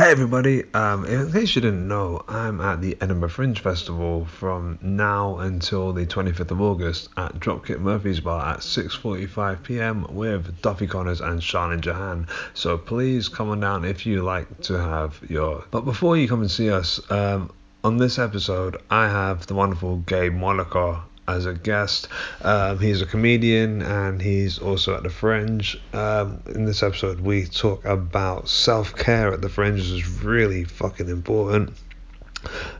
Hey 0.00 0.12
everybody, 0.12 0.64
um, 0.72 1.04
in 1.04 1.30
case 1.30 1.54
you 1.54 1.60
didn't 1.60 1.86
know, 1.86 2.24
I'm 2.26 2.58
at 2.62 2.80
the 2.80 2.96
Edinburgh 3.02 3.28
Fringe 3.28 3.60
Festival 3.60 4.24
from 4.24 4.78
now 4.80 5.36
until 5.36 5.92
the 5.92 6.06
25th 6.06 6.52
of 6.52 6.62
August 6.62 7.10
at 7.18 7.38
Dropkick 7.38 7.80
Murphy's 7.80 8.18
Bar 8.18 8.54
at 8.54 8.60
6.45pm 8.60 10.10
with 10.12 10.62
Duffy 10.62 10.86
Connors 10.86 11.20
and 11.20 11.42
Charlene 11.42 11.82
Jahan. 11.82 12.28
So 12.54 12.78
please 12.78 13.28
come 13.28 13.50
on 13.50 13.60
down 13.60 13.84
if 13.84 14.06
you 14.06 14.22
like 14.22 14.62
to 14.62 14.80
have 14.80 15.20
your... 15.28 15.64
But 15.70 15.82
before 15.82 16.16
you 16.16 16.26
come 16.26 16.40
and 16.40 16.50
see 16.50 16.70
us, 16.70 16.98
um, 17.10 17.52
on 17.84 17.98
this 17.98 18.18
episode 18.18 18.80
I 18.88 19.06
have 19.06 19.48
the 19.48 19.54
wonderful 19.54 19.98
Gabe 19.98 20.32
Mollica 20.32 21.02
as 21.30 21.46
a 21.46 21.54
guest. 21.54 22.08
Um, 22.42 22.78
he's 22.78 23.02
a 23.02 23.06
comedian 23.06 23.82
and 23.82 24.20
he's 24.20 24.58
also 24.58 24.94
at 24.96 25.02
the 25.02 25.10
Fringe. 25.10 25.80
Um, 25.92 26.42
in 26.46 26.64
this 26.64 26.82
episode, 26.82 27.20
we 27.20 27.46
talk 27.46 27.84
about 27.84 28.48
self 28.48 28.94
care 28.94 29.32
at 29.32 29.42
the 29.42 29.48
Fringe, 29.48 29.78
which 29.78 29.90
is 29.90 30.22
really 30.22 30.64
fucking 30.64 31.08
important. 31.08 31.72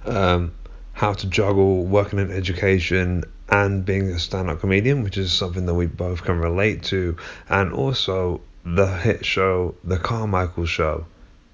Um, 0.05 0.52
how 0.92 1.12
to 1.14 1.27
juggle 1.27 1.84
working 1.84 2.18
in 2.18 2.30
education 2.30 3.24
and 3.48 3.84
being 3.84 4.08
a 4.10 4.18
stand 4.18 4.50
up 4.50 4.60
comedian, 4.60 5.02
which 5.02 5.19
is 5.19 5.32
something 5.32 5.66
that 5.66 5.74
we 5.74 5.86
both 5.86 6.22
can 6.22 6.38
relate 6.38 6.82
to, 6.84 7.16
and 7.48 7.72
also 7.72 8.41
the 8.64 8.86
hit 8.86 9.24
show, 9.24 9.74
The 9.84 9.96
Carmichael 9.96 10.66
Show. 10.66 11.06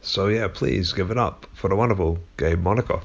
So, 0.03 0.29
yeah, 0.29 0.49
please 0.49 0.93
give 0.93 1.11
it 1.11 1.19
up 1.19 1.47
for 1.55 1.69
the 1.69 1.77
wonderful 1.77 2.19
Gabe 2.37 2.63
Mollica. 2.63 3.03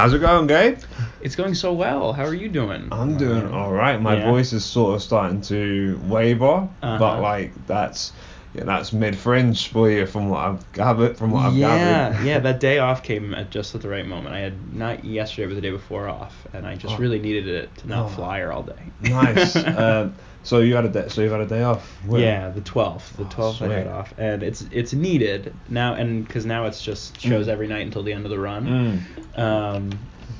How's 0.00 0.14
it 0.14 0.20
going, 0.20 0.46
Gabe? 0.46 0.78
It's 1.20 1.36
going 1.36 1.54
so 1.54 1.74
well. 1.74 2.14
How 2.14 2.24
are 2.24 2.32
you 2.32 2.48
doing? 2.48 2.88
I'm 2.90 3.18
doing 3.18 3.52
all 3.52 3.70
right. 3.70 4.00
My 4.00 4.16
Yeah. 4.16 4.30
voice 4.30 4.54
is 4.54 4.64
sort 4.64 4.94
of 4.94 5.02
starting 5.02 5.42
to 5.42 6.00
waver, 6.04 6.66
Uh-huh. 6.80 6.96
but 6.98 7.20
like 7.20 7.52
that's 7.66 8.12
yeah, 8.54 8.64
that's 8.64 8.94
mid 8.94 9.14
fringe 9.14 9.68
for 9.68 9.90
you 9.90 10.06
from 10.06 10.30
what 10.30 10.40
I've 10.40 10.72
gathered. 10.72 11.18
From 11.18 11.32
what 11.32 11.44
I've 11.44 11.52
yeah, 11.52 12.12
gathered. 12.12 12.24
yeah. 12.26 12.38
That 12.38 12.60
day 12.68 12.78
off 12.78 13.02
came 13.02 13.34
at 13.34 13.50
just 13.50 13.74
at 13.74 13.82
the 13.82 13.90
right 13.90 14.06
moment. 14.06 14.34
I 14.34 14.38
had 14.38 14.74
not 14.74 15.04
yesterday, 15.04 15.48
but 15.48 15.54
the 15.56 15.60
day 15.60 15.70
before 15.70 16.08
off, 16.08 16.46
and 16.54 16.66
I 16.66 16.76
just 16.76 16.94
Oh. 16.94 16.98
really 16.98 17.18
needed 17.18 17.46
it 17.46 17.76
to 17.76 17.86
not 17.88 18.06
Oh. 18.06 18.08
fly 18.08 18.42
all 18.44 18.62
day. 18.62 18.82
nice. 19.02 19.54
um, 19.54 20.14
so 20.42 20.60
you 20.60 20.74
had 20.74 20.84
a 20.84 20.88
day. 20.88 21.06
So 21.08 21.20
you 21.22 21.30
had 21.30 21.40
a 21.40 21.46
day 21.46 21.62
off. 21.62 21.86
When? 22.06 22.20
Yeah, 22.22 22.48
the 22.50 22.60
twelfth. 22.62 23.16
The 23.16 23.24
Oh, 23.24 23.28
twelfth 23.28 23.62
I 23.62 23.68
had 23.72 23.86
off, 23.86 24.14
and 24.18 24.42
it's 24.42 24.62
it's 24.72 24.92
needed 24.92 25.54
now, 25.68 25.94
and 25.94 26.26
because 26.26 26.46
now 26.46 26.66
it's 26.66 26.82
just 26.82 27.20
shows 27.20 27.46
Mm. 27.46 27.50
every 27.50 27.66
night 27.68 27.82
until 27.86 28.02
the 28.02 28.12
end 28.12 28.24
of 28.24 28.30
the 28.30 28.38
run. 28.38 29.04
Mm. 29.36 29.38
Um, 29.38 29.90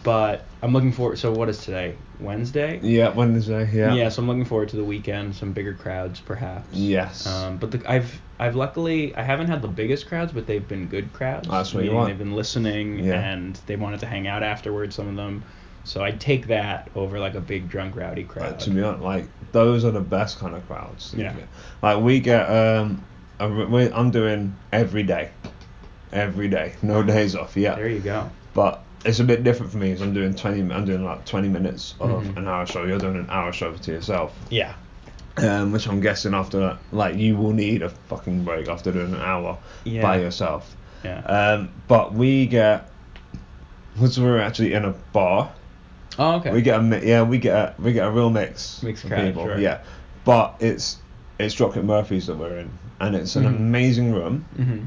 but 0.03 0.45
I'm 0.62 0.73
looking 0.73 0.92
forward. 0.92 1.19
So 1.19 1.33
what 1.33 1.48
is 1.48 1.59
today? 1.65 1.95
Wednesday. 2.20 2.79
Yeah, 2.83 3.11
Wednesday. 3.11 3.69
Yeah. 3.73 3.95
Yeah, 3.95 4.09
so 4.11 4.23
I'm 4.23 4.29
looking 4.29 4.45
forward 4.45 4.69
to 4.70 4.77
the 4.77 4.84
weekend, 4.84 5.34
some 5.34 5.53
bigger 5.53 5.73
crowds 5.75 6.20
perhaps. 6.20 6.69
Yes. 6.73 7.27
Um, 7.27 7.57
but 7.59 7.70
the, 7.70 7.83
I've 7.91 8.20
I've 8.39 8.57
luckily 8.57 9.14
I 9.14 9.23
haven't 9.23 9.48
had 9.48 9.61
the 9.62 9.69
biggest 9.69 10.07
crowds, 10.07 10.33
but 10.33 10.47
they've 10.47 10.67
been 10.67 10.87
good 10.87 11.12
crowds. 11.12 11.48
That's 11.48 11.75
what 11.75 11.85
you 11.85 11.92
want. 11.92 12.09
They've 12.09 12.19
been 12.19 12.35
listening 12.35 13.01
Yeah. 13.05 13.20
and 13.20 13.59
they 13.67 13.77
wanted 13.77 14.01
to 14.01 14.07
hang 14.07 14.27
out 14.27 14.42
afterwards. 14.42 14.95
Some 14.97 15.09
of 15.09 15.17
them, 15.17 15.42
so 15.84 16.03
I'd 16.05 16.20
take 16.20 16.47
that 16.48 16.91
over 16.95 17.19
like 17.19 17.34
a 17.34 17.41
big 17.41 17.69
drunk 17.69 17.97
rowdy 17.97 18.25
crowd. 18.25 18.50
Like, 18.53 18.59
to 18.61 18.70
be 18.70 18.83
honest, 18.83 19.03
like 19.03 19.25
those 19.53 19.84
are 19.84 19.91
the 19.91 20.00
best 20.00 20.39
kind 20.39 20.55
of 20.55 20.67
crowds. 20.67 21.14
Yeah. 21.17 21.34
Like 21.83 22.00
we 22.03 22.20
get 22.20 22.42
um, 22.47 23.05
a, 23.39 23.48
we, 23.48 23.91
I'm 23.92 24.11
doing 24.11 24.55
every 24.73 25.03
day, 25.03 25.31
every 26.12 26.48
day, 26.48 26.75
no 26.83 27.03
days 27.03 27.34
off. 27.34 27.56
Yeah. 27.56 27.75
there 27.77 27.89
you 27.89 28.01
go. 28.01 28.31
but 28.55 28.83
it's 29.05 29.19
a 29.20 29.25
bit 29.25 29.42
different 29.45 29.73
for 29.73 29.78
me. 29.78 29.89
because 29.89 30.03
I'm 30.03 30.12
doing 30.12 30.34
20. 30.34 30.73
I'm 30.75 30.84
doing 30.84 31.05
like 31.05 31.25
20 31.25 31.48
minutes 31.48 31.95
of 32.01 32.11
Mhm. 32.23 32.36
an 32.36 32.47
hour 32.48 32.67
show. 32.67 32.84
You're 32.84 32.98
doing 32.98 33.17
an 33.17 33.27
hour 33.31 33.51
show 33.53 33.73
to 33.73 33.92
yourself, 33.92 34.36
Yeah. 34.51 34.75
um, 35.39 35.73
which 35.73 35.89
I'm 35.89 36.01
guessing 36.01 36.35
after 36.35 36.77
like 36.92 37.17
you 37.17 37.35
will 37.36 37.52
need 37.55 37.80
a 37.83 37.89
fucking 37.89 38.45
break 38.45 38.68
after 38.68 38.92
doing 38.92 39.14
an 39.14 39.20
hour 39.20 39.57
Yeah. 39.85 40.02
by 40.02 40.18
yourself. 40.18 40.77
Yeah. 41.02 41.20
Um, 41.20 41.70
but 41.89 42.12
we 42.12 42.45
get, 42.47 42.91
because 43.95 44.20
we're 44.20 44.39
actually 44.39 44.74
in 44.74 44.85
a 44.85 44.91
bar, 45.14 45.51
oh 46.20 46.36
okay. 46.36 46.53
we 46.53 46.63
get 46.63 46.79
a 46.79 46.83
mi- 46.83 47.05
yeah 47.05 47.23
we 47.23 47.39
get 47.39 47.55
a, 47.57 47.75
we 47.83 47.92
get 47.92 48.07
a 48.07 48.11
real 48.11 48.31
mix 48.31 48.83
Mixed 48.85 49.05
of 49.05 49.11
crowd, 49.11 49.27
people. 49.27 49.45
sure. 49.45 49.58
Yeah, 49.58 49.83
but 50.25 50.55
it's 50.61 50.98
it's 51.41 51.55
Dropkick 51.57 51.83
Murphys 51.85 52.27
that 52.29 52.36
we're 52.36 52.58
in, 52.58 52.70
and 53.01 53.17
it's 53.17 53.35
an 53.35 53.45
Mhm. 53.45 53.57
amazing 53.57 54.13
room, 54.14 54.45
hmm 54.57 54.79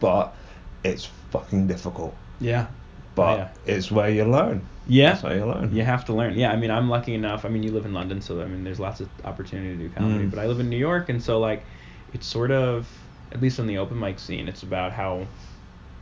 but 0.00 0.34
it's 0.82 1.04
fucking 1.30 1.66
difficult. 1.66 2.14
Yeah. 2.40 2.66
But 3.14 3.38
Yeah. 3.38 3.48
it's 3.74 3.90
where 3.92 4.10
you 4.10 4.24
learn. 4.24 4.62
Yeah. 4.86 5.10
That's 5.12 5.22
how 5.22 5.32
you 5.32 5.46
learn. 5.46 5.74
You 5.74 5.82
have 5.84 6.04
to 6.06 6.12
learn. 6.12 6.34
Yeah, 6.36 6.50
I 6.52 6.56
mean, 6.56 6.70
I'm 6.70 6.90
lucky 6.90 7.14
enough. 7.14 7.44
I 7.44 7.48
mean, 7.48 7.62
you 7.62 7.70
live 7.70 7.86
in 7.86 7.94
London, 7.94 8.20
so 8.20 8.42
I 8.42 8.46
mean, 8.46 8.64
there's 8.64 8.80
lots 8.80 9.00
of 9.00 9.08
opportunity 9.24 9.76
to 9.76 9.88
do 9.88 9.88
comedy. 9.94 10.24
Mm. 10.24 10.30
But 10.30 10.40
I 10.40 10.46
live 10.46 10.60
in 10.60 10.68
New 10.68 10.76
York, 10.76 11.08
and 11.08 11.22
so 11.22 11.38
like, 11.38 11.64
it's 12.12 12.26
sort 12.26 12.50
of, 12.50 12.86
at 13.32 13.40
least 13.40 13.58
on 13.60 13.66
the 13.66 13.78
open 13.78 13.98
mic 13.98 14.18
scene, 14.18 14.46
it's 14.48 14.62
about 14.62 14.92
how 14.92 15.26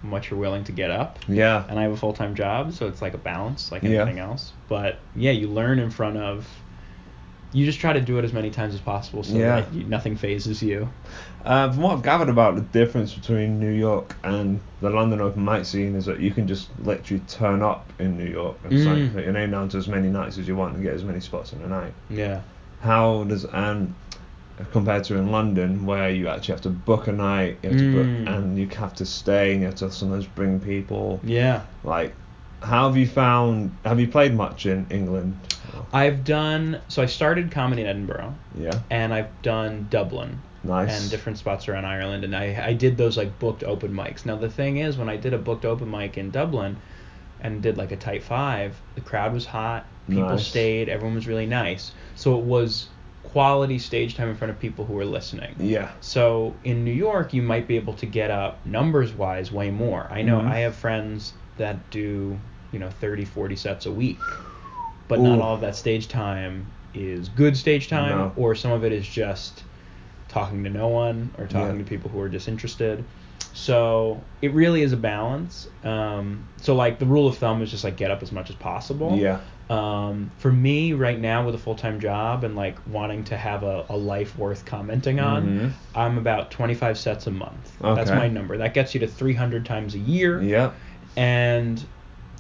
much 0.03 0.31
you're 0.31 0.39
willing 0.41 0.65
to 0.65 0.73
get 0.73 0.91
up. 0.91 1.19
Yeah. 1.29 1.65
And 1.69 1.79
I 1.79 1.83
have 1.83 1.93
a 1.93 1.97
full 1.97 2.13
time 2.13 2.35
job, 2.35 2.73
so 2.73 2.87
it's 2.89 3.01
like 3.03 3.15
a 3.15 3.19
balance, 3.19 3.71
like 3.73 3.83
Yeah. 3.83 4.03
anything 4.03 4.19
else. 4.19 4.53
But 4.69 4.99
yeah, 5.15 5.31
you 5.33 5.49
learn 5.49 5.79
in 5.79 5.91
front 5.91 6.17
of. 6.17 6.47
You 7.55 7.67
just 7.67 7.81
try 7.81 7.93
to 7.93 8.01
do 8.01 8.17
it 8.19 8.25
as 8.25 8.33
many 8.33 8.51
times 8.51 8.73
as 8.73 8.81
possible, 8.81 9.23
so 9.23 9.37
Yeah. 9.37 9.61
that 9.61 9.75
you, 9.75 9.85
nothing 9.85 10.17
phases 10.17 10.63
you. 10.63 10.89
Uh, 11.45 11.71
from 11.71 11.83
what 11.83 11.93
I've 11.93 12.03
gathered 12.03 12.31
about 12.31 12.55
the 12.55 12.63
difference 12.63 13.13
between 13.15 13.61
New 13.61 13.71
York 13.73 14.17
and 14.25 14.59
the 14.81 14.89
London 14.89 15.21
open 15.21 15.45
mic 15.45 15.67
scene 15.67 15.95
is 15.95 16.07
that 16.07 16.19
you 16.19 16.31
can 16.31 16.47
just 16.49 16.71
literally 16.83 17.23
turn 17.29 17.61
up 17.61 17.93
in 17.99 18.17
New 18.17 18.25
York 18.31 18.57
and 18.65 18.73
Mm. 18.73 19.13
put 19.13 19.25
your 19.25 19.35
name 19.35 19.51
down 19.51 19.69
to 19.69 19.77
as 19.77 19.87
many 19.87 20.09
nights 20.09 20.39
as 20.39 20.49
you 20.49 20.57
want 20.57 20.75
and 20.77 20.83
get 20.83 20.95
as 20.95 21.05
many 21.05 21.21
spots 21.21 21.53
in 21.53 21.61
a 21.61 21.67
night. 21.69 21.93
Yeah. 22.09 22.41
How 22.81 23.25
does 23.25 23.45
and 23.45 23.95
compared 24.73 25.05
to 25.05 25.17
in 25.17 25.31
London 25.31 25.87
where 25.87 26.11
you 26.11 26.29
actually 26.29 26.53
have 26.53 26.63
to 26.63 26.71
book 26.71 27.07
a 27.09 27.13
night, 27.13 27.59
you 27.63 27.71
have 27.71 27.79
to 27.79 27.85
Mm. 27.85 27.95
book, 28.25 28.35
and 28.35 28.59
you 28.59 28.69
have 28.79 28.95
to 28.97 29.07
stay 29.07 29.53
and 29.53 29.61
you 29.61 29.67
have 29.67 29.77
to 29.77 29.91
sometimes 29.91 30.27
bring 30.27 30.61
people. 30.61 31.21
Yeah. 31.25 31.63
Like, 31.85 32.15
how 32.63 32.87
have 32.89 32.97
you 32.97 33.07
found? 33.07 33.73
Have 33.85 33.99
you 33.99 34.07
played 34.09 34.35
much 34.35 34.67
in 34.67 34.87
England? 34.91 35.37
I've 35.93 36.25
done. 36.25 36.79
So 36.89 37.03
I 37.03 37.07
started 37.07 37.51
comedy 37.51 37.83
in 37.83 37.89
Edinburgh, 37.89 38.35
Yeah. 38.59 38.79
and 38.91 39.13
I've 39.13 39.31
done 39.43 39.87
Dublin. 39.91 40.39
Nice. 40.65 41.03
and 41.03 41.11
different 41.11 41.39
spots 41.39 41.69
around 41.69 41.87
Ireland, 41.87 42.23
and 42.23 42.37
I 42.37 42.57
I 42.69 42.73
did 42.75 42.97
those 42.97 43.17
like 43.17 43.37
booked 43.41 43.65
open 43.65 43.93
mics. 43.93 44.25
Now 44.25 44.37
the 44.37 44.49
thing 44.49 44.77
is, 44.77 44.97
when 44.97 45.09
I 45.09 45.17
did 45.17 45.35
a 45.35 45.39
booked 45.39 45.65
open 45.65 45.91
mic 45.91 46.17
in 46.17 46.31
Dublin, 46.31 46.77
and 47.41 47.61
did 47.61 47.77
like 47.77 47.91
a 47.91 47.97
tight 47.97 48.23
five, 48.23 48.81
the 48.95 49.01
crowd 49.01 49.33
was 49.33 49.45
hot, 49.45 49.85
people 50.09 50.29
Nice. 50.29 50.47
stayed, 50.47 50.89
everyone 50.89 51.17
was 51.17 51.27
really 51.27 51.47
nice, 51.47 51.91
so 52.15 52.39
it 52.39 52.45
was 52.45 52.87
quality 53.25 53.79
stage 53.79 54.15
time 54.17 54.29
in 54.29 54.37
front 54.37 54.51
of 54.51 54.59
people 54.59 54.85
who 54.85 54.99
are 54.99 55.05
listening. 55.05 55.55
Yeah. 55.59 55.91
So 56.01 56.55
in 56.65 56.85
New 56.85 56.93
York, 56.93 57.33
you 57.33 57.43
might 57.43 57.67
be 57.67 57.77
able 57.77 57.95
to 57.95 58.07
get 58.07 58.31
up 58.31 58.65
numbers 58.67 59.13
wise 59.13 59.51
way 59.53 59.71
more. 59.71 60.07
I 60.11 60.23
know 60.23 60.41
Mhm. 60.41 60.51
I 60.51 60.59
have 60.59 60.75
friends 60.75 61.33
that 61.57 61.91
do, 61.91 62.39
you 62.73 62.79
know, 62.79 62.91
30, 62.91 63.25
40 63.25 63.57
sets 63.57 63.87
a 63.87 63.93
week. 63.93 64.19
But 65.09 65.21
not 65.21 65.41
all 65.41 65.55
of 65.55 65.61
that 65.61 65.77
stage 65.77 66.09
time 66.09 66.67
is 66.95 67.29
good 67.29 67.57
stage 67.57 67.89
time, 67.89 68.19
No. 68.19 68.33
or 68.37 68.55
some 68.55 68.73
of 68.73 68.85
it 68.85 68.93
is 68.93 69.07
just 69.07 69.63
talking 70.29 70.65
to 70.65 70.71
no 70.71 70.89
one 70.89 71.31
or 71.39 71.47
talking 71.47 71.77
Yeah. 71.77 71.85
to 71.85 71.89
people 71.89 72.11
who 72.11 72.21
are 72.21 72.29
disinterested. 72.29 73.05
So 73.55 74.21
it 74.41 74.53
really 74.55 74.81
is 74.83 74.93
a 74.93 74.97
balance. 74.97 75.69
Um, 75.85 76.45
so 76.57 76.75
like 76.75 76.99
the 76.99 77.05
rule 77.05 77.27
of 77.27 77.37
thumb 77.37 77.61
is 77.61 77.71
just 77.71 77.85
like 77.85 77.97
get 77.97 78.11
up 78.11 78.23
as 78.23 78.33
much 78.33 78.49
as 78.49 78.57
possible. 78.57 79.15
Yeah. 79.19 79.41
Um, 79.71 80.31
for 80.39 80.53
me 80.53 80.93
right 80.93 81.19
now 81.19 81.47
with 81.47 81.55
a 81.55 81.59
full 81.59 81.77
time 81.77 81.99
job 82.01 82.45
and 82.45 82.55
like 82.57 82.79
wanting 82.87 83.25
to 83.25 83.37
have 83.37 83.63
a, 83.63 83.87
a 83.89 83.97
life 83.97 84.37
worth 84.37 84.65
commenting 84.67 85.19
on, 85.21 85.47
Mhm. 85.47 85.73
I'm 85.95 86.19
about 86.19 86.51
25 86.51 86.99
sets 86.99 87.27
a 87.27 87.31
month. 87.31 87.73
That's 87.81 88.11
my 88.11 88.29
number. 88.29 88.59
That 88.59 88.75
gets 88.75 88.93
you 88.93 89.01
to 89.01 89.07
300 89.07 89.65
times 89.65 89.95
a 89.95 89.99
year. 89.99 90.43
Yeah. 90.43 90.73
And 91.17 91.83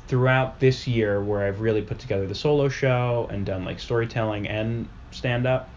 throughout 0.08 0.60
this 0.60 0.86
year, 0.86 1.22
where 1.22 1.46
I've 1.46 1.60
really 1.60 1.80
put 1.80 1.98
together 1.98 2.26
the 2.26 2.34
solo 2.34 2.68
show 2.68 3.28
and 3.30 3.46
done 3.46 3.64
like 3.64 3.80
storytelling 3.80 4.46
and 4.48 4.86
stand 5.10 5.46
up, 5.46 5.70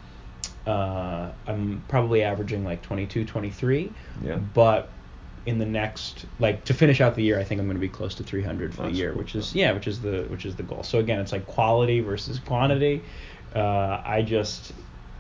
uh, 0.67 1.29
I'm 1.47 1.83
probably 1.87 2.23
averaging 2.23 2.65
like 2.65 2.81
22, 2.81 3.23
23. 3.23 3.91
Yeah. 4.23 4.35
But 4.35 4.89
in 5.45 5.59
the 5.59 5.65
next, 5.65 6.25
like 6.39 6.65
to 6.65 6.73
finish 6.73 7.01
out 7.01 7.15
the 7.15 7.23
year, 7.23 7.39
I 7.39 7.43
think 7.43 7.59
I'm 7.61 7.67
going 7.67 7.77
to 7.77 7.81
be 7.81 7.89
close 7.89 8.15
to 8.15 8.23
300 8.23 8.73
for 8.73 8.81
That's 8.83 8.93
the 8.93 8.97
year, 8.97 9.11
cool, 9.11 9.19
which 9.19 9.35
is 9.35 9.53
yeah, 9.55 9.71
which 9.73 9.87
is 9.87 10.01
the 10.01 10.25
which 10.29 10.45
is 10.45 10.55
the 10.55 10.63
goal. 10.63 10.83
So 10.83 10.99
again, 10.99 11.19
it's 11.19 11.31
like 11.31 11.45
quality 11.45 11.99
versus 11.99 12.39
quantity. 12.39 13.03
Uh, 13.55 14.01
I 14.03 14.23
just 14.25 14.73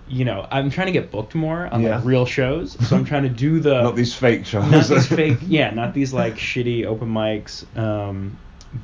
you 0.07 0.23
know, 0.23 0.47
I'm 0.51 0.69
trying 0.69 0.85
to 0.87 0.93
get 0.93 1.09
booked 1.09 1.33
more 1.33 1.67
on 1.67 1.81
Yeah. 1.81 1.95
like 1.97 2.05
real 2.05 2.25
shows. 2.27 2.73
So 2.87 2.95
I'm 2.95 3.05
trying 3.05 3.23
to 3.23 3.29
do 3.29 3.59
the 3.59 3.81
Not 3.83 3.95
these 3.95 4.13
fake 4.13 4.45
shows. 4.51 4.69
not 4.69 4.87
these 4.87 5.07
fake 5.07 5.39
yeah 5.47 5.71
not 5.71 5.93
these 5.93 6.13
like 6.13 6.35
shitty 6.35 6.85
open 6.85 7.09
mics 7.09 7.65
um 7.77 8.37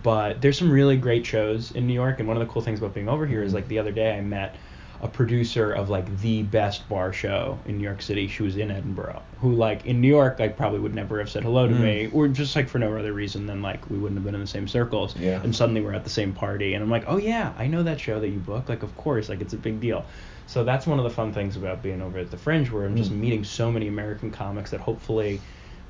but 0.03 0.41
there's 0.41 0.57
some 0.57 0.71
really 0.71 0.95
great 0.97 1.25
shows 1.25 1.71
in 1.71 1.85
new 1.85 1.93
york 1.93 2.19
and 2.19 2.27
one 2.27 2.37
of 2.37 2.41
the 2.47 2.51
cool 2.51 2.61
things 2.61 2.79
about 2.79 2.93
being 2.93 3.09
over 3.09 3.27
here 3.27 3.43
is 3.43 3.53
like 3.53 3.67
the 3.67 3.77
other 3.77 3.91
day 3.91 4.15
i 4.17 4.21
met 4.21 4.55
a 5.01 5.07
producer 5.07 5.71
of 5.71 5.89
like 5.89 6.19
the 6.19 6.43
best 6.43 6.87
bar 6.87 7.11
show 7.11 7.57
in 7.65 7.77
New 7.77 7.83
York 7.83 8.01
City. 8.03 8.27
She 8.27 8.43
was 8.43 8.55
in 8.55 8.69
Edinburgh. 8.69 9.21
Who 9.39 9.53
like 9.53 9.85
in 9.85 9.99
New 9.99 10.07
York, 10.07 10.39
I 10.39 10.47
probably 10.49 10.79
would 10.79 10.93
never 10.93 11.17
have 11.19 11.29
said 11.29 11.43
hello 11.43 11.67
to 11.67 11.73
Mm. 11.73 11.79
me, 11.81 12.09
or 12.13 12.27
just 12.27 12.55
like 12.55 12.69
for 12.69 12.77
no 12.77 12.95
other 12.95 13.11
reason 13.11 13.47
than 13.47 13.61
like 13.63 13.89
we 13.89 13.97
wouldn't 13.97 14.17
have 14.19 14.25
been 14.25 14.35
in 14.35 14.41
the 14.41 14.47
same 14.47 14.67
circles. 14.67 15.15
Yeah. 15.17 15.41
And 15.43 15.55
suddenly 15.55 15.81
we're 15.81 15.93
at 15.93 16.03
the 16.03 16.09
same 16.11 16.33
party, 16.33 16.75
and 16.75 16.83
I'm 16.83 16.89
like, 16.91 17.05
oh 17.07 17.17
yeah, 17.17 17.51
I 17.57 17.65
know 17.67 17.81
that 17.83 17.99
show 17.99 18.19
that 18.19 18.29
you 18.29 18.37
book. 18.39 18.69
Like 18.69 18.83
of 18.83 18.95
course, 18.95 19.27
like 19.27 19.41
it's 19.41 19.53
a 19.53 19.57
big 19.57 19.79
deal. 19.79 20.05
So 20.45 20.63
that's 20.63 20.85
one 20.85 20.99
of 20.99 21.03
the 21.03 21.09
fun 21.09 21.33
things 21.33 21.55
about 21.57 21.81
being 21.81 22.01
over 22.01 22.19
at 22.19 22.29
the 22.29 22.37
Fringe, 22.37 22.69
where 22.69 22.85
I'm 22.85 22.95
just 22.95 23.11
Mm. 23.11 23.17
meeting 23.19 23.43
so 23.43 23.71
many 23.71 23.87
American 23.87 24.29
comics 24.31 24.69
that 24.71 24.81
hopefully 24.81 25.41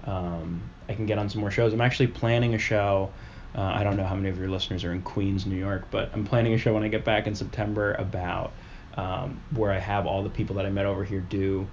um, 0.06 0.62
I 0.90 0.94
can 0.94 1.06
get 1.06 1.18
on 1.18 1.30
some 1.30 1.42
more 1.42 1.52
shows. 1.52 1.74
I'm 1.74 1.82
actually 1.82 2.08
planning 2.08 2.54
a 2.56 2.58
show. 2.58 3.12
Uh, 3.56 3.62
I 3.62 3.84
don't 3.84 3.98
know 3.98 4.06
how 4.06 4.16
many 4.16 4.30
of 4.30 4.40
your 4.40 4.48
listeners 4.50 4.84
are 4.86 4.94
in 4.94 5.02
Queens, 5.02 5.46
New 5.46 5.58
York, 5.58 5.84
but 5.92 6.10
I'm 6.14 6.24
planning 6.26 6.54
a 6.54 6.58
show 6.58 6.74
when 6.74 6.84
I 6.84 6.88
get 6.88 7.04
back 7.04 7.28
in 7.28 7.36
September 7.36 7.94
about 7.96 8.52
um, 8.98 9.40
where 9.56 9.72
I 9.72 9.80
have 9.80 10.06
all 10.06 10.24
the 10.24 10.30
people 10.30 10.56
that 10.58 10.66
I 10.66 10.70
met 10.70 10.86
over 10.86 11.04
here 11.04 11.22
do 11.22 11.68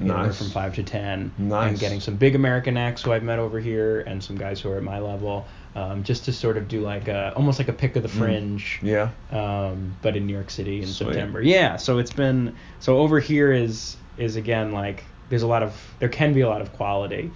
anywhere 0.00 0.18
Nice. 0.26 0.38
from 0.38 0.50
five 0.50 0.74
to 0.76 0.82
ten, 0.82 1.32
Nice. 1.36 1.70
and 1.70 1.78
getting 1.78 2.00
some 2.00 2.14
big 2.16 2.34
American 2.34 2.76
acts 2.76 3.02
who 3.02 3.12
I've 3.12 3.22
met 3.24 3.38
over 3.38 3.58
here 3.60 4.00
and 4.00 4.22
some 4.22 4.36
guys 4.36 4.60
who 4.60 4.70
are 4.70 4.76
at 4.76 4.82
my 4.82 4.98
level, 5.00 5.46
um, 5.74 6.04
just 6.04 6.24
to 6.26 6.32
sort 6.32 6.56
of 6.56 6.68
do 6.68 6.80
like 6.80 7.08
a 7.08 7.32
almost 7.34 7.58
like 7.58 7.68
a 7.68 7.72
pick 7.72 7.96
of 7.96 8.02
the 8.02 8.08
fringe 8.08 8.78
Yeah. 8.82 9.10
um, 9.32 9.94
but 10.00 10.16
in 10.16 10.26
New 10.26 10.32
York 10.32 10.50
City 10.50 10.78
in 10.80 10.86
Sweet. 10.86 11.08
September. 11.14 11.42
Yeah, 11.42 11.76
so 11.76 11.98
it's 11.98 12.12
been 12.12 12.54
so 12.78 12.98
over 12.98 13.18
here 13.20 13.52
is 13.52 13.96
is 14.16 14.36
again 14.36 14.72
like 14.72 15.04
there's 15.28 15.42
a 15.42 15.46
lot 15.46 15.62
of 15.62 15.74
there 15.98 16.08
can 16.08 16.32
be 16.32 16.40
a 16.42 16.48
lot 16.48 16.60
of 16.60 16.72
quality. 16.74 17.30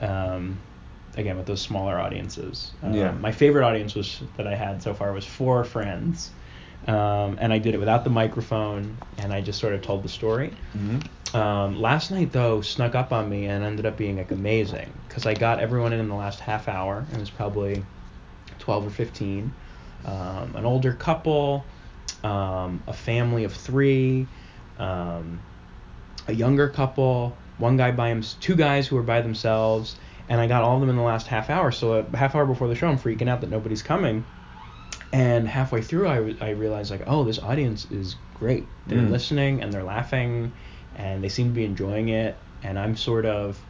Um, 0.00 0.58
again 1.16 1.36
with 1.36 1.46
those 1.46 1.60
smaller 1.60 1.98
audiences. 1.98 2.70
Um, 2.82 2.94
Yeah. 2.94 3.10
My 3.12 3.32
favorite 3.32 3.64
audience 3.64 3.94
was 3.94 4.20
that 4.36 4.46
I 4.46 4.54
had 4.54 4.82
so 4.82 4.94
far 4.94 5.12
was 5.12 5.24
four 5.24 5.64
friends. 5.64 6.30
Um, 6.86 7.36
and 7.40 7.52
I 7.52 7.58
did 7.58 7.74
it 7.74 7.78
without 7.78 8.04
the 8.04 8.10
microphone, 8.10 8.96
and 9.18 9.32
I 9.32 9.40
just 9.40 9.58
sort 9.60 9.74
of 9.74 9.82
told 9.82 10.02
the 10.02 10.08
story. 10.08 10.54
hmm 10.72 10.98
Um, 11.34 11.80
last 11.80 12.10
night 12.10 12.32
though 12.32 12.60
snuck 12.60 12.94
up 12.94 13.12
on 13.12 13.28
me 13.28 13.46
and 13.46 13.62
ended 13.62 13.86
up 13.86 13.96
being 13.96 14.16
like 14.16 14.32
amazing 14.32 14.92
because 15.06 15.26
I 15.26 15.34
got 15.34 15.60
everyone 15.60 15.92
in 15.92 16.00
in 16.00 16.08
the 16.08 16.14
last 16.14 16.40
half 16.40 16.66
hour. 16.68 17.04
and 17.06 17.16
It 17.16 17.20
was 17.20 17.30
probably 17.30 17.84
12 18.58 18.86
or 18.86 18.90
15. 18.90 19.52
Um, 20.04 20.56
an 20.56 20.64
older 20.64 20.92
couple, 20.94 21.66
um, 22.24 22.82
a 22.86 22.92
family 22.92 23.44
of 23.44 23.52
three, 23.52 24.26
um, 24.78 25.40
a 26.26 26.32
younger 26.32 26.68
couple, 26.68 27.38
one 27.58 27.76
guy 27.76 27.90
by 27.92 28.08
him, 28.08 28.22
two 28.22 28.56
guys 28.56 28.88
who 28.88 28.96
were 28.96 29.02
by 29.02 29.20
themselves, 29.20 29.96
and 30.28 30.40
I 30.40 30.46
got 30.46 30.62
all 30.62 30.74
of 30.74 30.80
them 30.80 30.88
in 30.90 30.96
the 30.96 31.02
last 31.02 31.26
half 31.26 31.50
hour. 31.50 31.70
So 31.70 32.06
a 32.12 32.16
half 32.16 32.34
hour 32.34 32.46
before 32.46 32.68
the 32.68 32.74
show, 32.74 32.88
I'm 32.88 32.98
freaking 32.98 33.28
out 33.28 33.40
that 33.42 33.50
nobody's 33.50 33.82
coming. 33.82 34.24
And 35.12 35.48
halfway 35.48 35.82
through, 35.82 36.08
I, 36.08 36.16
w- 36.16 36.38
I 36.40 36.50
realized 36.50 36.90
like, 36.90 37.02
oh, 37.06 37.24
this 37.24 37.38
audience 37.38 37.84
is 37.86 38.16
great. 38.34 38.70
They're 38.86 39.02
Mm. 39.02 39.10
listening 39.10 39.62
and 39.62 39.72
they're 39.72 39.84
laughing, 39.84 40.52
and 40.94 41.22
they 41.22 41.28
seem 41.28 41.48
to 41.48 41.52
be 41.54 41.64
enjoying 41.64 42.08
it. 42.08 42.40
And 42.62 42.78
I'm 42.78 42.96
sort 42.96 43.26
of, 43.26 43.64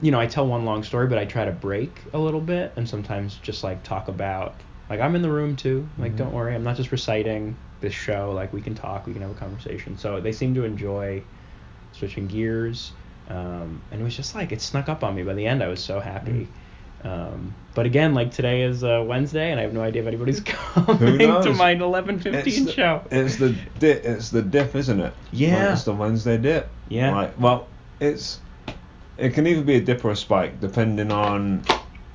you 0.00 0.10
know, 0.10 0.20
I 0.20 0.26
tell 0.26 0.46
one 0.46 0.64
long 0.64 0.82
story, 0.82 1.06
but 1.06 1.18
I 1.18 1.24
try 1.24 1.44
to 1.44 1.52
break 1.52 2.04
a 2.12 2.18
little 2.18 2.40
bit, 2.40 2.72
and 2.76 2.88
sometimes 2.88 3.36
just 3.36 3.62
like 3.62 3.82
talk 3.82 4.08
about 4.08 4.62
like 4.90 5.00
I'm 5.00 5.14
in 5.16 5.22
the 5.22 5.30
room 5.30 5.56
too. 5.56 5.88
Like, 5.96 6.12
Mhm. 6.12 6.16
don't 6.16 6.32
worry, 6.32 6.54
I'm 6.54 6.62
not 6.64 6.76
just 6.76 6.92
reciting 6.92 7.58
this 7.80 7.94
show. 7.94 8.32
Like, 8.34 8.52
we 8.52 8.60
can 8.60 8.74
talk, 8.74 9.06
we 9.06 9.12
can 9.14 9.22
have 9.22 9.30
a 9.30 9.34
conversation. 9.34 9.96
So 9.96 10.20
they 10.20 10.32
seem 10.32 10.54
to 10.54 10.64
enjoy 10.64 11.24
switching 11.92 12.28
gears. 12.28 12.94
Um, 13.28 13.82
and 13.90 14.00
it 14.00 14.04
was 14.04 14.16
just 14.16 14.34
like 14.34 14.52
it 14.52 14.60
snuck 14.62 14.88
up 14.88 15.04
on 15.04 15.14
me. 15.14 15.22
By 15.24 15.34
the 15.34 15.46
end, 15.46 15.62
I 15.62 15.68
was 15.68 15.82
so 15.84 16.00
happy. 16.00 16.54
Um, 17.04 17.54
but 17.74 17.86
again, 17.86 18.14
like 18.14 18.30
today 18.30 18.62
is 18.62 18.82
uh, 18.82 19.04
Wednesday, 19.06 19.50
and 19.50 19.60
I 19.60 19.64
have 19.64 19.74
no 19.74 19.82
idea 19.82 20.02
if 20.02 20.08
anybody's 20.08 20.40
coming 20.44 21.18
to 21.18 21.54
my 21.54 21.74
11:15 21.74 22.34
It's 22.34 22.64
the, 22.64 22.72
show. 22.72 23.02
It's 23.10 23.36
the 23.36 23.56
dip. 23.78 24.04
It's 24.04 24.30
the 24.30 24.42
dip, 24.42 24.74
isn't 24.74 25.00
it? 25.00 25.12
Yeah. 25.32 25.72
It's 25.72 25.84
the 25.84 25.92
Wednesday 25.92 26.38
dip. 26.38 26.68
Yeah. 26.88 27.14
Like, 27.14 27.38
well, 27.38 27.68
it's 28.00 28.40
it 29.18 29.34
can 29.34 29.46
either 29.46 29.62
be 29.62 29.76
a 29.76 29.80
dip 29.80 30.04
or 30.04 30.10
a 30.10 30.16
spike 30.16 30.60
depending 30.60 31.12
on 31.12 31.62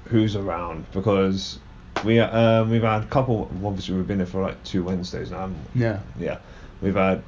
who's 0.05 0.35
around 0.35 0.85
because 0.91 1.59
we 2.03 2.19
um 2.19 2.69
we've 2.71 2.81
had 2.81 3.03
a 3.03 3.07
couple. 3.07 3.49
Obviously, 3.63 3.95
we've 3.95 4.07
been 4.07 4.17
here 4.17 4.25
for 4.25 4.41
like 4.41 4.61
two 4.63 4.83
Wednesdays 4.83 5.31
now. 5.31 5.51
Yeah. 5.75 5.99
Yeah. 6.17 6.39
We've 6.81 6.95
had. 6.95 7.21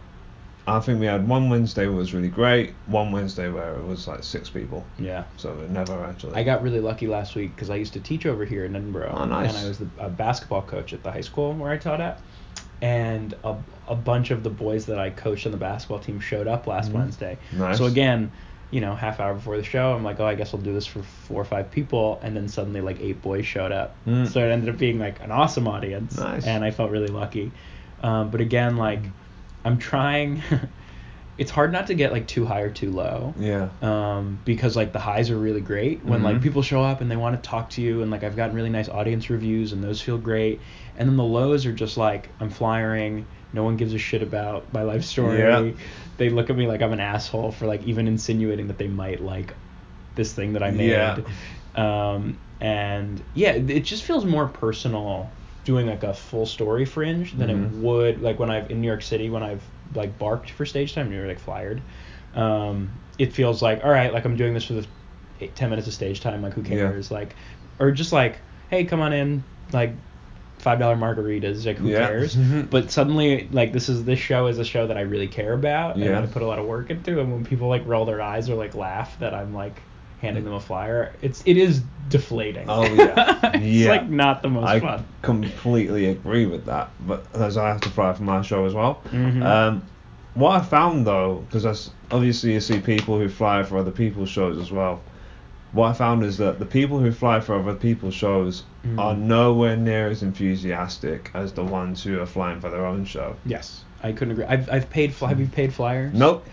I 0.67 0.79
think 0.79 0.99
we 0.99 1.07
had 1.07 1.27
one 1.27 1.49
Wednesday 1.49 1.87
was 1.87 2.13
really 2.13 2.27
great. 2.29 2.73
One 2.85 3.11
Wednesday 3.11 3.49
where 3.49 3.73
it 3.75 3.83
was 3.85 4.07
like 4.07 4.23
six 4.23 4.49
people. 4.49 4.85
Yeah. 4.99 5.23
So 5.37 5.51
it 5.59 5.69
never 5.71 6.03
actually. 6.05 6.35
I 6.35 6.43
got 6.43 6.61
really 6.61 6.79
lucky 6.79 7.07
last 7.07 7.35
week 7.35 7.55
because 7.55 7.69
I 7.69 7.75
used 7.75 7.93
to 7.93 7.99
teach 7.99 8.25
over 8.25 8.45
here 8.45 8.65
in 8.65 8.75
Edinburgh, 8.75 9.13
Oh, 9.15 9.25
nice. 9.25 9.49
and 9.49 9.57
I 9.57 9.67
was 9.67 9.79
the, 9.79 9.87
a 9.97 10.09
basketball 10.09 10.61
coach 10.61 10.93
at 10.93 11.01
the 11.03 11.11
high 11.11 11.21
school 11.21 11.53
where 11.53 11.71
I 11.71 11.77
taught 11.77 11.99
at. 11.99 12.21
And 12.81 13.35
a, 13.43 13.55
a 13.87 13.95
bunch 13.95 14.31
of 14.31 14.43
the 14.43 14.49
boys 14.49 14.85
that 14.87 14.97
I 14.99 15.09
coached 15.11 15.45
on 15.45 15.51
the 15.51 15.57
basketball 15.57 15.99
team 15.99 16.19
showed 16.19 16.47
up 16.47 16.65
last 16.67 16.89
Mhm. 16.91 16.95
Wednesday. 16.95 17.37
Nice. 17.53 17.77
So 17.77 17.85
again, 17.85 18.31
you 18.71 18.81
know, 18.81 18.95
half 18.95 19.19
hour 19.19 19.33
before 19.33 19.57
the 19.57 19.63
show, 19.63 19.93
I'm 19.93 20.03
like, 20.03 20.19
oh, 20.19 20.25
I 20.25 20.33
guess 20.35 20.53
I'll 20.53 20.59
do 20.61 20.73
this 20.73 20.85
for 20.87 21.01
four 21.03 21.41
or 21.41 21.45
five 21.45 21.69
people, 21.71 22.19
and 22.23 22.35
then 22.35 22.47
suddenly 22.47 22.81
like 22.81 22.99
eight 23.01 23.21
boys 23.21 23.45
showed 23.45 23.71
up. 23.71 23.95
Mm. 24.07 24.27
So 24.27 24.39
it 24.39 24.51
ended 24.51 24.69
up 24.69 24.77
being 24.79 24.97
like 24.97 25.21
an 25.21 25.31
awesome 25.31 25.67
audience, 25.67 26.17
Nice. 26.17 26.45
and 26.45 26.63
I 26.63 26.71
felt 26.71 26.89
really 26.89 27.07
lucky. 27.07 27.51
Um, 28.01 28.29
but 28.31 28.41
again, 28.41 28.77
like, 28.77 29.01
I'm 29.65 29.77
trying. 29.77 30.41
it's 31.37 31.49
hard 31.49 31.71
not 31.71 31.87
to 31.87 31.95
get 31.95 32.11
like 32.11 32.27
too 32.27 32.45
high 32.45 32.59
or 32.59 32.69
too 32.69 32.91
low 32.91 33.33
Yeah. 33.39 33.69
um, 33.81 34.39
because 34.43 34.75
like 34.75 34.91
the 34.93 34.99
highs 34.99 35.29
are 35.31 35.37
really 35.37 35.61
great 35.61 36.05
when 36.05 36.21
like 36.21 36.35
Mhm. 36.37 36.43
people 36.43 36.61
show 36.61 36.83
up 36.83 37.01
and 37.01 37.09
they 37.09 37.15
want 37.15 37.41
to 37.41 37.49
talk 37.49 37.69
to 37.71 37.81
you 37.81 38.01
and 38.03 38.11
like 38.11 38.23
I've 38.23 38.35
gotten 38.35 38.55
really 38.55 38.69
nice 38.69 38.89
audience 38.89 39.29
reviews 39.29 39.71
and 39.71 39.83
those 39.83 40.01
feel 40.01 40.17
great 40.19 40.61
and 40.97 41.09
then 41.09 41.17
the 41.17 41.23
lows 41.23 41.65
are 41.65 41.71
just 41.73 41.97
like 41.97 42.29
I'm 42.39 42.49
flyering 42.51 43.25
no 43.53 43.63
one 43.63 43.75
gives 43.75 43.93
a 43.93 43.97
shit 43.97 44.21
about 44.21 44.71
my 44.73 44.83
life 44.83 45.03
story 45.03 45.39
Yeah. 45.39 45.71
they 46.17 46.29
look 46.29 46.49
at 46.51 46.57
me 46.57 46.67
like 46.67 46.81
I'm 46.83 46.93
an 46.93 46.99
asshole 46.99 47.51
for 47.53 47.65
like 47.65 47.81
even 47.83 48.07
insinuating 48.07 48.67
that 48.67 48.77
they 48.77 48.89
might 48.89 49.21
like 49.21 49.55
this 50.15 50.33
thing 50.33 50.53
that 50.53 50.61
I 50.61 50.69
made 50.71 50.89
Yeah. 50.89 51.17
um, 51.75 52.37
and 52.59 53.23
yeah 53.33 53.53
it 53.53 53.79
just 53.81 54.03
feels 54.03 54.25
more 54.25 54.47
personal 54.47 55.31
doing 55.63 55.87
like 55.87 56.03
a 56.03 56.13
full 56.13 56.45
story 56.45 56.85
fringe 56.85 57.33
than 57.33 57.49
it 57.49 57.55
Mhm. 57.55 57.81
would 57.81 58.21
like 58.21 58.39
when 58.39 58.49
I've 58.49 58.71
in 58.71 58.81
New 58.81 58.87
York 58.87 59.01
City 59.03 59.29
when 59.29 59.43
I've 59.43 59.63
like 59.95 60.17
barked 60.17 60.49
for 60.51 60.65
stage 60.65 60.93
time 60.95 61.11
you're 61.11 61.27
like 61.27 61.39
flyered 61.39 61.81
um, 62.33 62.89
it 63.17 63.33
feels 63.33 63.61
like 63.61 63.83
all 63.83 63.91
right 63.91 64.13
like 64.13 64.25
I'm 64.25 64.35
doing 64.37 64.53
this 64.53 64.63
for 64.65 64.73
the 64.73 64.85
eight, 65.39 65.55
10 65.55 65.69
minutes 65.69 65.87
of 65.87 65.93
stage 65.93 66.21
time 66.21 66.41
like 66.41 66.53
who 66.53 66.61
Yeah. 66.61 66.77
cares 66.89 67.11
like 67.11 67.35
or 67.79 67.91
just 67.91 68.11
like 68.13 68.37
hey 68.69 68.85
come 68.85 69.01
on 69.01 69.13
in 69.13 69.43
like 69.73 69.93
five 70.59 70.79
dollar 70.79 70.95
margaritas 70.95 71.65
like 71.65 71.77
who 71.77 71.89
Yeah. 71.89 72.07
cares 72.07 72.35
but 72.69 72.91
suddenly 72.91 73.47
like 73.51 73.73
this 73.73 73.89
is 73.89 74.03
this 74.05 74.19
show 74.19 74.47
is 74.47 74.59
a 74.59 74.65
show 74.65 74.87
that 74.87 74.97
I 74.97 75.01
really 75.01 75.27
care 75.27 75.53
about 75.53 75.95
and 75.95 76.03
Yeah. 76.05 76.19
I 76.21 76.25
put 76.25 76.41
a 76.41 76.45
lot 76.47 76.59
of 76.59 76.65
work 76.65 76.89
into 76.89 77.19
and 77.19 77.31
when 77.31 77.43
people 77.45 77.67
like 77.67 77.85
roll 77.85 78.05
their 78.05 78.21
eyes 78.21 78.49
or 78.49 78.55
like 78.55 78.73
laugh 78.75 79.17
that 79.19 79.33
I'm 79.33 79.53
like 79.53 79.81
handing 80.21 80.43
them 80.45 80.53
a 80.53 80.59
flyer 80.59 81.11
it's 81.21 81.41
it 81.45 81.57
is 81.57 81.81
deflating 82.09 82.65
Oh, 82.69 82.83
yeah. 82.93 83.51
it's 83.55 83.63
Yeah. 83.65 83.89
like 83.89 84.09
not 84.09 84.41
the 84.43 84.49
most 84.49 84.67
I 84.69 84.79
fun 84.79 85.03
completely 85.23 86.05
agree 86.07 86.45
with 86.45 86.65
that, 86.65 86.89
but 87.07 87.25
as 87.33 87.57
I 87.57 87.67
have 87.69 87.81
to 87.81 87.89
fly 87.89 88.13
for 88.13 88.23
my 88.23 88.41
show 88.41 88.65
as 88.65 88.73
well. 88.73 89.01
Mhm. 89.11 89.43
Um, 89.43 89.81
what 90.35 90.51
I 90.61 90.63
found 90.63 91.07
though, 91.07 91.43
because 91.49 91.91
obviously 92.11 92.53
you 92.53 92.59
see 92.61 92.79
people 92.79 93.17
who 93.17 93.27
fly 93.29 93.63
for 93.63 93.77
other 93.77 93.91
people's 93.91 94.29
shows 94.29 94.57
as 94.57 94.71
well. 94.71 95.01
What 95.73 95.87
I 95.87 95.93
found 95.93 96.23
is 96.23 96.37
that 96.37 96.59
the 96.59 96.65
people 96.65 96.99
who 96.99 97.11
fly 97.11 97.39
for 97.39 97.57
other 97.57 97.73
people's 97.75 98.13
shows 98.13 98.63
Mm. 98.85 98.99
are 98.99 99.15
nowhere 99.15 99.77
near 99.77 100.07
as 100.07 100.23
enthusiastic 100.23 101.29
as 101.35 101.51
the 101.53 101.63
ones 101.63 102.01
who 102.03 102.19
are 102.19 102.25
flying 102.25 102.59
for 102.59 102.69
their 102.71 102.85
own 102.85 103.05
show. 103.05 103.35
yes 103.45 103.83
I 104.03 104.11
couldn't 104.11 104.31
agree 104.31 104.45
I've, 104.45 104.67
I've 104.71 104.89
paid 104.89 105.13
fly 105.13 105.29
have 105.29 105.39
you 105.39 105.45
paid 105.47 105.71
flyers 105.73 106.11
Nope. 106.15 106.47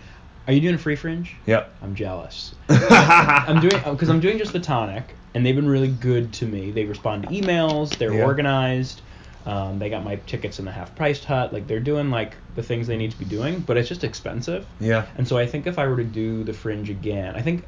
Are 0.49 0.51
you 0.51 0.61
doing 0.61 0.79
free 0.79 0.95
fringe 0.95 1.35
Yep. 1.45 1.71
I'm 1.83 1.93
jealous. 1.93 2.55
I'm 2.69 3.61
doing 3.61 3.79
because 3.91 4.09
I'm 4.09 4.19
doing 4.19 4.39
just 4.39 4.51
the 4.51 4.59
tonic, 4.59 5.15
and 5.35 5.45
they've 5.45 5.55
been 5.55 5.69
really 5.69 5.89
good 5.89 6.33
to 6.33 6.45
me. 6.47 6.71
They 6.71 6.85
respond 6.85 7.21
to 7.23 7.29
emails. 7.29 7.95
They're 7.97 8.11
Yeah. 8.13 8.23
organized. 8.25 9.01
Um, 9.45 9.77
they 9.77 9.91
got 9.91 10.03
my 10.03 10.15
tickets 10.15 10.57
in 10.57 10.65
the 10.65 10.71
half 10.71 10.95
priced 10.95 11.23
hut. 11.25 11.53
Like 11.53 11.67
they're 11.67 11.79
doing 11.79 12.09
like 12.09 12.33
the 12.55 12.63
things 12.63 12.87
they 12.87 12.97
need 12.97 13.11
to 13.11 13.19
be 13.19 13.25
doing, 13.25 13.59
but 13.59 13.77
it's 13.77 13.87
just 13.87 14.03
expensive. 14.03 14.65
Yeah. 14.79 15.05
And 15.17 15.27
so 15.27 15.37
I 15.37 15.45
think 15.45 15.67
if 15.67 15.77
I 15.77 15.85
were 15.85 15.97
to 15.97 16.03
do 16.03 16.43
the 16.43 16.53
fringe 16.53 16.89
again, 16.89 17.35
I 17.35 17.41
think 17.43 17.63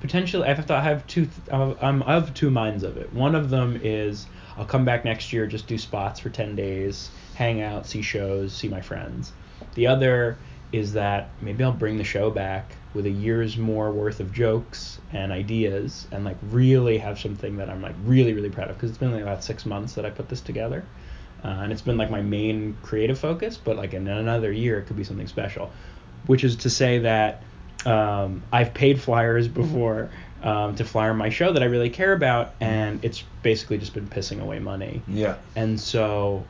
potentially 0.00 0.48
I 0.48 0.54
have 0.54 0.66
to 0.66 0.74
I 0.74 0.80
have 0.80 1.06
two 1.06 1.26
th- 1.26 1.76
I'm 1.80 2.02
I 2.02 2.14
have 2.14 2.34
two 2.34 2.50
minds 2.50 2.82
of 2.82 2.96
it. 2.96 3.12
One 3.12 3.36
of 3.36 3.48
them 3.50 3.78
is 3.80 4.26
I'll 4.58 4.64
come 4.64 4.84
back 4.84 5.04
next 5.04 5.32
year, 5.32 5.46
just 5.46 5.68
do 5.68 5.78
spots 5.78 6.18
for 6.18 6.30
ten 6.30 6.56
days, 6.56 7.10
hang 7.36 7.62
out, 7.62 7.86
see 7.86 8.02
shows, 8.02 8.52
see 8.52 8.66
my 8.68 8.80
friends. 8.80 9.30
The 9.76 9.86
other 9.86 10.36
is 10.74 10.92
that 10.94 11.28
maybe 11.40 11.62
I'll 11.62 11.72
bring 11.72 11.96
the 11.96 12.04
show 12.04 12.30
back 12.30 12.74
with 12.94 13.06
a 13.06 13.10
year's 13.10 13.56
more 13.56 13.90
worth 13.90 14.20
of 14.20 14.32
jokes 14.32 15.00
and 15.12 15.32
ideas, 15.32 16.06
and 16.10 16.24
like 16.24 16.36
really 16.50 16.98
have 16.98 17.18
something 17.18 17.56
that 17.56 17.70
I'm 17.70 17.82
like 17.82 17.94
really 18.04 18.32
really 18.32 18.50
proud 18.50 18.70
of 18.70 18.76
because 18.76 18.90
it's 18.90 18.98
been 18.98 19.12
like 19.12 19.22
about 19.22 19.44
six 19.44 19.64
months 19.66 19.94
that 19.94 20.04
I 20.04 20.10
put 20.10 20.28
this 20.28 20.40
together. 20.40 20.84
Uh, 21.44 21.48
and 21.48 21.72
it's 21.72 21.82
been 21.82 21.98
like 21.98 22.10
my 22.10 22.22
main 22.22 22.76
creative 22.82 23.18
focus, 23.18 23.58
but 23.58 23.76
like 23.76 23.92
in 23.92 24.08
another 24.08 24.50
year, 24.50 24.78
it 24.78 24.86
could 24.86 24.96
be 24.96 25.04
something 25.04 25.26
special. 25.26 25.70
Which 26.26 26.42
is 26.42 26.56
to 26.56 26.70
say 26.70 27.00
that 27.00 27.42
um, 27.84 28.42
I've 28.50 28.72
paid 28.72 29.00
flyers 29.00 29.46
before 29.46 30.10
um, 30.42 30.74
to 30.76 30.84
flyer 30.84 31.12
my 31.12 31.28
show 31.28 31.52
that 31.52 31.62
I 31.62 31.66
really 31.66 31.90
care 31.90 32.12
about, 32.12 32.54
and 32.60 33.04
it's 33.04 33.22
basically 33.42 33.78
just 33.78 33.92
been 33.94 34.08
pissing 34.08 34.40
away 34.40 34.58
money. 34.58 35.02
Yeah. 35.06 35.36
And 35.54 35.78
so 35.78 36.44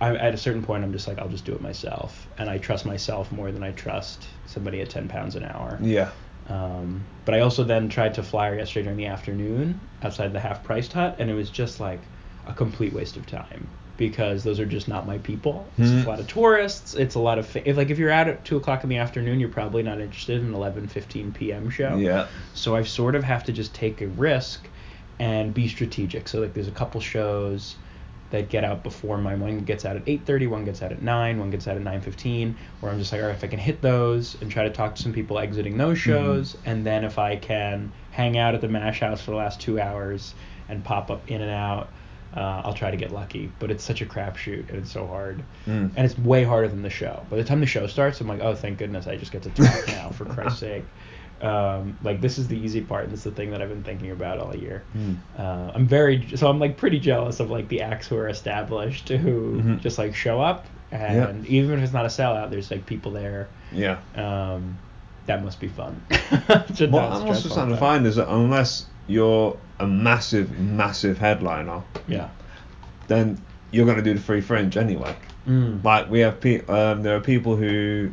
I, 0.00 0.14
at 0.14 0.34
a 0.34 0.36
certain 0.36 0.62
point, 0.62 0.84
I'm 0.84 0.92
just 0.92 1.08
like, 1.08 1.18
I'll 1.18 1.28
just 1.28 1.44
do 1.44 1.54
it 1.54 1.60
myself, 1.60 2.28
and 2.38 2.48
I 2.48 2.58
trust 2.58 2.86
myself 2.86 3.32
more 3.32 3.50
than 3.50 3.62
I 3.64 3.72
trust 3.72 4.28
somebody 4.46 4.80
at 4.80 4.90
ten 4.90 5.08
pounds 5.08 5.34
an 5.36 5.44
hour. 5.44 5.78
Yeah. 5.82 6.10
Um, 6.46 7.04
but 7.24 7.34
I 7.34 7.40
also 7.40 7.64
then 7.64 7.88
tried 7.88 8.14
to 8.14 8.22
flyer 8.22 8.56
yesterday 8.56 8.84
during 8.84 8.96
the 8.96 9.06
afternoon 9.06 9.80
outside 10.02 10.32
the 10.32 10.40
half 10.40 10.62
priced 10.64 10.92
hut, 10.92 11.16
and 11.18 11.30
it 11.30 11.34
was 11.34 11.50
just 11.50 11.80
like 11.80 12.00
a 12.46 12.54
complete 12.54 12.92
waste 12.92 13.16
of 13.16 13.26
time 13.26 13.68
because 13.96 14.44
those 14.44 14.60
are 14.60 14.64
just 14.66 14.86
not 14.88 15.06
my 15.06 15.18
people. 15.18 15.74
It's 15.76 15.90
Mhm. 15.90 16.04
a 16.06 16.08
lot 16.08 16.20
of 16.20 16.26
tourists. 16.28 16.94
It's 16.94 17.16
a 17.16 17.20
lot 17.20 17.38
of 17.38 17.46
fa- 17.46 17.68
if 17.68 17.76
like 17.76 17.90
if 17.90 17.98
you're 17.98 18.10
out 18.10 18.28
at 18.28 18.44
two 18.44 18.56
o'clock 18.56 18.84
in 18.84 18.88
the 18.90 18.96
afternoon, 18.96 19.40
you're 19.40 19.48
probably 19.50 19.82
not 19.82 20.00
interested 20.00 20.40
in 20.40 20.46
an 20.46 20.54
11, 20.54 20.86
15 20.86 21.32
p.m. 21.32 21.68
show. 21.68 21.96
Yeah. 21.96 22.28
So 22.54 22.76
I 22.76 22.82
sort 22.84 23.14
of 23.16 23.24
have 23.24 23.44
to 23.44 23.52
just 23.52 23.74
take 23.74 24.00
a 24.00 24.06
risk 24.08 24.70
and 25.18 25.52
be 25.52 25.66
strategic. 25.68 26.28
So 26.28 26.40
like 26.40 26.54
there's 26.54 26.68
a 26.68 26.72
couple 26.72 27.00
shows 27.00 27.76
that 28.30 28.48
get 28.50 28.62
out 28.64 28.82
before 28.82 29.16
mine. 29.18 29.40
One 29.40 29.60
gets 29.60 29.84
out 29.84 29.96
at 29.96 30.04
8:30, 30.06 30.46
one 30.48 30.64
gets 30.64 30.82
out 30.82 30.92
at 30.92 31.00
9, 31.02 31.38
one 31.38 31.50
gets 31.50 31.66
out 31.66 31.76
at 31.76 31.82
9:15. 31.82 32.54
Where 32.80 32.92
I'm 32.92 32.98
just 32.98 33.10
like, 33.12 33.20
all 33.22 33.28
right, 33.28 33.36
if 33.36 33.42
I 33.42 33.46
can 33.46 33.58
hit 33.58 33.80
those 33.80 34.36
and 34.42 34.50
try 34.50 34.64
to 34.64 34.70
talk 34.70 34.94
to 34.96 35.02
some 35.02 35.12
people 35.12 35.38
exiting 35.38 35.76
those 35.78 35.98
shows, 35.98 36.56
and 36.66 36.84
then 36.84 37.04
if 37.04 37.18
I 37.18 37.36
can 37.36 37.90
hang 38.10 38.36
out 38.38 38.54
at 38.54 38.60
the 38.60 38.68
Mash 38.68 39.00
House 39.00 39.20
for 39.22 39.30
the 39.30 39.36
last 39.36 39.60
two 39.60 39.80
hours 39.80 40.34
and 40.68 40.84
pop 40.84 41.10
up 41.10 41.22
in 41.30 41.40
and 41.40 41.50
out, 41.50 41.88
uh, 42.36 42.60
I'll 42.64 42.74
try 42.74 42.90
to 42.90 42.96
get 42.98 43.10
lucky. 43.10 43.50
But 43.58 43.70
it's 43.70 43.82
such 43.82 44.02
a 44.02 44.06
crapshoot 44.06 44.68
and 44.68 44.76
it's 44.78 44.92
so 44.92 45.06
hard, 45.06 45.42
Mm. 45.66 45.90
and 45.96 45.98
it's 46.04 46.18
way 46.18 46.44
harder 46.44 46.68
than 46.68 46.82
the 46.82 46.90
show. 46.90 47.24
By 47.30 47.36
the 47.38 47.44
time 47.44 47.60
the 47.60 47.66
show 47.66 47.86
starts, 47.86 48.20
I'm 48.20 48.28
like, 48.28 48.40
oh, 48.42 48.54
thank 48.54 48.76
goodness, 48.78 49.06
I 49.06 49.16
just 49.16 49.32
get 49.32 49.42
to 49.44 49.50
talk 49.50 49.88
now 49.88 50.10
for 50.10 50.24
Christ's 50.34 50.60
sake. 50.60 50.84
Um, 51.42 51.96
like 52.02 52.20
this 52.20 52.38
is 52.38 52.48
the 52.48 52.56
easy 52.58 52.80
part. 52.80 53.04
and 53.04 53.12
This 53.12 53.20
is 53.20 53.24
the 53.24 53.30
thing 53.32 53.50
that 53.52 53.62
I've 53.62 53.68
been 53.68 53.84
thinking 53.84 54.10
about 54.10 54.38
all 54.38 54.54
year. 54.56 54.82
Mm. 54.96 55.16
Uh, 55.38 55.72
I'm 55.74 55.86
very 55.86 56.28
so 56.36 56.48
I'm 56.48 56.58
like 56.58 56.76
pretty 56.76 56.98
jealous 56.98 57.38
of 57.40 57.50
like 57.50 57.68
the 57.68 57.82
acts 57.82 58.08
who 58.08 58.16
are 58.16 58.28
established 58.28 59.08
who 59.08 59.60
Mhm. 59.62 59.80
just 59.80 59.98
like 59.98 60.14
show 60.14 60.40
up 60.40 60.66
and 60.90 61.46
even 61.46 61.78
if 61.78 61.84
it's 61.84 61.92
not 61.92 62.04
a 62.06 62.08
sellout, 62.08 62.50
there's 62.50 62.70
like 62.70 62.86
people 62.86 63.12
there. 63.12 63.48
Yeah. 63.72 63.98
Um, 64.16 64.78
that 65.26 65.44
must 65.44 65.60
be 65.60 65.68
fun. 65.68 66.00
What 66.10 66.80
I'm 66.80 67.26
also 67.26 67.48
starting 67.50 67.74
to 67.74 67.80
find 67.80 68.06
is 68.06 68.16
that 68.16 68.28
unless 68.28 68.86
you're 69.06 69.56
a 69.78 69.86
massive, 69.86 70.58
massive 70.58 71.18
headliner. 71.18 71.82
Yeah. 72.08 72.28
then 73.06 73.40
you're 73.70 73.84
going 73.86 73.96
to 73.98 74.02
do 74.02 74.14
the 74.14 74.20
free 74.20 74.40
fringe 74.40 74.76
anyway. 74.76 75.14
Mm. 75.46 75.84
Like 75.84 76.10
we 76.10 76.20
have, 76.20 76.40
pe- 76.40 76.64
um, 76.66 77.02
there 77.02 77.16
are 77.16 77.20
people 77.20 77.56
who, 77.56 78.10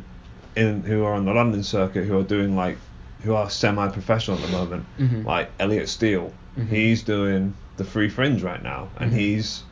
in 0.54 0.82
who 0.82 1.04
are 1.04 1.14
on 1.14 1.24
the 1.24 1.32
London 1.34 1.62
circuit 1.62 2.04
who 2.06 2.18
are 2.18 2.22
doing 2.22 2.54
like, 2.56 2.76
who 3.22 3.34
are 3.34 3.48
semi-professional 3.50 4.36
at 4.38 4.42
the 4.44 4.52
moment. 4.52 4.84
Mhm. 4.98 5.24
Like 5.24 5.50
Elliot 5.58 5.88
Steel, 5.88 6.32
Mhm. 6.58 6.68
he's 6.68 7.02
doing 7.02 7.54
the 7.76 7.84
free 7.84 8.08
fringe 8.08 8.42
right 8.42 8.62
now, 8.62 8.88
and 8.98 9.10
Mhm. 9.12 9.16
he's 9.16 9.62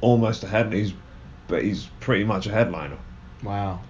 almost 0.00 0.42
ahead. 0.44 0.72
He's, 0.72 0.92
but 1.48 1.62
he's 1.62 1.88
pretty 2.00 2.24
much 2.24 2.46
a 2.46 2.50
headliner. 2.52 2.96
Wow. 3.42 3.80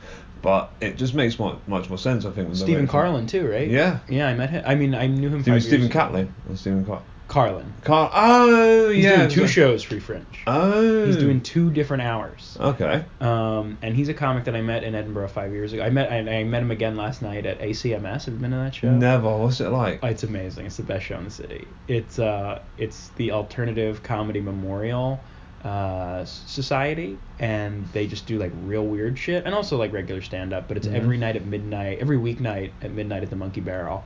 But 0.43 0.71
it 0.81 0.97
just 0.99 1.15
makes 1.15 1.39
more, 1.39 1.57
much 1.67 1.89
more 1.89 1.97
sense, 1.99 2.27
I 2.27 2.31
think. 2.31 2.55
Stephen 2.55 2.87
Carlin 2.87 3.27
too, 3.27 3.49
right? 3.49 3.69
Yeah. 3.69 3.99
Yeah, 4.09 4.29
I 4.29 4.35
met 4.35 4.51
him. 4.51 4.63
I 4.67 4.75
mean, 4.75 4.95
I 4.95 5.07
knew 5.07 5.29
him. 5.31 5.43
Stephen, 5.43 5.61
Stephen. 5.61 5.89
Catlin 5.89 6.35
Stephen 6.55 6.85
Car- 6.85 7.01
Carlin. 7.35 7.73
Car- 7.83 8.13
Oh 8.15 8.91
He's 8.91 9.03
yeah. 9.05 9.17
doing 9.17 9.29
two 9.29 9.49
shows 9.49 9.83
free 9.83 9.99
fringe. 9.99 10.25
Oh. 10.47 11.05
He's 11.05 11.17
doing 11.17 11.41
two 11.41 11.69
different 11.73 12.05
hours. 12.05 12.57
Okay. 12.61 13.05
Um, 13.21 13.77
and 13.83 13.97
he's 13.97 14.09
a 14.09 14.15
comic 14.15 14.45
that 14.45 14.55
I 14.55 14.61
met 14.63 14.85
in 14.85 14.95
Edinburgh 14.95 15.27
five 15.29 15.51
years 15.51 15.73
ago. 15.73 15.83
I 15.83 15.91
met 15.91 16.13
I, 16.13 16.19
I 16.19 16.45
met 16.45 16.63
him 16.63 16.71
again 16.71 16.97
last 16.97 17.23
night 17.23 17.45
at 17.45 17.59
ACMS. 17.59 18.27
Have 18.27 18.35
you 18.35 18.41
been 18.41 18.53
to 18.53 18.59
that 18.59 18.77
show? 18.77 18.93
Never. 18.93 19.37
What's 19.37 19.61
it 19.61 19.71
like? 19.71 19.99
Oh, 20.05 20.07
it's 20.07 20.23
amazing. 20.23 20.67
It's 20.67 20.77
the 20.77 20.85
best 20.85 21.07
show 21.07 21.19
in 21.19 21.25
the 21.25 21.31
city. 21.31 21.67
It's 21.89 22.21
uh, 22.21 22.63
it's 22.79 23.09
the 23.17 23.33
Alternative 23.33 24.01
Comedy 24.05 24.41
Memorial 24.41 25.19
uh, 25.65 26.25
Society, 26.27 27.19
and 27.41 27.85
they 27.93 28.07
just 28.07 28.27
do 28.27 28.39
like 28.39 28.53
real 28.65 28.87
weird 28.87 29.19
shit, 29.19 29.45
and 29.45 29.55
also 29.57 29.77
like 29.77 29.93
regular 29.93 30.21
stand 30.23 30.53
up. 30.53 30.69
But 30.69 30.77
it's 30.77 30.87
Mhm. 30.87 30.95
every 30.95 31.19
night 31.19 31.35
at 31.35 31.45
midnight, 31.45 31.99
every 32.01 32.17
weeknight 32.17 32.71
at 32.81 32.93
midnight 32.93 33.25
at 33.25 33.31
the 33.31 33.37
Monkey 33.37 33.61
Barrel. 33.61 34.05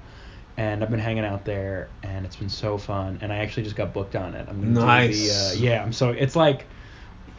And 0.59 0.85
I've 0.85 0.91
been 0.91 1.00
hanging 1.00 1.25
out 1.25 1.47
there, 1.47 1.93
and 2.03 2.27
it's 2.27 2.37
been 2.37 2.50
so 2.50 2.79
fun. 2.79 3.19
And 3.23 3.33
I 3.33 3.38
actually 3.38 3.65
just 3.65 3.77
got 3.77 3.95
booked 3.95 4.17
on 4.17 4.35
it. 4.35 4.47
I'm 4.50 4.61
gonna 4.61 4.75
Nice. 4.75 5.07
the 5.07 5.33
uh, 5.33 5.53
yeah. 5.53 5.83
I'm 5.83 5.93
so 5.95 6.11
it's 6.11 6.37
like 6.37 6.69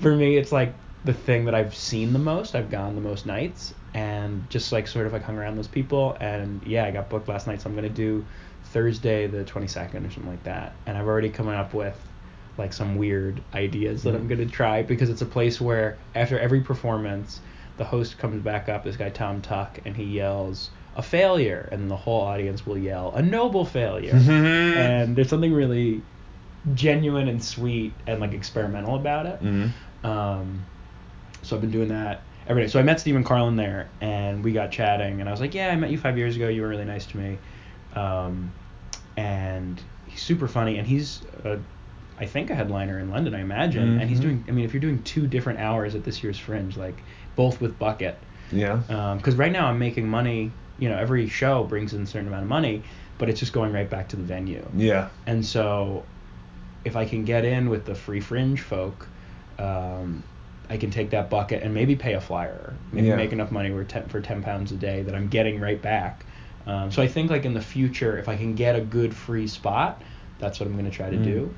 for 0.01 0.15
me, 0.15 0.37
it's 0.37 0.51
like 0.51 0.75
the 1.03 1.13
thing 1.13 1.45
that 1.45 1.55
I've 1.55 1.75
seen 1.75 2.13
the 2.13 2.19
most. 2.19 2.55
I've 2.55 2.69
gone 2.69 2.95
the 2.95 3.01
most 3.01 3.25
nights, 3.25 3.73
and 3.93 4.49
just 4.49 4.71
like 4.71 4.87
sort 4.87 5.07
of 5.07 5.13
like 5.13 5.23
hung 5.23 5.37
around 5.37 5.55
those 5.57 5.67
people. 5.67 6.17
And 6.21 6.63
yeah, 6.65 6.85
I 6.85 6.91
got 6.91 7.09
booked 7.09 7.27
last 7.29 7.47
night, 7.47 7.61
so 7.61 7.69
I'm 7.69 7.75
gonna 7.75 7.89
do 7.89 8.27
Thursday 8.63 9.27
the 9.27 9.45
22nd 9.45 10.05
or 10.05 10.11
something 10.11 10.31
like 10.31 10.43
that. 10.43 10.79
And 10.87 10.97
I've 10.97 11.07
already 11.07 11.29
come 11.31 11.49
up 11.49 11.73
with 11.73 12.13
like 12.57 12.73
some 12.73 12.95
weird 12.97 13.43
ideas 13.53 14.03
that 14.03 14.15
I'm 14.15 14.27
Mm. 14.27 14.29
gonna 14.29 14.45
try 14.47 14.83
because 14.83 15.09
it's 15.09 15.21
a 15.21 15.25
place 15.25 15.61
where 15.61 15.99
after 16.15 16.39
every 16.39 16.61
performance, 16.61 17.41
the 17.77 17.85
host 17.85 18.17
comes 18.17 18.41
back 18.43 18.69
up, 18.69 18.83
this 18.83 18.97
guy 18.97 19.09
Tom 19.09 19.41
Tuck, 19.41 19.79
and 19.85 19.95
he 19.95 20.03
yells 20.03 20.71
a 20.99 21.01
failure, 21.01 21.67
and 21.71 21.89
the 21.89 21.95
whole 21.95 22.21
audience 22.21 22.65
will 22.67 22.77
yell 22.77 23.13
a 23.15 23.21
noble 23.21 23.65
failure. 23.65 24.13
and 24.77 25.15
there's 25.15 25.29
something 25.29 25.53
really 25.53 26.03
genuine 26.73 27.27
and 27.27 27.41
sweet 27.43 27.93
and 28.05 28.19
like 28.19 28.33
experimental 28.33 28.95
about 28.95 29.25
it. 29.25 29.41
Mhm. 29.41 29.71
Um, 30.03 30.65
so 31.41 31.55
I've 31.55 31.61
been 31.61 31.71
doing 31.71 31.87
that 31.89 32.15
every 32.47 32.63
day. 32.63 32.67
So 32.67 32.79
I 32.79 32.83
met 32.83 32.99
Stephen 32.99 33.23
Carlin 33.23 33.55
there, 33.55 33.81
and 34.01 34.43
we 34.43 34.51
got 34.51 34.71
chatting, 34.71 35.19
and 35.21 35.29
I 35.29 35.31
was 35.31 35.39
like, 35.41 35.53
"Yeah, 35.55 35.69
I 35.69 35.75
met 35.77 35.89
you 35.89 35.97
five 35.97 36.17
years 36.17 36.35
ago. 36.35 36.47
You 36.49 36.61
were 36.63 36.67
really 36.67 36.85
nice 36.95 37.05
to 37.07 37.17
me." 37.17 37.39
Um, 37.93 38.53
and 39.15 39.81
he's 40.05 40.21
super 40.21 40.47
funny, 40.47 40.77
and 40.77 40.85
he's, 40.87 41.23
a, 41.45 41.59
I 42.17 42.25
think, 42.25 42.49
a 42.49 42.55
headliner 42.55 42.99
in 42.99 43.09
London, 43.09 43.33
I 43.33 43.41
imagine. 43.41 43.99
And 43.99 44.09
he's 44.09 44.19
Mhm. 44.19 44.23
doing. 44.23 44.45
I 44.49 44.51
mean, 44.51 44.65
if 44.65 44.73
you're 44.73 44.81
doing 44.81 45.01
two 45.03 45.27
different 45.27 45.59
hours 45.59 45.95
at 45.95 46.03
this 46.03 46.21
year's 46.23 46.37
Fringe, 46.37 46.75
like 46.77 47.05
both 47.35 47.61
with 47.61 47.79
Bucket, 47.79 48.25
Yeah. 48.51 48.81
because 49.17 49.35
right 49.35 49.51
now 49.51 49.67
I'm 49.67 49.79
making 49.79 50.07
money. 50.09 50.57
You 50.79 50.89
know, 50.89 50.97
every 50.97 51.27
show 51.27 51.63
brings 51.65 51.93
in 51.93 52.03
a 52.03 52.05
certain 52.05 52.27
amount 52.27 52.43
of 52.43 52.49
money, 52.49 52.83
but 53.17 53.29
it's 53.29 53.39
just 53.39 53.53
going 53.53 53.73
right 53.73 53.89
back 53.89 54.09
to 54.09 54.15
the 54.15 54.23
venue. 54.23 54.65
Yeah. 54.75 55.09
And 55.27 55.45
so, 55.45 56.05
if 56.85 56.95
I 56.95 57.05
can 57.05 57.25
get 57.25 57.45
in 57.45 57.69
with 57.69 57.85
the 57.85 57.95
free 57.95 58.21
fringe 58.21 58.61
folk, 58.61 59.07
um, 59.57 60.23
I 60.69 60.77
can 60.77 60.91
take 60.91 61.09
that 61.11 61.29
bucket 61.29 61.63
and 61.63 61.73
maybe 61.73 61.95
pay 61.95 62.13
a 62.13 62.21
flyer, 62.21 62.73
maybe 62.91 63.07
Yeah. 63.07 63.15
make 63.15 63.33
enough 63.33 63.51
money 63.51 63.71
where 63.71 63.83
ten, 63.83 64.07
for 64.07 64.21
ten 64.21 64.41
pounds 64.41 64.71
a 64.71 64.75
day 64.75 65.01
that 65.03 65.15
I'm 65.15 65.27
getting 65.27 65.59
right 65.59 65.81
back. 65.81 66.25
Um, 66.65 66.91
so 66.91 67.01
I 67.01 67.07
think 67.07 67.31
like 67.31 67.45
in 67.45 67.53
the 67.53 67.61
future, 67.61 68.17
if 68.17 68.29
I 68.29 68.35
can 68.37 68.55
get 68.55 68.75
a 68.75 68.81
good 68.81 69.13
free 69.15 69.47
spot, 69.47 70.03
that's 70.37 70.59
what 70.59 70.67
I'm 70.67 70.73
going 70.73 70.85
to 70.85 70.91
try 70.91 71.09
to 71.09 71.17
Mm. 71.17 71.23
do. 71.23 71.55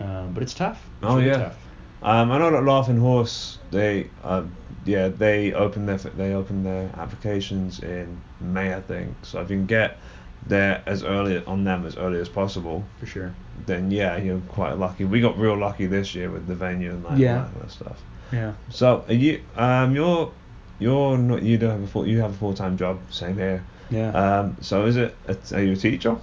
Um, 0.00 0.32
but 0.34 0.42
it's 0.42 0.54
tough. 0.54 0.90
It's 1.02 1.10
Oh 1.12 1.16
really 1.16 1.28
yeah. 1.28 1.38
tough. 1.38 1.65
Um, 2.02 2.30
I 2.30 2.38
know 2.38 2.50
that 2.50 2.62
Laughing 2.64 2.98
Horse, 2.98 3.58
they, 3.70 4.08
um, 4.22 4.52
yeah, 4.84 5.08
they 5.08 5.52
open 5.52 5.86
their 5.86 5.96
they 5.98 6.34
open 6.34 6.62
their 6.62 6.90
applications 6.96 7.80
in 7.82 8.20
May, 8.40 8.74
I 8.74 8.80
think. 8.80 9.14
So 9.22 9.40
if 9.40 9.50
you 9.50 9.56
can 9.56 9.66
get 9.66 9.98
there 10.46 10.82
as 10.86 11.02
early 11.02 11.44
on 11.46 11.64
them 11.64 11.84
as 11.86 11.96
early 11.96 12.20
as 12.20 12.28
possible, 12.28 12.84
For 13.00 13.06
sure. 13.06 13.34
then 13.66 13.90
yeah, 13.90 14.16
you're 14.16 14.40
quite 14.48 14.78
lucky. 14.78 15.04
We 15.04 15.20
got 15.20 15.36
real 15.38 15.56
lucky 15.56 15.86
this 15.86 16.14
year 16.14 16.30
with 16.30 16.46
the 16.46 16.54
venue 16.54 16.90
and 16.90 17.02
like 17.02 17.18
Yeah. 17.18 17.34
that 17.38 17.52
kind 17.52 17.62
of 17.64 17.72
stuff. 17.72 18.02
Yeah. 18.32 18.52
So 18.70 19.04
are 19.08 19.14
you, 19.14 19.42
um, 19.56 19.94
you're, 19.96 20.32
you're 20.78 21.18
not, 21.18 21.42
you 21.42 21.58
don't 21.58 21.70
have 21.70 21.82
a 21.82 21.86
full, 21.88 22.06
you 22.06 22.20
have 22.20 22.30
a 22.30 22.36
full 22.36 22.54
time 22.54 22.76
job, 22.76 23.00
same 23.10 23.36
here. 23.36 23.64
Yeah. 23.90 24.10
Um, 24.10 24.56
so 24.60 24.84
is 24.86 24.96
it, 24.96 25.16
a, 25.26 25.36
are 25.56 25.62
you 25.62 25.72
a 25.72 25.76
teacher? 25.76 26.16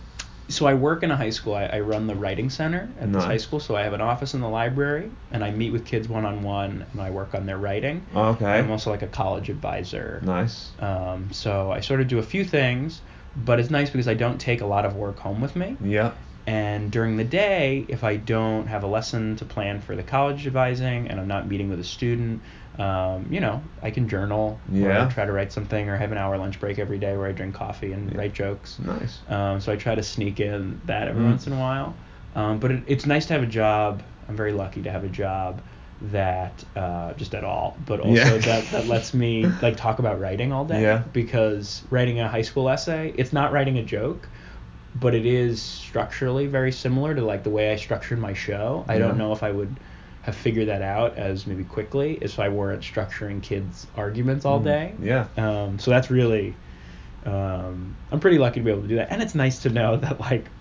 So 0.50 0.65
I 0.65 0.73
work 0.73 1.03
in 1.03 1.12
a 1.12 1.15
high 1.15 1.29
school. 1.29 1.55
I, 1.55 1.65
I 1.65 1.79
run 1.79 2.07
the 2.07 2.15
writing 2.15 2.50
center 2.50 2.89
at 3.00 3.12
this 3.12 3.23
high 3.23 3.38
school. 3.38 3.59
So 3.59 3.75
I 3.75 3.83
have 3.83 3.93
an 3.93 4.01
office 4.01 4.33
in 4.33 4.41
the 4.41 4.50
library, 4.50 5.09
and 5.31 5.43
I 5.43 5.51
meet 5.51 5.71
with 5.71 5.85
kids 5.85 6.07
one 6.09 6.25
on 6.25 6.43
one, 6.43 6.85
and 6.91 7.01
I 7.01 7.09
work 7.09 7.33
on 7.33 7.45
their 7.45 7.57
writing. 7.57 8.05
Okay. 8.15 8.59
I'm 8.59 8.69
also 8.69 8.89
like 8.89 9.01
a 9.01 9.07
college 9.07 9.50
advisor. 9.50 10.21
Nice. 10.23 10.71
Um, 10.79 11.29
so 11.31 11.71
I 11.71 11.79
sort 11.79 12.01
of 12.01 12.07
do 12.07 12.19
a 12.19 12.23
few 12.23 12.43
things, 12.43 13.01
but 13.35 13.59
it's 13.59 13.69
nice 13.69 13.89
because 13.89 14.07
I 14.07 14.13
don't 14.13 14.39
take 14.39 14.62
a 14.62 14.65
lot 14.65 14.85
of 14.85 14.95
work 14.95 15.17
home 15.17 15.41
with 15.41 15.55
me. 15.55 15.77
Yeah. 15.83 16.12
And 16.45 16.91
during 16.91 17.15
the 17.15 17.23
day, 17.23 17.85
if 17.88 18.03
I 18.03 18.17
don't 18.17 18.67
have 18.67 18.83
a 18.83 18.88
lesson 18.88 19.38
to 19.38 19.45
plan 19.45 19.79
for 19.79 19.95
the 19.95 20.03
college 20.03 20.45
advising 20.45 21.07
and 21.07 21.19
I'm 21.19 21.27
not 21.27 21.47
meeting 21.47 21.69
with 21.69 21.79
a 21.79 21.85
student, 21.85 22.41
um, 22.80 23.27
you 23.30 23.39
know, 23.39 23.63
I 23.82 23.92
can 23.92 24.08
journal 24.08 24.62
Yeah. 24.72 25.06
or 25.08 25.12
try 25.12 25.25
to 25.25 25.32
write 25.32 25.51
something 25.51 25.89
or 25.89 25.98
have 25.98 26.12
an 26.12 26.18
hour 26.18 26.38
lunch 26.38 26.60
break 26.60 26.80
every 26.80 26.98
day 26.98 27.15
where 27.15 27.27
I 27.27 27.32
drink 27.32 27.53
coffee 27.56 27.92
and 27.94 28.12
Yeah. 28.12 28.18
write 28.18 28.34
jokes. 28.34 28.80
Nice. 28.80 29.22
Um, 29.27 29.60
so 29.60 29.72
I 29.72 29.75
try 29.75 29.96
to 29.96 30.03
sneak 30.03 30.39
in 30.39 30.82
that 30.86 31.08
every 31.08 31.24
Mm. 31.24 31.30
once 31.30 31.48
in 31.48 31.53
a 31.53 31.60
while. 31.60 32.00
Um, 32.36 32.60
but 32.60 32.72
it, 32.72 32.84
it's 32.88 33.06
nice 33.06 33.25
to 33.27 33.34
have 33.34 33.44
a 33.44 33.48
job. 33.48 34.01
I'm 34.27 34.36
very 34.36 34.53
lucky 34.53 34.82
to 34.84 34.92
have 34.92 35.03
a 35.03 35.10
job 35.10 35.62
that 36.01 36.63
uh, 36.75 37.13
just 37.13 37.36
at 37.36 37.44
all, 37.44 37.77
but 37.86 38.00
also 38.00 38.34
Yeah. 38.34 38.38
that, 38.39 38.72
that 38.72 38.88
lets 38.94 39.13
me 39.13 39.46
like 39.62 39.77
talk 39.77 40.00
about 40.00 40.20
writing 40.20 40.51
all 40.51 40.65
day. 40.65 40.82
Yeah. 40.82 41.03
Because 41.13 41.86
writing 41.92 42.20
a 42.20 42.27
high 42.27 42.42
school 42.42 42.70
essay, 42.70 43.13
it's 43.15 43.34
not 43.34 43.51
writing 43.53 43.77
a 43.77 43.84
joke, 43.84 44.30
but 44.96 45.15
it 45.15 45.25
is 45.25 45.62
structurally 45.62 46.48
very 46.48 46.72
similar 46.72 47.15
to 47.15 47.22
like 47.24 47.44
the 47.44 47.50
way 47.50 47.72
I 47.72 47.75
structured 47.75 48.20
my 48.20 48.34
show. 48.34 48.86
I 48.88 48.98
Yeah. 48.98 49.00
don't 49.00 49.18
know 49.18 49.32
if 49.34 49.44
I 49.44 49.51
would 49.51 49.80
have 50.24 50.36
figured 50.36 50.70
that 50.70 50.82
out 50.82 51.18
as 51.18 51.48
maybe 51.48 51.65
quickly 51.65 52.15
if 52.22 52.39
I 52.39 52.50
weren't 52.50 52.82
structuring 52.82 53.42
kids' 53.44 53.88
arguments 53.96 54.46
all 54.46 54.60
Mm. 54.60 54.63
day. 54.65 54.96
Yeah. 55.00 55.27
Um, 55.38 55.80
so 55.80 55.92
that's 55.92 56.10
really, 56.12 56.60
um, 57.25 57.98
I'm 58.12 58.20
pretty 58.20 58.38
lucky 58.39 58.60
to 58.60 58.63
be 58.65 58.72
able 58.72 58.84
to 58.84 58.88
do 58.88 58.96
that, 58.98 59.12
and 59.12 59.22
it's 59.22 59.36
nice 59.36 59.60
to 59.62 59.70
know 59.70 59.98
that 59.98 60.20
like, 60.20 60.51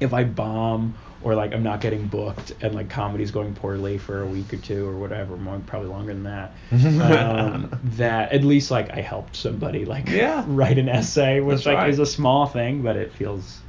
if 0.00 0.14
I 0.14 0.24
bomb 0.24 0.96
or 1.20 1.34
like 1.34 1.52
I'm 1.52 1.62
not 1.62 1.80
getting 1.82 2.08
booked 2.08 2.52
and 2.62 2.74
like 2.74 2.88
comedy's 2.88 3.30
going 3.30 3.54
poorly 3.54 3.98
for 3.98 4.22
a 4.22 4.26
week 4.26 4.52
or 4.54 4.56
two 4.58 4.86
or 4.86 4.98
whatever, 4.98 5.36
more 5.36 5.60
probably 5.60 5.88
longer 5.88 6.14
than 6.14 6.22
that. 6.24 6.56
um, 6.98 7.70
that 7.82 8.32
at 8.32 8.44
least 8.44 8.70
like 8.70 8.90
I 8.92 9.00
helped 9.02 9.36
somebody 9.36 9.84
like 9.84 10.08
Yeah. 10.08 10.44
write 10.48 10.78
an 10.78 10.88
essay, 10.88 11.40
which 11.40 11.64
That's 11.64 11.66
like 11.66 11.76
right. 11.76 11.90
is 11.90 11.98
a 11.98 12.06
small 12.06 12.46
thing, 12.46 12.82
but 12.82 12.96
it 12.96 13.12
feels 13.12 13.62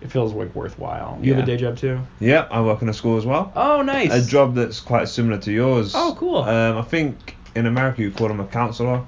it 0.00 0.10
feels 0.10 0.32
like 0.32 0.54
worthwhile. 0.54 1.18
You 1.22 1.34
have 1.34 1.42
a 1.42 1.46
day 1.46 1.56
job 1.56 1.76
too? 1.76 2.00
Yep, 2.20 2.48
I 2.50 2.60
work 2.62 2.82
in 2.82 2.88
a 2.88 2.94
school 2.94 3.16
as 3.18 3.26
well. 3.26 3.52
Oh, 3.54 3.82
nice. 3.82 4.12
A 4.12 4.26
job 4.26 4.54
that's 4.54 4.80
quite 4.80 5.08
similar 5.08 5.38
to 5.38 5.52
yours. 5.52 5.92
Oh, 5.94 6.14
cool. 6.18 6.38
Um, 6.42 6.78
I 6.78 6.82
think 6.82 7.36
in 7.54 7.66
America 7.66 8.02
you 8.02 8.10
call 8.10 8.28
them 8.28 8.40
a 8.40 8.46
counselor. 8.46 9.04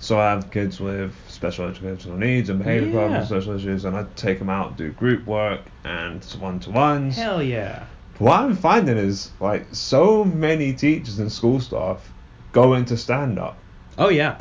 So 0.00 0.18
I 0.18 0.30
have 0.30 0.50
kids 0.50 0.80
with 0.80 1.14
special 1.28 1.66
educational 1.66 2.18
needs 2.18 2.50
and 2.50 2.58
behavior 2.58 2.88
Yeah. 2.88 2.94
problems, 2.94 3.28
social 3.28 3.54
issues, 3.56 3.86
and 3.86 3.96
I 3.96 4.04
take 4.16 4.38
them 4.38 4.50
out, 4.50 4.76
do 4.76 4.90
group 4.90 5.24
work 5.26 5.60
and 5.84 6.22
one 6.40 6.60
to 6.60 6.70
ones. 6.70 7.16
Hell 7.16 7.42
yeah. 7.42 7.84
What 8.18 8.40
I'm 8.40 8.54
finding 8.56 8.98
is 8.98 9.30
like 9.40 9.66
so 9.72 10.24
many 10.24 10.72
teachers 10.74 11.18
and 11.18 11.32
school 11.32 11.58
staff 11.60 12.12
go 12.52 12.74
into 12.74 12.96
stand 12.98 13.38
up. 13.38 13.56
Oh 13.96 14.08
yeah. 14.10 14.36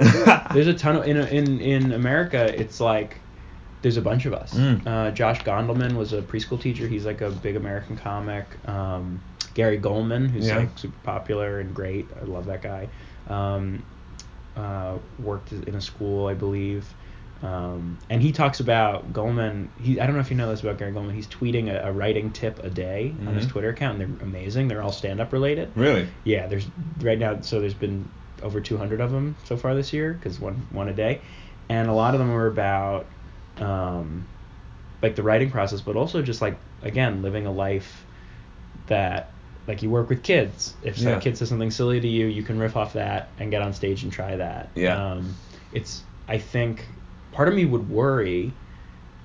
there's 0.53 0.67
a 0.67 0.73
ton 0.73 0.97
of 0.97 1.07
in 1.07 1.17
in 1.17 1.59
in 1.61 1.93
America. 1.93 2.53
It's 2.59 2.79
like 2.81 3.17
there's 3.83 3.97
a 3.97 4.01
bunch 4.01 4.25
of 4.25 4.33
us. 4.33 4.53
Mm. 4.55 4.87
Uh, 4.87 5.11
Josh 5.11 5.43
Gondelman 5.43 5.95
was 5.95 6.13
a 6.13 6.21
preschool 6.23 6.59
teacher. 6.59 6.87
He's 6.87 7.05
like 7.05 7.21
a 7.21 7.29
big 7.29 7.55
American 7.55 7.95
comic. 7.97 8.45
Um, 8.67 9.21
Gary 9.53 9.77
Gulman, 9.79 10.29
who's 10.31 10.47
Yeah. 10.47 10.57
like 10.57 10.77
super 10.79 10.97
popular 11.03 11.59
and 11.59 11.75
great. 11.75 12.07
I 12.19 12.23
love 12.25 12.45
that 12.47 12.63
guy. 12.63 12.87
Um, 13.29 13.83
uh, 14.57 14.97
worked 15.19 15.51
in 15.51 15.75
a 15.75 15.81
school, 15.81 16.27
I 16.27 16.33
believe. 16.33 16.91
Um, 17.41 17.97
and 18.09 18.21
he 18.21 18.31
talks 18.31 18.61
about 18.61 19.11
Gulman. 19.11 19.67
He 19.81 19.99
I 19.99 20.05
don't 20.05 20.15
know 20.15 20.21
if 20.21 20.31
you 20.31 20.37
know 20.37 20.49
this 20.49 20.61
about 20.61 20.77
Gary 20.77 20.93
Gulman. 20.93 21.13
He's 21.13 21.27
tweeting 21.27 21.69
a, 21.69 21.89
a 21.89 21.91
writing 21.91 22.31
tip 22.31 22.63
a 22.63 22.69
day 22.69 23.13
on 23.27 23.35
his 23.35 23.45
Mhm. 23.45 23.49
Twitter 23.49 23.69
account, 23.69 24.01
and 24.01 24.17
they're 24.17 24.27
amazing. 24.27 24.69
They're 24.69 24.81
all 24.81 24.93
stand 24.93 25.19
up 25.19 25.33
related. 25.33 25.69
Really? 25.75 26.07
Yeah, 26.23 26.47
there's 26.47 26.65
right 27.01 27.19
now. 27.19 27.41
So 27.41 27.59
there's 27.59 27.73
been 27.73 28.07
over 28.41 28.61
200 28.61 29.01
of 29.01 29.11
them 29.11 29.35
so 29.43 29.57
far 29.57 29.75
this 29.75 29.91
year 29.91 30.13
because 30.13 30.39
one 30.39 30.65
one 30.71 30.87
a 30.87 30.93
day, 30.93 31.19
and 31.67 31.89
a 31.89 31.93
lot 31.93 32.13
of 32.13 32.19
them 32.19 32.31
are 32.31 32.47
about 32.47 33.05
um, 33.57 34.27
like 35.01 35.15
the 35.15 35.23
writing 35.23 35.49
process, 35.51 35.81
but 35.81 35.95
also 35.95 36.21
just 36.21 36.41
like 36.41 36.57
again 36.81 37.21
living 37.21 37.45
a 37.45 37.51
life 37.51 38.05
that 38.87 39.29
like 39.67 39.81
you 39.81 39.89
work 39.89 40.09
with 40.09 40.23
kids. 40.23 40.75
If 40.81 40.97
some 40.97 41.13
Yeah. 41.13 41.19
kid 41.19 41.37
says 41.37 41.49
something 41.49 41.71
silly 41.71 41.99
to 41.99 42.07
you, 42.07 42.27
you 42.27 42.43
can 42.43 42.59
riff 42.59 42.75
off 42.75 42.93
that 42.93 43.31
and 43.37 43.51
get 43.51 43.61
on 43.61 43.73
stage 43.73 44.03
and 44.03 44.11
try 44.11 44.35
that. 44.35 44.71
Yeah. 44.75 44.95
Um, 45.13 45.39
it's 45.71 46.03
I 46.27 46.37
think 46.37 46.85
part 47.31 47.47
of 47.47 47.53
me 47.55 47.65
would 47.65 47.87
worry. 47.89 48.53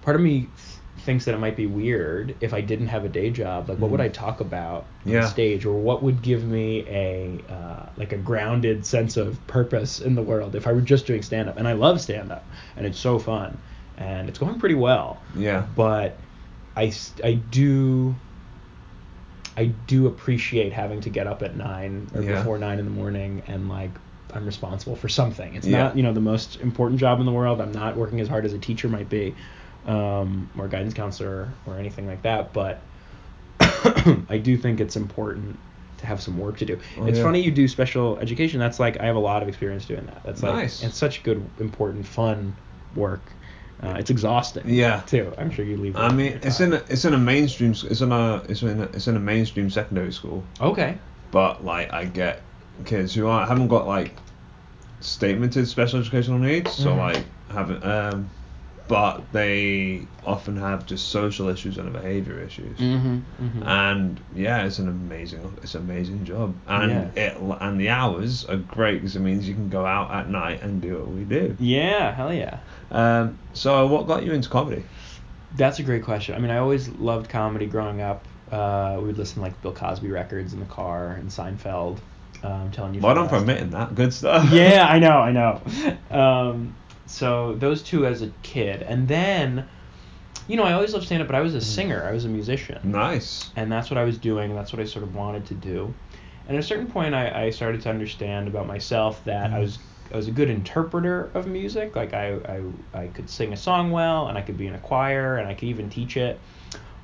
Part 0.00 0.16
of 0.16 0.22
me 0.22 0.52
thinks 0.98 1.24
that 1.24 1.34
it 1.34 1.38
might 1.38 1.56
be 1.56 1.66
weird 1.66 2.36
if 2.40 2.52
I 2.54 2.60
didn't 2.60 2.88
have 2.88 3.04
a 3.04 3.08
day 3.08 3.30
job. 3.30 3.68
Like, 3.68 3.78
what 3.78 3.90
would 3.90 4.00
Mhm. 4.00 4.04
I 4.04 4.08
talk 4.08 4.40
about 4.40 4.88
on 5.06 5.12
Yeah. 5.12 5.22
stage, 5.22 5.64
or 5.64 5.78
what 5.80 6.02
would 6.02 6.22
give 6.22 6.44
me 6.44 6.84
a 6.88 7.44
uh, 7.48 7.86
like 7.96 8.12
a 8.12 8.18
grounded 8.18 8.84
sense 8.86 9.16
of 9.16 9.44
purpose 9.46 10.00
in 10.00 10.14
the 10.14 10.22
world 10.22 10.54
if 10.56 10.66
I 10.66 10.72
were 10.72 10.80
just 10.80 11.06
doing 11.06 11.22
stand 11.22 11.48
up? 11.48 11.56
And 11.56 11.68
I 11.68 11.72
love 11.72 12.00
stand 12.00 12.32
up, 12.32 12.50
and 12.76 12.86
it's 12.86 12.98
so 12.98 13.18
fun, 13.18 13.58
and 13.98 14.28
it's 14.28 14.38
going 14.38 14.58
pretty 14.58 14.74
well. 14.76 15.20
Yeah. 15.36 15.66
But 15.76 16.16
I 16.76 16.92
I 17.22 17.34
do. 17.34 18.14
I 19.56 19.66
do 19.66 20.06
appreciate 20.06 20.72
having 20.72 21.00
to 21.00 21.10
get 21.10 21.26
up 21.26 21.42
at 21.42 21.56
nine 21.56 22.06
or 22.14 22.22
Yeah. 22.22 22.38
before 22.38 22.58
nine 22.58 22.78
in 22.78 22.84
the 22.84 22.92
morning 22.92 23.42
and 23.48 23.68
like 23.68 23.90
I'm 24.32 24.46
responsible 24.46 24.94
for 24.94 25.08
something. 25.08 25.54
It's 25.56 25.66
Yeah. 25.66 25.84
not 25.84 25.96
you 25.96 26.02
know 26.04 26.12
the 26.12 26.20
most 26.20 26.60
important 26.60 27.00
job 27.00 27.18
in 27.20 27.26
the 27.26 27.32
world. 27.32 27.60
I'm 27.60 27.72
not 27.72 27.96
working 27.96 28.20
as 28.20 28.28
hard 28.28 28.44
as 28.44 28.52
a 28.52 28.58
teacher 28.58 28.88
might 28.88 29.08
be, 29.08 29.34
um, 29.86 30.48
or 30.56 30.68
guidance 30.68 30.94
counselor 30.94 31.48
or 31.66 31.76
anything 31.78 32.06
like 32.06 32.22
that. 32.22 32.52
But 32.52 32.80
I 34.28 34.38
do 34.42 34.56
think 34.56 34.80
it's 34.80 34.96
important 34.96 35.58
to 35.98 36.06
have 36.06 36.20
some 36.22 36.38
work 36.38 36.58
to 36.58 36.64
do. 36.64 36.78
Oh, 37.00 37.06
it's 37.06 37.18
yeah. 37.18 37.24
funny 37.24 37.40
you 37.40 37.50
do 37.50 37.66
special 37.66 38.18
education. 38.20 38.60
That's 38.60 38.78
like 38.78 39.00
I 39.00 39.06
have 39.06 39.16
a 39.16 39.20
lot 39.20 39.42
of 39.42 39.48
experience 39.48 39.84
doing 39.86 40.06
that. 40.06 40.22
That's 40.24 40.42
like 40.42 40.54
Nice. 40.54 40.84
it's 40.84 40.96
such 40.96 41.24
good, 41.24 41.44
important, 41.58 42.06
fun 42.06 42.54
work. 42.94 43.22
Uh, 43.82 43.94
it's 43.98 44.10
exhausting. 44.10 44.64
Yeah. 44.66 45.00
Too. 45.06 45.32
I'm 45.38 45.50
sure 45.50 45.64
you 45.64 45.76
leave. 45.76 45.96
I 45.96 46.12
mean, 46.12 46.40
it's 46.42 46.58
in 46.60 46.72
a, 46.72 46.82
it's 46.88 47.04
in 47.04 47.14
a 47.14 47.18
mainstream 47.18 47.70
it's 47.70 48.00
in 48.00 48.10
a 48.10 48.42
it's 48.48 48.62
in 48.62 48.80
a, 48.80 48.84
it's 48.84 49.06
in 49.06 49.14
a 49.16 49.20
mainstream 49.20 49.70
secondary 49.70 50.12
school, 50.12 50.42
Okay. 50.60 50.98
but 51.30 51.64
like 51.64 51.92
I 51.92 52.04
get 52.06 52.42
kids 52.84 53.14
who 53.14 53.28
aren't, 53.28 53.48
haven't 53.48 53.68
got 53.68 53.86
like 53.86 54.16
statemented 55.00 55.66
special 55.66 56.00
educational 56.00 56.38
needs, 56.38 56.72
so 56.72 56.90
Mhm. 56.90 56.98
like 56.98 57.24
haven't 57.52 57.84
um, 57.84 58.28
but 58.88 59.32
they 59.32 60.06
often 60.24 60.56
have 60.56 60.86
just 60.86 61.08
social 61.08 61.48
issues 61.48 61.76
and 61.78 61.92
behavior 61.92 62.40
issues. 62.40 62.78
Mm-hmm. 62.78 63.18
mm-hmm. 63.18 63.62
And 63.62 64.20
yeah, 64.34 64.64
it's 64.64 64.78
an 64.78 64.88
amazing, 64.88 65.56
it's 65.62 65.74
an 65.74 65.82
amazing 65.82 66.24
job, 66.24 66.54
and 66.66 66.90
Yeah. 66.90 67.22
it 67.22 67.36
and 67.60 67.78
the 67.80 67.90
hours 67.90 68.44
are 68.46 68.56
great 68.56 68.94
because 68.94 69.14
it 69.14 69.20
means 69.20 69.46
you 69.46 69.54
can 69.54 69.68
go 69.68 69.84
out 69.84 70.10
at 70.10 70.30
night 70.30 70.62
and 70.62 70.80
do 70.80 70.98
what 70.98 71.08
we 71.08 71.24
do. 71.24 71.56
yeah. 71.60 72.14
Hell 72.14 72.32
yeah. 72.32 72.58
Um, 72.90 73.38
so 73.52 73.86
what 73.86 74.06
got 74.06 74.24
you 74.24 74.32
into 74.32 74.48
comedy? 74.48 74.84
That's 75.56 75.78
a 75.78 75.82
great 75.82 76.04
question. 76.04 76.34
I 76.34 76.38
mean, 76.38 76.50
I 76.50 76.58
always 76.58 76.88
loved 76.88 77.28
comedy 77.28 77.66
growing 77.66 78.00
up. 78.00 78.26
Uh, 78.50 78.96
we 78.98 79.06
would 79.06 79.18
listen 79.18 79.36
to 79.36 79.40
like 79.42 79.60
Bill 79.62 79.72
Cosby 79.72 80.08
records 80.10 80.54
in 80.54 80.60
the 80.60 80.66
car 80.66 81.12
and 81.12 81.28
Seinfeld. 81.28 81.98
Um, 82.42 82.70
telling 82.70 82.94
you. 82.94 83.00
Well 83.00 83.14
the 83.14 83.28
for 83.28 83.40
that. 83.40 83.94
Good 83.94 84.14
stuff. 84.14 84.50
yeah, 84.52 84.86
I 84.88 84.98
know, 84.98 85.18
I 85.18 85.32
know. 85.32 85.60
Um, 86.10 86.74
so 87.08 87.54
those 87.54 87.82
two 87.82 88.06
as 88.06 88.22
a 88.22 88.28
kid, 88.42 88.82
and 88.82 89.08
then, 89.08 89.68
you 90.46 90.56
know, 90.56 90.62
I 90.64 90.72
always 90.74 90.92
loved 90.92 91.06
stand 91.06 91.22
up, 91.22 91.28
but 91.28 91.34
I 91.34 91.40
was 91.40 91.54
a 91.54 91.60
singer. 91.60 92.04
I 92.06 92.12
was 92.12 92.24
a 92.24 92.28
musician, 92.28 92.78
Nice. 92.84 93.50
and 93.56 93.72
that's 93.72 93.90
what 93.90 93.98
I 93.98 94.04
was 94.04 94.18
doing. 94.18 94.54
That's 94.54 94.72
what 94.72 94.80
I 94.80 94.84
sort 94.84 95.02
of 95.02 95.14
wanted 95.14 95.46
to 95.46 95.54
do. 95.54 95.94
And 96.46 96.56
at 96.56 96.62
a 96.62 96.66
certain 96.66 96.86
point, 96.86 97.14
I, 97.14 97.46
I 97.46 97.50
started 97.50 97.80
to 97.82 97.90
understand 97.90 98.48
about 98.48 98.66
myself 98.66 99.24
that 99.24 99.52
I 99.52 99.58
was 99.58 99.78
I 100.12 100.16
was 100.16 100.28
a 100.28 100.30
good 100.30 100.48
interpreter 100.48 101.30
of 101.34 101.46
music. 101.46 101.96
Like 101.96 102.14
I, 102.14 102.36
I 102.48 102.62
I 103.02 103.06
could 103.08 103.28
sing 103.28 103.52
a 103.52 103.56
song 103.56 103.90
well, 103.90 104.28
and 104.28 104.38
I 104.38 104.42
could 104.42 104.56
be 104.56 104.66
in 104.66 104.74
a 104.74 104.78
choir, 104.78 105.36
and 105.38 105.48
I 105.48 105.54
could 105.54 105.68
even 105.68 105.90
teach 105.90 106.16
it, 106.16 106.40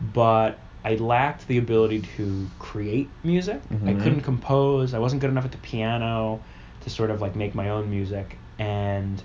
but 0.01 0.59
I 0.85 0.97
lacked 0.97 1.47
the 1.47 1.59
ability 1.59 2.01
to 2.17 2.51
create 2.59 3.11
music. 3.23 3.63
I 3.71 3.75
Mhm. 3.95 4.03
couldn't 4.03 4.21
compose. 4.21 4.93
I 4.93 4.99
wasn't 4.99 5.21
good 5.23 5.31
enough 5.31 5.45
at 5.47 5.53
the 5.53 5.59
piano 5.59 6.43
to 6.81 6.91
sort 6.91 7.11
of 7.11 7.21
like 7.23 7.35
make 7.37 7.55
my 7.55 7.71
own 7.71 7.89
music. 7.91 8.39
And 8.59 9.23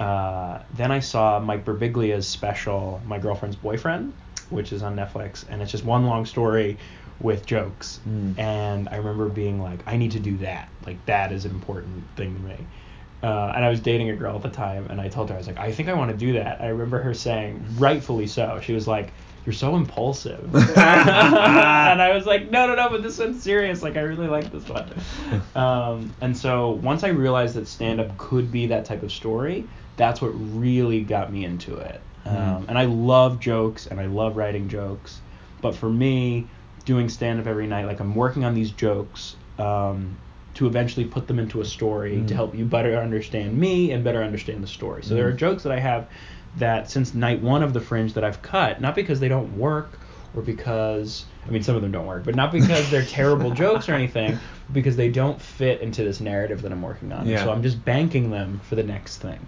uh, 0.00 0.60
then 0.74 0.90
I 0.90 1.00
saw 1.00 1.38
Mike 1.40 1.64
Birbiglia's 1.64 2.26
special, 2.26 3.00
My 3.06 3.18
Girlfriend's 3.18 3.56
Boyfriend, 3.56 4.12
which 4.50 4.72
is 4.72 4.82
on 4.82 4.96
Netflix, 4.96 5.44
and 5.48 5.62
it's 5.62 5.70
just 5.70 5.84
one 5.84 6.06
long 6.06 6.26
story 6.26 6.78
with 7.20 7.46
jokes. 7.46 8.00
Mm. 8.08 8.38
And 8.38 8.88
I 8.88 8.96
remember 8.96 9.28
being 9.28 9.60
like, 9.60 9.80
I 9.86 9.96
need 9.96 10.12
to 10.12 10.20
do 10.20 10.36
that. 10.38 10.68
Like 10.84 11.04
that 11.06 11.32
is 11.32 11.44
an 11.44 11.52
important 11.52 12.04
thing 12.16 12.34
to 12.34 12.40
me. 12.40 12.66
Uh, 13.22 13.52
and 13.56 13.64
I 13.64 13.70
was 13.70 13.80
dating 13.80 14.10
a 14.10 14.16
girl 14.16 14.36
at 14.36 14.42
the 14.42 14.50
time, 14.50 14.86
and 14.90 15.00
I 15.00 15.08
told 15.08 15.30
her 15.30 15.34
I 15.34 15.38
was 15.38 15.46
like, 15.46 15.58
I 15.58 15.72
think 15.72 15.88
I 15.88 15.94
want 15.94 16.10
to 16.10 16.16
do 16.16 16.34
that. 16.34 16.60
I 16.60 16.66
remember 16.66 17.00
her 17.00 17.14
saying, 17.14 17.64
rightfully 17.78 18.26
so. 18.26 18.60
She 18.62 18.74
was 18.74 18.86
like, 18.86 19.12
"You're 19.44 19.52
so 19.52 19.76
impulsive," 19.76 20.54
and 20.54 22.02
I 22.02 22.12
was 22.14 22.26
like, 22.26 22.50
"No, 22.50 22.66
no, 22.66 22.74
no, 22.74 22.88
but 22.90 23.02
this 23.02 23.18
one's 23.18 23.42
serious. 23.42 23.82
Like, 23.82 23.96
I 23.96 24.00
really 24.00 24.28
like 24.28 24.50
this 24.50 24.68
one." 24.68 24.92
Um, 25.54 26.12
and 26.20 26.36
so 26.36 26.70
once 26.72 27.04
I 27.04 27.08
realized 27.08 27.54
that 27.54 27.68
stand 27.68 28.00
up 28.00 28.16
could 28.16 28.50
be 28.50 28.66
that 28.66 28.84
type 28.84 29.02
of 29.04 29.12
story, 29.12 29.68
that's 29.96 30.20
what 30.20 30.30
really 30.30 31.02
got 31.04 31.32
me 31.32 31.44
into 31.44 31.76
it. 31.76 32.02
Um, 32.26 32.34
Mhm. 32.36 32.64
and 32.68 32.78
I 32.78 32.86
love 32.86 33.38
jokes, 33.38 33.86
and 33.86 34.00
I 34.00 34.06
love 34.06 34.36
writing 34.36 34.68
jokes, 34.68 35.20
but 35.60 35.74
for 35.76 35.88
me, 35.88 36.48
doing 36.84 37.08
stand 37.08 37.38
up 37.40 37.46
every 37.46 37.66
night, 37.68 37.86
like 37.86 38.00
I'm 38.00 38.14
working 38.16 38.44
on 38.44 38.54
these 38.54 38.70
jokes. 38.72 39.36
Um, 39.58 40.18
to 40.54 40.68
eventually 40.68 41.04
put 41.04 41.26
them 41.26 41.40
into 41.40 41.60
a 41.60 41.64
story 41.64 42.22
to 42.28 42.32
Mm. 42.32 42.36
help 42.36 42.54
you 42.54 42.64
better 42.64 42.96
understand 42.96 43.58
me 43.58 43.90
and 43.90 44.04
better 44.04 44.22
understand 44.22 44.62
the 44.62 44.68
story. 44.68 45.02
So 45.02 45.16
there 45.16 45.26
are 45.26 45.32
Mm. 45.32 45.36
jokes 45.36 45.64
that 45.64 45.72
I 45.72 45.80
have 45.80 46.06
that 46.58 46.90
since 46.90 47.14
night 47.14 47.40
one 47.42 47.62
of 47.62 47.72
the 47.72 47.80
Fringe 47.80 48.14
that 48.14 48.24
I've 48.24 48.42
cut, 48.42 48.80
not 48.80 48.94
because 48.94 49.20
they 49.20 49.28
don't 49.28 49.56
work 49.58 49.98
or 50.36 50.42
because 50.42 51.24
I 51.46 51.50
mean 51.50 51.62
some 51.62 51.76
of 51.76 51.82
them 51.82 51.92
don't 51.92 52.06
work, 52.06 52.24
but 52.24 52.34
not 52.34 52.52
because 52.52 52.90
they're 52.90 53.04
terrible 53.04 53.50
jokes 53.64 53.88
or 53.88 53.94
anything, 53.94 54.38
because 54.72 54.96
they 54.96 55.08
don't 55.10 55.40
fit 55.40 55.80
into 55.80 56.02
this 56.04 56.20
narrative 56.20 56.62
that 56.62 56.72
I'm 56.72 56.82
working 56.82 57.12
on. 57.12 57.26
Yeah. 57.26 57.44
So 57.44 57.52
I'm 57.52 57.62
just 57.62 57.84
banking 57.84 58.30
them 58.30 58.60
for 58.68 58.74
the 58.76 58.82
next 58.82 59.18
thing. 59.18 59.38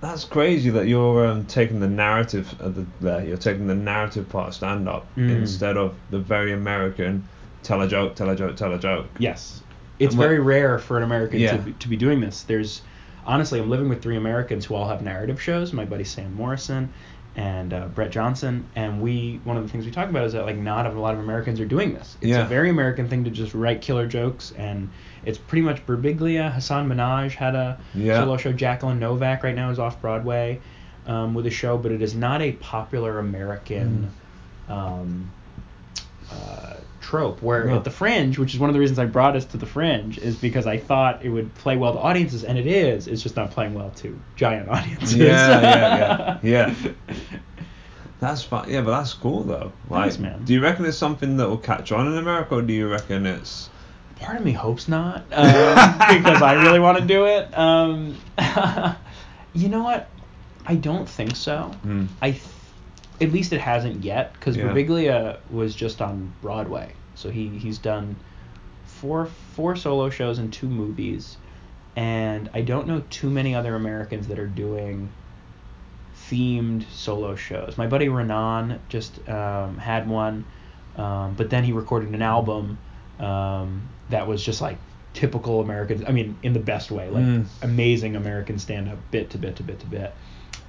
That's 0.00 0.24
crazy 0.24 0.70
that 0.70 0.86
you're 0.88 1.26
um, 1.26 1.44
taking 1.44 1.78
the 1.78 1.88
narrative 1.88 2.54
of 2.58 2.74
the 2.74 2.86
there. 3.00 3.22
You're 3.24 3.36
taking 3.36 3.66
the 3.66 3.74
narrative 3.74 4.28
part 4.30 4.48
of 4.48 4.54
stand 4.54 4.88
up 4.88 5.06
Mm. 5.16 5.30
instead 5.30 5.76
of 5.76 5.94
the 6.10 6.18
very 6.18 6.52
American 6.52 7.28
tell 7.62 7.82
a 7.82 7.88
joke, 7.88 8.14
tell 8.14 8.30
a 8.30 8.36
joke, 8.36 8.56
tell 8.56 8.72
a 8.72 8.78
joke. 8.78 9.06
Yes. 9.18 9.62
It's 9.98 10.14
very 10.14 10.38
rare 10.38 10.78
for 10.78 10.96
an 10.96 11.02
American 11.02 11.40
Yeah. 11.40 11.58
to, 11.58 11.62
be, 11.62 11.72
to 11.74 11.88
be 11.88 11.96
doing 11.98 12.20
this. 12.22 12.44
There's 12.44 12.80
honestly, 13.30 13.60
I'm 13.60 13.70
living 13.70 13.88
with 13.88 14.02
three 14.02 14.16
Americans 14.16 14.66
who 14.66 14.74
all 14.74 14.88
have 14.88 15.02
narrative 15.02 15.40
shows. 15.40 15.72
My 15.72 15.84
buddy 15.84 16.02
Sam 16.04 16.34
Morrison 16.34 16.92
and 17.36 17.72
uh, 17.72 17.86
Brett 17.86 18.10
Johnson, 18.10 18.66
and 18.74 19.00
we 19.00 19.40
one 19.44 19.56
of 19.56 19.62
the 19.62 19.68
things 19.68 19.84
we 19.86 19.92
talk 19.92 20.10
about 20.10 20.24
is 20.24 20.32
that 20.32 20.44
like 20.44 20.56
not 20.56 20.84
a 20.86 20.90
lot 20.90 21.14
of 21.14 21.20
Americans 21.20 21.60
are 21.60 21.64
doing 21.64 21.94
this. 21.94 22.16
It's 22.20 22.30
Yeah. 22.30 22.44
a 22.44 22.48
very 22.48 22.70
American 22.70 23.08
thing 23.08 23.22
to 23.24 23.30
just 23.30 23.54
write 23.54 23.80
killer 23.82 24.06
jokes, 24.08 24.52
and 24.58 24.90
it's 25.24 25.38
pretty 25.38 25.62
much 25.62 25.86
Birbiglia. 25.86 26.52
Hasan 26.52 26.88
Minhaj 26.88 27.30
had 27.32 27.54
a 27.54 27.78
Yeah. 27.94 28.18
solo 28.20 28.36
show. 28.36 28.52
Jacqueline 28.52 28.98
Novak 28.98 29.44
right 29.44 29.54
now 29.54 29.70
is 29.70 29.78
off 29.78 30.00
Broadway 30.02 30.60
um, 31.06 31.32
with 31.34 31.46
a 31.46 31.50
show, 31.50 31.78
but 31.78 31.92
it 31.92 32.02
is 32.02 32.14
not 32.16 32.42
a 32.42 32.50
popular 32.52 33.20
American. 33.20 34.10
Mm. 34.68 34.72
Um, 34.72 35.30
uh, 36.32 36.74
trope. 37.00 37.42
Where 37.42 37.66
Yeah. 37.68 37.76
at 37.76 37.84
the 37.84 37.90
Fringe, 37.90 38.38
which 38.38 38.54
is 38.54 38.60
one 38.60 38.70
of 38.70 38.74
the 38.74 38.80
reasons 38.80 38.98
I 38.98 39.06
brought 39.06 39.36
us 39.36 39.44
to 39.46 39.56
the 39.56 39.66
Fringe, 39.66 40.18
is 40.18 40.36
because 40.36 40.66
I 40.66 40.76
thought 40.78 41.24
it 41.24 41.28
would 41.30 41.54
play 41.56 41.76
well 41.76 41.92
to 41.94 41.98
audiences, 41.98 42.44
and 42.44 42.58
it 42.58 42.66
is. 42.66 43.06
It's 43.08 43.22
just 43.22 43.36
not 43.36 43.50
playing 43.50 43.74
well 43.74 43.90
to 43.96 44.18
giant 44.36 44.68
audiences. 44.70 45.16
Yeah, 45.16 45.60
yeah, 45.60 46.38
yeah, 46.42 46.74
yeah. 46.74 46.92
That's 48.20 48.42
fine. 48.42 48.68
Yeah, 48.68 48.82
but 48.82 48.90
that's 48.90 49.14
cool 49.14 49.44
though. 49.44 49.72
Like, 49.88 50.02
Thanks, 50.10 50.18
man. 50.18 50.44
do 50.44 50.52
you 50.52 50.60
reckon 50.62 50.84
it's 50.84 50.98
something 50.98 51.38
that 51.38 51.48
will 51.48 51.56
catch 51.56 51.90
on 51.90 52.06
in 52.06 52.18
America, 52.18 52.56
or 52.56 52.60
do 52.62 52.74
you 52.74 52.86
reckon 52.90 53.24
it's? 53.24 53.70
Part 54.20 54.36
of 54.36 54.44
me 54.44 54.52
hopes 54.52 54.88
not, 54.88 55.24
um, 55.32 55.46
because 56.18 56.42
I 56.42 56.52
really 56.62 56.80
want 56.80 56.98
to 56.98 57.04
do 57.06 57.24
it. 57.24 57.56
Um, 57.56 58.14
you 59.54 59.70
know 59.70 59.82
what? 59.82 60.10
I 60.66 60.74
don't 60.74 61.08
think 61.08 61.34
so. 61.34 61.74
Hmm. 61.82 62.04
I, 62.20 62.32
th- 62.32 62.42
at 63.20 63.32
least 63.32 63.52
it 63.52 63.60
hasn't 63.60 64.02
yet, 64.04 64.32
because 64.34 64.56
Yeah. 64.56 64.64
Birbiglia 64.64 65.38
was 65.50 65.74
just 65.74 66.00
on 66.00 66.32
Broadway, 66.40 66.92
so 67.14 67.30
he 67.30 67.48
he's 67.48 67.78
done 67.78 68.16
four 68.84 69.26
four 69.26 69.76
solo 69.76 70.10
shows 70.10 70.38
and 70.38 70.52
two 70.52 70.68
movies, 70.68 71.36
and 71.96 72.48
I 72.54 72.62
don't 72.62 72.86
know 72.86 73.02
too 73.10 73.30
many 73.30 73.54
other 73.54 73.74
Americans 73.74 74.26
that 74.28 74.38
are 74.38 74.46
doing 74.46 75.08
themed 76.30 76.84
solo 76.90 77.34
shows. 77.34 77.76
My 77.78 77.86
buddy 77.86 78.08
Renan 78.08 78.80
just 78.88 79.26
um, 79.28 79.76
had 79.78 80.08
one, 80.08 80.44
um, 80.96 81.34
but 81.34 81.50
then 81.50 81.64
he 81.64 81.72
recorded 81.72 82.10
an 82.10 82.22
album 82.22 82.78
um, 83.18 83.82
that 84.10 84.26
was 84.26 84.44
just 84.44 84.60
like 84.60 84.78
typical 85.12 85.60
American. 85.60 86.06
I 86.06 86.12
mean, 86.12 86.36
in 86.42 86.52
the 86.52 86.60
best 86.60 86.90
way, 86.90 87.08
like 87.10 87.24
Mm. 87.24 87.46
amazing 87.62 88.16
American 88.16 88.58
stand 88.58 88.88
up, 88.88 88.98
bit 89.10 89.30
to 89.30 89.38
bit 89.38 89.56
to 89.56 89.62
bit 89.62 89.80
to 89.80 89.86
bit. 89.86 90.14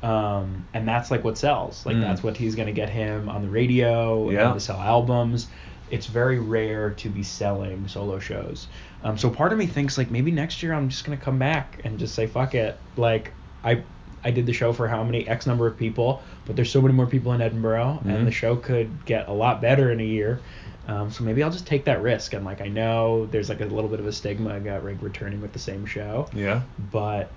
Um, 0.04 0.66
and 0.74 0.88
that's 0.88 1.12
like 1.12 1.24
what 1.24 1.38
sells. 1.38 1.86
Like 1.86 1.96
Mm. 1.96 2.02
that's 2.02 2.24
what 2.24 2.36
he's 2.38 2.56
gonna 2.56 2.72
get 2.72 2.90
him 2.90 3.30
on 3.30 3.42
the 3.44 3.50
radio 3.50 4.30
Yeah. 4.30 4.54
to 4.54 4.60
sell 4.60 4.80
albums. 4.80 5.48
It's 5.92 6.08
very 6.08 6.40
rare 6.40 6.90
to 6.92 7.10
be 7.10 7.22
selling 7.24 7.88
solo 7.88 8.18
shows. 8.20 8.68
Um, 9.04 9.18
so 9.18 9.30
part 9.30 9.52
of 9.52 9.60
me 9.60 9.66
thinks 9.68 9.98
like 9.98 10.10
maybe 10.10 10.32
next 10.32 10.64
year 10.64 10.74
I'm 10.74 10.90
just 10.90 11.04
gonna 11.06 11.18
come 11.18 11.38
back 11.38 11.82
and 11.84 12.00
just 12.00 12.16
say 12.16 12.26
fuck 12.28 12.56
it. 12.56 12.78
Like 12.98 13.32
I 13.64 13.82
I 14.24 14.30
did 14.30 14.46
the 14.46 14.54
show 14.54 14.72
for 14.72 14.88
how 14.88 15.04
many 15.04 15.28
X 15.28 15.48
number 15.48 15.66
of 15.66 15.76
people, 15.78 16.22
but 16.46 16.56
there's 16.56 16.72
so 16.72 16.80
many 16.82 16.94
more 16.94 17.08
people 17.08 17.34
in 17.34 17.42
Edinburgh, 17.42 18.02
Mhm. 18.06 18.16
and 18.18 18.28
the 18.28 18.32
show 18.32 18.56
could 18.56 19.04
get 19.06 19.28
a 19.28 19.34
lot 19.34 19.62
better 19.62 19.92
in 19.92 20.00
a 20.00 20.04
year. 20.04 20.40
Um, 20.88 21.10
so 21.12 21.24
maybe 21.24 21.42
I'll 21.42 21.50
just 21.52 21.66
take 21.66 21.86
that 21.86 22.02
risk. 22.04 22.34
And 22.34 22.46
like 22.46 22.62
I 22.62 22.68
know 22.68 23.26
there's 23.32 23.50
like 23.50 23.62
a 23.62 23.66
little 23.66 23.90
bit 23.90 24.00
of 24.00 24.06
a 24.06 24.12
stigma 24.12 24.58
about 24.58 24.86
like 24.86 24.98
returning 25.02 25.42
with 25.42 25.54
the 25.54 25.60
same 25.60 25.86
show, 25.88 26.28
Yeah. 26.34 26.62
but 26.92 27.30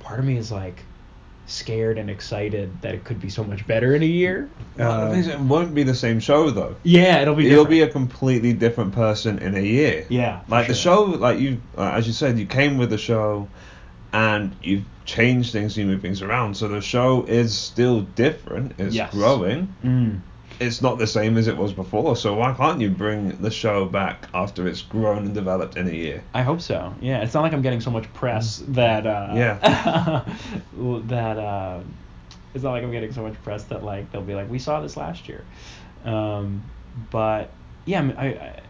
part 0.00 0.18
of 0.18 0.24
me 0.26 0.36
is 0.36 0.52
like 0.52 0.82
scared 1.46 1.96
and 1.98 2.10
excited 2.10 2.70
that 2.82 2.94
it 2.94 3.04
could 3.04 3.20
be 3.20 3.28
so 3.28 3.44
much 3.44 3.66
better 3.66 3.94
in 3.94 4.02
a 4.02 4.06
year. 4.06 4.48
Well, 4.76 5.12
Um, 5.12 5.18
it 5.18 5.38
won't 5.40 5.74
be 5.74 5.82
the 5.84 5.94
same 5.94 6.20
show 6.20 6.50
though. 6.50 6.74
yeah, 6.82 7.20
it'll 7.22 7.34
be. 7.34 7.44
You'll 7.44 7.64
be 7.64 7.82
a 7.82 7.88
completely 7.88 8.52
different 8.52 8.92
person 8.92 9.38
in 9.38 9.54
a 9.56 9.60
year. 9.60 10.04
Yeah, 10.08 10.40
Like 10.48 10.66
the 10.66 10.74
sure. 10.74 11.06
show, 11.08 11.18
like 11.18 11.38
you, 11.38 11.58
uh, 11.78 11.92
as 11.94 12.06
you 12.06 12.12
said, 12.12 12.38
you 12.38 12.46
came 12.46 12.76
with 12.78 12.90
the 12.90 12.98
show, 12.98 13.48
and 14.12 14.54
you've 14.62 14.84
changed 15.04 15.52
things, 15.52 15.76
you 15.76 15.86
move 15.86 16.02
things 16.02 16.20
around. 16.20 16.56
So 16.56 16.68
the 16.68 16.80
show 16.80 17.24
is 17.28 17.54
still 17.56 18.00
different. 18.00 18.72
It's 18.78 18.94
Yes. 18.94 19.12
growing. 19.12 19.68
Mm. 19.84 20.18
It's 20.58 20.80
not 20.80 20.98
the 20.98 21.06
same 21.06 21.36
as 21.36 21.48
it 21.48 21.56
was 21.56 21.72
before. 21.72 22.16
So 22.16 22.34
why 22.34 22.54
can't 22.54 22.80
you 22.80 22.90
bring 22.90 23.28
the 23.42 23.50
show 23.50 23.84
back 23.84 24.28
after 24.32 24.66
it's 24.66 24.82
grown 24.82 25.26
and 25.26 25.34
developed 25.34 25.76
in 25.76 25.86
a 25.88 25.92
year? 25.92 26.24
I 26.34 26.42
hope 26.42 26.60
so. 26.60 26.94
Yeah, 27.00 27.22
it's 27.22 27.34
not 27.34 27.42
like 27.42 27.52
I'm 27.52 27.62
getting 27.62 27.80
so 27.80 27.90
much 27.90 28.10
press 28.14 28.58
that 28.68 29.06
uh, 29.06 29.32
Yeah. 29.34 30.24
that 31.06 31.38
uh, 31.38 31.80
it's 32.54 32.64
not 32.64 32.72
like 32.72 32.82
I'm 32.82 32.90
getting 32.92 33.12
so 33.12 33.22
much 33.22 33.40
press 33.42 33.64
that 33.64 33.84
like 33.84 34.10
they'll 34.10 34.22
be 34.22 34.34
like, 34.34 34.48
we 34.48 34.58
saw 34.58 34.80
this 34.80 34.96
last 34.96 35.28
year. 35.28 35.44
Um, 36.04 36.62
but 37.10 37.52
yeah, 37.84 38.10
I, 38.16 38.26
I, 38.26 38.28
I 38.28 38.60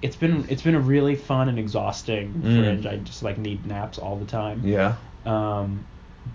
it's 0.00 0.16
been 0.16 0.46
it's 0.48 0.62
been 0.62 0.74
a 0.74 0.80
really 0.80 1.14
fun 1.16 1.48
and 1.48 1.58
exhausting 1.58 2.32
Mm. 2.34 2.42
fringe. 2.60 2.86
I 2.86 2.96
just 2.98 3.22
like 3.22 3.38
need 3.38 3.66
naps 3.66 3.98
all 3.98 4.16
the 4.16 4.26
time. 4.26 4.62
Yeah. 4.64 4.94
Um, 5.24 5.84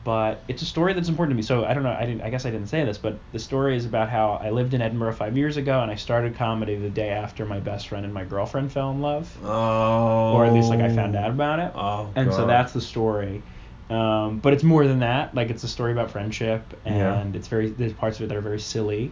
but 0.03 0.43
it's 0.47 0.61
a 0.61 0.65
story 0.65 0.93
that's 0.93 1.07
important 1.09 1.31
to 1.33 1.35
me. 1.35 1.41
So 1.43 1.63
I 1.65 1.73
don't 1.73 1.83
know. 1.83 1.91
I 1.97 2.05
didn't. 2.05 2.21
I 2.21 2.29
guess 2.29 2.45
I 2.45 2.51
didn't 2.51 2.67
say 2.67 2.83
this, 2.83 2.97
but 2.97 3.19
the 3.31 3.39
story 3.39 3.75
is 3.77 3.85
about 3.85 4.09
how 4.09 4.33
I 4.33 4.49
lived 4.49 4.73
in 4.73 4.81
Edinburgh 4.81 5.13
five 5.13 5.37
years 5.37 5.57
ago, 5.57 5.81
and 5.81 5.89
I 5.91 5.95
started 5.95 6.35
comedy 6.35 6.75
the 6.75 6.89
day 6.89 7.09
after 7.09 7.45
my 7.45 7.59
best 7.59 7.87
friend 7.87 8.03
and 8.05 8.13
my 8.13 8.25
girlfriend 8.25 8.71
fell 8.71 8.91
in 8.91 9.01
love, 9.01 9.35
Oh. 9.43 10.33
or 10.33 10.45
at 10.45 10.53
least 10.53 10.69
like 10.69 10.79
I 10.81 10.93
found 10.93 11.15
out 11.15 11.29
about 11.31 11.59
it. 11.59 11.71
Oh. 11.75 12.09
and 12.15 12.33
so 12.33 12.45
that's 12.45 12.73
the 12.73 12.81
story. 12.81 13.41
Um, 13.89 14.39
but 14.39 14.51
it's 14.51 14.63
more 14.63 14.85
than 14.85 14.99
that. 14.99 15.33
Like 15.33 15.49
it's 15.49 15.63
a 15.63 15.67
story 15.69 15.93
about 15.93 16.11
friendship, 16.11 16.77
Yeah. 16.85 17.19
and 17.19 17.35
it's 17.35 17.47
very 17.47 17.69
there's 17.69 17.93
parts 17.93 18.17
of 18.19 18.23
it 18.25 18.27
that 18.27 18.37
are 18.37 18.41
very 18.41 18.59
silly, 18.59 19.11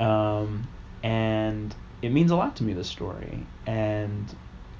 um, 0.00 0.66
and 1.04 1.74
it 2.02 2.10
means 2.10 2.30
a 2.32 2.36
lot 2.36 2.56
to 2.56 2.64
me. 2.64 2.72
This 2.72 2.88
story, 2.88 3.46
and 3.66 4.26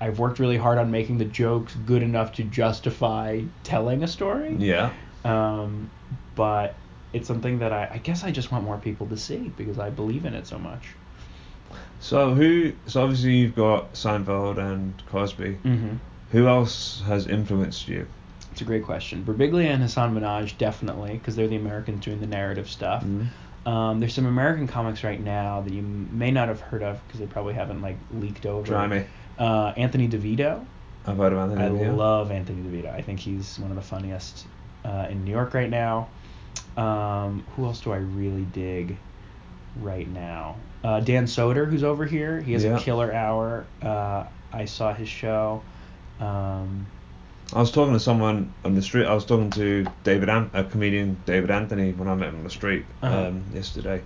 I've 0.01 0.19
worked 0.19 0.39
really 0.41 0.57
hard 0.57 0.79
on 0.79 0.91
making 0.91 1.19
the 1.19 1.25
jokes 1.25 1.75
good 1.87 2.03
enough 2.03 2.33
to 2.35 2.43
justify 2.45 3.43
telling 3.63 4.03
a 4.03 4.09
story. 4.09 4.57
Yeah. 4.59 4.91
Um, 5.25 5.91
but 6.35 6.75
it's 7.13 7.27
something 7.27 7.59
that 7.61 7.73
I, 7.73 7.89
I 7.95 7.99
guess 7.99 8.25
I 8.25 8.31
just 8.31 8.53
want 8.53 8.65
more 8.65 8.79
people 8.79 9.07
to 9.09 9.17
see 9.17 9.53
because 9.57 9.79
I 9.79 9.91
believe 9.91 10.25
in 10.25 10.35
it 10.35 10.47
so 10.47 10.59
much. 10.59 10.89
So 12.01 12.35
who? 12.35 12.73
So 12.87 13.03
obviously 13.03 13.37
you've 13.37 13.57
got 13.57 13.95
Seinfeld 13.95 14.59
and 14.59 14.95
Cosby. 15.07 15.59
Mm-hmm. 15.65 15.97
Who 16.33 16.47
else 16.47 17.03
has 17.07 17.27
influenced 17.27 17.89
you? 17.89 18.07
It's 18.53 18.61
a 18.61 18.65
great 18.65 18.85
question. 18.85 19.25
Birbiglia 19.25 19.67
and 19.67 19.83
Hasan 19.83 20.15
Minhaj 20.15 20.57
definitely 20.59 21.15
because 21.15 21.37
they're 21.37 21.49
the 21.49 21.57
Americans 21.57 22.05
doing 22.05 22.21
the 22.21 22.27
narrative 22.27 22.69
stuff. 22.69 23.03
Mm-hmm. 23.05 23.69
Um, 23.69 24.01
there's 24.01 24.15
some 24.15 24.27
American 24.27 24.67
comics 24.67 25.05
right 25.05 25.23
now 25.23 25.61
that 25.61 25.73
you 25.73 25.83
may 25.83 26.31
not 26.31 26.49
have 26.49 26.61
heard 26.61 26.83
of 26.83 27.05
because 27.07 27.21
they 27.21 27.27
probably 27.27 27.55
haven't 27.55 27.83
like 27.83 27.97
leaked 28.15 28.47
over. 28.47 28.67
Try 28.67 28.87
me. 28.87 29.05
Uh, 29.39 29.73
Anthony 29.77 30.09
DeVito. 30.09 30.65
I've 31.07 31.17
heard 31.17 31.33
of 31.33 31.39
Anthony. 31.39 31.65
I 31.65 31.69
DeVito. 31.69 31.97
love 31.97 32.31
Anthony 32.31 32.63
DeVito. 32.63 32.93
I 32.93 33.03
think 33.03 33.21
he's 33.21 33.59
one 33.59 33.71
of 33.71 33.77
the 33.77 33.83
funniest 33.83 34.47
uh, 34.85 35.07
in 35.11 35.25
New 35.25 35.31
York 35.31 35.55
right 35.55 35.71
now. 35.71 36.09
Um, 36.77 37.45
who 37.57 37.65
else 37.67 37.81
do 37.81 37.93
I 37.93 37.97
really 37.97 38.45
dig 38.53 38.97
right 39.81 40.09
now? 40.09 40.57
Uh, 40.85 41.01
Dan 41.01 41.25
Soder, 41.25 41.69
who's 41.69 41.83
over 41.83 42.05
here. 42.05 42.41
He 42.41 42.53
has 42.53 42.63
Yeah. 42.65 42.77
a 42.77 42.81
killer 42.81 43.13
hour. 43.13 43.65
Uh, 43.83 44.25
I 44.53 44.65
saw 44.65 44.95
his 44.95 45.09
show. 45.09 45.63
Um, 46.21 46.87
I 47.53 47.61
was 47.61 47.71
talking 47.73 47.95
to 47.95 48.01
someone 48.01 48.53
on 48.65 48.75
the 48.75 48.83
street. 48.83 49.07
I 49.07 49.15
was 49.15 49.25
talking 49.25 49.51
to 49.51 49.87
David, 50.05 50.29
An- 50.29 50.51
a 50.53 50.65
comedian, 50.65 51.17
David 51.27 51.51
Anthony, 51.51 51.93
when 51.93 52.07
I 52.07 52.15
met 52.15 52.29
him 52.29 52.37
on 52.37 52.45
the 52.45 52.51
street 52.51 52.85
Uh-huh. 53.03 53.27
um, 53.29 53.43
yesterday, 53.55 54.03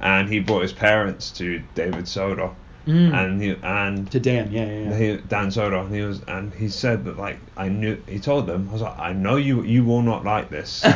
and 0.00 0.28
he 0.28 0.40
brought 0.40 0.62
his 0.62 0.72
parents 0.72 1.30
to 1.32 1.62
David 1.74 2.04
Soder, 2.04 2.52
Mm. 2.86 3.14
and 3.14 3.42
he 3.42 3.56
and 3.62 4.10
to 4.10 4.18
Dan, 4.18 4.50
yeah, 4.50 4.64
yeah, 4.66 4.90
yeah. 4.90 4.96
he, 4.98 5.16
Dan 5.28 5.48
Soder, 5.48 5.80
and 5.84 5.94
he 5.94 6.00
was 6.00 6.20
and 6.26 6.52
he 6.52 6.68
said 6.68 7.04
that 7.04 7.16
like 7.16 7.38
I 7.56 7.68
knew 7.68 8.02
he 8.08 8.18
told 8.18 8.46
them 8.48 8.68
I 8.68 8.72
was 8.72 8.82
like 8.82 8.98
I 8.98 9.12
know 9.12 9.36
you 9.36 9.62
you 9.62 9.84
will 9.84 10.02
not 10.02 10.24
like 10.24 10.50
this, 10.50 10.82
you 10.84 10.90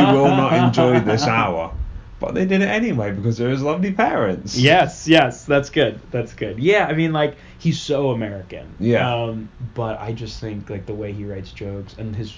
will 0.00 0.28
not 0.28 0.52
enjoy 0.54 1.00
this 1.00 1.26
hour, 1.26 1.74
but 2.18 2.34
they 2.34 2.46
did 2.46 2.62
it 2.62 2.68
anyway 2.68 3.12
because 3.12 3.36
they're 3.36 3.50
his 3.50 3.62
lovely 3.62 3.92
parents. 3.92 4.56
Yes, 4.56 5.06
yes, 5.06 5.44
that's 5.44 5.68
good. 5.68 6.00
That's 6.10 6.32
good. 6.32 6.58
Yeah, 6.58 6.86
I 6.86 6.94
mean, 6.94 7.12
like 7.12 7.36
he's 7.58 7.78
so 7.80 8.10
American. 8.12 8.74
Yeah. 8.80 9.12
Um, 9.24 9.50
but 9.74 10.00
I 10.00 10.12
just 10.12 10.40
think 10.40 10.70
like 10.70 10.86
the 10.86 10.94
way 10.94 11.12
he 11.12 11.24
writes 11.26 11.52
jokes 11.52 11.94
and 11.98 12.16
his 12.16 12.34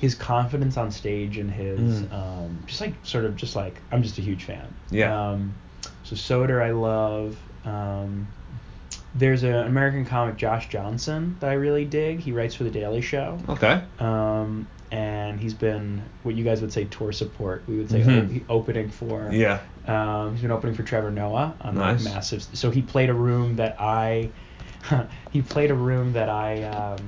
his 0.00 0.14
confidence 0.14 0.76
on 0.76 0.90
stage 0.90 1.36
and 1.38 1.50
his 1.50 2.02
Mm. 2.02 2.12
um, 2.12 2.58
just 2.66 2.80
like 2.80 2.94
sort 3.02 3.24
of 3.24 3.34
just 3.36 3.56
like 3.56 3.80
I'm 3.90 4.02
just 4.04 4.18
a 4.18 4.22
huge 4.22 4.44
fan. 4.44 4.72
Yeah. 4.90 5.30
Um, 5.30 5.54
so 6.04 6.14
Soder 6.14 6.62
I 6.62 6.70
love. 6.70 7.36
Um, 7.64 8.28
there's 9.14 9.42
an 9.42 9.54
American 9.54 10.04
comic 10.06 10.36
Josh 10.36 10.68
Johnson 10.68 11.36
that 11.40 11.50
I 11.50 11.54
really 11.54 11.84
dig. 11.84 12.20
He 12.20 12.32
writes 12.32 12.54
for 12.54 12.64
the 12.64 12.70
Daily 12.70 13.02
Show. 13.02 13.38
Okay. 13.48 13.82
Um, 13.98 14.66
and 14.90 15.38
he's 15.40 15.54
been 15.54 16.02
what 16.22 16.34
you 16.34 16.44
guys 16.44 16.60
would 16.60 16.72
say 16.72 16.84
tour 16.84 17.12
support. 17.12 17.62
We 17.66 17.76
would 17.78 17.90
say 17.90 18.00
Mhm. 18.02 18.42
o- 18.48 18.54
opening 18.56 18.90
for. 18.90 19.28
Yeah. 19.32 19.60
Um, 19.86 20.32
he's 20.32 20.42
been 20.42 20.50
opening 20.50 20.74
for 20.74 20.82
Trevor 20.82 21.10
Noah 21.10 21.54
on 21.60 21.74
Nice. 21.76 22.04
like 22.04 22.14
massive. 22.14 22.42
So 22.52 22.70
he 22.70 22.82
played 22.82 23.10
a 23.10 23.14
room 23.14 23.56
that 23.56 23.76
I, 23.80 24.30
he 25.32 25.42
played 25.42 25.70
a 25.70 25.74
room 25.74 26.12
that 26.14 26.28
I, 26.28 26.62
um, 26.64 26.98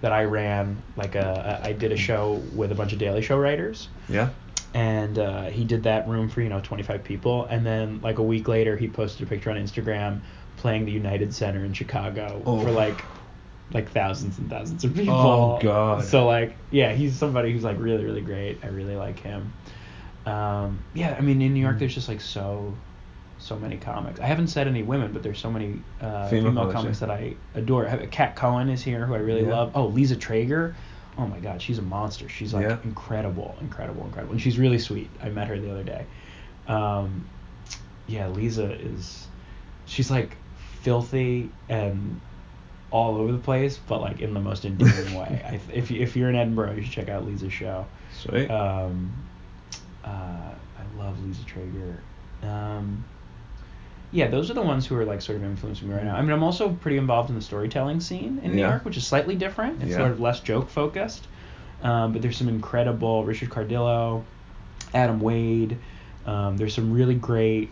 that 0.00 0.12
I 0.12 0.24
ran. 0.24 0.80
Like 0.96 1.14
a, 1.16 1.60
I 1.64 1.72
did 1.72 1.90
a 1.92 1.96
show 1.96 2.40
with 2.54 2.70
a 2.72 2.74
bunch 2.76 2.92
of 2.92 2.98
Daily 3.00 3.22
Show 3.22 3.38
writers, 3.38 3.88
Yeah. 4.08 4.28
And 4.74 5.18
uh, 5.18 5.44
he 5.46 5.64
did 5.64 5.84
that 5.84 6.06
room 6.08 6.28
for 6.28 6.42
you 6.42 6.48
know 6.48 6.60
25 6.60 7.02
people. 7.04 7.46
And 7.46 7.64
then 7.66 8.00
like 8.00 8.18
a 8.18 8.22
week 8.22 8.48
later, 8.48 8.76
he 8.76 8.88
posted 8.88 9.26
a 9.26 9.30
picture 9.30 9.50
on 9.50 9.56
Instagram 9.56 10.22
playing 10.56 10.84
the 10.84 10.92
United 10.92 11.34
Center 11.34 11.64
in 11.64 11.72
Chicago 11.72 12.42
Oh. 12.44 12.62
for 12.62 12.70
like, 12.70 13.08
like 13.72 13.90
thousands 13.90 14.38
and 14.38 14.50
thousands 14.50 14.84
of 14.84 14.94
people. 14.94 15.14
Oh, 15.14 15.58
God. 15.60 16.04
So 16.04 16.26
like, 16.26 16.58
yeah, 16.70 16.92
he's 16.92 17.16
somebody 17.18 17.52
who's 17.52 17.64
like 17.64 17.78
really 17.78 18.04
really 18.04 18.22
great. 18.22 18.60
I 18.64 18.68
really 18.68 18.96
like 18.96 19.18
him. 19.20 19.54
Um, 20.26 20.84
yeah, 20.92 21.14
I 21.16 21.22
mean 21.22 21.40
in 21.40 21.54
New 21.54 21.60
York, 21.60 21.76
Mm. 21.76 21.78
there's 21.80 21.94
just 21.94 22.08
like 22.08 22.20
so, 22.20 22.82
so 23.38 23.58
many 23.58 23.78
comics. 23.78 24.20
I 24.20 24.26
haven't 24.26 24.48
said 24.48 24.68
any 24.68 24.82
women, 24.82 25.12
but 25.12 25.22
there's 25.22 25.38
so 25.38 25.50
many 25.50 25.84
uh, 26.00 26.28
Female 26.28 26.50
female, 26.50 26.72
comics, 26.72 26.98
that 27.00 27.10
I 27.10 27.36
adore. 27.54 27.86
Cat 28.10 28.36
Cohen 28.36 28.68
is 28.68 28.82
here, 28.82 29.06
who 29.06 29.14
I 29.14 29.18
really 29.18 29.44
Yeah. 29.46 29.54
love. 29.54 29.72
Oh, 29.74 29.86
Liza 29.86 30.16
Treyger. 30.16 30.74
Oh 31.18 31.26
my 31.26 31.40
God, 31.40 31.60
she's 31.60 31.78
a 31.78 31.82
monster. 31.82 32.28
She's 32.28 32.54
like 32.54 32.64
Yeah. 32.64 32.78
incredible, 32.84 33.56
incredible, 33.60 34.04
incredible, 34.04 34.32
and 34.32 34.40
she's 34.40 34.58
really 34.58 34.78
sweet. 34.78 35.10
I 35.22 35.28
met 35.30 35.48
her 35.48 35.58
the 35.58 35.70
other 35.70 35.82
day. 35.82 36.04
Um, 36.66 37.24
yeah, 38.06 38.28
Liza 38.28 38.72
is. 38.72 39.26
she's 39.84 40.10
like 40.10 40.36
filthy 40.82 41.50
and 41.68 42.20
all 42.90 43.16
over 43.16 43.32
the 43.32 43.38
place, 43.38 43.78
but 43.78 44.00
like 44.00 44.20
in 44.20 44.32
the 44.32 44.40
most 44.40 44.64
endearing 44.64 45.14
way. 45.14 45.42
I, 45.46 45.60
if 45.72 45.90
you, 45.90 46.00
if 46.00 46.16
you're 46.16 46.28
in 46.28 46.36
Edinburgh, 46.36 46.74
you 46.74 46.82
should 46.82 46.92
check 46.92 47.08
out 47.08 47.26
Liza's 47.26 47.52
show. 47.52 47.86
Sweet. 48.12 48.50
Um, 48.50 49.12
uh, 50.04 50.08
I 50.08 50.96
love 50.96 51.22
Liza 51.24 51.44
Treyger. 51.44 51.98
Um, 52.42 53.04
yeah, 54.10 54.28
those 54.28 54.50
are 54.50 54.54
the 54.54 54.62
ones 54.62 54.86
who 54.86 54.96
are 54.96 55.04
like 55.04 55.20
sort 55.20 55.36
of 55.36 55.44
influencing 55.44 55.88
me 55.88 55.94
right 55.94 56.04
now. 56.04 56.16
I 56.16 56.22
mean, 56.22 56.30
I'm 56.30 56.42
also 56.42 56.70
pretty 56.70 56.96
involved 56.96 57.28
in 57.28 57.34
the 57.36 57.42
storytelling 57.42 58.00
scene 58.00 58.40
in 58.42 58.52
New 58.52 58.62
Yeah. 58.62 58.68
York, 58.70 58.84
which 58.84 58.96
is 58.96 59.06
slightly 59.06 59.34
different. 59.34 59.82
It's 59.82 59.90
Yeah. 59.90 59.98
sort 59.98 60.10
of 60.12 60.20
less 60.20 60.40
joke 60.40 60.68
focused. 60.70 61.26
Um, 61.82 62.12
but 62.12 62.22
there's 62.22 62.36
some 62.36 62.48
incredible 62.48 63.24
Richard 63.24 63.50
Cardillo, 63.50 64.22
Adam 64.94 65.20
Wade. 65.20 65.76
Um, 66.26 66.56
there's 66.56 66.74
some 66.74 66.92
really 66.92 67.14
great 67.14 67.70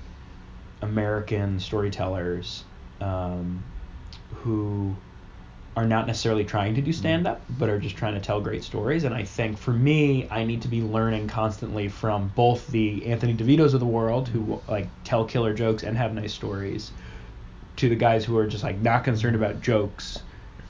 American 0.82 1.58
storytellers 1.58 2.64
um, 3.00 3.62
who 4.34 4.94
are 5.76 5.86
not 5.86 6.06
necessarily 6.06 6.44
trying 6.44 6.74
to 6.74 6.80
do 6.82 6.92
stand 6.92 7.26
up, 7.26 7.44
but 7.50 7.68
are 7.68 7.78
just 7.78 7.96
trying 7.96 8.14
to 8.14 8.20
tell 8.20 8.40
great 8.40 8.64
stories. 8.64 9.04
And 9.04 9.14
I 9.14 9.24
think 9.24 9.58
for 9.58 9.72
me, 9.74 10.26
I 10.30 10.44
need 10.44 10.62
to 10.62 10.68
be 10.68 10.82
learning 10.82 11.28
constantly 11.28 11.88
from 11.88 12.28
both 12.30 12.66
the 12.68 13.04
Anthony 13.06 13.36
DeVitos 13.36 13.74
of 13.74 13.80
the 13.80 13.86
world, 13.86 14.28
who 14.28 14.62
like 14.68 14.90
tell 15.04 15.26
killer 15.26 15.52
jokes 15.54 15.82
and 15.82 15.96
have 15.96 16.14
nice 16.14 16.32
stories, 16.34 16.92
to 17.76 17.88
the 17.88 17.96
guys 17.96 18.24
who 18.24 18.36
are 18.38 18.46
just 18.46 18.64
like 18.64 18.80
not 18.80 19.04
concerned 19.04 19.36
about 19.36 19.60
jokes 19.60 20.22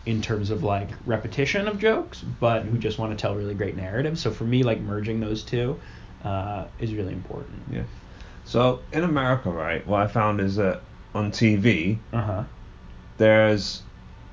in 0.06 0.22
terms 0.22 0.50
of 0.50 0.62
like 0.62 0.90
repetition 1.04 1.68
of 1.68 1.78
jokes, 1.78 2.22
but 2.22 2.64
who 2.64 2.78
just 2.78 2.98
want 2.98 3.12
to 3.12 3.16
tell 3.20 3.34
really 3.34 3.54
great 3.54 3.76
narratives. 3.76 4.20
So 4.20 4.30
for 4.30 4.44
me, 4.44 4.62
like 4.62 4.80
merging 4.80 5.20
those 5.20 5.44
two 5.44 5.80
uh, 6.22 6.66
is 6.78 6.94
really 6.94 7.12
important. 7.12 7.62
Yeah. 7.70 7.84
So 8.44 8.82
in 8.92 9.04
America, 9.04 9.50
right, 9.50 9.86
what 9.86 10.02
I 10.02 10.06
found 10.08 10.40
is 10.40 10.56
that 10.56 10.82
on 11.14 11.32
TV 11.32 11.98
Uh 12.12 12.22
huh. 12.22 12.44
there's 13.18 13.85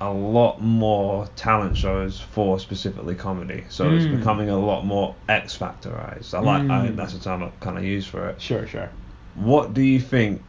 a 0.08 0.12
lot 0.14 0.62
more 0.62 1.28
talent 1.36 1.78
shows 1.78 2.20
for 2.20 2.60
specifically 2.60 3.16
comedy. 3.16 3.64
So 3.70 3.90
it's 3.92 4.06
Mm. 4.06 4.18
becoming 4.18 4.50
a 4.50 4.58
lot 4.58 4.86
more 4.86 5.16
X 5.30 5.58
factorized. 5.58 6.34
I 6.34 6.40
like 6.40 6.64
I, 6.70 6.88
Mm. 6.88 6.96
that's 6.96 7.14
the 7.14 7.20
term 7.24 7.44
I 7.44 7.50
kind 7.60 7.78
of 7.78 7.84
use 7.84 8.06
for 8.06 8.28
it. 8.30 8.42
Sure, 8.42 8.68
sure. 8.68 8.90
What 9.36 9.74
do 9.74 9.82
you 9.82 10.00
think 10.00 10.42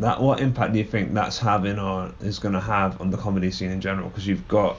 that 0.00 0.20
what 0.20 0.40
impact 0.40 0.72
do 0.72 0.78
you 0.78 0.84
think 0.84 1.14
that's 1.14 1.38
having 1.38 1.78
on 1.78 2.14
is 2.20 2.38
going 2.38 2.54
to 2.54 2.60
have 2.60 3.00
on 3.00 3.10
the 3.10 3.16
comedy 3.16 3.50
scene 3.50 3.70
in 3.70 3.80
general? 3.80 4.08
Because 4.08 4.26
you've 4.26 4.46
got 4.48 4.76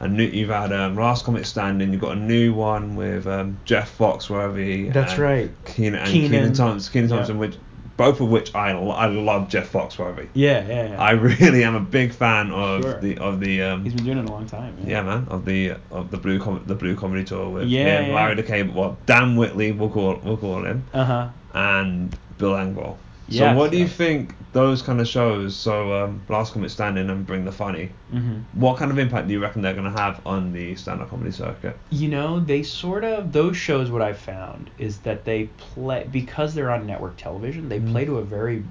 a 0.00 0.08
new 0.08 0.24
you've 0.24 0.50
had 0.50 0.72
um, 0.72 0.94
Last 0.96 1.24
Comic 1.24 1.46
Standing, 1.46 1.90
you've 1.92 2.00
got 2.02 2.16
a 2.16 2.20
new 2.20 2.52
one 2.52 2.96
with 2.96 3.26
um, 3.26 3.58
Jeff 3.64 3.96
Foxworthy. 3.96 4.92
That's 4.92 5.18
right. 5.18 5.50
Kenan 5.64 6.00
and 6.00 6.08
Kenan. 6.08 6.30
Kenan 6.30 6.52
Thompson, 6.52 6.92
Kenan 6.92 7.10
Yeah. 7.28 7.32
Which 7.34 7.56
both 7.96 8.20
of 8.20 8.28
which 8.28 8.54
I 8.54 8.72
lo- 8.72 8.90
I 8.90 9.06
love 9.06 9.48
Jeff 9.48 9.72
Foxworthy. 9.72 10.28
Yeah, 10.34 10.66
yeah. 10.66 10.88
yeah. 10.90 11.00
I 11.02 11.12
really 11.12 11.64
am 11.64 11.74
a 11.74 11.80
big 11.80 12.12
fan 12.12 12.50
of 12.50 12.82
Sure. 12.82 13.00
the 13.00 13.18
of 13.18 13.40
the 13.40 13.62
um, 13.62 13.84
He's 13.84 13.94
been 13.94 14.04
doing 14.04 14.18
it 14.18 14.28
a 14.28 14.32
long 14.32 14.46
time. 14.46 14.76
yeah 14.84 15.02
man 15.02 15.26
of 15.30 15.44
the 15.44 15.74
of 15.90 16.10
the 16.10 16.16
blue 16.18 16.38
com- 16.38 16.62
the 16.66 16.74
blue 16.74 16.94
comedy 16.96 17.24
tour 17.24 17.48
with 17.48 17.68
Yeah, 17.68 18.00
him, 18.02 18.08
yeah. 18.10 18.14
Larry 18.14 18.34
the 18.34 18.42
Cable, 18.42 18.74
well 18.74 18.98
Dan 19.06 19.36
Whitney 19.36 19.72
we'll 19.72 19.90
call 19.90 20.20
we'll 20.22 20.36
call 20.36 20.64
him 20.64 20.84
Uh 20.92 21.04
huh. 21.04 21.28
and 21.54 22.16
Bill 22.38 22.52
Engvall. 22.52 22.96
So 23.28 23.34
Yes, 23.34 23.56
what 23.56 23.70
do 23.72 23.76
you 23.78 23.88
think 23.88 24.36
those 24.52 24.82
kind 24.82 25.00
of 25.00 25.08
shows? 25.08 25.56
So 25.56 25.92
um, 25.92 26.22
Last 26.28 26.52
Comic 26.52 26.70
Standing 26.70 27.10
and 27.10 27.26
Bring 27.26 27.44
the 27.44 27.52
Funny. 27.52 27.90
hmm 28.10 28.40
What 28.52 28.78
kind 28.78 28.90
of 28.90 28.98
impact 28.98 29.26
do 29.28 29.34
you 29.34 29.40
reckon 29.40 29.62
they're 29.62 29.74
going 29.74 29.92
to 29.92 29.98
have 30.00 30.20
on 30.24 30.52
the 30.52 30.76
stand-up 30.76 31.10
comedy 31.10 31.32
circuit? 31.32 31.76
You 31.90 32.08
know, 32.08 32.38
they 32.40 32.62
sort 32.62 33.04
of 33.04 33.32
those 33.32 33.56
shows. 33.56 33.90
What 33.90 34.02
I've 34.02 34.18
found 34.18 34.70
is 34.78 35.00
that 35.00 35.24
they 35.24 35.46
play 35.58 36.06
because 36.10 36.54
they're 36.54 36.70
on 36.70 36.86
network 36.86 37.16
television. 37.16 37.68
They 37.68 37.80
Mhm. 37.80 37.90
play 37.90 38.04
to 38.04 38.18
a 38.18 38.24
very. 38.24 38.64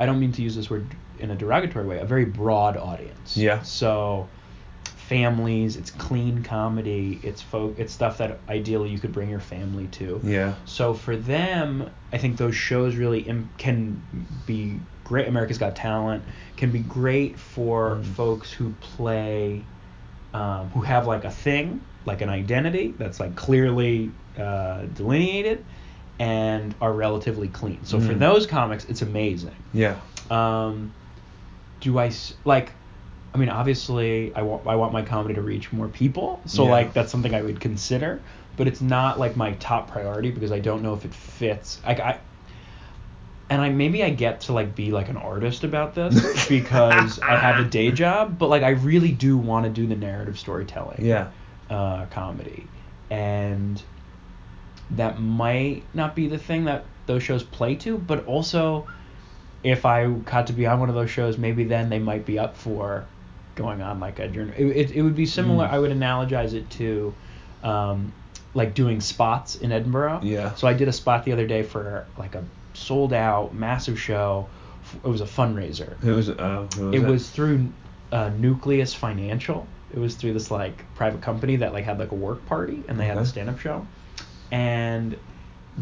I 0.00 0.06
don't 0.06 0.20
mean 0.20 0.32
to 0.32 0.42
use 0.42 0.54
this 0.54 0.70
word 0.70 0.94
in 1.16 1.30
a 1.30 1.36
derogatory 1.36 1.86
way. 1.86 1.98
A 1.98 2.04
very 2.04 2.24
broad 2.24 2.76
audience. 2.76 3.36
Yeah. 3.36 3.62
So, 3.62 4.30
families. 5.08 5.76
It's 5.76 5.90
clean 5.90 6.42
comedy. 6.42 7.20
It's 7.22 7.40
folk. 7.40 7.74
It's 7.78 7.92
stuff 7.92 8.18
that 8.18 8.40
ideally 8.48 8.90
you 8.90 8.98
could 8.98 9.12
bring 9.12 9.30
your 9.30 9.40
family 9.40 9.86
to. 9.88 10.20
Yeah. 10.22 10.54
So 10.64 10.92
for 10.94 11.16
them, 11.16 11.90
I 12.12 12.18
think 12.18 12.36
those 12.36 12.54
shows 12.54 12.96
really 12.96 13.20
Im- 13.20 13.50
can 13.56 14.02
be 14.46 14.80
great. 15.04 15.26
America's 15.26 15.58
Got 15.58 15.74
Talent 15.76 16.24
can 16.56 16.70
be 16.70 16.80
great 16.80 17.38
for 17.38 17.96
Mm. 17.96 18.04
folks 18.04 18.52
who 18.52 18.72
play, 18.80 19.64
um, 20.34 20.68
who 20.70 20.82
have 20.82 21.06
like 21.06 21.24
a 21.24 21.30
thing, 21.30 21.80
like 22.04 22.20
an 22.20 22.28
identity 22.28 22.94
that's 22.98 23.18
like 23.18 23.34
clearly 23.34 24.10
uh, 24.38 24.82
delineated, 24.94 25.64
and 26.20 26.74
are 26.80 26.92
relatively 26.92 27.48
clean. 27.48 27.84
So 27.84 27.98
for 27.98 28.12
Mm. 28.14 28.18
those 28.20 28.46
comics, 28.46 28.84
it's 28.84 29.02
amazing. 29.02 29.56
Yeah. 29.72 29.96
Um, 30.30 30.92
do 31.80 31.98
I 31.98 32.10
like? 32.44 32.72
I 33.34 33.38
mean, 33.38 33.48
obviously, 33.50 34.34
I 34.34 34.42
want 34.42 34.66
I 34.66 34.76
want 34.76 34.92
my 34.92 35.02
comedy 35.02 35.34
to 35.34 35.42
reach 35.42 35.72
more 35.72 35.88
people, 35.88 36.42
so 36.46 36.64
Yeah. 36.64 36.70
like 36.70 36.92
that's 36.94 37.12
something 37.12 37.34
I 37.34 37.42
would 37.42 37.60
consider, 37.60 38.24
but 38.56 38.66
it's 38.66 38.80
not 38.80 39.18
like 39.18 39.36
my 39.36 39.52
top 39.54 39.90
priority 39.90 40.30
because 40.30 40.50
I 40.52 40.58
don't 40.60 40.82
know 40.82 40.94
if 40.94 41.04
it 41.04 41.14
fits. 41.14 41.80
Like 41.86 42.00
I, 42.00 42.20
and 43.50 43.62
I 43.62 43.68
maybe 43.70 44.02
I 44.02 44.10
get 44.10 44.42
to 44.42 44.52
like 44.52 44.74
be 44.74 44.90
like 44.92 45.08
an 45.08 45.16
artist 45.16 45.64
about 45.64 45.94
this 45.94 46.46
because 46.48 47.18
I 47.18 47.36
have 47.36 47.58
a 47.58 47.64
day 47.64 47.90
job, 47.92 48.38
but 48.38 48.48
like 48.48 48.62
I 48.62 48.70
really 48.70 49.12
do 49.12 49.36
want 49.38 49.64
to 49.66 49.70
do 49.70 49.86
the 49.86 49.96
narrative 49.96 50.38
storytelling 50.38 51.04
Yeah. 51.04 51.28
uh, 51.70 52.06
comedy, 52.06 52.70
and 53.10 53.82
that 54.90 55.20
might 55.20 55.84
not 55.94 56.14
be 56.16 56.28
the 56.28 56.38
thing 56.38 56.64
that 56.64 56.86
those 57.06 57.22
shows 57.22 57.42
play 57.42 57.74
to, 57.76 57.98
but 57.98 58.24
also 58.26 58.86
if 59.62 59.84
I 59.84 60.06
got 60.08 60.46
to 60.48 60.52
be 60.52 60.66
on 60.66 60.80
one 60.80 60.88
of 60.88 60.94
those 60.94 61.10
shows, 61.10 61.36
maybe 61.36 61.64
then 61.64 61.88
they 61.90 61.98
might 61.98 62.24
be 62.24 62.38
up 62.38 62.56
for 62.56 63.04
going 63.58 63.82
on 63.82 64.00
like 64.00 64.18
a 64.20 64.28
journey. 64.28 64.52
It, 64.56 64.66
it, 64.76 64.90
it 64.92 65.02
would 65.02 65.16
be 65.16 65.26
similar. 65.26 65.66
Mm. 65.66 65.70
I 65.70 65.78
would 65.78 65.90
analogize 65.90 66.54
it 66.54 66.70
to 66.70 67.12
um, 67.62 68.12
like 68.54 68.72
doing 68.74 69.00
spots 69.00 69.56
in 69.56 69.72
Edinburgh. 69.72 70.20
Yeah. 70.22 70.54
So 70.54 70.66
I 70.68 70.72
did 70.72 70.88
a 70.88 70.92
spot 70.92 71.24
the 71.24 71.32
other 71.32 71.46
day 71.46 71.62
for 71.62 72.06
like 72.16 72.34
a 72.36 72.44
sold 72.72 73.12
out 73.12 73.54
massive 73.54 74.00
show. 74.00 74.48
It 75.04 75.08
was 75.08 75.20
a 75.20 75.26
fundraiser 75.26 75.98
Who 75.98 76.14
was 76.14 76.28
it? 76.30 76.40
Uh, 76.40 76.66
was 76.78 76.94
it 76.94 76.94
it 76.94 77.06
was 77.06 77.28
through 77.28 77.68
uh, 78.12 78.30
Nucleus 78.38 78.94
Financial. 78.94 79.66
It 79.92 79.98
was 79.98 80.14
through 80.14 80.32
this 80.34 80.50
like 80.50 80.84
private 80.94 81.20
company 81.20 81.56
that 81.56 81.72
like 81.74 81.84
had 81.84 81.98
like 81.98 82.12
a 82.12 82.14
work 82.14 82.46
party 82.46 82.82
and 82.88 82.98
they 82.98 83.04
had 83.06 83.16
a 83.18 83.20
Okay. 83.20 83.28
stand 83.28 83.50
up 83.50 83.58
show. 83.58 83.86
And 84.50 85.18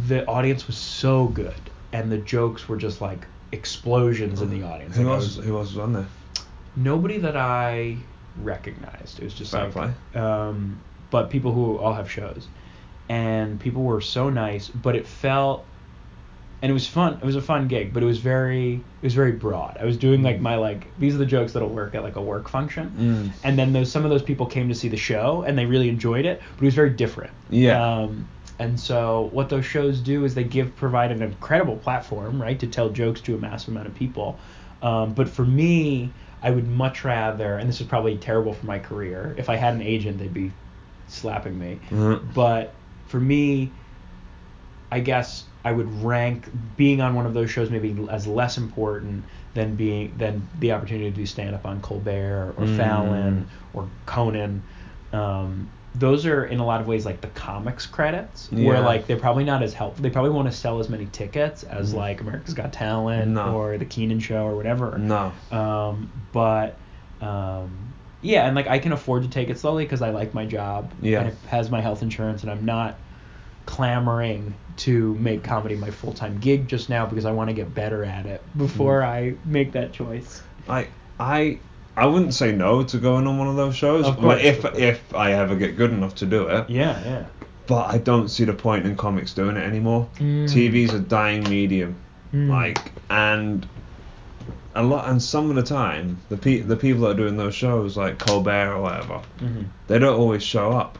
the 0.08 0.26
audience 0.26 0.66
was 0.66 0.76
so 0.76 1.26
good 1.28 1.54
and 1.92 2.10
the 2.10 2.18
jokes 2.18 2.68
were 2.68 2.76
just 2.76 3.00
like 3.00 3.26
explosions 3.52 4.42
in 4.42 4.50
the 4.50 4.62
audience. 4.66 4.96
Who 4.96 5.04
Like, 5.04 5.14
else? 5.16 5.36
was- 5.36 5.46
Who 5.46 5.56
else 5.56 5.68
was 5.68 5.78
on 5.78 5.92
there? 5.92 6.06
Nobody 6.76 7.18
that 7.18 7.36
I 7.36 7.96
recognized. 8.42 9.18
It 9.18 9.24
was 9.24 9.34
just 9.34 9.52
Fair 9.52 9.70
like 9.70 10.16
um 10.16 10.80
but 11.10 11.30
people 11.30 11.52
who 11.52 11.78
all 11.78 11.94
have 11.94 12.10
shows. 12.10 12.48
And 13.08 13.60
people 13.60 13.82
were 13.84 14.00
so 14.00 14.30
nice, 14.30 14.68
but 14.68 14.96
it 14.96 15.06
felt 15.06 15.64
and 16.62 16.70
it 16.70 16.72
was 16.72 16.86
fun. 16.86 17.14
It 17.14 17.24
was 17.24 17.36
a 17.36 17.42
fun 17.42 17.68
gig, 17.68 17.92
but 17.92 18.02
it 18.02 18.06
was 18.06 18.18
very 18.18 18.74
it 18.74 19.02
was 19.02 19.14
very 19.14 19.32
broad. 19.32 19.76
I 19.80 19.84
was 19.84 19.96
doing 19.96 20.22
like 20.22 20.40
my 20.40 20.56
like 20.56 20.86
these 20.98 21.14
are 21.14 21.18
the 21.18 21.26
jokes 21.26 21.52
that'll 21.52 21.68
work 21.68 21.94
at 21.94 22.02
like 22.02 22.16
a 22.16 22.22
work 22.22 22.48
function. 22.48 22.92
Mm. 22.98 23.44
And 23.44 23.58
then 23.58 23.72
those 23.72 23.90
some 23.92 24.04
of 24.04 24.10
those 24.10 24.22
people 24.22 24.46
came 24.46 24.68
to 24.68 24.74
see 24.74 24.88
the 24.88 24.96
show 24.96 25.44
and 25.46 25.56
they 25.56 25.66
really 25.66 25.88
enjoyed 25.88 26.24
it, 26.24 26.40
but 26.56 26.62
it 26.62 26.66
was 26.66 26.74
very 26.74 26.90
different. 26.90 27.32
Yeah. 27.50 27.80
Um, 27.80 28.28
and 28.58 28.80
so 28.80 29.28
what 29.32 29.50
those 29.50 29.66
shows 29.66 30.00
do 30.00 30.24
is 30.24 30.34
they 30.34 30.44
give 30.44 30.74
provide 30.76 31.12
an 31.12 31.22
incredible 31.22 31.76
platform, 31.76 32.40
right, 32.40 32.58
to 32.58 32.66
tell 32.66 32.88
jokes 32.88 33.20
to 33.22 33.34
a 33.34 33.38
massive 33.38 33.68
amount 33.68 33.86
of 33.86 33.94
people. 33.94 34.38
Um, 34.82 35.12
but 35.12 35.28
for 35.28 35.44
me, 35.44 36.10
I 36.42 36.50
would 36.50 36.68
much 36.68 37.04
rather, 37.04 37.56
and 37.56 37.68
this 37.68 37.80
is 37.80 37.86
probably 37.86 38.16
terrible 38.16 38.52
for 38.52 38.66
my 38.66 38.78
career. 38.78 39.34
If 39.38 39.48
I 39.48 39.56
had 39.56 39.74
an 39.74 39.82
agent, 39.82 40.18
they'd 40.18 40.32
be 40.34 40.52
slapping 41.08 41.58
me. 41.58 41.78
Mhm. 41.90 42.20
But 42.34 42.74
for 43.08 43.18
me, 43.20 43.70
I 44.92 45.00
guess 45.00 45.44
I 45.64 45.72
would 45.72 46.02
rank 46.04 46.48
being 46.76 47.00
on 47.00 47.14
one 47.14 47.26
of 47.26 47.34
those 47.34 47.50
shows 47.50 47.70
maybe 47.70 47.96
as 48.10 48.26
less 48.26 48.56
important 48.56 49.24
than 49.54 49.74
being 49.74 50.12
than 50.18 50.46
the 50.60 50.72
opportunity 50.72 51.10
to 51.10 51.16
do 51.16 51.26
stand 51.26 51.54
up 51.54 51.66
on 51.66 51.80
Colbert 51.80 52.54
or 52.56 52.64
Mm. 52.66 52.76
Fallon 52.76 53.48
or 53.74 53.88
Conan. 54.04 54.62
Um, 55.12 55.68
those 55.98 56.26
are 56.26 56.44
in 56.44 56.58
a 56.60 56.66
lot 56.66 56.80
of 56.80 56.86
ways 56.86 57.06
like 57.06 57.20
the 57.20 57.28
comics 57.28 57.86
credits, 57.86 58.50
where 58.52 58.80
like 58.80 59.06
they're 59.06 59.16
probably 59.18 59.44
not 59.44 59.62
as 59.62 59.72
helpful. 59.72 60.02
They 60.02 60.10
probably 60.10 60.30
want 60.32 60.50
to 60.50 60.56
sell 60.56 60.78
as 60.78 60.88
many 60.88 61.06
tickets 61.06 61.62
as 61.64 61.92
Mm. 61.92 61.96
like 61.96 62.20
America's 62.20 62.54
Got 62.54 62.72
Talent 62.72 63.28
No. 63.32 63.54
or 63.56 63.78
the 63.78 63.84
Kenan 63.84 64.20
Show 64.20 64.44
or 64.44 64.56
whatever. 64.56 64.98
No. 64.98 65.32
Um, 65.50 66.10
but 66.32 66.76
um, 67.20 67.70
yeah, 68.20 68.46
and 68.46 68.54
like 68.56 68.66
I 68.66 68.78
can 68.78 68.92
afford 68.92 69.22
to 69.22 69.28
take 69.28 69.48
it 69.48 69.58
slowly 69.58 69.84
because 69.84 70.02
I 70.02 70.10
like 70.10 70.34
my 70.34 70.44
job. 70.44 70.92
Yeah. 71.00 71.20
And 71.20 71.28
it 71.28 71.36
has 71.48 71.70
my 71.70 71.80
health 71.80 72.02
insurance, 72.02 72.42
and 72.42 72.50
I'm 72.50 72.64
not 72.64 72.96
clamoring 73.66 74.54
to 74.76 75.14
make 75.14 75.42
comedy 75.42 75.74
my 75.76 75.90
full 75.90 76.12
time 76.12 76.38
gig 76.38 76.68
just 76.68 76.88
now 76.88 77.06
because 77.06 77.24
I 77.24 77.32
want 77.32 77.48
to 77.48 77.54
get 77.54 77.74
better 77.74 78.04
at 78.04 78.26
it 78.26 78.42
before 78.56 79.00
Mm. 79.00 79.06
I 79.06 79.34
make 79.44 79.72
that 79.72 79.92
choice. 79.92 80.42
I 80.68 80.88
I 81.18 81.58
I 81.96 82.06
wouldn't 82.06 82.34
say 82.34 82.52
no 82.52 82.82
to 82.82 82.98
going 82.98 83.26
on 83.26 83.38
one 83.38 83.48
of 83.48 83.56
those 83.56 83.74
shows. 83.74 84.06
Of 84.06 84.18
course, 84.18 84.42
if 84.42 84.64
of 84.64 84.78
if 84.78 85.14
I 85.14 85.32
ever 85.32 85.56
get 85.56 85.76
good 85.76 85.90
enough 85.92 86.14
to 86.16 86.26
do 86.26 86.46
it. 86.48 86.68
Yeah, 86.68 87.00
yeah. 87.04 87.26
But 87.66 87.86
I 87.94 87.98
don't 87.98 88.28
see 88.28 88.44
the 88.44 88.52
point 88.52 88.86
in 88.86 88.96
comics 88.96 89.32
doing 89.32 89.56
it 89.56 89.62
anymore. 89.64 90.08
Mm. 90.18 90.44
TV's 90.44 90.94
a 90.94 91.00
dying 91.00 91.48
medium. 91.48 91.96
Mm. 92.32 92.48
Like 92.48 92.78
and 93.10 93.66
a 94.74 94.82
lot, 94.82 95.08
and 95.08 95.22
some 95.22 95.48
of 95.48 95.56
the 95.56 95.62
time, 95.62 96.18
the 96.28 96.36
pe- 96.36 96.60
the 96.60 96.76
people 96.76 97.02
that 97.02 97.10
are 97.12 97.14
doing 97.14 97.36
those 97.36 97.54
shows, 97.54 97.96
like 97.96 98.18
Colbert 98.18 98.74
or 98.74 98.82
whatever, 98.82 99.18
hmm 99.38 99.62
they 99.88 99.98
don't 99.98 100.18
always 100.18 100.42
show 100.42 100.72
up 100.72 100.98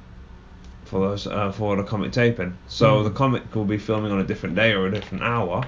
for 0.87 1.01
those 1.01 1.27
uh, 1.27 1.53
for 1.53 1.77
the 1.77 1.83
comic 1.83 2.13
taping. 2.13 2.57
So 2.69 3.01
Mm. 3.01 3.05
the 3.05 3.11
comic 3.11 3.55
will 3.55 3.65
be 3.65 3.79
filming 3.79 4.13
on 4.13 4.21
a 4.21 4.25
different 4.25 4.55
day 4.55 4.73
or 4.73 4.87
a 4.87 4.91
different 4.91 5.25
hour 5.25 5.67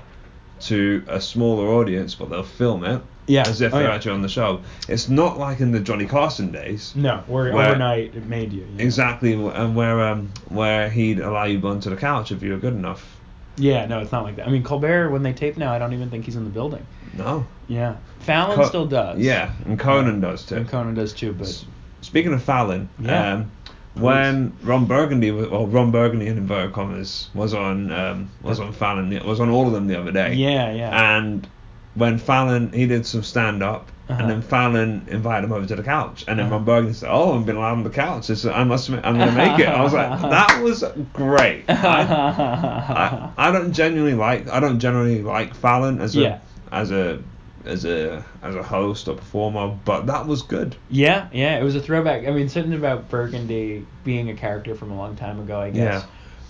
to 0.60 1.04
a 1.08 1.20
smaller 1.20 1.68
audience, 1.68 2.14
but 2.14 2.30
they'll 2.30 2.42
film 2.42 2.84
it 2.84 3.02
Yeah. 3.28 3.42
as 3.46 3.60
if 3.60 3.72
Oh, 3.72 3.78
they're 3.78 3.88
yeah. 3.88 3.94
actually 3.94 4.12
on 4.12 4.22
the 4.22 4.28
show. 4.28 4.60
It's 4.88 5.08
not 5.08 5.38
like 5.38 5.60
in 5.60 5.70
the 5.70 5.80
Johnny 5.80 6.06
Carson 6.06 6.50
days. 6.50 6.92
No, 6.96 7.22
where, 7.28 7.52
Where- 7.52 7.68
overnight 7.68 8.14
it 8.16 8.26
made 8.26 8.52
you. 8.52 8.66
yeah. 8.76 8.82
Exactly, 8.84 9.34
and 9.34 9.76
where 9.76 10.00
um 10.02 10.30
where 10.48 10.88
he'd 10.90 11.20
allow 11.20 11.44
you 11.44 11.60
onto 11.68 11.90
the 11.90 11.96
couch 11.96 12.32
if 12.32 12.42
you 12.42 12.52
were 12.52 12.58
good 12.58 12.74
enough. 12.74 13.16
Yeah, 13.56 13.86
no, 13.86 13.98
it's 14.00 14.12
not 14.12 14.22
like 14.24 14.36
that. 14.36 14.46
I 14.46 14.50
mean, 14.50 14.62
Colbert, 14.62 15.10
when 15.10 15.22
they 15.22 15.32
tape 15.32 15.56
now, 15.56 15.72
I 15.72 15.78
don't 15.78 15.92
even 15.92 16.10
think 16.10 16.24
he's 16.24 16.36
in 16.36 16.44
the 16.44 16.50
building. 16.50 16.84
No. 17.16 17.44
Yeah. 17.66 17.96
Fallon 18.20 18.56
Co- 18.56 18.64
still 18.66 18.86
does. 18.86 19.18
Yeah, 19.18 19.50
and 19.66 19.78
Conan 19.78 20.20
does 20.20 20.44
too. 20.46 20.56
And 20.56 20.68
Conan 20.68 20.94
does 20.94 21.12
too, 21.12 21.32
but 21.32 21.64
Speaking 22.00 22.32
of 22.32 22.42
Fallon, 22.42 22.88
Yeah. 23.00 23.32
um, 23.34 23.50
when 23.94 24.52
Ron 24.62 24.84
Burgundy, 24.86 25.32
well, 25.32 25.66
Ron 25.66 25.90
Burgundy 25.90 26.28
in 26.28 26.38
inverted 26.38 26.72
commas 26.72 27.28
was 27.34 27.52
on 27.52 27.90
um, 27.90 28.30
was 28.42 28.60
on 28.60 28.72
Fallon, 28.72 29.10
was 29.26 29.40
on 29.40 29.50
all 29.50 29.66
of 29.66 29.72
them 29.72 29.88
the 29.88 29.98
other 30.00 30.12
day. 30.12 30.34
yeah, 30.34 30.70
yeah. 30.72 31.16
And 31.18 31.46
when 31.94 32.18
Fallon, 32.18 32.72
he 32.72 32.86
did 32.86 33.04
some 33.06 33.22
stand 33.22 33.62
up, 33.62 33.88
Uh-huh. 34.08 34.20
and 34.22 34.30
then 34.30 34.40
Fallon 34.42 35.04
invited 35.08 35.46
him 35.46 35.52
over 35.52 35.66
to 35.66 35.76
the 35.76 35.82
couch, 35.82 36.24
and 36.28 36.38
then 36.38 36.46
Uh-huh. 36.46 36.56
Ron 36.56 36.64
Burgundy 36.64 36.94
said, 36.94 37.08
"Oh, 37.10 37.32
I'm 37.34 37.44
been 37.44 37.56
allowed 37.56 37.72
on 37.72 37.82
the 37.84 37.90
couch. 37.90 38.30
It's, 38.30 38.44
I 38.44 38.64
must, 38.64 38.88
I'm 38.90 39.00
gonna 39.02 39.32
make 39.32 39.58
it." 39.58 39.68
I 39.68 39.82
was 39.82 39.92
like, 39.92 40.20
"That 40.36 40.62
was 40.62 40.84
great." 41.12 41.64
I, 41.68 43.30
I, 43.36 43.48
I 43.48 43.52
don't 43.52 43.72
genuinely 43.72 44.14
like, 44.14 44.48
I 44.48 44.60
don't 44.60 44.78
generally 44.80 45.22
like 45.22 45.54
Fallon 45.54 46.00
as 46.00 46.16
a 46.16 46.20
Yeah. 46.20 46.38
as 46.72 46.90
a 46.90 47.18
as 47.64 47.84
a 47.84 48.24
as 48.42 48.54
a 48.54 48.62
host 48.62 49.08
or 49.08 49.14
performer, 49.16 49.76
but 49.84 50.06
that 50.06 50.26
was 50.26 50.42
good. 50.42 50.74
yeah, 50.90 51.28
yeah. 51.32 51.58
It 51.58 51.62
was 51.64 51.74
a 51.76 51.80
throwback. 51.80 52.26
I 52.26 52.30
mean, 52.30 52.48
something 52.48 52.72
about 52.72 53.10
Burgundy 53.10 53.84
being 54.04 54.30
a 54.30 54.34
character 54.34 54.74
from 54.74 54.90
a 54.92 54.96
long 54.96 55.16
time 55.16 55.38
ago, 55.40 55.60
I 55.60 55.70
guess, 55.70 56.04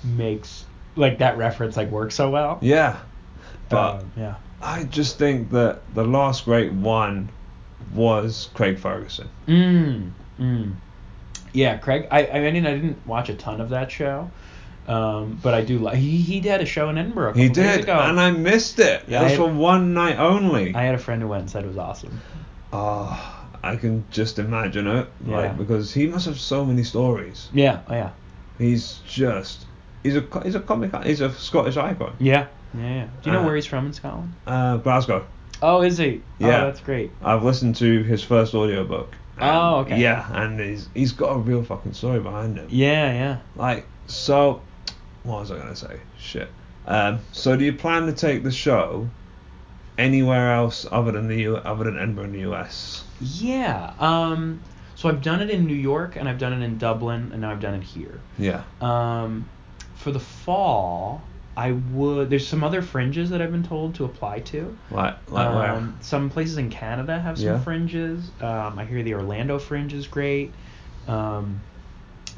makes 0.04 0.64
like 0.96 1.18
that 1.18 1.36
reference 1.38 1.76
like 1.76 1.90
work 1.90 2.12
so 2.12 2.30
well. 2.30 2.58
Yeah. 2.60 2.96
But 3.68 3.96
Um, 4.02 4.12
yeah. 4.16 4.34
I 4.60 4.84
just 4.84 5.18
think 5.18 5.50
that 5.50 5.80
the 5.94 6.04
last 6.04 6.44
great 6.44 6.72
one 6.72 7.28
was 7.94 8.48
Craig 8.54 8.78
Ferguson. 8.78 9.28
Mm. 9.46 10.10
Mm. 10.38 10.74
Yeah, 11.52 11.76
Craig. 11.78 12.08
I 12.10 12.26
I 12.26 12.50
mean 12.50 12.66
I 12.66 12.74
didn't 12.74 13.06
watch 13.06 13.28
a 13.28 13.34
ton 13.34 13.60
of 13.60 13.70
that 13.70 13.90
show, 13.90 14.30
um, 14.86 15.38
but 15.42 15.54
I 15.54 15.62
do 15.62 15.78
like. 15.78 15.96
He 15.96 16.18
he 16.18 16.40
did 16.40 16.60
a 16.60 16.66
show 16.66 16.88
in 16.88 16.98
Edinburgh. 16.98 17.32
A 17.32 17.38
He 17.38 17.48
did, 17.48 17.80
ago. 17.80 17.98
and 17.98 18.20
I 18.20 18.30
missed 18.30 18.78
it. 18.78 19.04
Yeah, 19.08 19.22
it 19.22 19.24
was 19.24 19.36
for 19.36 19.46
one 19.48 19.94
night 19.94 20.18
only. 20.18 20.74
I 20.74 20.82
had 20.82 20.94
a 20.94 20.98
friend 20.98 21.22
who 21.22 21.28
went 21.28 21.42
and 21.42 21.50
said 21.50 21.64
it 21.64 21.68
was 21.68 21.78
awesome. 21.78 22.20
Oh, 22.72 23.46
I 23.62 23.76
can 23.76 24.04
just 24.10 24.38
imagine 24.38 24.86
it. 24.86 25.08
Yeah. 25.26 25.36
Like 25.36 25.58
because 25.58 25.92
he 25.94 26.06
must 26.06 26.26
have 26.26 26.38
so 26.38 26.64
many 26.64 26.84
stories. 26.84 27.48
Yeah. 27.52 27.80
Oh 27.88 27.94
yeah. 27.94 28.10
He's 28.58 29.00
just 29.06 29.66
he's 30.02 30.16
a 30.16 30.24
he's 30.42 30.54
a 30.54 30.60
comic 30.60 30.94
he's 31.04 31.20
a 31.20 31.32
Scottish 31.32 31.76
icon. 31.76 32.14
Yeah. 32.18 32.46
Yeah. 32.74 33.06
Do 33.22 33.30
you 33.30 33.32
know 33.32 33.42
Uh, 33.42 33.46
where 33.46 33.56
he's 33.56 33.66
from 33.66 33.86
in 33.86 33.92
Scotland? 33.92 34.32
Uh, 34.46 34.76
Glasgow. 34.78 35.24
Oh, 35.62 35.82
is 35.82 35.98
he? 35.98 36.22
Yeah. 36.38 36.62
Oh, 36.62 36.66
that's 36.66 36.80
great. 36.80 37.10
I've 37.22 37.42
listened 37.42 37.76
to 37.76 38.02
his 38.04 38.22
first 38.22 38.54
audiobook. 38.54 39.14
Oh, 39.40 39.78
okay. 39.80 40.00
Yeah, 40.00 40.26
and 40.32 40.58
he's 40.60 40.88
he's 40.94 41.12
got 41.12 41.30
a 41.34 41.38
real 41.38 41.62
fucking 41.62 41.94
story 41.94 42.20
behind 42.20 42.56
him. 42.58 42.66
Yeah. 42.70 43.12
Yeah. 43.12 43.36
Like, 43.56 43.86
so, 44.06 44.60
what 45.22 45.40
was 45.40 45.50
I 45.50 45.58
gonna 45.58 45.76
say? 45.76 46.00
Shit. 46.18 46.48
Um, 46.86 47.18
so 47.32 47.56
do 47.56 47.64
you 47.64 47.72
plan 47.72 48.06
to 48.06 48.12
take 48.12 48.42
the 48.44 48.50
show 48.50 49.08
anywhere 49.96 50.52
else 50.54 50.86
other 50.90 51.12
than 51.12 51.28
the 51.28 51.36
U- 51.36 51.56
other 51.56 51.84
than 51.84 51.96
Edinburgh 51.98 52.24
in 52.24 52.32
the 52.32 52.50
US? 52.52 53.04
Yeah. 53.20 53.92
Um. 53.98 54.60
So 54.94 55.08
I've 55.08 55.22
done 55.22 55.40
it 55.40 55.50
in 55.50 55.66
New 55.66 55.74
York 55.76 56.16
and 56.16 56.28
I've 56.28 56.38
done 56.38 56.52
it 56.52 56.64
in 56.64 56.76
Dublin 56.78 57.30
and 57.32 57.40
now 57.42 57.52
I've 57.52 57.60
done 57.60 57.74
it 57.74 57.84
here. 57.84 58.18
Yeah. 58.36 58.62
Um, 58.80 59.48
for 59.94 60.10
the 60.10 60.18
fall, 60.18 61.22
I 61.58 61.72
would. 61.72 62.30
There's 62.30 62.46
some 62.46 62.62
other 62.64 62.82
fringes 62.82 63.30
that 63.30 63.42
I've 63.42 63.50
been 63.52 63.62
told 63.64 63.94
to 63.96 64.04
apply 64.04 64.40
to. 64.52 64.78
Where? 65.26 65.46
Um, 65.76 65.98
some 66.00 66.30
places 66.30 66.56
in 66.58 66.70
Canada 66.70 67.18
have 67.18 67.38
some 67.38 67.54
Yeah. 67.54 67.58
fringes. 67.58 68.32
Um, 68.40 68.78
I 68.78 68.84
hear 68.84 69.02
the 69.02 69.14
Orlando 69.14 69.58
fringe 69.58 69.92
is 69.92 70.06
great. 70.06 70.56
Um, 71.06 71.64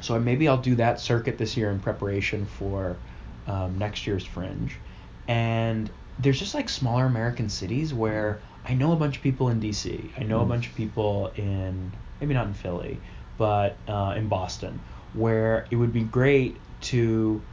so 0.01 0.19
maybe 0.19 0.47
I'll 0.47 0.57
do 0.61 0.75
that 0.75 0.99
circuit 0.99 1.37
this 1.37 1.55
year 1.57 1.71
in 1.71 1.79
preparation 1.79 2.45
for 2.45 3.01
um, 3.45 3.77
next 3.77 4.07
year's 4.07 4.25
fringe. 4.25 4.81
And 5.27 5.91
there's 6.17 6.39
just 6.39 6.53
like 6.53 6.69
smaller 6.69 7.05
American 7.05 7.49
cities 7.49 7.93
where 7.93 8.43
I 8.65 8.73
know 8.73 8.91
a 8.91 8.95
bunch 8.95 9.17
of 9.17 9.23
people 9.23 9.49
in 9.49 9.59
DC. 9.59 10.13
I 10.17 10.23
know 10.23 10.41
a 10.41 10.45
Mm. 10.45 10.49
bunch 10.49 10.67
of 10.67 10.75
people 10.75 11.31
in 11.35 11.95
maybe 12.19 12.33
not 12.33 12.47
in 12.47 12.53
Philly, 12.53 13.03
but 13.37 13.81
uh, 13.87 14.13
in 14.17 14.27
Boston, 14.27 14.83
where 15.11 15.67
it 15.71 15.75
would 15.75 15.91
be 15.91 16.03
great 16.03 16.63
to 16.81 17.47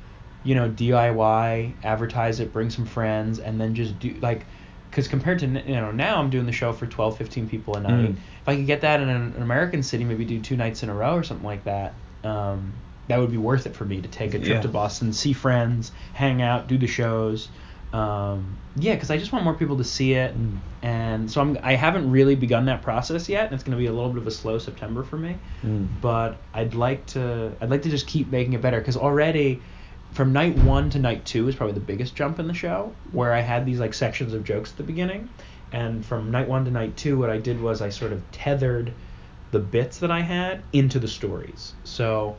you 0.45 0.55
know 0.55 0.69
DIY, 0.71 1.73
advertise 1.83 2.41
it, 2.41 2.53
bring 2.53 2.71
some 2.71 2.87
friends, 2.87 3.39
and 3.39 3.61
then 3.61 3.75
just 3.75 3.99
do 3.99 4.15
like 4.21 4.47
because 4.91 5.09
compared 5.09 5.39
to 5.41 5.47
you 5.47 5.75
know 5.77 5.91
now 5.91 6.19
I'm 6.19 6.31
doing 6.31 6.47
the 6.47 6.53
show 6.53 6.73
for 6.73 6.87
12, 6.87 7.19
15 7.19 7.49
people 7.49 7.77
a 7.77 7.81
night. 7.81 7.91
Mm. 7.93 8.17
If 8.17 8.49
I 8.49 8.57
could 8.57 8.67
get 8.67 8.81
that 8.83 9.01
in 9.01 9.09
an, 9.09 9.35
an 9.37 9.43
American 9.43 9.83
city, 9.83 10.05
maybe 10.05 10.25
do 10.25 10.41
two 10.41 10.57
nights 10.57 10.83
in 10.83 10.89
a 10.89 10.95
row 10.95 11.15
or 11.15 11.23
something 11.23 11.47
like 11.47 11.65
that. 11.65 11.95
Um, 12.25 12.73
that 13.09 13.19
would 13.19 13.31
be 13.31 13.37
worth 13.39 13.67
it 13.67 13.75
for 13.75 13.85
me 13.85 14.01
to 14.03 14.09
take 14.09 14.35
a 14.35 14.39
trip 14.39 14.49
Yeah. 14.49 14.61
to 14.61 14.69
Boston, 14.69 15.13
see 15.15 15.33
friends, 15.33 15.93
hang 16.13 16.43
out, 16.43 16.69
do 16.69 16.77
the 16.77 16.87
shows. 16.87 17.49
Um, 17.93 18.57
yeah, 18.77 18.95
because 18.95 19.11
I 19.11 19.17
just 19.17 19.33
want 19.33 19.45
more 19.47 19.55
people 19.55 19.79
to 19.79 19.85
see 19.85 20.13
it, 20.13 20.37
Mm. 20.39 20.59
and 20.83 21.31
so 21.31 21.41
I'm 21.41 21.59
I 21.63 21.75
haven't 21.75 22.11
really 22.11 22.35
begun 22.35 22.67
that 22.67 22.83
process 22.83 23.29
yet, 23.31 23.47
and 23.47 23.55
it's 23.55 23.65
going 23.65 23.77
to 23.77 23.79
be 23.79 23.87
a 23.87 23.93
little 23.93 24.11
bit 24.11 24.21
of 24.21 24.27
a 24.27 24.31
slow 24.31 24.59
September 24.59 25.03
for 25.03 25.17
me 25.17 25.37
Mm. 25.65 25.87
but 26.03 26.37
I'd 26.53 26.75
like 26.75 27.07
to 27.07 27.53
I'd 27.63 27.71
like 27.71 27.83
to 27.83 27.91
just 27.91 28.07
keep 28.07 28.31
making 28.31 28.53
it 28.53 28.61
better 28.61 28.79
because 28.79 28.97
already 28.99 29.63
from 30.13 30.33
night 30.33 30.57
one 30.57 30.91
to 30.91 30.99
night 30.99 31.25
two 31.25 31.49
is 31.49 31.55
probably 31.55 31.75
the 31.75 31.81
biggest 31.81 32.15
jump 32.15 32.39
in 32.39 32.47
the 32.47 32.55
show 32.55 32.93
where 33.13 33.33
I 33.33 33.41
had 33.41 33.67
these 33.67 33.81
like 33.81 33.95
sections 33.95 34.35
of 34.35 34.45
jokes 34.45 34.71
at 34.71 34.77
the 34.77 34.83
beginning. 34.83 35.29
And 35.73 36.05
from 36.05 36.31
night 36.31 36.49
one 36.49 36.65
to 36.65 36.71
night 36.71 36.97
two 36.97 37.19
what 37.19 37.31
I 37.31 37.39
did 37.39 37.61
was 37.61 37.83
I 37.83 37.91
sort 37.91 38.13
of 38.13 38.23
tethered 38.33 38.93
the 39.51 39.59
bits 39.59 39.99
that 39.99 40.11
I 40.11 40.21
had 40.21 40.63
into 40.73 40.99
the 40.99 41.09
stories. 41.09 41.75
So 41.85 42.37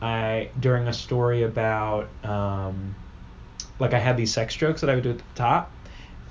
I 0.00 0.50
during 0.58 0.88
a 0.88 0.92
story 0.92 1.44
about 1.44 2.08
um, 2.24 2.94
like 3.78 3.94
I 3.94 3.98
had 3.98 4.16
these 4.16 4.32
sex 4.32 4.54
jokes 4.54 4.80
that 4.80 4.90
I 4.90 4.94
would 4.94 5.04
do 5.04 5.10
at 5.10 5.18
the 5.18 5.24
top 5.34 5.70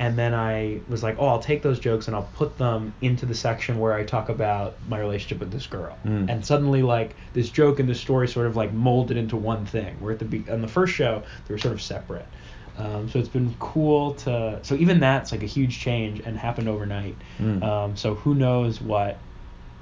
and 0.02 0.18
then 0.18 0.34
I 0.34 0.82
was 0.90 1.04
like, 1.04 1.18
oh, 1.20 1.28
I'll 1.28 1.40
take 1.52 1.62
those 1.62 1.80
jokes 1.80 2.08
and 2.08 2.16
I'll 2.16 2.30
put 2.34 2.58
them 2.58 2.94
into 3.02 3.28
the 3.28 3.36
section 3.36 3.78
where 3.78 3.94
I 3.94 4.04
talk 4.04 4.30
about 4.30 4.76
my 4.90 5.00
relationship 5.00 5.40
with 5.40 5.52
this 5.52 5.68
girl. 5.68 5.96
Mm. 6.06 6.28
And 6.28 6.46
suddenly, 6.46 6.82
like 6.82 7.16
this 7.34 7.50
joke 7.52 7.80
and 7.80 7.88
this 7.88 8.02
story 8.02 8.28
sort 8.28 8.48
of 8.48 8.56
like 8.56 8.74
molded 8.74 9.16
into 9.16 9.38
one 9.38 9.64
thing. 9.66 9.96
Where 10.00 10.12
at 10.14 10.20
the 10.20 10.26
be- 10.26 10.50
on 10.50 10.62
the 10.62 10.68
first 10.68 10.94
show 10.96 11.22
they 11.48 11.54
were 11.54 11.60
sort 11.60 11.76
of 11.76 11.82
separate. 11.84 12.26
Um, 12.80 13.10
so 13.10 13.20
it's 13.20 13.30
been 13.30 13.54
cool 13.60 14.16
to. 14.26 14.60
So 14.64 14.74
even 14.76 15.00
that's 15.00 15.32
like 15.32 15.44
a 15.44 15.52
huge 15.58 15.80
change 15.80 16.22
and 16.26 16.36
happened 16.36 16.68
overnight. 16.68 17.16
Mm. 17.40 17.62
Um, 17.64 17.96
so 17.96 18.16
who 18.16 18.34
knows 18.34 18.82
what 18.82 19.20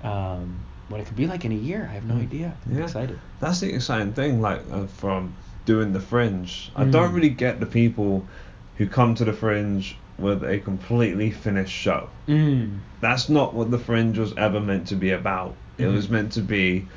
um, 0.04 0.60
what 0.90 1.00
it 1.00 1.06
could 1.08 1.16
be 1.16 1.28
like 1.28 1.46
in 1.46 1.54
a 1.54 1.56
year? 1.56 1.88
I 1.90 1.94
have 1.94 2.04
no 2.06 2.16
Mm. 2.16 2.24
idea. 2.24 2.58
I'm 2.66 2.78
Yeah. 2.78 2.84
excited. 2.84 3.18
That's 3.40 3.60
the 3.62 3.74
exciting 3.74 4.12
thing, 4.14 4.42
like 4.42 4.62
uh, 4.72 4.88
from 4.88 5.34
doing 5.66 5.94
the 5.94 6.00
Fringe. 6.02 6.72
I 6.76 6.84
Mm. 6.84 6.92
don't 6.92 7.14
really 7.14 7.30
get 7.30 7.60
the 7.62 7.66
people 7.68 8.26
who 8.78 8.88
come 8.88 9.14
to 9.16 9.24
the 9.26 9.34
Fringe 9.34 9.98
with 10.20 10.44
a 10.44 10.60
completely 10.60 11.32
finished 11.32 11.74
show. 11.74 12.10
Mm. 12.28 12.80
That's 13.02 13.30
not 13.30 13.54
what 13.54 13.72
the 13.72 13.80
Fringe 13.80 14.18
was 14.18 14.34
ever 14.38 14.60
meant 14.60 14.88
to 14.88 14.96
be 14.96 15.12
about. 15.12 15.56
It 15.78 15.86
Mhm. 15.86 15.94
was 15.94 16.10
meant 16.10 16.32
to 16.34 16.42
be 16.42 16.88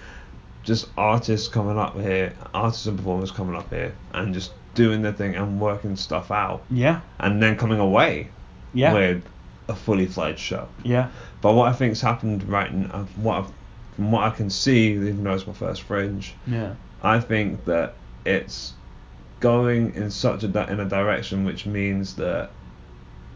just 0.65 0.89
artists 0.97 1.49
coming 1.49 1.79
up 1.79 1.99
here, 2.01 2.33
artists 2.55 2.87
and 2.87 2.97
performers 2.97 3.31
coming 3.31 3.57
up 3.57 3.73
here, 3.73 3.93
and 4.13 4.33
just 4.35 4.53
doing 4.75 5.03
their 5.03 5.13
thing 5.13 5.35
and 5.35 5.61
working 5.61 5.97
stuff 5.97 6.31
out, 6.31 6.63
Yeah. 6.71 7.01
and 7.21 7.43
then 7.43 7.57
coming 7.57 7.79
away 7.81 8.29
Yeah. 8.73 8.93
with 8.95 9.23
a 9.69 9.75
fully 9.75 10.07
fledged 10.07 10.39
show. 10.39 10.69
Yeah. 10.83 11.09
But 11.41 11.55
what 11.55 11.69
I 11.69 11.73
think's 11.73 12.01
happened 12.01 12.49
right 12.49 12.73
now, 12.73 13.07
what 13.17 13.39
I've, 13.39 13.53
from 13.97 14.11
what 14.13 14.25
I 14.25 14.31
can 14.31 14.51
see, 14.51 14.93
even 14.93 15.23
though 15.25 15.35
it's 15.35 15.47
my 15.47 15.53
first 15.53 15.83
Fringe, 15.83 16.35
Yeah. 16.47 16.75
I 17.03 17.21
think 17.21 17.65
that 17.67 17.95
it's 18.25 18.75
going 19.41 19.93
in 19.97 20.11
such 20.11 20.45
a 20.45 20.71
in 20.73 20.79
a 20.81 20.85
direction 20.85 21.45
which 21.45 21.67
means 21.67 22.15
that 22.15 22.51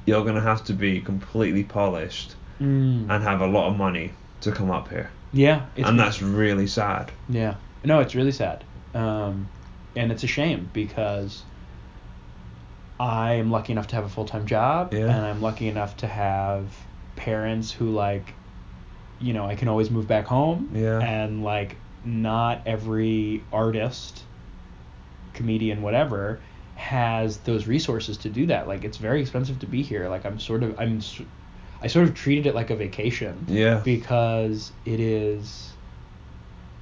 you're 0.07 0.25
gonna 0.25 0.41
have 0.41 0.65
to 0.65 0.73
be 0.73 1.01
completely 1.01 1.65
polished 1.65 2.35
Mm. 2.61 3.11
and 3.11 3.23
have 3.23 3.43
a 3.43 3.47
lot 3.47 3.69
of 3.71 3.77
money 3.77 4.13
to 4.41 4.51
come 4.51 4.71
up 4.71 4.89
here, 4.89 5.11
yeah. 5.33 5.67
And 5.77 5.99
that's 6.01 6.23
really 6.23 6.67
sad. 6.67 7.13
Yeah. 7.29 7.57
No, 7.85 8.01
it's 8.01 8.15
really 8.15 8.33
sad. 8.33 8.65
Um, 8.95 9.49
and 9.95 10.11
it's 10.11 10.25
a 10.25 10.27
shame 10.27 10.71
because 10.73 11.43
I 12.99 13.35
am 13.35 13.51
lucky 13.51 13.73
enough 13.73 13.89
to 13.89 13.97
have 13.97 14.05
a 14.05 14.09
full 14.09 14.25
time 14.25 14.47
job 14.47 14.95
Yeah. 14.95 15.01
and 15.15 15.27
I'm 15.27 15.43
lucky 15.43 15.69
enough 15.69 15.99
to 15.99 16.07
have 16.07 16.65
parents 17.17 17.71
who 17.73 17.91
like 17.91 18.33
you 19.19 19.33
know, 19.33 19.47
I 19.47 19.55
can 19.55 19.69
always 19.69 19.91
move 19.91 20.07
back 20.07 20.27
home. 20.27 20.71
Yeah. 20.75 20.99
And 21.01 21.43
like 21.43 21.77
not 22.05 22.61
every 22.67 23.43
artist, 23.53 24.23
comedian, 25.33 25.81
whatever, 25.83 26.39
has 26.77 27.39
those 27.39 27.67
resources 27.67 28.17
to 28.19 28.29
do 28.29 28.47
that. 28.47 28.69
Like 28.69 28.85
it's 28.85 28.99
very 28.99 29.21
expensive 29.21 29.59
to 29.61 29.67
be 29.67 29.83
here. 29.83 30.09
Like 30.09 30.25
I'm 30.25 30.39
sort 30.39 30.63
of 30.63 30.79
I'm 30.79 31.01
I 31.83 31.89
sort 31.89 32.09
of 32.09 32.15
treated 32.15 32.47
it 32.47 32.55
like 32.55 32.71
a 32.71 32.77
vacation. 32.77 33.45
Yeah. 33.49 33.81
Because 33.85 34.73
it 34.85 35.01
is, 35.01 35.71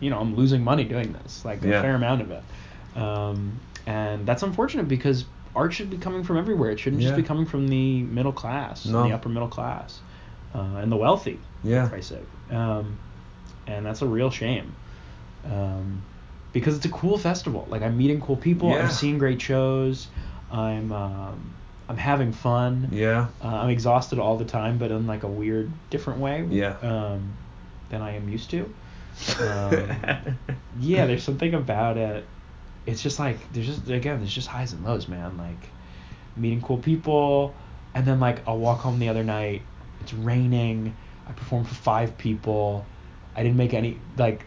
you 0.00 0.10
know, 0.10 0.18
I'm 0.18 0.34
losing 0.36 0.62
money 0.62 0.84
doing 0.84 1.12
this, 1.12 1.44
like 1.44 1.62
Yeah. 1.62 1.78
a 1.78 1.82
fair 1.82 1.94
amount 1.94 2.22
of 2.22 2.30
it. 2.30 2.42
Um, 2.96 3.58
and 3.86 4.26
that's 4.26 4.42
unfortunate 4.42 4.88
because 4.88 5.24
art 5.56 5.72
should 5.72 5.90
be 5.90 5.98
coming 5.98 6.22
from 6.24 6.36
everywhere. 6.38 6.70
It 6.70 6.80
shouldn't 6.80 7.02
just 7.02 7.16
be 7.16 7.22
coming 7.22 7.46
from 7.46 7.68
the 7.68 8.02
middle 8.02 8.32
class, 8.32 8.86
No. 8.86 9.04
the 9.06 9.12
upper 9.14 9.28
middle 9.28 9.48
class, 9.48 10.00
uh, 10.54 10.58
and 10.78 10.90
the 10.90 10.96
wealthy. 10.96 11.38
Yeah. 11.62 11.84
For 11.84 11.90
Christ's 11.90 12.10
sake. 12.16 12.52
Um, 12.56 12.98
and 13.66 13.86
that's 13.86 14.02
a 14.02 14.06
real 14.06 14.30
shame. 14.30 14.74
Um, 15.44 16.02
because 16.54 16.76
it's 16.76 16.86
a 16.86 16.90
cool 16.90 17.18
festival. 17.18 17.66
Like 17.68 17.82
I'm 17.82 17.98
meeting 17.98 18.22
cool 18.22 18.36
people. 18.36 18.70
Yeah. 18.70 18.84
I'm 18.84 18.90
seeing 18.90 19.18
great 19.18 19.42
shows. 19.42 20.08
I'm 20.50 20.90
um, 20.92 21.54
I'm 21.88 21.98
having 21.98 22.32
fun. 22.32 22.88
Yeah. 22.90 23.26
Uh, 23.42 23.48
I'm 23.48 23.68
exhausted 23.68 24.18
all 24.18 24.38
the 24.38 24.46
time, 24.46 24.78
but 24.78 24.90
in 24.90 25.06
like 25.06 25.24
a 25.24 25.28
weird, 25.28 25.70
different 25.90 26.20
way. 26.20 26.46
Yeah. 26.48 26.78
Um, 26.80 27.36
than 27.90 28.00
I 28.00 28.16
am 28.16 28.30
used 28.30 28.48
to. 28.50 28.72
Um, 29.40 30.36
yeah, 30.80 31.06
there's 31.06 31.22
something 31.22 31.54
about 31.54 31.96
it. 31.96 32.26
It's 32.84 33.00
just 33.00 33.20
like 33.20 33.38
there's 33.52 33.66
just 33.66 33.88
again 33.88 34.18
there's 34.18 34.34
just 34.34 34.48
highs 34.48 34.72
and 34.72 34.84
lows, 34.84 35.06
man. 35.06 35.38
Like 35.38 35.68
meeting 36.36 36.60
cool 36.60 36.78
people, 36.78 37.54
and 37.94 38.04
then 38.04 38.18
like 38.18 38.46
I'll 38.48 38.58
walk 38.58 38.80
home 38.80 38.98
the 38.98 39.08
other 39.08 39.22
night. 39.22 39.62
It's 40.00 40.12
raining. 40.12 40.96
I 41.28 41.32
performed 41.32 41.68
for 41.68 41.76
five 41.76 42.18
people. 42.18 42.84
I 43.36 43.44
didn't 43.44 43.56
make 43.56 43.72
any 43.72 44.00
like. 44.18 44.44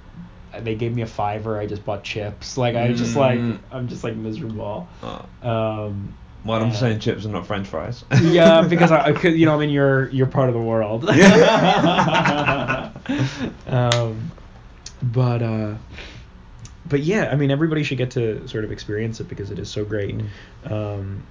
They 0.59 0.75
gave 0.75 0.95
me 0.95 1.01
a 1.01 1.07
fiver. 1.07 1.59
I 1.59 1.65
just 1.65 1.85
bought 1.85 2.03
chips. 2.03 2.57
Like 2.57 2.75
I 2.75 2.91
just 2.93 3.15
like 3.15 3.39
Mm. 3.39 3.59
I'm 3.71 3.87
just 3.87 4.03
like 4.03 4.15
miserable. 4.15 4.87
Uh, 5.03 5.47
Um, 5.47 6.13
well, 6.45 6.61
I'm 6.63 6.73
saying 6.73 6.99
chips 6.99 7.25
and 7.25 7.33
not 7.33 7.45
French 7.45 7.67
fries. 7.67 8.05
yeah, 8.21 8.61
because 8.69 8.91
I, 8.91 9.09
you 9.23 9.45
know, 9.45 9.55
I 9.55 9.59
mean, 9.59 9.69
you're 9.69 10.09
you're 10.09 10.27
part 10.27 10.49
of 10.49 10.55
the 10.55 10.61
world. 10.61 11.05
um, 13.67 14.31
but 15.01 15.41
uh, 15.41 15.75
but 16.85 17.01
yeah, 17.01 17.29
I 17.31 17.35
mean, 17.35 17.51
everybody 17.51 17.83
should 17.83 17.97
get 17.97 18.11
to 18.11 18.47
sort 18.47 18.63
of 18.63 18.71
experience 18.71 19.19
it 19.19 19.27
because 19.27 19.51
it 19.51 19.59
is 19.59 19.69
so 19.69 19.85
great. 19.85 20.17
Mm. 20.17 20.71
Um, 20.71 21.23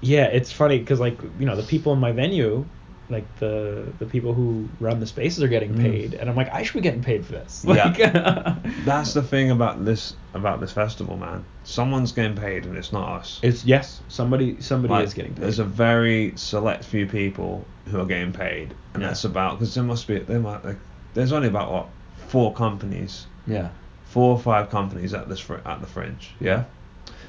yeah, 0.00 0.24
it's 0.24 0.52
funny 0.52 0.78
because 0.78 1.00
like 1.00 1.18
you 1.38 1.46
know 1.46 1.56
the 1.56 1.62
people 1.62 1.92
in 1.92 1.98
my 1.98 2.12
venue, 2.12 2.66
like 3.10 3.24
the 3.38 3.86
the 3.98 4.06
people 4.06 4.32
who 4.32 4.68
run 4.80 4.98
the 5.00 5.06
spaces 5.06 5.42
are 5.42 5.48
getting 5.48 5.74
Mm. 5.74 5.80
paid, 5.82 6.14
and 6.14 6.30
I'm 6.30 6.36
like, 6.36 6.52
I 6.52 6.62
should 6.62 6.74
be 6.74 6.80
getting 6.80 7.02
paid 7.02 7.24
for 7.26 7.32
this. 7.32 7.64
Yeah. 7.68 8.56
That's 8.84 9.12
the 9.14 9.22
thing 9.22 9.50
about 9.50 9.84
this 9.84 10.14
about 10.32 10.60
this 10.60 10.72
festival, 10.72 11.16
man. 11.16 11.44
Someone's 11.64 12.12
getting 12.12 12.36
paid, 12.36 12.64
and 12.64 12.76
it's 12.76 12.92
not 12.92 13.08
us. 13.20 13.40
It's 13.42 13.64
yes, 13.64 14.00
somebody 14.08 14.60
somebody 14.60 14.94
Like, 14.94 15.04
is 15.04 15.14
getting 15.14 15.34
paid. 15.34 15.42
There's 15.44 15.58
a 15.58 15.64
very 15.64 16.32
select 16.36 16.84
few 16.84 17.06
people 17.06 17.64
who 17.86 18.00
are 18.00 18.06
getting 18.06 18.32
paid, 18.32 18.74
and 18.94 19.02
Yeah. 19.02 19.08
that's 19.08 19.24
about 19.24 19.58
because 19.58 19.74
there 19.74 19.84
must 19.84 20.06
be 20.06 20.18
there 20.20 20.40
might 20.40 20.64
like 20.64 20.78
there's 21.14 21.32
only 21.32 21.48
about 21.48 21.70
what 21.72 21.88
four 22.28 22.52
companies, 22.54 23.26
yeah. 23.46 23.68
four 24.06 24.32
or 24.32 24.38
five 24.38 24.70
companies 24.70 25.12
at 25.14 25.28
this 25.28 25.40
fr- 25.40 25.56
at 25.66 25.80
the 25.80 25.86
fringe, 25.86 26.34
yeah. 26.40 26.64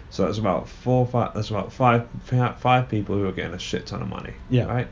So 0.09 0.23
that's 0.25 0.37
about 0.37 0.69
four 0.69 1.05
five. 1.05 1.33
That's 1.33 1.49
about 1.49 1.73
five 1.73 2.07
five 2.59 2.87
people 2.87 3.15
who 3.15 3.27
are 3.27 3.33
getting 3.33 3.53
a 3.53 3.59
shit 3.59 3.85
ton 3.87 4.01
of 4.01 4.07
money. 4.07 4.33
Yeah. 4.49 4.65
Right. 4.65 4.87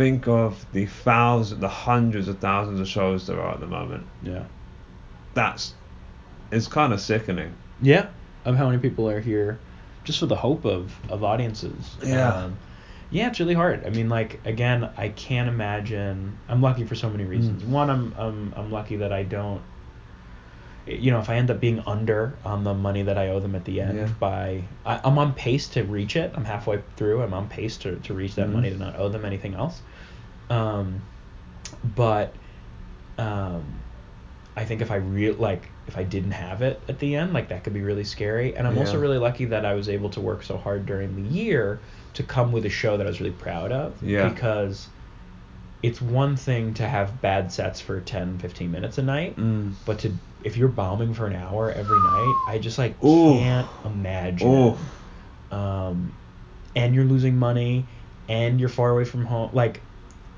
Think 0.00 0.28
of 0.28 0.64
the 0.72 0.86
thousands, 0.86 1.60
the 1.60 1.68
hundreds 1.68 2.26
of 2.26 2.38
thousands 2.38 2.80
of 2.80 2.88
shows 2.88 3.26
there 3.26 3.38
are 3.38 3.52
at 3.52 3.60
the 3.60 3.66
moment. 3.66 4.06
Yeah. 4.22 4.44
That's 5.34 5.74
it's 6.50 6.68
kind 6.68 6.94
of 6.94 7.02
sickening. 7.02 7.52
Yeah, 7.82 8.08
of 8.46 8.56
how 8.56 8.64
many 8.70 8.78
people 8.78 9.10
are 9.10 9.20
here, 9.20 9.58
just 10.04 10.18
for 10.18 10.24
the 10.24 10.36
hope 10.36 10.64
of 10.64 10.90
of 11.10 11.22
audiences. 11.22 11.98
Yeah. 12.02 12.32
Um, 12.32 12.58
yeah, 13.10 13.28
it's 13.28 13.40
really 13.40 13.52
hard. 13.52 13.84
I 13.84 13.90
mean, 13.90 14.08
like 14.08 14.40
again, 14.46 14.88
I 14.96 15.10
can't 15.10 15.50
imagine. 15.50 16.38
I'm 16.48 16.62
lucky 16.62 16.84
for 16.84 16.94
so 16.94 17.10
many 17.10 17.24
reasons. 17.24 17.62
Mm. 17.62 17.68
One, 17.68 17.90
I'm 17.90 18.14
I'm 18.16 18.54
I'm 18.56 18.72
lucky 18.72 18.96
that 18.96 19.12
I 19.12 19.22
don't. 19.22 19.60
You 20.90 21.10
know, 21.12 21.20
if 21.20 21.30
I 21.30 21.36
end 21.36 21.50
up 21.50 21.60
being 21.60 21.80
under 21.86 22.38
on 22.44 22.64
the 22.64 22.74
money 22.74 23.02
that 23.04 23.16
I 23.16 23.28
owe 23.28 23.40
them 23.40 23.54
at 23.54 23.64
the 23.64 23.80
end 23.80 23.96
Yeah. 23.98 24.08
by, 24.18 24.64
I, 24.84 25.00
I'm 25.04 25.18
on 25.18 25.34
pace 25.34 25.68
to 25.70 25.82
reach 25.84 26.16
it. 26.16 26.32
I'm 26.34 26.44
halfway 26.44 26.82
through. 26.96 27.22
I'm 27.22 27.32
on 27.34 27.48
pace 27.48 27.76
to, 27.78 27.96
to 28.00 28.14
reach 28.14 28.34
that 28.36 28.48
Mhm. 28.48 28.52
money 28.52 28.70
to 28.70 28.76
not 28.76 28.96
owe 28.96 29.08
them 29.08 29.24
anything 29.24 29.54
else. 29.54 29.80
Um, 30.48 31.00
but 31.96 32.34
um, 33.18 33.62
I 34.56 34.64
think 34.64 34.80
if 34.82 34.90
I 34.90 34.96
real 34.96 35.34
like 35.34 35.68
if 35.86 35.96
I 35.96 36.02
didn't 36.02 36.32
have 36.32 36.62
it 36.62 36.82
at 36.88 36.98
the 36.98 37.16
end, 37.16 37.32
like 37.32 37.48
that 37.48 37.64
could 37.64 37.74
be 37.74 37.82
really 37.82 38.04
scary. 38.04 38.56
And 38.56 38.66
I'm 38.66 38.78
also 38.78 38.98
really 38.98 39.18
lucky 39.18 39.44
that 39.46 39.64
I 39.64 39.74
was 39.74 39.88
able 39.88 40.10
to 40.10 40.20
work 40.20 40.42
so 40.42 40.56
hard 40.56 40.86
during 40.86 41.16
the 41.16 41.28
year 41.28 41.80
to 42.14 42.22
come 42.22 42.52
with 42.52 42.64
a 42.64 42.68
show 42.70 42.96
that 42.96 43.06
I 43.06 43.10
was 43.10 43.20
really 43.20 43.32
proud 43.32 43.72
of. 43.72 44.02
Yeah. 44.02 44.28
Because 44.28 44.88
it's 45.82 46.00
one 46.00 46.36
thing 46.36 46.74
to 46.74 46.86
have 46.86 47.20
bad 47.20 47.50
sets 47.50 47.80
for 47.80 48.00
10, 48.00 48.38
15 48.38 48.70
minutes 48.70 48.98
a 48.98 49.02
night, 49.02 49.36
Mm. 49.36 49.72
but 49.86 49.98
to 50.00 50.12
if 50.44 50.56
you're 50.56 50.68
bombing 50.68 51.14
for 51.14 51.26
an 51.26 51.34
hour 51.36 51.70
every 51.70 52.00
night, 52.00 52.42
I 52.46 52.58
just 52.58 52.78
like 52.78 53.02
Ooh. 53.04 53.38
can't 53.38 53.68
imagine. 53.84 54.78
Um, 55.50 56.12
and 56.76 56.94
you're 56.94 57.04
losing 57.04 57.36
money, 57.36 57.88
and 58.28 58.60
you're 58.60 58.68
far 58.68 58.90
away 58.90 59.04
from 59.04 59.24
home. 59.24 59.50
Like, 59.52 59.82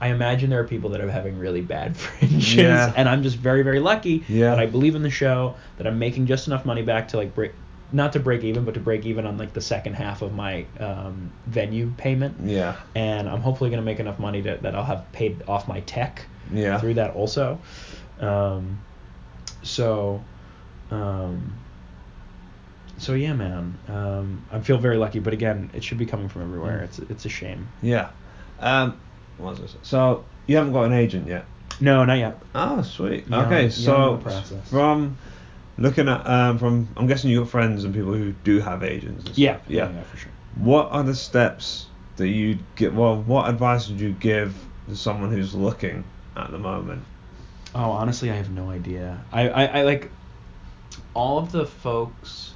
I 0.00 0.08
imagine 0.08 0.50
there 0.50 0.60
are 0.60 0.66
people 0.66 0.90
that 0.90 1.00
are 1.00 1.10
having 1.10 1.38
really 1.38 1.60
bad 1.60 1.96
fringes, 2.04 2.54
Yeah. 2.56 2.92
and 2.96 3.08
I'm 3.08 3.22
just 3.22 3.36
very, 3.36 3.62
very 3.62 3.80
lucky 3.80 4.24
Yeah. 4.28 4.50
that 4.50 4.58
I 4.58 4.66
believe 4.66 4.94
in 4.94 5.02
the 5.02 5.10
show, 5.10 5.56
that 5.76 5.86
I'm 5.86 5.98
making 5.98 6.26
just 6.26 6.46
enough 6.46 6.64
money 6.64 6.82
back 6.82 7.08
to 7.08 7.18
like 7.18 7.34
break, 7.34 7.52
not 7.92 8.14
to 8.14 8.20
break 8.20 8.42
even, 8.42 8.64
but 8.64 8.74
to 8.74 8.80
break 8.80 9.04
even 9.04 9.26
on 9.26 9.36
like 9.36 9.52
the 9.52 9.60
second 9.60 9.94
half 9.94 10.22
of 10.22 10.32
my 10.32 10.64
um, 10.80 11.30
venue 11.46 11.90
payment. 11.98 12.48
Yeah. 12.48 12.76
And 12.94 13.28
I'm 13.28 13.42
hopefully 13.42 13.68
gonna 13.70 13.82
make 13.82 14.00
enough 14.00 14.18
money 14.18 14.40
to, 14.42 14.58
that 14.62 14.74
I'll 14.74 14.82
have 14.84 15.12
paid 15.12 15.42
off 15.46 15.68
my 15.68 15.80
tech 15.80 16.26
Yeah. 16.50 16.78
through 16.80 16.94
that 16.94 17.10
also. 17.14 17.60
Um, 18.18 18.78
so, 19.62 20.22
um, 20.90 21.54
so 22.98 23.14
yeah, 23.14 23.32
man. 23.32 23.78
Um, 23.88 24.44
I 24.50 24.60
feel 24.60 24.78
very 24.78 24.96
lucky, 24.96 25.18
but 25.18 25.32
again, 25.32 25.70
it 25.74 25.82
should 25.84 25.98
be 25.98 26.06
coming 26.06 26.28
from 26.28 26.42
everywhere. 26.42 26.80
Mm. 26.80 26.84
It's 26.84 26.98
it's 26.98 27.24
a 27.24 27.28
shame. 27.28 27.68
Yeah. 27.82 28.10
Um. 28.60 28.98
What 29.38 29.52
was 29.52 29.60
this? 29.60 29.76
So 29.82 30.24
you 30.46 30.56
haven't 30.56 30.72
got 30.72 30.84
an 30.84 30.92
agent 30.92 31.26
yet. 31.26 31.46
No, 31.80 32.04
not 32.04 32.18
yet. 32.18 32.38
Oh, 32.54 32.82
sweet. 32.82 33.26
Young- 33.28 33.46
okay, 33.46 33.70
so 33.70 34.12
in 34.12 34.18
the 34.18 34.22
process. 34.22 34.68
from 34.68 35.16
looking 35.78 36.08
at 36.08 36.26
um 36.26 36.58
from 36.58 36.88
I'm 36.96 37.06
guessing 37.06 37.30
you 37.30 37.40
got 37.40 37.50
friends 37.50 37.84
and 37.84 37.94
people 37.94 38.12
who 38.12 38.32
do 38.44 38.60
have 38.60 38.82
agents. 38.84 39.36
Yeah, 39.36 39.58
yeah. 39.68 39.90
yeah, 39.90 40.02
for 40.02 40.16
sure. 40.16 40.30
What 40.56 40.90
are 40.92 41.02
the 41.02 41.14
steps 41.14 41.86
that 42.16 42.28
you 42.28 42.58
get? 42.76 42.92
Well, 42.94 43.22
what 43.22 43.48
advice 43.48 43.88
would 43.88 44.00
you 44.00 44.12
give 44.12 44.54
to 44.88 44.96
someone 44.96 45.32
who's 45.32 45.54
looking 45.54 46.04
at 46.36 46.50
the 46.50 46.58
moment? 46.58 47.04
Oh, 47.74 47.90
honestly, 47.90 48.30
I 48.30 48.34
have 48.34 48.50
no 48.50 48.70
idea. 48.70 49.24
I, 49.32 49.48
I, 49.48 49.64
I 49.64 49.82
like 49.82 50.10
all 51.14 51.38
of 51.38 51.52
the 51.52 51.66
folks. 51.66 52.52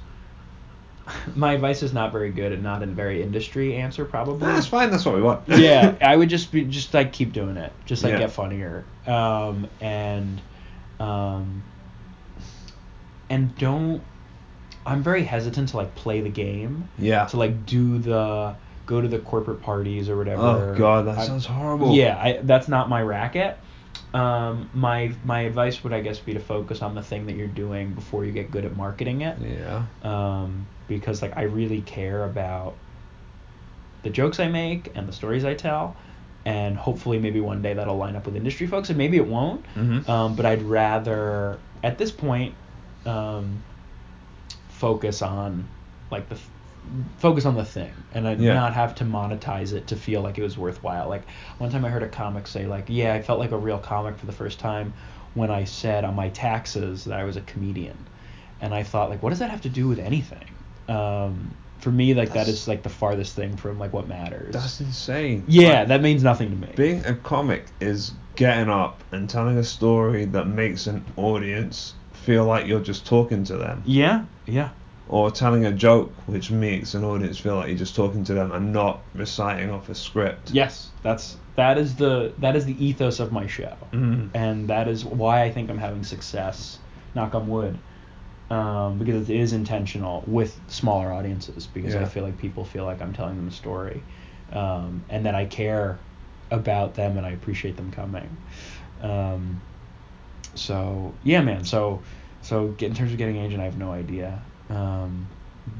My 1.35 1.53
advice 1.53 1.81
is 1.83 1.93
not 1.93 2.11
very 2.11 2.31
good 2.31 2.51
and 2.51 2.61
not 2.61 2.83
a 2.83 2.85
very 2.85 3.23
industry 3.23 3.75
answer, 3.75 4.05
probably. 4.05 4.45
That's 4.47 4.67
fine. 4.67 4.91
That's 4.91 5.05
what 5.05 5.15
we 5.15 5.21
want. 5.21 5.47
yeah, 5.47 5.95
I 6.01 6.15
would 6.15 6.29
just 6.29 6.51
be 6.51 6.65
just 6.65 6.93
like 6.93 7.13
keep 7.13 7.33
doing 7.33 7.57
it, 7.57 7.71
just 7.85 8.03
like 8.03 8.11
Yeah. 8.13 8.19
get 8.19 8.31
funnier, 8.31 8.83
um, 9.07 9.67
and 9.81 10.41
um, 10.99 11.63
and 13.29 13.55
don't. 13.57 14.01
I'm 14.85 15.03
very 15.03 15.23
hesitant 15.23 15.69
to 15.69 15.77
like 15.77 15.95
play 15.95 16.21
the 16.21 16.29
game, 16.29 16.87
Yeah. 16.97 17.25
to 17.25 17.37
like 17.37 17.65
do 17.65 17.97
the 17.99 18.55
go 18.85 19.01
to 19.01 19.07
the 19.07 19.19
corporate 19.19 19.61
parties 19.61 20.09
or 20.09 20.15
whatever. 20.17 20.73
Oh 20.73 20.75
God, 20.77 21.07
that 21.07 21.17
I- 21.17 21.25
sounds 21.25 21.45
horrible. 21.45 21.93
Yeah, 21.95 22.17
I, 22.17 22.39
that's 22.43 22.67
not 22.67 22.87
my 22.89 23.01
racket. 23.01 23.57
Um, 24.13 24.69
my 24.73 25.11
my 25.25 25.41
advice 25.41 25.83
would 25.83 25.93
I 25.93 25.99
guess 26.01 26.19
be 26.19 26.33
to 26.33 26.39
focus 26.39 26.81
on 26.81 26.95
the 26.95 27.03
thing 27.03 27.25
that 27.27 27.35
you're 27.35 27.47
doing 27.47 27.93
before 27.93 28.23
you 28.25 28.31
get 28.31 28.49
good 28.51 28.63
at 28.65 28.75
marketing 28.75 29.21
it 29.21 29.37
Yeah. 29.39 29.83
um, 30.01 30.65
because 30.87 31.21
like 31.21 31.35
I 31.37 31.43
really 31.43 31.81
care 31.81 32.23
about 32.23 32.73
the 34.03 34.09
jokes 34.09 34.39
I 34.39 34.47
make 34.47 34.91
and 34.95 35.07
the 35.07 35.13
stories 35.13 35.43
I 35.43 35.53
tell, 35.55 35.97
and 36.45 36.77
hopefully 36.77 37.19
maybe 37.19 37.41
one 37.41 37.61
day 37.61 37.73
that'll 37.73 37.97
line 37.97 38.15
up 38.15 38.25
with 38.25 38.35
industry 38.37 38.65
folks, 38.67 38.89
and 38.89 38.97
maybe 38.97 39.17
it 39.17 39.27
won't. 39.27 39.65
Mhm. 39.75 40.07
Um, 40.07 40.35
but 40.35 40.45
I'd 40.45 40.61
rather 40.63 41.59
at 41.83 41.97
this 41.97 42.11
point 42.11 42.55
um, 43.05 43.61
focus 44.69 45.21
on 45.21 45.67
like 46.11 46.29
the 46.29 46.37
focus 47.17 47.45
on 47.45 47.55
the 47.55 47.65
thing 47.65 47.93
and 48.13 48.27
I'd 48.27 48.39
Yeah. 48.39 48.53
not 48.53 48.73
have 48.73 48.95
to 48.95 49.03
monetize 49.05 49.73
it 49.73 49.87
to 49.87 49.95
feel 49.95 50.21
like 50.21 50.37
it 50.37 50.43
was 50.43 50.57
worthwhile. 50.57 51.07
Like 51.09 51.23
one 51.57 51.69
time 51.69 51.83
I 51.85 51.89
heard 51.89 52.03
a 52.03 52.07
comic 52.09 52.47
say 52.47 52.65
like, 52.65 52.85
yeah, 52.87 53.13
I 53.13 53.21
felt 53.21 53.39
like 53.39 53.51
a 53.51 53.57
real 53.57 53.79
comic 53.79 54.17
for 54.17 54.25
the 54.25 54.31
first 54.31 54.59
time 54.59 54.93
when 55.33 55.51
I 55.51 55.65
said 55.65 56.03
on 56.03 56.15
my 56.15 56.29
taxes 56.29 57.05
that 57.05 57.19
I 57.19 57.23
was 57.23 57.37
a 57.37 57.41
comedian. 57.41 58.07
And 58.61 58.73
I 58.73 58.83
thought 58.83 59.09
like, 59.09 59.21
what 59.21 59.29
does 59.29 59.39
that 59.39 59.49
have 59.51 59.61
to 59.61 59.69
do 59.69 59.87
with 59.87 59.99
anything? 59.99 60.45
Um, 60.87 61.53
for 61.79 61.91
me, 61.91 62.13
like 62.15 62.29
that 62.29 62.45
That's- 62.47 62.67
like 62.67 62.81
the 62.81 62.89
farthest 62.89 63.35
thing 63.35 63.55
from 63.55 63.77
like 63.77 63.93
what 63.93 64.07
matters. 64.07 64.53
That's 64.53 64.79
insane. 64.81 65.43
yeah, 65.47 65.79
Like, 65.79 65.87
that 65.89 66.01
means 66.01 66.23
nothing 66.23 66.49
to 66.49 66.55
me. 66.55 66.73
being 66.75 67.05
a 67.05 67.13
comic 67.13 67.67
is 67.79 68.13
getting 68.35 68.69
up 68.69 69.03
and 69.11 69.29
telling 69.29 69.57
a 69.57 69.63
story 69.63 70.25
that 70.25 70.47
makes 70.47 70.87
an 70.87 71.05
audience 71.17 71.93
feel 72.13 72.45
like 72.45 72.65
you're 72.65 72.79
just 72.79 73.05
talking 73.05 73.43
to 73.43 73.57
them. 73.57 73.83
Yeah, 73.85 74.25
yeah. 74.45 74.69
Or 75.09 75.31
telling 75.31 75.65
a 75.65 75.71
joke 75.71 76.11
which 76.27 76.51
makes 76.51 76.93
an 76.93 77.03
audience 77.03 77.37
feel 77.37 77.55
like 77.55 77.67
you're 77.69 77.77
just 77.77 77.95
talking 77.95 78.23
to 78.25 78.33
them 78.33 78.51
and 78.51 78.73
not 78.73 78.99
reciting 79.13 79.69
off 79.71 79.89
a 79.89 79.95
script. 79.95 80.51
Yes, 80.51 80.89
that's 81.01 81.37
that 81.55 81.77
is 81.77 81.95
the 81.95 82.33
that 82.39 82.55
is 82.55 82.65
the 82.65 82.85
ethos 82.85 83.19
of 83.19 83.31
my 83.31 83.47
show, 83.47 83.75
Mm. 83.91 84.29
and 84.33 84.67
that 84.67 84.87
is 84.87 85.05
why 85.05 85.43
I 85.43 85.51
think 85.51 85.69
I'm 85.69 85.77
having 85.77 86.03
success. 86.03 86.79
Knock 87.15 87.33
on 87.33 87.47
wood, 87.47 87.79
um, 88.51 88.99
because 88.99 89.29
it 89.29 89.37
is 89.37 89.53
intentional 89.53 90.23
with 90.27 90.59
smaller 90.67 91.11
audiences. 91.11 91.67
Because 91.67 91.95
I 91.95 92.05
feel 92.05 92.23
like 92.23 92.37
people 92.37 92.63
feel 92.65 92.85
like 92.85 93.01
I'm 93.01 93.13
telling 93.13 93.37
them 93.37 93.47
a 93.47 93.51
story, 93.51 94.03
um, 94.51 95.03
and 95.09 95.25
that 95.25 95.33
I 95.35 95.45
care 95.45 95.97
about 96.51 96.93
them 96.95 97.17
and 97.17 97.25
I 97.25 97.31
appreciate 97.31 97.75
them 97.75 97.91
coming. 97.91 98.29
Um, 99.01 99.59
so 100.53 101.13
yeah, 101.23 101.41
man. 101.41 101.63
So 101.65 102.01
so 102.41 102.67
get, 102.69 102.89
in 102.89 102.95
terms 102.95 103.11
of 103.11 103.17
getting 103.17 103.37
agent, 103.37 103.61
I 103.61 103.65
have 103.65 103.77
no 103.77 103.91
idea. 103.91 104.41
Um, 104.69 105.27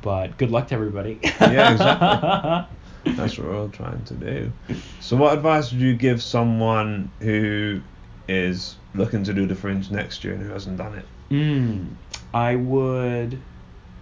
but 0.01 0.37
good 0.37 0.51
luck 0.51 0.67
to 0.69 0.75
everybody. 0.75 1.19
Yeah, 1.23 1.71
exactly. 1.71 2.77
That's 3.15 3.37
what 3.37 3.47
we're 3.47 3.57
all 3.57 3.69
trying 3.69 4.03
to 4.05 4.13
do. 4.13 4.51
So, 4.99 5.15
what 5.15 5.33
advice 5.33 5.71
would 5.71 5.81
you 5.81 5.95
give 5.95 6.21
someone 6.21 7.09
who 7.19 7.81
is 8.27 8.75
looking 8.93 9.23
to 9.23 9.33
do 9.33 9.45
the 9.45 9.55
fringe 9.55 9.89
next 9.91 10.23
year 10.23 10.33
and 10.33 10.43
who 10.43 10.49
hasn't 10.49 10.77
done 10.77 10.95
it? 10.95 11.05
Mm, 11.31 11.87
I 12.33 12.55
would. 12.55 13.39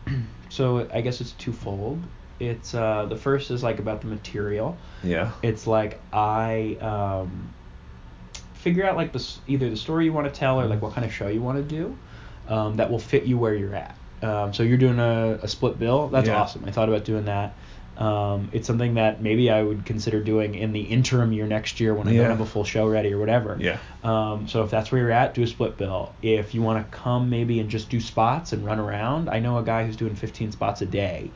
So 0.48 0.88
I 0.94 1.02
guess 1.02 1.20
it's 1.20 1.34
twofold. 1.34 2.02
It's 2.40 2.74
uh, 2.74 3.08
the 3.08 3.18
first 3.18 3.52
is 3.52 3.62
like 3.62 3.80
about 3.80 4.00
the 4.00 4.08
material. 4.08 4.78
Yeah. 5.04 5.32
It's 5.44 5.68
like 5.68 6.00
I 6.14 6.78
um, 6.80 7.54
figure 8.54 8.86
out 8.86 8.96
like 8.96 9.12
the 9.12 9.28
either 9.48 9.70
the 9.70 9.76
story 9.76 10.06
you 10.06 10.14
want 10.14 10.34
to 10.34 10.40
tell 10.40 10.62
or 10.62 10.66
like 10.66 10.82
what 10.82 10.94
kind 10.94 11.04
of 11.04 11.12
show 11.12 11.28
you 11.28 11.42
want 11.42 11.58
to 11.58 11.76
do 11.76 11.98
um, 12.48 12.78
that 12.78 12.90
will 12.90 13.00
fit 13.00 13.24
you 13.24 13.38
where 13.38 13.54
you're 13.54 13.76
at. 13.76 13.98
Um, 14.22 14.54
so 14.54 14.64
you're 14.64 14.78
doing 14.78 15.00
a, 15.00 15.40
a 15.44 15.48
split 15.48 15.78
bill. 15.80 16.08
That's 16.10 16.28
Yeah. 16.28 16.40
awesome. 16.42 16.66
I 16.66 16.72
thought 16.72 16.90
about 16.90 17.04
doing 17.06 17.26
that. 17.26 17.54
Um, 17.98 18.50
it's 18.52 18.68
something 18.68 18.96
that 18.96 19.22
maybe 19.22 19.50
I 19.50 19.62
would 19.64 19.86
consider 19.86 20.22
doing 20.22 20.56
in 20.56 20.74
the 20.74 20.82
interim 20.82 21.32
year 21.32 21.48
next 21.48 21.80
year 21.80 21.94
when 21.94 22.08
I 22.10 22.12
Yeah. 22.12 22.22
don't 22.24 22.32
have 22.32 22.42
a 22.42 22.46
full 22.46 22.66
show 22.66 22.88
ready 22.90 23.14
or 23.14 23.18
whatever. 23.20 23.58
Yeah. 23.60 23.78
Um, 24.04 24.48
so 24.50 24.64
if 24.64 24.70
that's 24.72 24.92
where 24.92 25.00
you're 25.02 25.12
at, 25.12 25.34
do 25.34 25.44
a 25.44 25.48
split 25.48 25.78
bill. 25.78 26.14
If 26.22 26.54
you 26.54 26.62
want 26.62 26.86
to 26.92 26.98
come 26.98 27.30
maybe 27.30 27.60
and 27.62 27.70
just 27.70 27.90
do 27.90 28.02
spots 28.02 28.52
and 28.52 28.66
run 28.66 28.80
around, 28.80 29.30
I 29.30 29.40
know 29.40 29.58
a 29.60 29.64
guy 29.64 29.86
who's 29.86 29.96
doing 29.96 30.16
15 30.16 30.52
spots 30.52 30.82
a 30.82 30.86
day. 30.86 31.32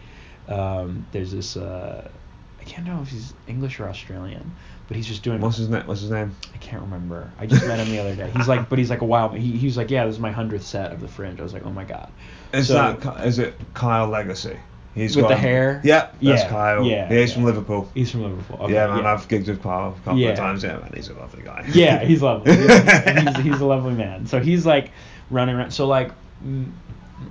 Um, 0.49 1.05
there's 1.11 1.31
this, 1.31 1.55
uh, 1.55 2.09
I 2.59 2.63
can't 2.65 2.85
know 2.85 2.99
if 3.03 3.09
he's 3.09 3.33
English 3.47 3.79
or 3.79 3.87
Australian, 3.87 4.51
but 4.89 4.97
he's 4.97 5.05
just 5.07 5.21
doing. 5.23 5.39
What's 5.39 5.55
his 5.57 5.69
name? 5.69 5.83
What's 5.85 6.01
his 6.01 6.09
name? 6.11 6.35
I 6.53 6.57
can't 6.57 6.81
remember. 6.81 7.31
I 7.39 7.45
just 7.45 7.65
met 7.65 7.79
him 7.79 7.89
the 7.89 7.99
other 7.99 8.15
day. 8.15 8.29
He's 8.35 8.47
like, 8.47 8.67
but 8.67 8.77
he's 8.79 8.89
like 8.89 9.01
a 9.01 9.05
wild. 9.05 9.37
He, 9.37 9.55
he 9.55 9.67
was 9.67 9.77
like, 9.77 9.89
yeah, 9.91 10.05
this 10.05 10.15
is 10.15 10.19
my 10.19 10.31
hundredth 10.31 10.65
set 10.65 10.91
of 10.91 10.99
the 10.99 11.07
Fringe. 11.07 11.39
I 11.39 11.43
was 11.43 11.53
like, 11.53 11.65
oh 11.65 11.69
my 11.71 11.83
god. 11.85 12.11
Is 12.51 12.67
So- 12.67 12.73
that 12.73 13.25
is 13.25 13.39
it 13.39 13.53
Kyle 13.75 14.07
Legacy? 14.07 14.57
He's 14.95 15.15
With 15.15 15.23
got 15.25 15.29
the 15.29 15.35
hair? 15.35 15.79
Yeah, 15.83 16.09
that's 16.19 16.41
Yeah, 16.43 16.49
Kyle. 16.49 16.83
yeah, 16.83 17.07
Yeah, 17.13 17.19
he's 17.19 17.29
yeah. 17.29 17.35
from 17.35 17.43
Liverpool. 17.45 17.89
He's 17.93 18.09
from 18.11 18.23
Liverpool. 18.23 18.57
Okay, 18.63 18.73
yeah, 18.73 18.87
man, 18.87 19.05
I've 19.05 19.27
gigged 19.27 19.47
with 19.47 19.61
Kyle 19.61 19.89
a 19.91 19.99
couple 20.03 20.17
Yeah. 20.17 20.29
of 20.29 20.37
times. 20.37 20.63
Yeah, 20.63 20.77
man, 20.79 20.91
he's 20.95 21.07
a 21.09 21.13
lovely 21.13 21.43
guy. 21.43 21.63
yeah, 21.73 21.99
he's 22.03 22.23
lovely. 22.23 22.55
He's, 22.55 22.67
he's, 23.23 23.37
he's 23.37 23.61
a 23.61 23.65
lovely 23.65 23.93
man. 23.93 24.25
So 24.25 24.39
he's 24.39 24.65
like 24.65 24.89
running 25.29 25.55
around. 25.55 25.71
So 25.71 25.85
like, 25.85 26.11
mm, 26.43 26.71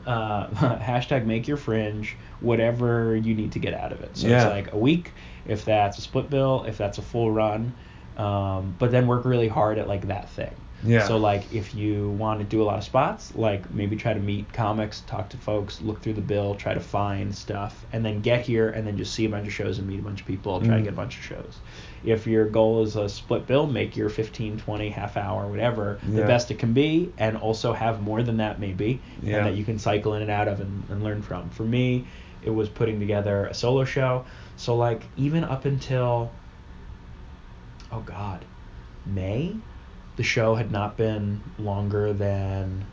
uh, 0.07 0.47
hashtag 0.79 1.27
make 1.27 1.49
your 1.49 1.57
fringe 1.57 2.17
whatever 2.41 3.17
you 3.17 3.35
need 3.35 3.51
to 3.53 3.59
get 3.59 3.75
out 3.75 3.91
of 3.93 4.01
it. 4.03 4.17
So 4.17 4.29
Yeah. 4.29 4.45
it's 4.47 4.51
like 4.69 4.73
a 4.73 4.79
week 4.79 5.13
if 5.49 5.65
that's 5.65 5.99
a 5.99 6.01
split 6.03 6.31
bill, 6.31 6.65
if 6.69 6.77
that's 6.79 6.99
a 6.99 7.03
full 7.03 7.31
run, 7.33 7.73
um, 8.17 8.75
but 8.79 8.91
then 8.91 9.07
work 9.07 9.25
really 9.25 9.49
hard 9.49 9.79
at 9.79 9.89
like 9.89 10.07
that 10.09 10.29
thing. 10.31 10.55
Yeah. 10.85 11.09
So 11.09 11.17
like 11.17 11.53
if 11.53 11.75
you 11.75 12.11
want 12.11 12.39
to 12.39 12.45
do 12.45 12.63
a 12.63 12.65
lot 12.65 12.79
of 12.79 12.85
spots, 12.85 13.35
like 13.35 13.69
maybe 13.73 13.97
try 13.97 14.13
to 14.15 14.21
meet 14.21 14.53
comics, 14.53 15.01
talk 15.09 15.29
to 15.31 15.37
folks, 15.37 15.81
look 15.81 16.01
through 16.03 16.13
the 16.13 16.21
bill, 16.21 16.55
try 16.55 16.73
to 16.73 16.79
find 16.81 17.35
stuff, 17.35 17.85
and 17.93 18.05
then 18.05 18.21
get 18.21 18.43
here 18.43 18.69
and 18.71 18.87
then 18.87 18.97
just 18.97 19.13
see 19.13 19.25
a 19.25 19.29
bunch 19.29 19.47
of 19.49 19.53
shows 19.53 19.79
and 19.79 19.89
meet 19.89 19.99
a 19.99 20.03
bunch 20.03 20.21
of 20.21 20.27
people, 20.29 20.61
try 20.61 20.69
to 20.69 20.75
Mm. 20.81 20.85
get 20.85 20.93
a 20.93 20.97
bunch 20.97 21.17
of 21.19 21.25
shows. 21.25 21.59
If 22.05 22.29
your 22.29 22.45
goal 22.47 22.85
is 22.85 22.95
a 22.95 23.09
split 23.09 23.49
bill, 23.49 23.67
make 23.67 23.97
your 23.97 24.09
15, 24.09 24.59
20, 24.59 24.89
half 24.91 25.17
hour, 25.17 25.49
whatever, 25.49 25.99
the 26.09 26.23
best 26.23 26.53
it 26.53 26.61
can 26.61 26.73
be, 26.73 27.13
and 27.19 27.37
also 27.37 27.73
have 27.73 28.01
more 28.01 28.23
than 28.23 28.37
that 28.37 28.61
maybe, 28.61 29.01
Yeah. 29.21 29.39
and 29.39 29.47
that 29.47 29.55
you 29.57 29.65
can 29.65 29.81
cycle 29.81 30.15
in 30.15 30.23
and 30.23 30.31
out 30.31 30.47
of 30.47 30.61
and, 30.61 30.85
and 30.91 31.03
learn 31.03 31.23
from. 31.23 31.51
For 31.51 31.65
me, 31.65 32.05
it 32.45 32.51
was 32.51 32.69
putting 32.69 33.01
together 33.01 33.47
a 33.47 33.55
solo 33.55 33.85
show. 33.85 34.25
So 34.59 34.77
like 34.77 35.09
even 35.17 35.45
up 35.45 35.65
until 35.65 36.33
oh 37.91 38.01
god, 38.01 38.45
May, 39.07 39.57
the 40.17 40.23
show 40.23 40.55
had 40.55 40.71
not 40.71 40.97
been 40.97 41.41
longer 41.59 42.13
than 42.13 42.85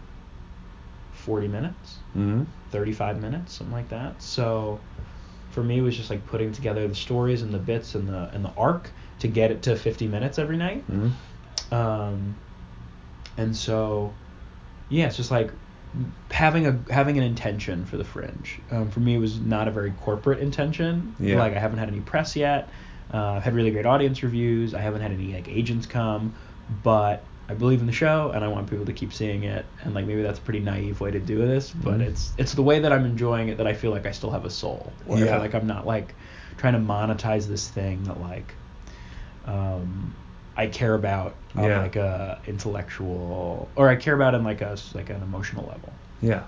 40 1.11 1.47
minutes, 1.47 1.99
hmm 2.13 2.43
35 2.71 3.21
minutes, 3.21 3.53
something 3.55 3.73
like 3.73 3.89
that. 3.89 4.21
So 4.21 4.79
for 5.49 5.63
me, 5.63 5.79
it 5.79 5.81
was 5.81 5.97
just 5.97 6.09
like 6.09 6.25
putting 6.25 6.51
together 6.51 6.87
the 6.87 6.95
stories 6.95 7.41
and 7.41 7.53
the 7.53 7.59
bits 7.59 7.95
and 7.95 8.07
the 8.07 8.29
and 8.33 8.45
the 8.45 8.53
arc 8.57 8.93
to 9.19 9.27
get 9.27 9.51
it 9.51 9.63
to 9.63 9.75
50 9.75 10.07
minutes 10.07 10.37
every 10.39 10.57
night. 10.57 10.83
hmm 10.85 11.09
Um, 11.71 12.35
and 13.37 13.55
so, 13.55 14.13
yeah, 14.89 15.07
it's 15.07 15.17
just 15.17 15.31
like 15.31 15.51
having 16.31 16.67
a 16.67 16.83
having 16.91 17.17
an 17.17 17.23
intention 17.23 17.85
for 17.85 17.97
the 17.97 18.03
fringe. 18.03 18.61
Um, 18.71 18.89
for 18.89 18.99
me, 18.99 19.15
it 19.15 19.19
was 19.19 19.39
not 19.39 19.67
a 19.67 19.71
very 19.71 19.91
corporate 19.91 20.39
intention. 20.39 21.15
Yeah. 21.19 21.37
Like 21.39 21.53
I 21.55 21.59
haven't 21.59 21.79
had 21.79 21.87
any 21.89 22.01
press 22.01 22.35
yet. 22.35 22.71
Uh, 23.13 23.33
I've 23.33 23.43
had 23.43 23.53
really 23.53 23.71
great 23.71 23.85
audience 23.85 24.23
reviews. 24.23 24.73
I 24.73 24.81
haven't 24.81 25.01
had 25.01 25.11
any 25.11 25.33
like 25.33 25.47
agents 25.47 25.85
come, 25.85 26.35
but 26.69 27.31
I 27.47 27.53
believe 27.53 27.79
in 27.79 27.85
the 27.85 27.91
show 27.93 28.31
and 28.33 28.43
I 28.43 28.47
want 28.47 28.67
people 28.69 28.85
to 28.85 28.93
keep 28.93 29.13
seeing 29.13 29.43
it. 29.43 29.71
And 29.83 29.93
like 29.93 30.05
maybe 30.07 30.23
that's 30.23 30.39
a 30.39 30.41
pretty 30.41 30.59
naive 30.61 30.99
way 31.01 31.11
to 31.11 31.19
do 31.19 31.37
this, 31.45 31.71
but 31.71 32.01
Mhm. 32.01 32.07
it's 32.07 32.33
it's 32.37 32.53
the 32.53 32.63
way 32.63 32.79
that 32.79 32.91
I'm 32.91 33.05
enjoying 33.05 33.49
it 33.49 33.57
that 33.57 33.67
I 33.67 33.73
feel 33.73 33.91
like 33.91 34.05
I 34.07 34.11
still 34.11 34.31
have 34.31 34.45
a 34.45 34.49
soul. 34.49 34.97
I 35.09 35.25
Yeah. 35.25 35.25
feel 35.25 35.39
like 35.39 35.53
I'm 35.53 35.67
not 35.67 35.85
like 35.85 36.15
trying 36.57 36.73
to 36.73 36.79
monetize 36.79 37.47
this 37.47 37.69
thing 37.69 38.03
that 38.03 38.19
like 38.19 38.57
um, 39.45 40.17
I 40.57 40.67
care 40.67 40.93
about 40.93 41.35
on 41.55 41.63
Yeah. 41.65 41.81
like 41.81 41.95
a 41.95 42.39
intellectual 42.47 43.69
or 43.75 43.89
I 43.89 43.95
care 43.95 44.15
about 44.15 44.35
in 44.35 44.43
like 44.43 44.61
a 44.61 44.77
like 44.93 45.09
an 45.09 45.21
emotional 45.21 45.65
level. 45.67 45.93
Yeah. 46.21 46.43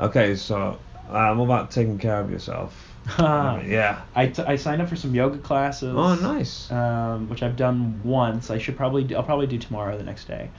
Okay, 0.00 0.34
so 0.36 0.78
um, 1.10 1.38
what 1.38 1.44
about 1.44 1.70
taking 1.70 1.98
care 1.98 2.18
of 2.20 2.30
yourself? 2.30 2.88
yeah. 3.18 4.00
I, 4.14 4.28
t- 4.28 4.42
I 4.42 4.56
signed 4.56 4.80
up 4.80 4.88
for 4.88 4.96
some 4.96 5.14
yoga 5.14 5.38
classes. 5.38 5.94
Oh, 5.96 6.14
nice. 6.14 6.70
Um, 6.70 7.28
which 7.28 7.42
I've 7.42 7.56
done 7.56 8.00
once. 8.04 8.50
I 8.50 8.58
should 8.58 8.76
probably 8.76 9.04
do, 9.04 9.16
I'll 9.16 9.22
probably 9.24 9.46
do 9.48 9.58
tomorrow 9.58 9.94
or 9.94 9.98
the 9.98 10.04
next 10.04 10.26
day. 10.26 10.50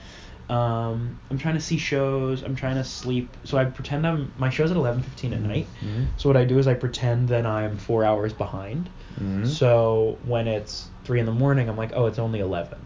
Um, 0.48 1.18
I'm 1.30 1.38
trying 1.38 1.54
to 1.54 1.60
see 1.60 1.78
shows. 1.78 2.42
I'm 2.42 2.54
trying 2.54 2.76
to 2.76 2.84
sleep. 2.84 3.34
So 3.44 3.56
I 3.56 3.64
pretend 3.64 4.06
I'm 4.06 4.30
my 4.38 4.50
show's 4.50 4.70
at 4.70 4.76
11:15 4.76 5.32
at 5.32 5.40
night. 5.40 5.66
Mhm. 5.82 6.06
So 6.18 6.28
what 6.28 6.36
I 6.36 6.44
do 6.44 6.58
is 6.58 6.66
I 6.68 6.74
pretend 6.74 7.28
that 7.30 7.46
I'm 7.46 7.78
four 7.78 8.04
hours 8.04 8.34
behind. 8.34 8.90
Mhm. 9.18 9.46
So 9.46 10.18
when 10.26 10.46
it's 10.46 10.88
three 11.04 11.20
in 11.20 11.26
the 11.26 11.32
morning, 11.32 11.68
I'm 11.68 11.76
like, 11.76 11.92
oh, 11.94 12.06
it's 12.06 12.18
only 12.18 12.40
11. 12.40 12.78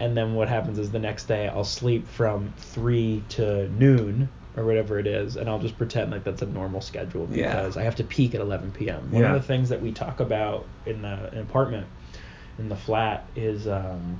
And 0.00 0.16
then 0.16 0.34
what 0.34 0.48
happens 0.48 0.78
is 0.78 0.90
the 0.90 0.98
next 0.98 1.26
day 1.26 1.48
I'll 1.48 1.64
sleep 1.64 2.06
from 2.08 2.52
three 2.58 3.22
to 3.30 3.68
noon 3.70 4.28
or 4.56 4.64
whatever 4.64 4.98
it 4.98 5.06
is, 5.06 5.36
and 5.36 5.48
I'll 5.48 5.58
just 5.58 5.76
pretend 5.78 6.10
like 6.10 6.24
that's 6.24 6.42
a 6.42 6.46
normal 6.46 6.80
schedule 6.80 7.28
Yeah. 7.30 7.54
because 7.54 7.76
I 7.76 7.82
have 7.82 7.96
to 7.96 8.04
peak 8.04 8.34
at 8.34 8.40
11 8.40 8.72
p.m. 8.72 9.10
One 9.10 9.22
Yeah. 9.22 9.34
of 9.34 9.40
the 9.42 9.46
things 9.46 9.68
that 9.70 9.80
we 9.82 9.92
talk 9.92 10.20
about 10.20 10.64
in 10.86 11.02
the 11.02 11.30
in 11.32 11.40
apartment 11.40 11.86
in 12.58 12.68
the 12.68 12.76
flat 12.76 13.24
is 13.34 13.66
um, 13.66 14.18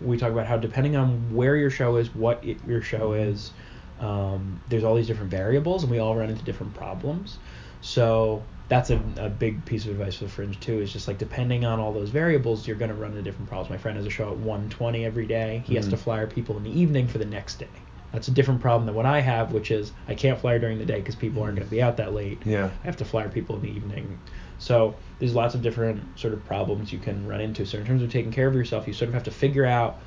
we 0.00 0.16
talk 0.16 0.32
about 0.32 0.46
how 0.46 0.56
depending 0.56 0.96
on 0.96 1.34
where 1.34 1.56
your 1.56 1.70
show 1.70 1.96
is, 1.96 2.12
what 2.14 2.44
it, 2.44 2.58
your 2.66 2.82
show 2.82 3.12
is, 3.12 3.52
um, 4.00 4.60
there's 4.68 4.84
all 4.84 4.94
these 4.94 5.06
different 5.06 5.30
variables, 5.30 5.82
and 5.82 5.90
we 5.90 5.98
all 5.98 6.14
run 6.16 6.30
into 6.30 6.44
different 6.44 6.74
problems. 6.74 7.36
So 7.80 8.42
that's 8.68 8.90
a, 8.90 9.00
a 9.16 9.28
big 9.30 9.64
piece 9.64 9.84
of 9.86 9.92
advice 9.92 10.16
for 10.16 10.24
the 10.24 10.30
fringe 10.30 10.60
too. 10.60 10.80
Is 10.80 10.92
just 10.92 11.08
like 11.08 11.18
depending 11.18 11.64
on 11.64 11.80
all 11.80 11.92
those 11.92 12.10
variables, 12.10 12.66
you're 12.66 12.76
going 12.76 12.90
to 12.90 12.94
run 12.94 13.10
into 13.12 13.22
different 13.22 13.48
problems. 13.48 13.70
My 13.70 13.78
friend 13.78 13.96
has 13.96 14.06
a 14.06 14.10
show 14.10 14.30
at 14.30 14.36
1:20 14.36 15.04
every 15.04 15.26
day. 15.26 15.62
He 15.66 15.74
has 15.76 15.86
Mhm. 15.86 15.90
to 15.90 15.96
flyer 15.96 16.26
people 16.26 16.56
in 16.58 16.62
the 16.62 16.78
evening 16.80 17.06
for 17.08 17.18
the 17.18 17.24
next 17.24 17.58
day. 17.58 17.68
That's 18.12 18.28
a 18.28 18.30
different 18.30 18.60
problem 18.60 18.86
than 18.86 18.94
what 18.94 19.04
I 19.06 19.20
have, 19.20 19.52
which 19.52 19.70
is 19.70 19.92
I 20.06 20.14
can't 20.14 20.38
flyer 20.38 20.58
during 20.58 20.78
the 20.78 20.86
day 20.86 20.96
because 20.98 21.14
people 21.14 21.42
aren't 21.42 21.56
going 21.56 21.66
to 21.66 21.70
be 21.70 21.82
out 21.82 21.98
that 21.98 22.14
late. 22.14 22.42
Yeah. 22.46 22.70
I 22.82 22.86
have 22.86 22.96
to 22.98 23.04
flyer 23.04 23.28
people 23.28 23.56
in 23.56 23.62
the 23.62 23.70
evening. 23.70 24.18
So 24.58 24.96
there's 25.18 25.34
lots 25.34 25.54
of 25.54 25.62
different 25.62 26.18
sort 26.18 26.32
of 26.32 26.44
problems 26.44 26.90
you 26.92 26.98
can 26.98 27.26
run 27.26 27.40
into. 27.40 27.66
So 27.66 27.78
in 27.78 27.84
terms 27.86 28.02
of 28.02 28.10
taking 28.10 28.32
care 28.32 28.48
of 28.48 28.54
yourself, 28.54 28.86
you 28.86 28.94
sort 28.94 29.08
of 29.08 29.14
have 29.14 29.24
to 29.24 29.30
figure 29.30 29.66
out 29.66 30.00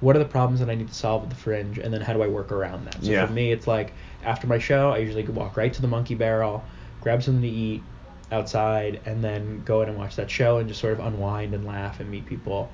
what 0.00 0.14
are 0.16 0.18
the 0.18 0.24
problems 0.26 0.60
that 0.60 0.68
I 0.70 0.74
need 0.74 0.88
to 0.88 0.94
solve 0.94 1.22
at 1.24 1.30
the 1.30 1.36
fringe, 1.36 1.78
and 1.78 1.92
then 1.92 2.00
how 2.02 2.12
do 2.12 2.22
I 2.22 2.26
work 2.28 2.52
around 2.52 2.84
that. 2.86 3.02
So 3.02 3.12
Yeah. 3.12 3.26
for 3.26 3.32
me, 3.32 3.52
it's 3.52 3.66
like 3.66 3.94
after 4.22 4.46
my 4.46 4.58
show, 4.58 4.90
I 4.90 4.98
usually 4.98 5.26
walk 5.26 5.56
right 5.56 5.72
to 5.72 5.80
the 5.82 5.88
Monkey 5.88 6.14
Barrel, 6.14 6.66
grab 7.06 7.22
something 7.22 7.42
to 7.42 7.48
eat 7.48 7.82
outside, 8.32 9.00
and 9.06 9.22
then 9.22 9.62
go 9.64 9.82
in 9.82 9.88
and 9.88 9.96
watch 9.96 10.16
that 10.16 10.28
show 10.28 10.58
and 10.58 10.66
just 10.68 10.80
sort 10.80 10.92
of 10.92 10.98
unwind 10.98 11.54
and 11.54 11.64
laugh 11.64 12.00
and 12.00 12.10
meet 12.10 12.26
people 12.26 12.68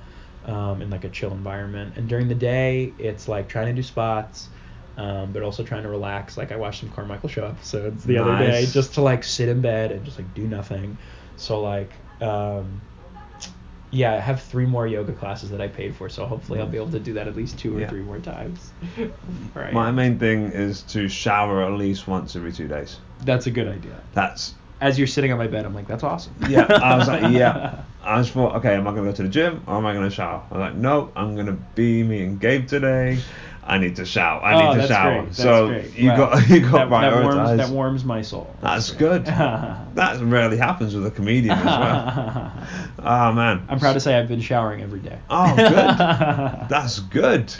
um, 0.45 0.81
in 0.81 0.89
like 0.89 1.03
a 1.03 1.09
chill 1.09 1.31
environment. 1.31 1.93
And 1.97 2.09
during 2.09 2.27
the 2.27 2.33
day, 2.33 2.91
it's 2.97 3.27
like 3.27 3.47
trying 3.47 3.67
to 3.67 3.73
do 3.73 3.83
spots. 3.83 4.49
Um, 4.95 5.31
but 5.33 5.41
also 5.41 5.63
trying 5.63 5.83
to 5.83 5.89
relax. 5.89 6.37
Like 6.37 6.51
I 6.51 6.55
watched 6.55 6.79
some 6.81 6.89
Carmichael 6.89 7.29
Show 7.29 7.45
episodes 7.45 8.03
the 8.03 8.17
other 8.17 8.37
day, 8.37 8.65
just 8.67 8.93
to 8.95 9.01
like 9.01 9.23
sit 9.23 9.49
in 9.49 9.61
bed 9.61 9.91
and 9.91 10.05
just 10.05 10.17
like 10.19 10.33
do 10.35 10.47
nothing. 10.47 10.97
So 11.35 11.61
like, 11.61 11.93
um, 12.21 12.79
yeah, 13.93 14.13
I 14.15 14.19
have 14.19 14.41
three 14.41 14.65
more 14.65 14.87
yoga 14.87 15.13
classes 15.13 15.51
that 15.51 15.61
I 15.61 15.67
paid 15.67 15.95
for, 15.95 16.09
so 16.09 16.25
hopefully 16.25 16.59
I'll 16.59 16.65
be 16.67 16.77
able 16.77 16.91
to 16.91 16.99
do 16.99 17.13
that 17.13 17.27
at 17.27 17.35
least 17.35 17.59
two 17.59 17.77
or 17.77 17.81
Yeah. 17.81 17.89
three 17.89 18.01
more 18.01 18.17
times. 18.17 18.71
right. 19.53 19.71
My 19.71 19.91
main 19.91 20.17
thing 20.17 20.45
is 20.45 20.81
to 20.93 21.07
shower 21.07 21.63
at 21.63 21.73
least 21.73 22.07
once 22.07 22.35
every 22.35 22.51
two 22.51 22.67
days. 22.67 22.97
That's 23.23 23.45
a 23.45 23.51
good 23.51 23.67
idea. 23.67 24.01
That's 24.13 24.55
As 24.81 24.97
you're 24.97 25.07
sitting 25.07 25.31
on 25.31 25.37
my 25.37 25.47
bed, 25.47 25.63
I'm 25.65 25.75
like, 25.75 25.87
that's 25.87 26.03
awesome. 26.03 26.33
yeah. 26.49 26.65
I 26.69 26.97
was 26.97 27.07
like, 27.07 27.31
yeah. 27.41 27.83
I 28.03 28.19
just 28.21 28.33
thought, 28.33 28.55
okay, 28.55 28.73
am 28.75 28.87
I 28.87 28.91
gonna 28.91 29.03
go 29.03 29.11
to 29.15 29.23
the 29.23 29.29
gym 29.29 29.63
or 29.67 29.77
am 29.77 29.85
I 29.85 29.93
gonna 29.93 30.09
shower? 30.09 30.43
I'm 30.51 30.59
like, 30.59 30.75
no, 30.75 31.11
I'm 31.15 31.35
gonna 31.35 31.57
be 31.75 32.03
me 32.03 32.23
and 32.23 32.39
Gabe 32.39 32.67
today. 32.67 33.19
I 33.65 33.77
need 33.77 33.95
to 33.95 34.05
shower. 34.05 34.43
I 34.43 34.53
oh, 34.53 34.59
need 34.59 34.73
to 34.73 34.77
that's 34.79 34.91
shower. 34.91 35.13
Great. 35.13 35.25
That's 35.25 35.37
so 35.37 35.69
you 35.95 36.09
Wow. 36.09 36.17
got 36.17 36.49
you 36.49 36.59
got 36.59 36.89
that, 36.89 37.01
that 37.01 37.23
warms, 37.23 37.57
that 37.57 37.69
warms 37.69 38.03
my 38.05 38.21
soul. 38.21 38.53
That's 38.61 38.89
great. 38.91 38.99
good. 38.99 39.25
that 39.95 40.19
rarely 40.21 40.57
happens 40.57 40.93
with 40.93 41.05
a 41.05 41.11
comedian 41.11 41.57
as 41.57 41.65
well. 41.65 42.51
Oh 42.99 43.31
man. 43.33 43.65
I'm 43.69 43.79
proud 43.79 43.93
to 43.93 43.99
say 43.99 44.15
I've 44.15 44.27
been 44.27 44.41
showering 44.41 44.81
every 44.81 44.99
day. 44.99 45.17
Oh, 45.29 45.55
good. 45.55 46.69
That's 46.69 46.99
good. 46.99 47.51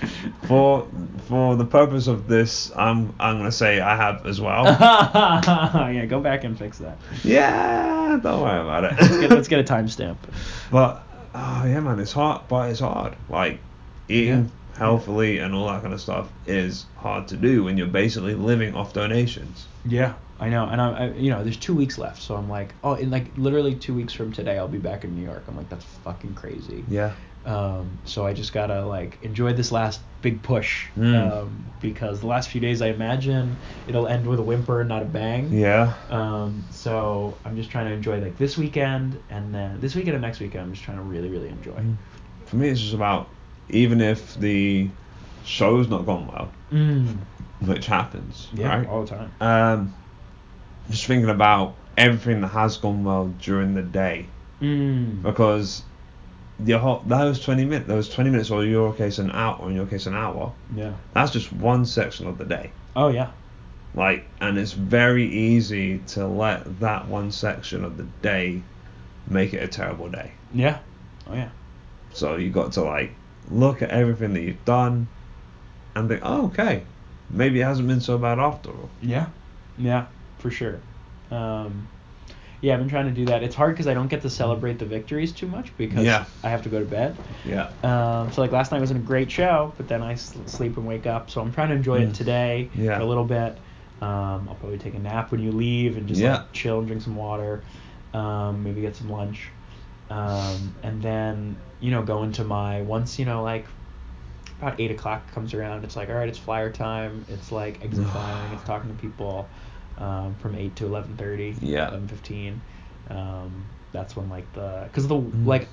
For 0.47 0.87
for 1.27 1.55
the 1.55 1.65
purpose 1.65 2.07
of 2.07 2.27
this, 2.27 2.71
I'm 2.75 3.15
I'm 3.19 3.37
gonna 3.37 3.51
say 3.51 3.79
I 3.79 3.95
have 3.95 4.25
as 4.25 4.41
well. 4.41 4.65
yeah, 4.65 6.05
go 6.05 6.19
back 6.19 6.43
and 6.43 6.57
fix 6.57 6.79
that. 6.79 6.97
yeah, 7.23 8.19
don't 8.21 8.41
worry 8.41 8.61
about 8.61 8.83
it. 8.83 8.93
Let's 8.99 9.17
get, 9.17 9.29
let's 9.29 9.47
get 9.47 9.59
a 9.59 9.63
timestamp. 9.63 10.17
But 10.69 11.03
oh 11.33 11.63
yeah, 11.65 11.79
man, 11.79 11.99
it's 11.99 12.11
hard. 12.11 12.41
But 12.49 12.71
it's 12.71 12.81
hard. 12.81 13.15
Like 13.29 13.59
eating 14.09 14.51
healthily 14.77 15.37
and 15.39 15.53
all 15.53 15.67
that 15.67 15.81
kind 15.81 15.93
of 15.93 16.01
stuff 16.01 16.29
is 16.45 16.85
hard 16.97 17.27
to 17.29 17.37
do 17.37 17.63
when 17.63 17.77
you're 17.77 17.87
basically 17.87 18.33
living 18.35 18.75
off 18.75 18.93
donations. 18.93 19.65
Yeah, 19.85 20.13
I 20.39 20.49
know, 20.49 20.65
and 20.65 20.81
I, 20.81 20.89
I, 20.91 21.11
you 21.13 21.29
know, 21.29 21.43
there's 21.43 21.57
two 21.57 21.75
weeks 21.75 21.97
left, 21.97 22.21
so 22.21 22.35
I'm 22.35 22.49
like, 22.49 22.73
oh, 22.83 22.95
in 22.95 23.09
like 23.09 23.31
literally 23.37 23.75
two 23.75 23.93
weeks 23.93 24.13
from 24.13 24.31
today, 24.31 24.57
I'll 24.57 24.67
be 24.67 24.77
back 24.79 25.03
in 25.03 25.15
New 25.15 25.23
York. 25.23 25.43
I'm 25.47 25.55
like, 25.57 25.69
that's 25.69 25.85
fucking 25.85 26.35
crazy. 26.35 26.83
Yeah. 26.87 27.11
Um, 27.45 27.99
so 28.05 28.25
I 28.25 28.31
just 28.33 28.53
gotta 28.53 28.85
like 28.85 29.19
enjoy 29.21 29.51
this 29.51 29.71
last 29.71 29.99
big 30.21 30.41
push, 30.41 30.87
Mm. 30.97 31.29
um, 31.31 31.65
because 31.81 32.21
the 32.21 32.27
last 32.27 32.47
few 32.49 32.61
days, 32.61 32.81
I 32.81 32.87
imagine 32.87 33.57
it'll 33.85 34.07
end 34.07 34.25
with 34.25 34.39
a 34.39 34.43
whimper, 34.43 34.79
and 34.79 34.87
not 34.87 35.01
a 35.01 35.05
bang. 35.05 35.51
Yeah. 35.51 35.93
Um, 36.09 36.63
so 36.69 37.37
I'm 37.43 37.57
just 37.57 37.69
trying 37.69 37.87
to 37.87 37.91
enjoy 37.93 38.19
like 38.21 38.37
this 38.37 38.57
weekend, 38.57 39.19
and 39.29 39.53
then 39.53 39.81
this 39.81 39.93
weekend 39.93 40.15
and 40.15 40.21
next 40.21 40.39
weekend, 40.39 40.63
I'm 40.63 40.71
just 40.71 40.85
trying 40.85 40.97
to 40.97 41.03
really, 41.03 41.29
really 41.29 41.49
enjoy. 41.49 41.83
For 42.45 42.55
me, 42.55 42.69
it's 42.69 42.79
just 42.79 42.93
about 42.93 43.27
even 43.69 44.01
if 44.01 44.35
the 44.35 44.89
show's 45.45 45.87
not 45.87 46.05
gone 46.05 46.27
well, 46.27 46.51
Mm. 46.71 47.17
which 47.61 47.85
happens, 47.87 48.47
Yeah, 48.53 48.67
right? 48.77 48.87
all 48.87 49.03
the 49.03 49.15
time. 49.15 49.31
Um, 49.41 49.93
just 50.89 51.05
thinking 51.05 51.29
about 51.29 51.75
everything 51.97 52.41
that 52.41 52.47
has 52.49 52.77
gone 52.77 53.03
well 53.03 53.27
during 53.41 53.73
the 53.73 53.81
day 53.81 54.25
Mm. 54.61 55.21
because 55.23 55.83
the 56.59 56.77
whole 56.79 57.01
those 57.07 57.39
20 57.39 57.65
minutes, 57.65 57.87
those 57.87 58.09
20 58.09 58.29
minutes, 58.29 58.49
or 58.51 58.63
in 58.63 58.69
your 58.69 58.93
case 58.93 59.17
an 59.19 59.31
hour, 59.31 59.57
or 59.59 59.69
in 59.69 59.75
your 59.75 59.85
case 59.85 60.05
an 60.05 60.13
hour, 60.15 60.51
Yeah. 60.75 60.91
that's 61.13 61.31
just 61.31 61.51
one 61.51 61.85
section 61.85 62.27
of 62.27 62.37
the 62.37 62.45
day. 62.45 62.71
Oh 62.95 63.09
yeah. 63.09 63.29
Like, 63.95 64.25
and 64.41 64.57
it's 64.57 64.71
very 64.73 65.25
easy 65.25 65.99
to 66.07 66.25
let 66.27 66.79
that 66.79 67.07
one 67.07 67.31
section 67.31 67.83
of 67.83 67.97
the 67.97 68.05
day 68.21 68.61
make 69.29 69.53
it 69.53 69.61
a 69.61 69.67
terrible 69.67 70.09
day. 70.09 70.31
Yeah. 70.53 70.79
Oh 71.29 71.35
yeah. 71.35 71.49
So 72.13 72.35
you 72.37 72.49
got 72.49 72.71
to 72.73 72.81
like 72.81 73.11
look 73.49 73.81
at 73.81 73.89
everything 73.89 74.33
that 74.33 74.41
you've 74.41 74.65
done 74.65 75.07
and 75.95 76.09
think, 76.09 76.21
oh, 76.23 76.47
okay, 76.47 76.83
maybe 77.29 77.61
it 77.61 77.63
hasn't 77.65 77.87
been 77.87 78.01
so 78.01 78.17
bad 78.17 78.39
after 78.39 78.69
all. 78.69 78.89
Yeah, 79.01 79.27
yeah, 79.77 80.05
for 80.39 80.49
sure. 80.51 80.79
Um, 81.31 81.87
yeah, 82.61 82.73
I've 82.73 82.79
been 82.79 82.89
trying 82.89 83.05
to 83.07 83.11
do 83.11 83.25
that. 83.25 83.43
It's 83.43 83.55
hard 83.55 83.73
because 83.75 83.87
I 83.87 83.93
don't 83.93 84.07
get 84.07 84.21
to 84.21 84.29
celebrate 84.29 84.79
the 84.79 84.85
victories 84.85 85.33
too 85.33 85.47
much 85.47 85.75
because 85.77 86.05
Yeah. 86.05 86.25
I 86.43 86.49
have 86.49 86.61
to 86.63 86.69
go 86.69 86.79
to 86.79 86.85
bed. 86.85 87.17
Yeah. 87.43 87.69
Um, 87.83 88.31
so 88.31 88.41
like 88.41 88.51
last 88.53 88.71
night 88.71 88.79
wasn't 88.79 89.01
a 89.01 89.03
great 89.03 89.29
show, 89.29 89.73
but 89.75 89.87
then 89.89 90.01
I 90.01 90.15
sleep 90.15 90.77
and 90.77 90.85
wake 90.87 91.05
up. 91.05 91.29
So 91.29 91.41
I'm 91.41 91.51
trying 91.51 91.69
to 91.69 91.75
enjoy 91.75 91.99
Mm. 91.99 92.09
it 92.09 92.13
today 92.15 92.71
Yeah. 92.73 92.95
for 92.97 93.03
a 93.03 93.05
little 93.05 93.25
bit. 93.25 93.57
Um, 94.01 94.47
I'll 94.49 94.55
probably 94.59 94.77
take 94.77 94.95
a 94.95 94.99
nap 94.99 95.31
when 95.31 95.41
you 95.41 95.51
leave 95.51 95.97
and 95.97 96.07
just 96.07 96.21
Yeah. 96.21 96.37
like 96.37 96.51
chill 96.53 96.77
and 96.79 96.87
drink 96.87 97.01
some 97.01 97.15
water. 97.17 97.65
Um, 98.13 98.63
maybe 98.63 98.79
get 98.81 98.95
some 98.95 99.09
lunch. 99.09 99.49
Um, 100.13 100.73
and 100.83 101.01
then 101.01 101.55
you 101.79 101.91
know 101.91 102.03
go 102.03 102.23
into 102.23 102.43
my 102.43 102.81
once 102.81 103.17
you 103.17 103.25
know 103.25 103.41
like 103.43 103.65
about 104.59 104.79
eight 104.79 104.91
o'clock 104.91 105.31
comes 105.33 105.53
around. 105.53 105.83
It's 105.83 105.95
like 105.95 106.09
all 106.09 106.15
right, 106.15 106.29
it's 106.29 106.37
flyer 106.37 106.71
time. 106.71 107.25
It's 107.29 107.51
like 107.51 107.83
exit 107.83 108.07
flyering. 108.07 108.53
It's 108.53 108.63
talking 108.63 108.89
to 108.95 109.01
people 109.01 109.49
um, 109.97 110.35
from 110.35 110.55
eight 110.55 110.75
to 110.77 110.85
eleven 110.85 111.17
thirty. 111.17 111.55
Yeah. 111.61 111.87
Eleven 111.89 112.07
fifteen. 112.07 112.61
Um, 113.09 113.65
that's 113.91 114.15
when 114.15 114.29
like 114.29 114.51
the 114.53 114.83
because 114.87 115.07
the 115.07 115.15
Mm. 115.15 115.45
like 115.47 115.67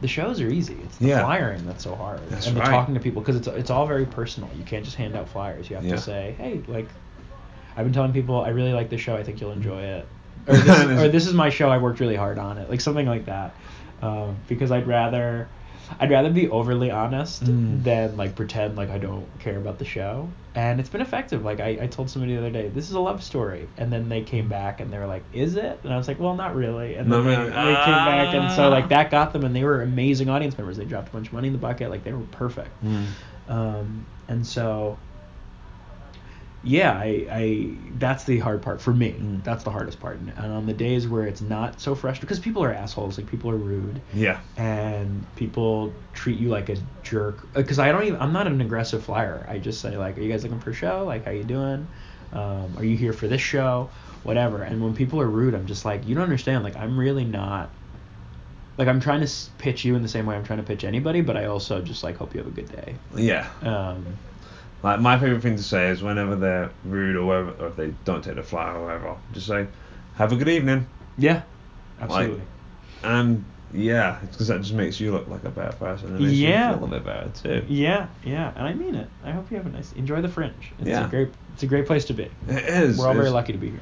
the 0.00 0.08
shows 0.08 0.40
are 0.40 0.48
easy. 0.48 0.76
It's 0.84 0.98
the 0.98 1.08
Yeah. 1.08 1.20
flyering 1.22 1.66
that's 1.66 1.84
so 1.84 1.94
hard, 1.94 2.20
That's 2.30 2.46
and 2.46 2.56
the 2.56 2.60
right. 2.60 2.70
talking 2.70 2.94
to 2.94 3.00
people 3.00 3.22
because 3.22 3.36
it's 3.36 3.48
it's 3.48 3.70
all 3.70 3.86
very 3.86 4.06
personal. 4.06 4.48
You 4.56 4.64
can't 4.64 4.84
just 4.84 4.96
hand 4.96 5.16
out 5.16 5.28
flyers. 5.28 5.68
You 5.70 5.76
have 5.76 5.84
Yeah. 5.84 5.96
to 5.96 6.00
say, 6.02 6.34
hey, 6.38 6.62
like 6.68 6.88
I've 7.76 7.84
been 7.84 7.92
telling 7.94 8.12
people 8.12 8.42
I 8.42 8.48
really 8.50 8.72
like 8.72 8.90
this 8.90 9.00
show. 9.00 9.16
I 9.16 9.22
think 9.22 9.40
you'll 9.40 9.52
enjoy 9.52 9.82
it. 9.82 10.06
Or 10.46 10.56
this, 10.56 10.78
is, 10.80 11.02
or 11.02 11.08
this 11.08 11.26
is 11.26 11.34
my 11.34 11.50
show. 11.50 11.68
I 11.70 11.78
worked 11.78 12.00
really 12.00 12.16
hard 12.16 12.38
on 12.38 12.58
it. 12.58 12.68
Like 12.70 12.80
something 12.80 13.06
like 13.06 13.26
that. 13.26 13.54
Um, 14.02 14.36
because 14.48 14.70
I'd 14.70 14.86
rather 14.86 15.48
I'd 15.98 16.10
rather 16.10 16.30
be 16.30 16.48
overly 16.48 16.90
honest 16.90 17.44
Mm. 17.44 17.82
than 17.82 18.16
like 18.16 18.34
pretend 18.36 18.76
like 18.76 18.90
I 18.90 18.98
don't 18.98 19.26
care 19.40 19.56
about 19.58 19.78
the 19.78 19.84
show. 19.84 20.28
And 20.54 20.80
it's 20.80 20.88
been 20.88 21.00
effective. 21.00 21.44
Like 21.44 21.60
I, 21.60 21.78
I 21.82 21.86
told 21.86 22.10
somebody 22.10 22.32
the 22.34 22.38
other 22.40 22.50
day, 22.50 22.68
this 22.68 22.88
is 22.88 22.92
a 22.92 23.00
love 23.00 23.22
story. 23.22 23.68
And 23.76 23.92
then 23.92 24.08
they 24.08 24.22
came 24.22 24.48
back 24.48 24.80
and 24.80 24.92
they 24.92 24.98
were 24.98 25.06
like, 25.06 25.22
Is 25.32 25.56
it? 25.56 25.78
And 25.84 25.92
I 25.92 25.96
was 25.96 26.08
like, 26.08 26.18
Well, 26.18 26.34
not 26.34 26.54
really. 26.54 26.94
And 26.94 27.10
then 27.12 27.24
Not 27.24 27.30
they, 27.30 27.36
they 27.36 27.44
came 27.44 27.54
back 27.54 28.34
and 28.34 28.52
so 28.52 28.64
Ah. 28.64 28.68
like 28.68 28.88
that 28.88 29.10
got 29.10 29.32
them 29.32 29.44
and 29.44 29.54
they 29.54 29.64
were 29.64 29.82
amazing 29.82 30.28
audience 30.30 30.56
members. 30.56 30.76
They 30.76 30.84
dropped 30.84 31.08
a 31.08 31.12
bunch 31.12 31.26
of 31.28 31.32
money 31.34 31.48
in 31.48 31.52
the 31.52 31.58
bucket. 31.58 31.90
Like 31.90 32.04
they 32.04 32.12
were 32.12 32.20
perfect. 32.32 32.70
Mm. 32.84 33.06
Um, 33.48 34.06
and 34.28 34.46
so, 34.46 34.96
yeah, 36.62 36.92
I, 36.92 37.26
I 37.30 37.74
that's 37.98 38.24
the 38.24 38.38
hard 38.38 38.60
part 38.62 38.80
for 38.80 38.92
me. 38.92 39.12
Mm. 39.12 39.42
That's 39.44 39.64
the 39.64 39.70
hardest 39.70 39.98
part. 40.00 40.18
And, 40.18 40.28
and 40.36 40.52
on 40.52 40.66
the 40.66 40.72
days 40.72 41.08
where 41.08 41.24
it's 41.26 41.40
not 41.40 41.80
so 41.80 41.94
frustrating, 41.94 42.26
because 42.26 42.38
people 42.40 42.62
are 42.62 42.72
assholes, 42.72 43.16
like 43.18 43.26
people 43.30 43.50
are 43.50 43.56
rude, 43.56 44.00
Yeah. 44.14 44.40
and 44.56 45.24
people 45.36 45.92
treat 46.12 46.38
you 46.38 46.48
like 46.48 46.68
a 46.68 46.76
jerk. 47.02 47.52
Because 47.54 47.78
I 47.78 47.90
don't 47.92 48.04
even, 48.04 48.20
I'm 48.20 48.32
not 48.32 48.46
an 48.46 48.60
aggressive 48.60 49.02
flyer. 49.04 49.46
I 49.48 49.58
just 49.58 49.80
say 49.80 49.96
like, 49.96 50.18
are 50.18 50.20
you 50.20 50.30
guys 50.30 50.42
looking 50.42 50.60
for 50.60 50.70
a 50.70 50.74
show? 50.74 51.04
Like, 51.04 51.24
how 51.24 51.30
you 51.30 51.44
doing? 51.44 51.86
Um, 52.32 52.74
are 52.76 52.84
you 52.84 52.96
here 52.96 53.12
for 53.12 53.26
this 53.26 53.40
show? 53.40 53.88
Whatever. 54.22 54.62
And 54.62 54.82
when 54.84 54.94
people 54.94 55.20
are 55.20 55.26
rude, 55.28 55.54
I'm 55.54 55.66
just 55.66 55.84
like, 55.86 56.06
you 56.06 56.14
don't 56.14 56.24
understand. 56.24 56.62
Like, 56.62 56.76
I'm 56.76 56.98
really 56.98 57.24
not. 57.24 57.70
Like 58.78 58.88
I'm 58.88 59.00
trying 59.00 59.26
to 59.26 59.32
pitch 59.58 59.84
you 59.84 59.94
in 59.94 60.02
the 60.02 60.08
same 60.08 60.24
way 60.24 60.36
I'm 60.36 60.44
trying 60.44 60.58
to 60.60 60.64
pitch 60.64 60.84
anybody, 60.84 61.20
but 61.20 61.36
I 61.36 61.46
also 61.46 61.82
just 61.82 62.02
like 62.02 62.16
hope 62.16 62.32
you 62.34 62.38
have 62.38 62.46
a 62.46 62.50
good 62.50 62.70
day. 62.70 62.94
Yeah. 63.14 63.46
Um, 63.62 64.06
Like 64.82 65.00
my 65.00 65.18
favorite 65.18 65.42
thing 65.42 65.56
to 65.56 65.62
say 65.62 65.88
is 65.90 66.02
whenever 66.02 66.36
they're 66.36 66.70
rude 66.84 67.16
or 67.16 67.24
whatever, 67.26 67.50
or 67.60 67.66
if 67.68 67.76
they 67.76 67.92
don't 68.04 68.22
take 68.24 68.36
the 68.36 68.42
flyer 68.42 68.76
or 68.76 68.84
whatever, 68.86 69.16
just 69.32 69.46
say, 69.46 69.66
"Have 70.16 70.32
a 70.32 70.36
good 70.36 70.48
evening." 70.48 70.86
Yeah, 71.18 71.42
absolutely. 72.00 72.42
And 73.02 73.44
yeah, 73.72 74.18
because 74.22 74.48
that 74.48 74.60
just 74.62 74.72
makes 74.74 74.98
you 74.98 75.12
look 75.12 75.28
like 75.28 75.44
a 75.44 75.50
better 75.50 75.76
person. 75.76 76.16
It 76.16 76.20
makes 76.20 76.32
Yeah. 76.32 76.48
you 76.48 76.54
feel 76.54 76.70
a 76.70 76.72
little 76.86 76.88
bit 76.98 77.04
better 77.04 77.30
too. 77.60 77.64
yeah, 77.68 78.06
yeah, 78.24 78.52
and 78.56 78.66
I 78.66 78.72
mean 78.74 78.94
it. 78.94 79.08
I 79.24 79.32
hope 79.32 79.50
you 79.50 79.56
have 79.58 79.66
a 79.66 79.70
nice 79.70 79.92
enjoy 79.92 80.22
the 80.22 80.28
fringe. 80.28 80.72
It's 80.78 80.88
Yeah. 80.88 81.06
a 81.06 81.08
great 81.08 81.28
it's 81.52 81.62
a 81.62 81.66
great 81.66 81.86
place 81.86 82.06
to 82.06 82.14
be. 82.14 82.28
It 82.48 82.64
is. 82.64 82.98
We're 82.98 83.08
all 83.08 83.14
very 83.14 83.28
lucky 83.30 83.52
to 83.52 83.58
be 83.58 83.70
here. 83.70 83.80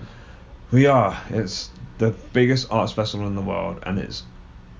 We 0.73 0.87
are. 0.87 1.17
It's 1.31 1.71
the 1.99 2.13
biggest 2.33 2.67
arts 2.73 2.93
festival 2.93 3.27
in 3.29 3.35
the 3.37 3.41
world, 3.43 3.79
and 3.85 3.99
it's 3.99 4.25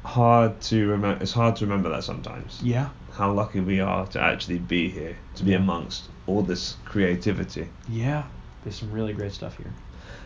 hard 0.05 0.61
to 0.63 0.89
remember. 0.89 1.23
It's 1.23 1.33
hard 1.33 1.57
to 1.57 1.65
remember 1.65 1.91
that 1.91 2.03
sometimes. 2.05 2.61
Yeah. 2.63 2.89
How 3.19 3.33
lucky 3.33 3.59
we 3.59 3.81
are 3.81 4.07
to 4.07 4.21
actually 4.21 4.59
be 4.61 4.89
here, 4.89 5.17
to 5.35 5.43
be 5.43 5.55
amongst 5.55 6.05
all 6.29 6.41
this 6.41 6.77
creativity. 6.85 7.67
Yeah. 7.89 8.23
There's 8.63 8.77
some 8.77 8.93
really 8.93 9.13
great 9.13 9.33
stuff 9.33 9.57
here. 9.57 9.73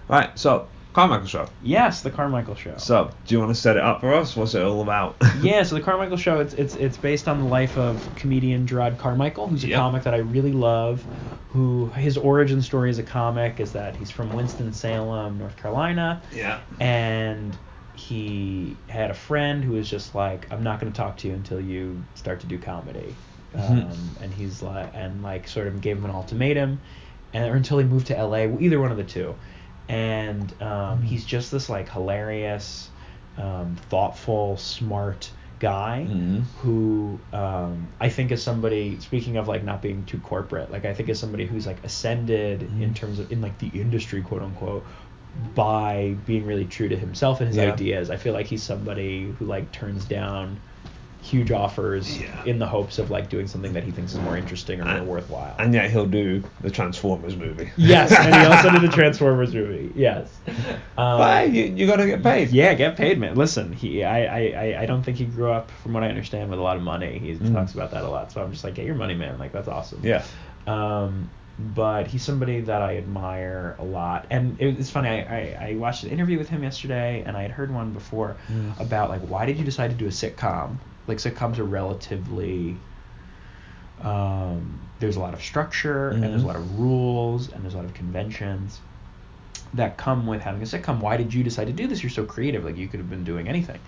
Right. 0.09 0.39
So, 0.39 0.69
Carmichael 0.93 1.27
Show. 1.27 1.47
Yes, 1.63 2.03
the 2.03 2.11
Carmichael 2.11 2.55
show. 2.55 2.75
So, 2.77 3.11
do 3.27 3.35
you 3.35 3.41
want 3.41 3.51
to 3.55 3.59
set 3.59 3.77
it 3.77 3.83
up 3.83 4.03
for 4.03 4.13
us? 4.13 4.37
What's 4.37 4.55
it 4.55 4.61
all 4.61 4.83
about? 4.83 5.17
yeah, 5.41 5.63
so 5.63 5.75
the 5.77 5.81
Carmichael 5.81 6.19
Show, 6.19 6.41
it's 6.41 6.53
it's 6.53 6.75
it's 6.75 6.99
based 6.99 7.29
on 7.29 7.39
the 7.39 7.47
life 7.47 7.79
of 7.79 8.07
comedian 8.17 8.67
Jerrod 8.67 8.99
Carmichael, 8.99 9.47
who's 9.49 9.65
a 9.65 9.69
Yep. 9.69 9.79
comic 9.79 10.03
that 10.03 10.13
I 10.13 10.19
really 10.19 10.53
love. 10.53 11.03
Who 11.49 11.87
his 11.95 12.19
origin 12.19 12.61
story 12.61 12.91
as 12.91 12.99
a 12.99 13.03
comic 13.03 13.59
is 13.59 13.73
that 13.73 13.97
he's 13.97 14.11
from 14.11 14.35
Winston 14.35 14.71
Salem, 14.75 15.39
North 15.39 15.57
Carolina, 15.57 16.21
yeah. 16.31 16.61
and 16.79 17.57
he 18.09 18.77
had 18.89 19.11
a 19.11 19.15
friend 19.15 19.65
who 19.65 19.73
was 19.73 19.89
just 19.89 20.15
like, 20.15 20.47
"I'm 20.53 20.63
not 20.63 20.81
going 20.81 20.93
to 20.93 20.97
talk 20.97 21.17
to 21.19 21.29
you 21.29 21.35
until 21.35 21.61
you 21.61 22.05
start 22.15 22.41
to 22.41 22.47
do 22.47 22.59
comedy," 22.59 23.17
Mhm. 23.55 23.91
um, 23.91 24.17
and 24.21 24.33
he's 24.35 24.63
like, 24.63 24.91
and 24.95 25.23
like 25.23 25.49
sort 25.49 25.67
of 25.67 25.81
gave 25.81 25.97
him 25.99 26.05
an 26.05 26.11
ultimatum, 26.11 26.81
and 27.33 27.51
or 27.51 27.57
until 27.57 27.79
he 27.79 27.85
moved 27.85 28.07
to 28.09 28.17
L.A. 28.17 28.47
Either 28.61 28.81
one 28.81 28.91
of 28.91 28.97
the 28.97 29.05
two, 29.05 29.35
and 29.89 30.61
um, 30.63 31.03
he's 31.03 31.25
just 31.25 31.51
this 31.51 31.69
like 31.69 31.89
hilarious, 31.91 32.91
um, 33.37 33.77
thoughtful, 33.91 34.57
smart 34.57 35.31
guy 35.59 36.03
Mhm. 36.09 36.43
who 36.55 37.19
um, 37.33 37.89
I 38.01 38.09
think 38.09 38.31
is 38.33 38.43
somebody 38.43 39.01
speaking 39.01 39.37
of 39.37 39.49
like 39.49 39.65
not 39.65 39.81
being 39.81 40.05
too 40.05 40.19
corporate 40.19 40.71
like 40.71 40.85
I 40.85 40.93
think 40.95 41.09
is 41.09 41.19
somebody 41.21 41.47
who's 41.47 41.67
like 41.67 41.83
ascended 41.85 42.63
in 42.63 42.91
Mhm. 42.91 42.95
terms 42.95 43.19
of 43.21 43.31
in 43.33 43.41
like 43.41 43.59
the 43.59 43.69
industry 43.69 44.23
quote 44.23 44.43
unquote 44.43 44.87
by 45.55 46.15
being 46.27 46.45
really 46.47 46.65
true 46.65 46.89
to 46.89 46.97
himself 46.97 47.41
and 47.41 47.49
his 47.49 47.57
Yeah. 47.57 47.73
ideas 47.73 48.11
I 48.11 48.17
feel 48.17 48.33
like 48.33 48.47
he's 48.47 48.63
somebody 48.63 49.33
who 49.39 49.47
like 49.47 49.71
turns 49.73 50.05
down 50.05 50.59
huge 51.23 51.53
offers 51.53 52.21
Yeah. 52.21 52.27
in 52.47 52.59
the 52.59 52.67
hopes 52.67 52.99
of 52.99 53.09
like 53.13 53.29
doing 53.29 53.47
something 53.47 53.73
that 53.75 53.85
he 53.85 53.93
thinks 53.93 54.13
is 54.13 54.19
more 54.19 54.37
interesting 54.37 54.81
or 54.81 54.85
more 54.87 54.95
And- 54.97 55.07
worthwhile. 55.07 55.55
And 55.57 55.73
yet 55.73 55.89
he'll 55.89 56.05
do 56.05 56.43
the 56.63 56.71
Transformers 56.71 57.37
movie. 57.37 57.71
yes, 57.77 58.11
and 58.13 58.35
he 58.35 58.41
also 58.45 58.71
did 58.73 58.83
the 58.83 58.89
Transformers 58.97 59.55
movie. 59.55 59.93
Yes. 59.95 60.29
Um, 60.99 61.21
Why? 61.21 61.45
You, 61.45 61.67
you 61.77 61.87
gotta 61.87 62.07
get 62.07 62.25
paid. 62.25 62.51
Yeah, 62.51 62.75
get 62.75 62.97
paid, 62.97 63.21
man. 63.21 63.37
Listen, 63.37 63.73
he, 63.73 64.03
I, 64.03 64.25
I, 64.25 64.39
I- 64.41 64.83
I 64.83 64.87
don't 64.87 65.05
think 65.05 65.17
he 65.17 65.25
grew 65.25 65.53
up, 65.53 65.71
from 65.85 65.93
what 65.93 66.03
I 66.03 66.09
understand, 66.09 66.51
with 66.51 66.59
a 66.59 66.63
lot 66.63 66.77
of 66.77 66.83
money. 66.83 67.21
He 67.21 67.35
Mm. 67.35 67.53
talks 67.55 67.73
about 67.73 67.93
that 67.93 68.03
a 68.03 68.09
lot. 68.09 68.33
So 68.33 68.43
I'm 68.43 68.51
just 68.51 68.65
like, 68.65 68.75
get 68.75 68.85
your 68.85 68.97
money, 68.97 69.15
man. 69.15 69.39
Like 69.39 69.53
that's 69.53 69.69
awesome. 69.69 70.01
Yeah. 70.03 70.25
Um, 70.67 71.31
but 71.59 72.07
he's 72.09 72.23
somebody 72.25 72.61
that 72.63 72.83
I 72.83 72.97
admire 72.97 73.77
a 73.79 73.85
lot, 73.85 74.27
and 74.31 74.61
it, 74.61 74.79
it's 74.81 74.91
funny. 74.91 75.09
I, 75.09 75.21
I, 75.21 75.69
I 75.71 75.75
watched 75.77 76.05
an 76.05 76.11
interview 76.11 76.39
with 76.39 76.49
him 76.49 76.63
yesterday, 76.63 77.23
and 77.27 77.37
I 77.37 77.43
had 77.43 77.51
heard 77.51 77.73
one 77.73 77.93
before 77.93 78.39
Mm. 78.51 78.81
about 78.81 79.11
like 79.11 79.23
why 79.23 79.47
did 79.47 79.59
you 79.59 79.65
decide 79.65 79.91
to 79.91 79.97
do 79.97 80.07
a 80.07 80.11
sitcom? 80.11 80.79
Like 81.07 81.19
sitcoms 81.19 81.59
are 81.59 81.65
relatively. 81.65 82.83
Um, 84.01 84.81
there's 84.99 85.17
a 85.17 85.21
lot 85.21 85.35
of 85.35 85.43
structure 85.43 86.11
and 86.11 86.25
there's 86.25 86.43
a 86.43 86.45
Mhm. 86.45 86.49
lot 86.49 86.57
of 86.57 86.79
rules 86.79 87.51
and 87.51 87.63
there's 87.63 87.75
a 87.75 87.77
lot 87.77 87.85
of 87.87 87.95
conventions 87.95 88.81
that 89.75 89.97
come 89.99 90.27
with 90.27 90.43
having 90.43 90.63
a 90.63 90.67
sitcom. 90.67 91.01
Why 91.01 91.17
did 91.17 91.33
you 91.35 91.45
decide 91.45 91.67
to 91.69 91.73
do 91.75 91.87
this? 91.87 92.03
You're 92.03 92.11
so 92.11 92.25
creative. 92.27 92.65
Like 92.65 92.77
you 92.77 92.89
could 92.89 93.01
have 93.01 93.11
been 93.11 93.25
doing 93.25 93.49
anything. 93.49 93.81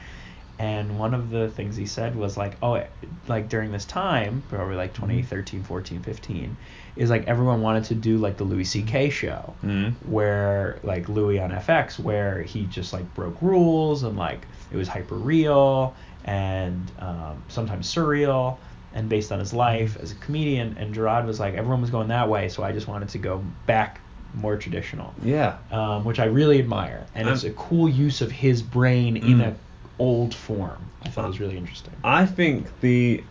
And 0.58 0.98
one 0.98 1.14
of 1.14 1.30
the 1.30 1.48
things 1.48 1.74
he 1.76 1.86
said 1.86 2.14
was 2.14 2.36
like, 2.36 2.56
oh, 2.62 2.82
like 3.26 3.48
during 3.48 3.72
this 3.72 3.84
time, 3.84 4.42
probably 4.48 4.76
like 4.76 4.94
2013, 4.94 5.64
14, 5.64 6.02
15, 6.02 6.56
is 6.96 7.10
like 7.10 7.26
everyone 7.26 7.60
wanted 7.60 7.84
to 7.84 7.94
do 7.96 8.18
like 8.18 8.36
the 8.36 8.44
Louis 8.44 8.64
C.K. 8.64 9.10
show, 9.10 9.56
Mm. 9.64 9.94
where 10.06 10.78
like 10.84 11.08
Louis 11.08 11.40
on 11.40 11.50
FX, 11.50 11.98
where 11.98 12.42
he 12.42 12.66
just 12.66 12.92
like 12.92 13.12
broke 13.14 13.42
rules 13.42 14.04
and 14.04 14.16
like 14.16 14.46
it 14.70 14.76
was 14.76 14.86
hyper 14.86 15.16
real 15.16 15.96
and 16.24 16.90
um, 17.00 17.42
sometimes 17.48 17.92
surreal 17.92 18.58
and 18.94 19.08
based 19.08 19.32
on 19.32 19.40
his 19.40 19.52
life 19.52 19.96
as 20.00 20.12
a 20.12 20.14
comedian. 20.16 20.76
And 20.78 20.94
Jerrod 20.94 21.26
was 21.26 21.40
like, 21.40 21.54
everyone 21.54 21.80
was 21.80 21.90
going 21.90 22.08
that 22.08 22.28
way, 22.28 22.48
so 22.48 22.62
I 22.62 22.70
just 22.70 22.86
wanted 22.86 23.08
to 23.10 23.18
go 23.18 23.38
back 23.66 24.00
more 24.36 24.56
traditional 24.56 25.14
Yeah. 25.22 25.58
um, 25.70 26.04
which 26.04 26.18
I 26.18 26.24
really 26.24 26.58
admire, 26.58 27.06
and 27.14 27.28
it's 27.28 27.44
a 27.44 27.50
cool 27.52 27.88
use 27.88 28.20
of 28.20 28.32
his 28.32 28.62
brain 28.62 29.16
in 29.16 29.38
Mm. 29.38 29.48
a 29.48 29.54
old 29.98 30.34
form. 30.34 30.78
I 31.04 31.08
thought 31.08 31.24
it 31.24 31.28
was 31.28 31.40
really 31.40 31.56
interesting. 31.56 31.92
I 32.02 32.26
think 32.26 32.66
the 32.80 33.22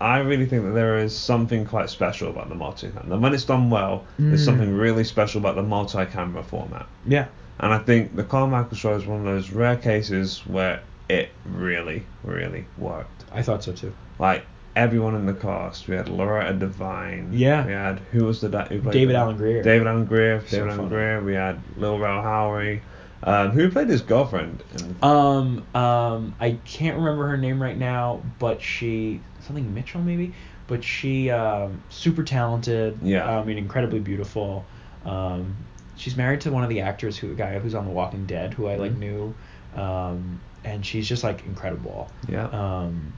I 0.00 0.18
really 0.18 0.46
think 0.46 0.64
that 0.64 0.72
there 0.72 0.98
is 0.98 1.16
something 1.16 1.64
quite 1.64 1.88
special 1.88 2.28
about 2.28 2.48
the 2.48 2.56
multi-camera. 2.56 3.12
And 3.12 3.22
when 3.22 3.32
it's 3.34 3.44
done 3.44 3.70
well, 3.70 4.04
there's 4.18 4.42
Mm. 4.42 4.44
something 4.46 4.76
really 4.76 5.04
special 5.04 5.40
about 5.40 5.54
the 5.54 5.62
multi-camera 5.62 6.42
format. 6.42 6.86
Yeah, 7.06 7.26
And 7.60 7.72
I 7.72 7.78
think 7.78 8.16
the 8.16 8.24
Carmichael 8.24 8.76
show 8.76 8.94
is 8.96 9.06
one 9.06 9.20
of 9.20 9.24
those 9.24 9.52
rare 9.52 9.76
cases 9.76 10.42
where 10.46 10.80
it 11.08 11.28
really, 11.46 12.04
really 12.24 12.64
worked. 12.78 13.24
I 13.32 13.42
thought 13.42 13.62
so 13.62 13.72
too. 13.72 13.92
Like 14.18 14.44
everyone 14.74 15.14
in 15.14 15.26
the 15.26 15.34
cast, 15.34 15.86
we 15.86 15.94
had 15.94 16.08
Loretta 16.08 16.54
Devine. 16.54 17.28
Yeah. 17.32 17.64
We 17.64 17.72
had 17.72 18.00
who 18.10 18.24
was 18.24 18.40
the 18.40 18.48
who 18.48 18.80
played 18.80 18.92
David 18.92 19.14
Alan 19.14 19.36
Grier. 19.36 19.62
David 19.62 19.86
Alan 19.86 20.06
Grier. 20.06 20.40
So 20.48 20.56
David 20.56 20.66
Alan 20.70 20.76
funny. 20.78 20.88
Grier. 20.88 21.20
We 21.22 21.34
had 21.34 21.60
Lil 21.76 21.98
Rel 22.00 22.22
Howery. 22.22 22.80
Um, 23.24 23.50
who 23.50 23.70
played 23.70 23.88
his 23.88 24.02
girlfriend? 24.02 24.62
Um, 25.02 25.64
um, 25.74 26.34
I 26.40 26.52
can't 26.64 26.96
remember 26.98 27.26
her 27.28 27.36
name 27.36 27.60
right 27.62 27.76
now, 27.76 28.22
but 28.38 28.60
she 28.60 29.20
something 29.46 29.72
Mitchell 29.74 30.00
maybe, 30.00 30.34
but 30.66 30.82
she 30.82 31.30
um, 31.30 31.80
super 31.88 32.24
talented. 32.24 32.98
Yeah. 33.02 33.38
I 33.38 33.44
mean, 33.44 33.58
incredibly 33.58 34.00
beautiful. 34.00 34.64
Um, 35.04 35.54
she's 35.96 36.16
married 36.16 36.40
to 36.42 36.50
one 36.52 36.62
of 36.64 36.68
the 36.70 36.80
actors 36.80 37.16
who 37.16 37.30
a 37.32 37.34
guy 37.34 37.58
who's 37.58 37.74
on 37.74 37.84
The 37.84 37.92
Walking 37.92 38.26
Dead, 38.26 38.54
who 38.54 38.66
I 38.66 38.76
like 38.76 38.92
Mhm. 38.92 38.98
knew, 38.98 39.34
um, 39.76 40.40
and 40.64 40.84
she's 40.84 41.08
just 41.08 41.22
like 41.24 41.44
incredible. 41.46 42.10
yeah. 42.28 42.46
um, 42.46 43.12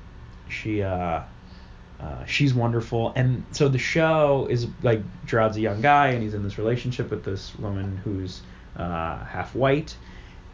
she 0.49 0.83
uh, 0.83 1.21
uh, 2.01 2.25
she's 2.27 2.53
wonderful 2.53 3.13
and 3.17 3.43
so 3.53 3.69
the 3.69 3.79
show 3.79 4.47
is 4.51 4.67
like 4.83 5.01
Jerrod's 5.27 5.57
a 5.57 5.61
young 5.61 5.81
guy 5.81 6.09
and 6.09 6.23
he's 6.23 6.35
in 6.35 6.43
this 6.43 6.59
relationship 6.59 7.11
with 7.11 7.25
this 7.25 7.55
woman 7.59 7.99
who's 8.05 8.43
uh, 8.77 9.25
half 9.25 9.55
white 9.55 9.97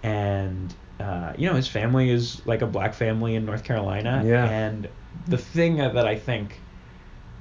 and 0.03 0.75
uh, 0.99 1.33
you 1.37 1.49
know 1.49 1.55
his 1.55 1.69
family 1.69 2.11
is 2.11 2.43
like 2.47 2.63
a 2.63 2.67
black 2.67 2.95
family 2.95 3.35
in 3.35 3.45
North 3.45 3.65
Carolina 3.65 4.23
Yeah. 4.25 4.45
and 4.49 4.89
the 5.27 5.39
thing 5.39 5.77
that 5.77 6.07
I 6.07 6.17
think 6.17 6.61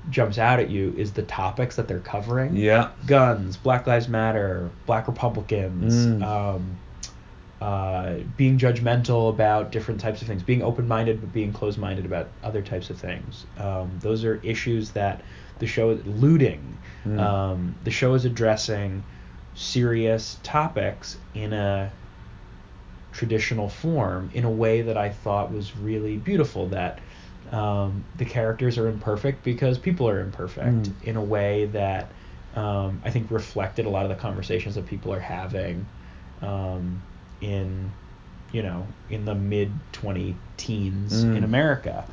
jumps 0.09 0.37
out 0.37 0.59
at 0.59 0.69
you 0.69 0.93
is 0.97 1.11
the 1.11 1.23
topics 1.23 1.75
that 1.75 1.87
they're 1.87 1.99
covering 1.99 2.55
yeah. 2.55 2.89
guns, 3.05 3.57
Black 3.57 3.85
Lives 3.85 4.07
Matter, 4.07 4.69
Black 4.85 5.07
Republicans, 5.07 5.93
Mm. 5.93 6.23
um, 6.23 6.77
uh, 7.61 8.13
being 8.37 8.57
judgmental 8.57 9.29
about 9.29 9.71
different 9.71 9.99
types 9.99 10.21
of 10.21 10.27
things, 10.27 10.41
being 10.41 10.63
open-minded 10.63 11.19
but 11.19 11.33
being 11.33 11.51
closed-minded 11.51 12.05
about 12.05 12.29
other 12.43 12.61
types 12.61 12.89
of 12.89 12.97
things. 12.97 13.45
Um, 13.57 13.91
those 13.99 14.23
are 14.23 14.39
issues 14.43 14.91
that 14.91 15.21
the 15.59 15.67
show 15.67 15.89
is 15.91 16.05
looting. 16.05 16.77
Mm. 17.05 17.19
Um, 17.19 17.75
the 17.83 17.91
show 17.91 18.13
is 18.13 18.23
addressing 18.23 19.03
serious 19.53 20.37
topics 20.43 21.17
in 21.33 21.53
a 21.53 21.91
traditional 23.11 23.69
form 23.69 24.29
in 24.33 24.43
a 24.45 24.49
way 24.51 24.81
that 24.83 24.97
I 24.97 25.09
thought 25.09 25.51
was 25.51 25.75
really 25.75 26.17
beautiful. 26.17 26.69
That 26.69 26.99
um, 27.51 28.03
the 28.15 28.25
characters 28.25 28.77
are 28.77 28.87
imperfect 28.87 29.43
because 29.43 29.77
people 29.77 30.07
are 30.07 30.19
imperfect 30.19 30.89
Mm. 30.89 31.01
in 31.01 31.15
a 31.15 31.23
way 31.23 31.65
that 31.67 32.11
um, 32.55 33.01
I 33.03 33.09
think 33.11 33.31
reflected 33.31 33.85
a 33.85 33.89
lot 33.89 34.03
of 34.03 34.09
the 34.09 34.15
conversations 34.15 34.75
that 34.75 34.85
people 34.85 35.13
are 35.13 35.19
having 35.19 35.85
um, 36.41 37.01
in 37.41 37.91
you 38.51 38.61
know 38.63 38.87
in 39.09 39.25
the 39.25 39.35
mid 39.35 39.71
20 39.91 40.35
teens 40.57 41.23
Mm. 41.23 41.37
in 41.37 41.43
America. 41.43 42.05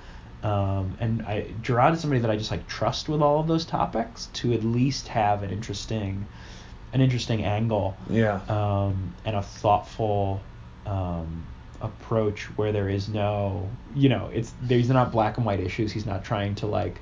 Um, 0.42 0.96
and 1.00 1.22
I, 1.22 1.54
Jerrod 1.60 1.92
is 1.94 2.00
somebody 2.00 2.20
that 2.20 2.30
I 2.30 2.36
just 2.36 2.50
like 2.50 2.66
trust 2.66 3.08
with 3.08 3.20
all 3.20 3.40
of 3.40 3.48
those 3.48 3.64
topics 3.66 4.26
to 4.34 4.52
at 4.52 4.62
least 4.62 5.08
have 5.08 5.42
an 5.42 5.50
interesting, 5.50 6.24
an 6.92 7.00
interesting 7.00 7.44
angle 7.44 7.96
Yeah. 8.10 8.40
um, 8.48 9.12
and 9.24 9.36
a 9.36 9.42
thoughtful 9.42 10.40
um, 10.86 11.44
approach 11.80 12.44
where 12.56 12.72
there 12.72 12.88
is 12.88 13.08
no, 13.08 13.68
you 13.94 14.08
know, 14.08 14.30
it's 14.32 14.52
there's 14.62 14.88
not 14.88 15.12
black 15.12 15.36
and 15.36 15.44
white 15.46 15.60
issues. 15.60 15.92
He's 15.92 16.06
not 16.06 16.24
trying 16.24 16.54
to 16.56 16.66
like 16.66 17.00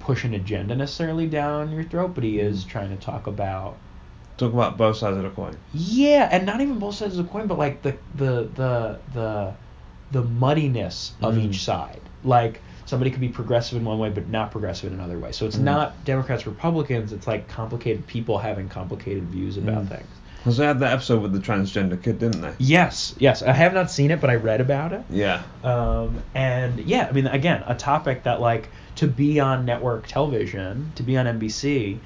push 0.00 0.24
an 0.24 0.34
agenda 0.34 0.74
necessarily 0.74 1.26
down 1.26 1.70
your 1.72 1.84
throat, 1.84 2.12
but 2.14 2.24
he 2.24 2.38
is 2.38 2.64
Mm. 2.64 2.68
trying 2.68 2.90
to 2.90 2.96
talk 3.04 3.26
about 3.26 3.76
Talk 4.38 4.52
about 4.52 4.76
both 4.78 4.96
sides 4.96 5.16
of 5.16 5.24
the 5.24 5.30
coin. 5.30 5.56
yeah, 5.74 6.28
and 6.30 6.46
not 6.46 6.60
even 6.60 6.78
both 6.78 6.94
sides 6.94 7.18
of 7.18 7.26
the 7.26 7.30
coin, 7.32 7.46
but 7.48 7.58
like 7.58 7.82
the 7.82 7.96
the 8.16 8.48
the 8.54 8.98
the 9.12 9.52
the 10.12 10.22
muddiness 10.22 11.12
of 11.20 11.34
Mm. 11.34 11.44
each 11.46 11.64
side. 11.64 12.00
Like 12.24 12.60
somebody 12.88 13.10
could 13.10 13.20
be 13.20 13.28
progressive 13.28 13.76
in 13.76 13.84
one 13.84 13.98
way, 13.98 14.08
but 14.08 14.28
not 14.28 14.50
progressive 14.50 14.90
in 14.90 14.98
another 14.98 15.18
way. 15.18 15.30
So 15.30 15.44
it's 15.46 15.56
Mm. 15.58 15.62
not 15.64 16.04
Democrats 16.06 16.46
Republicans. 16.46 17.12
It's 17.12 17.26
like 17.26 17.46
complicated 17.46 18.06
people 18.06 18.38
having 18.38 18.68
complicated 18.70 19.24
views 19.24 19.58
about 19.58 19.84
Mm. 19.84 19.88
things. 19.88 20.06
Because 20.38 20.56
they 20.56 20.64
had 20.64 20.80
that 20.80 20.92
episode 20.94 21.20
with 21.20 21.32
the 21.32 21.38
transgender 21.40 22.00
kid, 22.02 22.18
didn't 22.18 22.40
they? 22.40 22.52
Yes, 22.58 23.14
yes. 23.18 23.42
I 23.42 23.52
have 23.52 23.74
not 23.74 23.90
seen 23.90 24.10
it, 24.10 24.22
but 24.22 24.30
I 24.30 24.36
read 24.36 24.62
about 24.62 24.92
it. 24.94 25.02
Yeah. 25.10 25.42
Um, 25.62 26.22
and 26.34 26.78
yeah, 26.80 27.06
I 27.10 27.12
mean, 27.12 27.26
again, 27.26 27.62
a 27.66 27.74
topic 27.74 28.22
that 28.22 28.40
like 28.40 28.70
to 28.96 29.06
be 29.06 29.38
on 29.38 29.66
network 29.66 30.06
television, 30.06 30.92
to 30.94 31.02
be 31.02 31.18
on 31.18 31.26
NBC, 31.26 31.98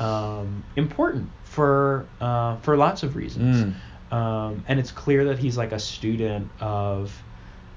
um, 0.00 0.64
important 0.74 1.30
for 1.44 2.06
uh, 2.20 2.56
for 2.56 2.76
lots 2.76 3.04
of 3.04 3.14
reasons. 3.14 3.72
Mm. 4.10 4.16
Um, 4.16 4.64
and 4.66 4.80
it's 4.80 4.90
clear 4.90 5.26
that 5.26 5.38
he's 5.38 5.56
like 5.56 5.70
a 5.70 5.78
student 5.78 6.50
of 6.60 7.16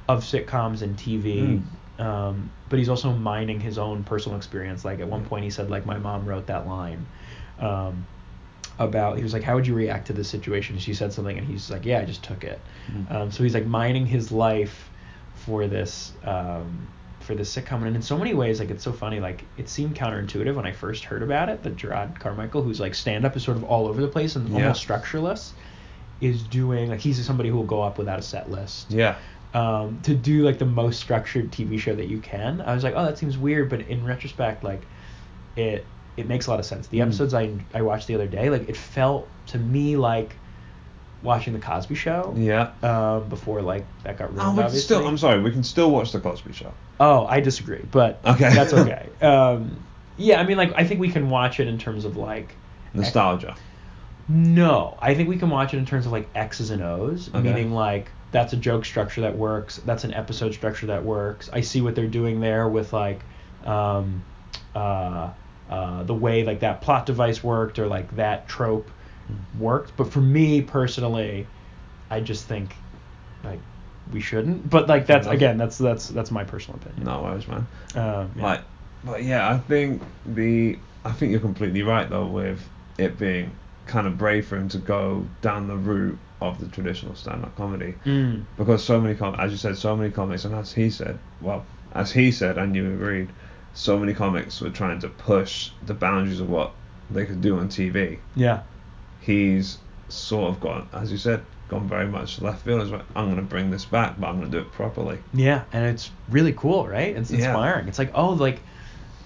of 0.09 0.23
sitcoms 0.23 0.81
and 0.81 0.97
TV. 0.97 1.61
Um, 1.99 2.51
but 2.69 2.79
he's 2.79 2.89
also 2.89 3.11
mining 3.11 3.59
his 3.59 3.77
own 3.77 4.03
personal 4.03 4.37
experience. 4.37 4.85
Like 4.85 4.99
at 4.99 5.07
one 5.07 5.25
point, 5.25 5.43
he 5.43 5.49
said, 5.49 5.69
like 5.69 5.85
my 5.85 5.97
mom 5.97 6.25
wrote 6.25 6.47
that 6.47 6.67
line. 6.67 7.05
Um, 7.59 8.05
about 8.79 9.17
he 9.17 9.23
was 9.23 9.33
like 9.33 9.41
how 9.41 9.55
would 9.55 9.65
you 9.65 9.73
react 9.73 10.05
to 10.05 10.13
this 10.13 10.29
situation 10.29 10.77
she 10.77 10.93
said 10.93 11.11
something 11.11 11.35
and 11.35 11.47
he's 11.47 11.71
like 11.71 11.83
yeah 11.83 11.97
i 11.99 12.05
just 12.05 12.23
took 12.23 12.43
it 12.43 12.59
Mm. 12.93 13.11
um, 13.11 13.31
so 13.31 13.41
he's 13.41 13.55
like 13.55 13.65
mining 13.65 14.05
his 14.05 14.31
life 14.31 14.91
for 15.33 15.65
this 15.65 16.13
um, 16.23 16.87
for 17.21 17.33
this 17.33 17.55
sitcom 17.55 17.87
and 17.87 17.95
in 17.95 18.03
so 18.03 18.15
many 18.15 18.35
ways 18.35 18.59
like 18.59 18.69
it's 18.69 18.83
so 18.83 18.93
funny 18.93 19.19
like 19.19 19.45
it 19.57 19.67
seemed 19.67 19.95
counterintuitive 19.95 20.53
when 20.53 20.67
i 20.67 20.71
first 20.71 21.05
heard 21.05 21.23
about 21.23 21.49
it 21.49 21.63
that 21.63 21.75
Jerrod 21.75 22.19
Carmichael 22.19 22.61
who's 22.61 22.79
like 22.79 22.93
stand 22.93 23.25
up 23.25 23.35
is 23.35 23.41
sort 23.43 23.57
of 23.57 23.63
all 23.63 23.87
over 23.87 23.99
the 23.99 24.07
place 24.07 24.35
and 24.35 24.47
Yeah. 24.49 24.57
almost 24.57 24.81
structureless 24.81 25.53
is 26.21 26.43
doing 26.43 26.89
like 26.91 26.99
he's 26.99 27.23
somebody 27.25 27.49
who 27.49 27.55
will 27.55 27.63
go 27.63 27.81
up 27.81 27.97
without 27.97 28.19
a 28.19 28.23
set 28.23 28.51
list 28.51 28.91
Yeah. 28.91 29.15
Um, 29.53 30.01
to 30.03 30.15
do 30.15 30.43
like 30.43 30.59
the 30.59 30.65
most 30.65 30.99
structured 30.99 31.51
TV 31.51 31.77
show 31.77 31.95
that 31.95 32.07
you 32.07 32.21
can. 32.21 32.61
I 32.61 32.73
was 32.73 32.83
like, 32.83 32.93
oh, 32.95 33.05
that 33.05 33.17
seems 33.17 33.37
weird, 33.37 33.69
but 33.69 33.81
in 33.81 34.03
retrospect, 34.05 34.63
like 34.63 34.89
it 35.55 35.93
it 36.17 36.27
makes 36.27 36.47
a 36.47 36.51
lot 36.51 36.59
of 36.59 36.65
sense. 36.65 36.87
The 36.87 36.99
Mm. 36.99 37.03
episodes 37.03 37.33
I 37.33 37.65
I 37.73 37.81
watched 37.83 38.07
the 38.07 38.15
other 38.15 38.27
day, 38.27 38.49
like 38.49 38.69
it 38.69 38.77
felt 38.77 39.33
to 39.47 39.57
me 39.59 39.97
like 39.97 40.41
watching 41.21 41.53
the 41.53 41.59
Cosby 41.59 41.95
Show. 41.95 42.35
Yeah. 42.37 42.73
Um, 42.83 43.29
before 43.29 43.61
like 43.61 43.87
that 44.03 44.17
got 44.17 44.33
ruined. 44.33 44.59
Oh, 44.59 44.67
still. 44.69 45.07
I'm 45.07 45.17
sorry. 45.17 45.41
We 45.41 45.51
can 45.51 45.63
still 45.63 45.91
watch 45.91 46.11
the 46.11 46.19
Cosby 46.19 46.53
Show. 46.53 46.73
Oh, 46.99 47.25
I 47.27 47.39
disagree, 47.41 47.83
but 47.89 48.21
Okay. 48.25 48.53
that's 48.53 48.73
okay. 48.73 49.11
um, 49.21 49.85
yeah, 50.15 50.39
I 50.39 50.43
mean, 50.45 50.57
like 50.57 50.73
I 50.75 50.83
think 50.85 50.99
we 50.99 51.09
can 51.09 51.29
watch 51.29 51.59
it 51.59 51.67
in 51.67 51.77
terms 51.77 52.05
of 52.05 52.17
like 52.17 52.57
Nostalgia. 52.93 53.55
no, 54.27 54.97
I 55.01 55.13
think 55.15 55.29
we 55.29 55.37
can 55.37 55.49
watch 55.49 55.73
it 55.73 55.77
in 55.77 55.85
terms 55.85 56.05
of 56.05 56.11
like 56.11 56.31
X's 56.35 56.69
and 56.71 56.81
O's, 56.81 57.29
Okay. 57.29 57.41
meaning 57.41 57.71
like 57.71 58.11
that's 58.31 58.53
a 58.53 58.57
joke 58.57 58.85
structure 58.85 59.21
that 59.21 59.37
works. 59.37 59.77
That's 59.85 60.03
an 60.03 60.13
episode 60.13 60.53
structure 60.53 60.87
that 60.87 61.03
works. 61.03 61.49
I 61.51 61.61
see 61.61 61.81
what 61.81 61.95
they're 61.95 62.07
doing 62.07 62.39
there 62.39 62.67
with 62.67 62.93
like 62.93 63.21
um, 63.65 64.23
uh, 64.75 65.31
uh, 65.69 66.03
the 66.03 66.13
way 66.13 66.43
like 66.43 66.61
that 66.61 66.81
plot 66.81 67.05
device 67.05 67.43
worked 67.43 67.79
or 67.79 67.87
like 67.87 68.15
that 68.15 68.47
trope 68.47 68.89
worked. 69.59 69.95
But 69.97 70.11
for 70.11 70.21
me 70.21 70.61
personally, 70.61 71.47
I 72.09 72.19
just 72.19 72.45
think 72.45 72.75
like 73.43 73.59
we 74.11 74.19
shouldn't. 74.19 74.69
But 74.69 74.87
like 74.87 75.05
that's 75.07 75.27
again 75.27 75.57
that's 75.57 75.77
that's 75.77 76.09
that's 76.09 76.31
my 76.31 76.43
personal 76.43 76.79
opinion. 76.79 77.05
No 77.05 77.23
worries, 77.23 77.47
man. 77.47 77.67
Um, 77.95 78.31
yeah. 78.35 78.43
Like, 78.43 78.61
but 79.03 79.23
yeah, 79.23 79.49
I 79.49 79.57
think 79.57 80.01
the 80.25 80.77
I 81.05 81.11
think 81.11 81.31
you're 81.31 81.39
completely 81.39 81.83
right 81.83 82.09
though 82.09 82.27
with 82.27 82.67
it 82.97 83.17
being 83.17 83.51
kind 83.85 84.05
of 84.05 84.17
brave 84.17 84.45
for 84.45 84.57
him 84.57 84.67
to 84.69 84.77
go 84.77 85.25
down 85.41 85.67
the 85.67 85.77
route 85.77 86.17
of 86.41 86.59
the 86.59 86.67
traditional 86.67 87.15
stand-up 87.15 87.55
comedy 87.55 87.95
Mm. 88.05 88.43
because 88.57 88.83
so 88.83 89.01
many 89.01 89.15
com 89.15 89.35
as 89.39 89.51
you 89.51 89.57
said, 89.57 89.77
so 89.77 89.95
many 89.95 90.11
comics, 90.11 90.45
and 90.45 90.53
as 90.53 90.71
he 90.73 90.89
said, 90.89 91.17
well, 91.41 91.65
as 91.93 92.11
he 92.11 92.31
said, 92.31 92.57
and 92.57 92.75
you 92.75 92.85
agreed, 92.93 93.29
so 93.73 93.97
many 93.97 94.13
comics 94.13 94.61
were 94.61 94.69
trying 94.69 94.99
to 94.99 95.07
push 95.09 95.71
the 95.85 95.93
boundaries 95.93 96.39
of 96.39 96.49
what 96.49 96.71
they 97.09 97.25
could 97.25 97.41
do 97.41 97.57
on 97.57 97.69
TV. 97.69 98.19
Yeah. 98.35 98.61
He's 99.21 99.77
sort 100.09 100.49
of 100.49 100.59
gone, 100.59 100.87
as 100.93 101.11
you 101.11 101.17
said, 101.17 101.41
gone 101.69 101.87
very 101.87 102.07
much 102.07 102.41
left 102.41 102.63
field. 102.63 102.81
He's 102.81 102.91
like, 102.91 103.01
I'm 103.15 103.25
going 103.25 103.35
to 103.37 103.41
bring 103.41 103.71
this 103.71 103.85
back, 103.85 104.19
but 104.19 104.27
I'm 104.27 104.39
going 104.39 104.49
to 104.51 104.57
do 104.57 104.61
it 104.65 104.71
properly. 104.71 105.19
Yeah, 105.33 105.63
and 105.73 105.85
it's 105.85 106.11
really 106.29 106.53
cool, 106.53 106.87
right? 106.87 107.15
It's 107.15 107.29
Yeah. 107.31 107.37
inspiring. 107.39 107.87
It's 107.87 107.99
like, 107.99 108.11
oh, 108.15 108.29
like 108.33 108.61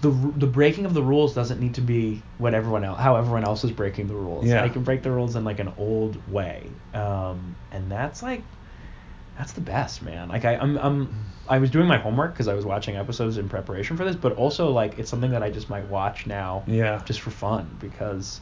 the 0.02 0.10
the 0.10 0.46
breaking 0.48 0.84
of 0.84 0.94
the 0.94 1.02
rules 1.02 1.34
doesn't 1.34 1.60
need 1.60 1.76
to 1.76 1.80
be 1.80 2.22
what 2.38 2.54
everyone 2.54 2.84
else 2.84 2.98
how 2.98 3.16
everyone 3.16 3.44
else 3.44 3.64
is 3.64 3.70
breaking 3.70 4.08
the 4.08 4.14
rules. 4.14 4.46
Yeah. 4.46 4.62
I 4.62 4.68
can 4.68 4.82
break 4.82 5.02
the 5.02 5.10
rules 5.10 5.36
in 5.36 5.44
like 5.44 5.60
an 5.60 5.72
old 5.78 6.30
way, 6.30 6.68
um, 6.92 7.56
and 7.70 7.90
that's 7.90 8.22
like 8.22 8.42
that's 9.38 9.52
the 9.52 9.60
best, 9.60 10.02
man. 10.02 10.28
Like 10.28 10.44
I 10.44 10.56
I'm, 10.56 10.76
I'm 10.76 11.14
I 11.48 11.58
was 11.58 11.70
doing 11.70 11.86
my 11.86 11.98
homework 11.98 12.34
because 12.34 12.48
I 12.48 12.54
was 12.54 12.66
watching 12.66 12.96
episodes 12.96 13.38
in 13.38 13.48
preparation 13.48 13.96
for 13.96 14.04
this, 14.04 14.16
but 14.16 14.32
also 14.34 14.70
like 14.72 14.98
it's 14.98 15.08
something 15.08 15.30
that 15.30 15.42
I 15.42 15.50
just 15.50 15.70
might 15.70 15.88
watch 15.88 16.26
now 16.26 16.64
Yeah. 16.66 17.00
just 17.04 17.20
for 17.20 17.30
fun 17.30 17.76
because 17.78 18.40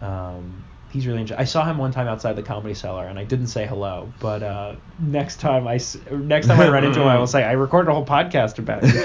um, 0.00 0.64
he's 0.92 1.06
really. 1.06 1.20
Enjoy- 1.20 1.36
I 1.36 1.44
saw 1.44 1.64
him 1.64 1.78
one 1.78 1.90
time 1.90 2.06
outside 2.06 2.34
the 2.36 2.42
comedy 2.42 2.74
cellar, 2.74 3.06
and 3.06 3.18
I 3.18 3.24
didn't 3.24 3.48
say 3.48 3.66
hello. 3.66 4.12
But 4.20 4.42
uh, 4.42 4.76
next 4.98 5.40
time 5.40 5.66
I 5.66 5.80
next 6.10 6.46
time 6.46 6.60
I 6.60 6.68
run 6.68 6.84
into 6.84 7.00
him, 7.00 7.08
I 7.08 7.18
will 7.18 7.26
say 7.26 7.42
I 7.42 7.52
recorded 7.52 7.90
a 7.90 7.94
whole 7.94 8.06
podcast 8.06 8.58
about 8.58 8.84
show. 8.86 9.00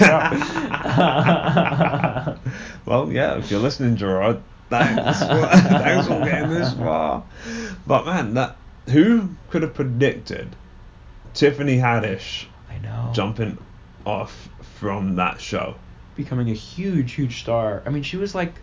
well, 2.85 3.11
yeah, 3.11 3.37
if 3.37 3.49
you're 3.49 3.59
listening, 3.59 3.95
Jerrod, 3.95 4.41
thanks 4.69 5.19
for, 5.19 5.27
thanks 5.69 6.07
for 6.07 6.19
getting 6.23 6.49
this 6.49 6.73
far. 6.73 7.23
But 7.85 8.05
man, 8.05 8.33
that 8.35 8.57
who 8.89 9.29
could 9.49 9.61
have 9.63 9.73
predicted 9.73 10.55
Tiffany 11.33 11.77
Haddish 11.77 12.45
I 12.69 12.77
know. 12.79 13.11
jumping 13.13 13.57
off 14.05 14.49
from 14.79 15.15
that 15.15 15.41
show? 15.41 15.75
becoming 16.17 16.49
a 16.49 16.53
huge, 16.53 17.13
huge 17.13 17.39
star. 17.39 17.83
I 17.85 17.89
mean, 17.91 18.03
she 18.03 18.17
was 18.17 18.35
like 18.35 18.55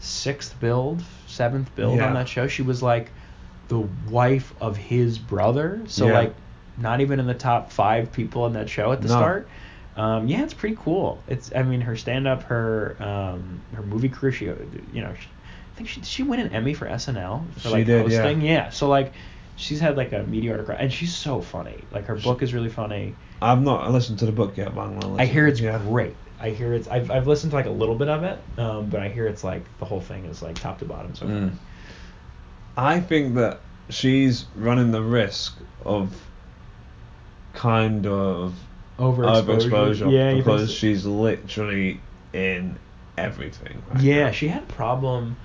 sixth 0.00 0.58
billed, 0.58 1.02
seventh 1.32 1.74
billed 1.74 1.96
Yeah. 1.98 2.06
on 2.08 2.14
that 2.14 2.28
show. 2.28 2.46
She 2.46 2.62
was 2.62 2.82
like 2.82 3.10
the 3.68 3.80
wife 4.10 4.52
of 4.60 4.76
his 4.76 5.18
brother. 5.18 5.80
So 5.86 6.06
Yeah. 6.06 6.12
like 6.14 6.34
not 6.78 7.00
even 7.00 7.20
in 7.20 7.26
the 7.26 7.34
top 7.34 7.70
five 7.70 8.12
people 8.12 8.42
on 8.44 8.52
that 8.54 8.68
show 8.68 8.92
at 8.92 9.00
the 9.02 9.08
No. 9.08 9.14
start. 9.14 9.48
Um, 9.96 10.26
yeah, 10.26 10.42
it's 10.42 10.54
pretty 10.54 10.76
cool. 10.80 11.22
It's 11.28 11.50
I 11.54 11.62
mean 11.62 11.82
her 11.82 11.96
stand 11.96 12.26
up, 12.26 12.44
her 12.44 12.96
um, 13.00 13.60
her 13.74 13.82
movie 13.82 14.08
career. 14.08 14.32
She 14.32 14.44
you 14.46 15.02
know 15.02 15.12
she, 15.14 15.28
I 15.28 15.76
think 15.76 15.88
she 15.88 16.00
she 16.02 16.22
win 16.22 16.40
an 16.40 16.48
Emmy 16.52 16.74
for 16.74 16.86
SNL 16.86 17.42
for 17.54 17.60
She 17.60 17.68
like 17.68 17.86
did, 17.86 18.10
yeah. 18.10 18.22
hosting. 18.22 18.40
Yeah. 18.40 18.70
So 18.70 18.88
like 18.88 19.12
she's 19.56 19.80
had 19.80 19.96
like 19.98 20.12
a 20.12 20.22
meteoric 20.24 20.68
rise, 20.68 20.78
and 20.80 20.92
she's 20.92 21.14
so 21.14 21.40
funny. 21.42 21.84
Like 21.92 22.06
her 22.06 22.16
book 22.16 22.42
is 22.42 22.54
really 22.54 22.70
funny. 22.70 23.14
I've 23.42 23.60
not 23.62 23.90
listened 23.90 24.18
to 24.20 24.26
the 24.26 24.32
book 24.32 24.56
yet, 24.56 24.74
but 24.74 24.80
I'm 24.82 24.98
gonna 24.98 25.12
listen. 25.14 25.20
I 25.20 25.26
hear 25.26 25.46
it's 25.46 25.60
yeah. 25.60 25.78
great. 25.78 26.14
I 26.42 26.50
hear 26.50 26.74
it's. 26.74 26.88
I've, 26.88 27.10
I've 27.10 27.26
listened 27.28 27.52
to 27.52 27.56
like 27.56 27.66
a 27.66 27.70
little 27.70 27.94
bit 27.94 28.08
of 28.08 28.24
it, 28.24 28.38
um, 28.58 28.90
but 28.90 29.00
I 29.00 29.08
hear 29.08 29.26
it's 29.28 29.44
like 29.44 29.62
the 29.78 29.84
whole 29.84 30.00
thing 30.00 30.24
is 30.26 30.42
like 30.42 30.56
top 30.56 30.80
to 30.80 30.84
bottom. 30.84 31.14
So 31.14 31.26
Mm. 31.26 31.52
I 32.76 33.00
think 33.00 33.34
that 33.36 33.60
she's 33.90 34.46
running 34.56 34.90
the 34.90 35.02
risk 35.02 35.56
of 35.84 36.14
kind 37.54 38.06
of 38.06 38.54
overexposure. 38.98 39.44
overexposure 39.44 40.12
Yeah, 40.12 40.34
because 40.34 40.68
so? 40.70 40.74
she's 40.74 41.04
literally 41.06 42.00
in 42.32 42.78
everything. 43.18 43.82
right 43.90 44.02
yeah, 44.02 44.24
now. 44.26 44.30
she 44.32 44.48
had 44.48 44.62
a 44.62 44.66
problem 44.66 45.36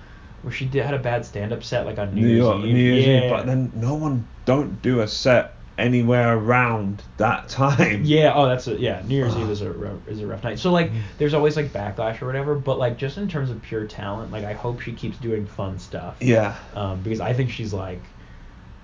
where 0.41 0.53
she 0.53 0.65
did 0.65 0.85
had 0.85 0.93
a 0.93 0.99
bad 0.99 1.25
stand-up 1.25 1.63
set 1.63 1.85
like 1.85 1.97
on 1.99 2.15
New, 2.15 2.21
New 2.21 2.27
Year's 2.27 2.39
York, 2.39 2.57
Eve. 2.63 2.73
New 2.73 2.79
Year's 2.79 3.05
yeah. 3.05 3.23
Eve, 3.25 3.29
but 3.31 3.45
then 3.45 3.71
no 3.75 3.95
one 3.95 4.25
don't 4.45 4.81
do 4.81 5.01
a 5.01 5.07
set 5.07 5.56
anywhere 5.77 6.35
around 6.37 7.03
that 7.17 7.49
time. 7.49 8.03
Yeah. 8.05 8.33
Oh, 8.35 8.47
that's 8.47 8.67
a 8.67 8.75
yeah. 8.79 9.01
New 9.05 9.15
Year's 9.15 9.35
Eve 9.37 9.49
is 9.49 9.61
a 9.61 9.71
ro- 9.71 10.01
is 10.07 10.21
a 10.21 10.27
rough 10.27 10.43
night. 10.43 10.59
So 10.59 10.71
like, 10.71 10.91
there's 11.17 11.33
always 11.33 11.55
like 11.55 11.67
backlash 11.73 12.21
or 12.21 12.25
whatever. 12.25 12.55
But 12.55 12.79
like, 12.79 12.97
just 12.97 13.17
in 13.17 13.27
terms 13.27 13.49
of 13.49 13.61
pure 13.61 13.85
talent, 13.85 14.31
like 14.31 14.43
I 14.45 14.53
hope 14.53 14.81
she 14.81 14.93
keeps 14.93 15.17
doing 15.17 15.45
fun 15.45 15.77
stuff. 15.79 16.17
Yeah. 16.21 16.55
Um, 16.73 17.01
because 17.01 17.19
I 17.21 17.33
think 17.33 17.51
she's 17.51 17.73
like, 17.73 18.01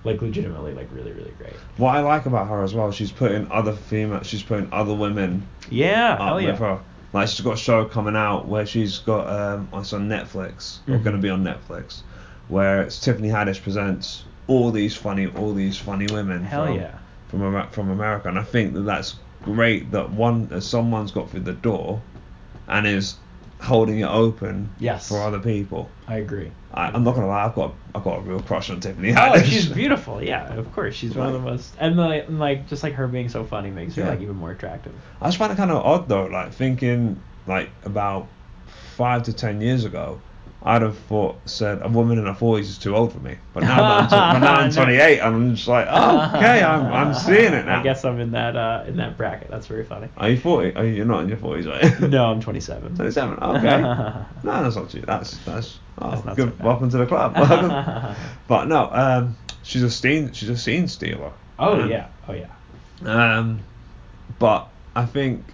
like 0.04 0.20
legitimately 0.20 0.74
like 0.74 0.88
really 0.92 1.12
really 1.12 1.32
great. 1.38 1.54
What 1.78 1.96
I 1.96 2.00
like 2.00 2.26
about 2.26 2.48
her 2.48 2.62
as 2.62 2.74
well, 2.74 2.92
she's 2.92 3.10
putting 3.10 3.50
other 3.50 3.72
female, 3.72 4.22
she's 4.22 4.42
putting 4.42 4.70
other 4.72 4.94
women 4.94 5.46
Yeah. 5.70 6.12
up 6.14 6.18
hell 6.20 6.40
yeah. 6.40 6.54
her. 6.56 6.80
Like 7.14 7.28
she's 7.28 7.40
got 7.40 7.54
a 7.54 7.56
show 7.56 7.84
coming 7.86 8.16
out 8.16 8.46
where 8.48 8.66
she's 8.66 8.98
got 8.98 9.28
um, 9.28 9.68
it's 9.74 9.92
on 9.92 10.08
Netflix 10.08 10.78
or 10.88 10.98
Mhm. 10.98 11.04
going 11.04 11.16
to 11.16 11.22
be 11.22 11.30
on 11.30 11.42
Netflix, 11.44 12.02
where 12.48 12.82
it's 12.82 12.98
Tiffany 13.00 13.28
Haddish 13.28 13.62
presents 13.62 14.24
all 14.46 14.70
these 14.70 14.96
funny, 14.96 15.26
all 15.26 15.54
these 15.54 15.78
funny 15.78 16.06
women. 16.06 16.44
Hell 16.44 16.66
from, 16.66 16.76
yeah. 16.76 16.98
From 17.28 17.68
from 17.70 17.90
America, 17.90 18.28
and 18.28 18.38
I 18.38 18.42
think 18.44 18.74
that 18.74 18.82
that's 18.82 19.16
great 19.42 19.90
that 19.90 20.10
one 20.10 20.60
someone's 20.60 21.12
got 21.12 21.30
through 21.30 21.40
the 21.40 21.52
door, 21.52 22.00
and 22.68 22.86
is 22.86 23.16
holding 23.60 24.00
it 24.00 24.04
open 24.08 24.68
Yes. 24.78 25.08
for 25.08 25.18
other 25.22 25.38
people. 25.38 25.88
I 26.06 26.16
agree. 26.16 26.50
I, 26.72 26.88
I'm 26.88 27.04
not 27.04 27.14
gonna 27.14 27.28
lie, 27.28 27.44
I've 27.46 27.54
got 27.54 27.74
I've 27.94 28.04
got 28.04 28.18
a 28.18 28.20
real 28.20 28.40
crush 28.40 28.68
on 28.70 28.80
Tiffany 28.80 29.12
oh, 29.12 29.14
Haddish. 29.14 29.40
Oh, 29.40 29.44
she's 29.44 29.68
beautiful. 29.68 30.22
Yeah, 30.22 30.54
of 30.54 30.72
course. 30.74 30.94
She's 30.94 31.14
one 31.14 31.28
of 31.28 31.32
the 31.32 31.38
most 31.38 31.72
and 31.78 31.96
like, 31.96 32.28
and, 32.28 32.38
like 32.38 32.68
just 32.68 32.82
like 32.82 32.94
her 32.94 33.06
being 33.08 33.28
so 33.28 33.44
funny 33.44 33.70
makes 33.70 33.94
her 33.94 34.02
Yeah. 34.02 34.10
like 34.10 34.20
even 34.20 34.36
more 34.36 34.50
attractive. 34.50 34.92
I 35.20 35.26
just 35.26 35.38
find 35.38 35.52
it 35.52 35.56
kind 35.56 35.70
of 35.70 35.84
odd 35.84 36.08
though, 36.08 36.26
like 36.26 36.52
thinking 36.52 37.20
like 37.46 37.70
about 37.84 38.28
five 38.96 39.24
to 39.24 39.32
ten 39.32 39.60
years 39.60 39.84
ago, 39.84 40.20
I'd 40.66 40.80
have 40.80 40.96
thought 40.96 41.36
said 41.44 41.80
a 41.82 41.88
woman 41.88 42.18
in 42.18 42.24
her 42.24 42.32
forties 42.32 42.70
is 42.70 42.78
too 42.78 42.96
old 42.96 43.12
for 43.12 43.18
me. 43.20 43.36
But 43.52 43.64
now, 43.64 43.76
that 43.76 44.12
I'm, 44.12 44.34
but 44.34 44.38
now 44.46 44.54
I'm 44.54 44.70
28, 44.72 45.18
and 45.20 45.34
I'm 45.34 45.54
just 45.54 45.68
like, 45.68 45.86
oh, 45.90 46.32
okay, 46.36 46.62
I'm 46.62 46.86
I'm 46.90 47.14
seeing 47.14 47.52
it 47.52 47.66
now. 47.66 47.80
I 47.80 47.82
guess 47.82 48.02
I'm 48.04 48.18
in 48.18 48.30
that 48.30 48.56
uh 48.56 48.84
in 48.86 48.96
that 48.96 49.18
bracket. 49.18 49.48
That's 49.50 49.66
very 49.66 49.84
funny. 49.84 50.08
Are 50.16 50.30
you 50.30 50.38
40? 50.38 50.74
Are 50.76 50.84
you, 50.86 50.92
you're 50.94 51.04
not 51.06 51.22
in 51.24 51.28
your 51.28 51.36
40s, 51.36 51.66
right? 51.68 52.00
No, 52.10 52.26
I'm 52.30 52.40
27. 52.40 52.94
27. 52.96 53.38
Okay. 53.42 53.80
no, 53.82 54.24
that's 54.42 54.76
not 54.76 54.88
too. 54.88 55.02
That's 55.02 55.36
that's. 55.44 55.78
Oh, 55.98 56.10
That's 56.10 56.24
not 56.24 56.36
good. 56.36 56.56
so 56.58 56.64
welcome 56.64 56.90
to 56.90 56.96
the 56.98 57.06
club. 57.06 57.34
but 58.48 58.64
no, 58.66 58.88
um, 58.90 59.36
she's 59.64 59.82
a 59.82 59.90
scene. 59.90 60.32
She's 60.32 60.48
a 60.48 60.56
scene 60.56 60.88
stealer. 60.88 61.30
oh 61.58 61.82
Um, 61.82 61.90
yeah. 61.90 62.08
Oh 62.26 62.32
yeah. 62.32 62.48
Um, 63.04 63.60
but 64.38 64.68
I 64.96 65.04
think 65.06 65.44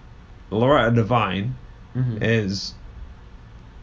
Loretta 0.51 0.95
Devine 0.95 1.55
Mhm. 1.95 2.19
is 2.21 2.73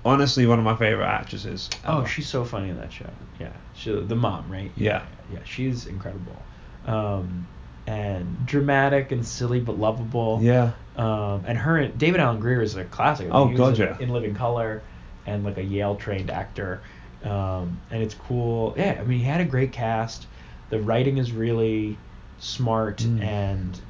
honestly 0.09 0.47
one 0.47 0.59
of 0.59 0.65
my 0.65 0.77
favorite 0.77 1.07
actresses. 1.07 1.69
Oh, 1.85 2.05
she's 2.05 2.29
so 2.29 2.45
funny 2.45 2.69
in 2.71 2.77
that 2.79 2.93
show. 2.93 3.11
Yeah, 3.39 3.53
she 3.75 3.93
the 3.93 4.17
mom, 4.17 4.51
right? 4.51 4.71
Yeah. 4.77 5.05
yeah, 5.33 5.41
she's 5.45 5.87
incredible. 5.87 6.37
Um, 6.87 7.47
and 7.87 8.47
dramatic 8.47 9.13
and 9.13 9.27
silly 9.27 9.61
but 9.61 9.79
lovable. 9.79 10.41
yeah. 10.43 10.73
Um, 10.97 11.45
and 11.47 11.57
her 11.57 11.77
and 11.77 11.97
David 11.99 12.21
Alan 12.21 12.41
Grier 12.41 12.61
is 12.61 12.75
a 12.77 12.85
classic. 12.85 13.29
Oh, 13.31 13.49
God, 13.49 13.75
in, 13.79 13.87
yeah. 13.87 13.97
in 14.01 14.09
Living 14.11 14.35
Color, 14.35 14.83
and 15.27 15.45
like 15.45 15.57
a 15.59 15.63
Yale 15.63 15.95
trained 15.95 16.31
actor. 16.31 16.81
Um, 17.25 17.81
and 17.91 18.03
it's 18.03 18.15
cool. 18.15 18.75
Yeah, 18.77 18.99
I 19.01 19.05
mean, 19.05 19.19
he 19.19 19.25
had 19.25 19.41
a 19.41 19.45
great 19.45 19.73
cast. 19.73 20.27
The 20.71 20.81
writing 20.81 21.19
is 21.19 21.33
really 21.33 21.97
smart 22.41 22.99
Mm. 22.99 23.23
and 23.23 23.81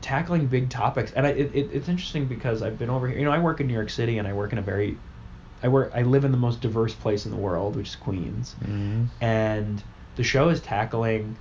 tackling 0.00 0.46
big 0.46 0.68
topics. 0.70 1.12
And 1.12 1.26
I, 1.26 1.30
it, 1.30 1.54
it, 1.54 1.70
it's 1.72 1.88
interesting 1.88 2.26
because 2.26 2.62
I've 2.62 2.78
been 2.78 2.90
over 2.90 3.08
here. 3.08 3.18
You 3.18 3.24
know, 3.24 3.32
I 3.32 3.38
work 3.38 3.60
in 3.60 3.66
New 3.66 3.74
York 3.74 3.90
City, 3.90 4.18
and 4.18 4.26
I 4.28 4.32
work 4.32 4.52
in 4.52 4.58
a 4.58 4.62
very, 4.62 4.96
I 5.62 5.68
work, 5.68 5.92
I 5.94 6.02
live 6.02 6.24
in 6.24 6.32
the 6.32 6.38
most 6.38 6.60
diverse 6.60 6.94
place 6.94 7.24
in 7.24 7.30
the 7.30 7.36
world, 7.36 7.76
which 7.76 7.88
is 7.88 7.96
Queens. 7.96 8.54
Mm. 8.64 9.08
and 9.20 9.82
the 10.16 10.22
show 10.24 10.48
is 10.48 10.60
tackling 10.60 11.36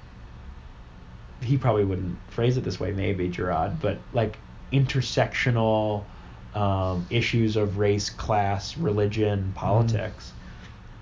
he 1.41 1.57
probably 1.57 1.84
wouldn't 1.86 2.18
phrase 2.32 2.57
it 2.57 2.63
this 2.63 2.80
way 2.80 2.91
maybe 2.91 3.30
Jerrod 3.30 3.80
but 3.80 3.99
like 4.11 4.39
intersectional 4.74 6.05
um, 6.53 7.05
issues 7.09 7.55
of 7.55 7.78
race 7.78 8.09
class 8.09 8.76
religion 8.78 9.51
politics. 9.53 10.34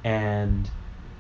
And 0.04 0.70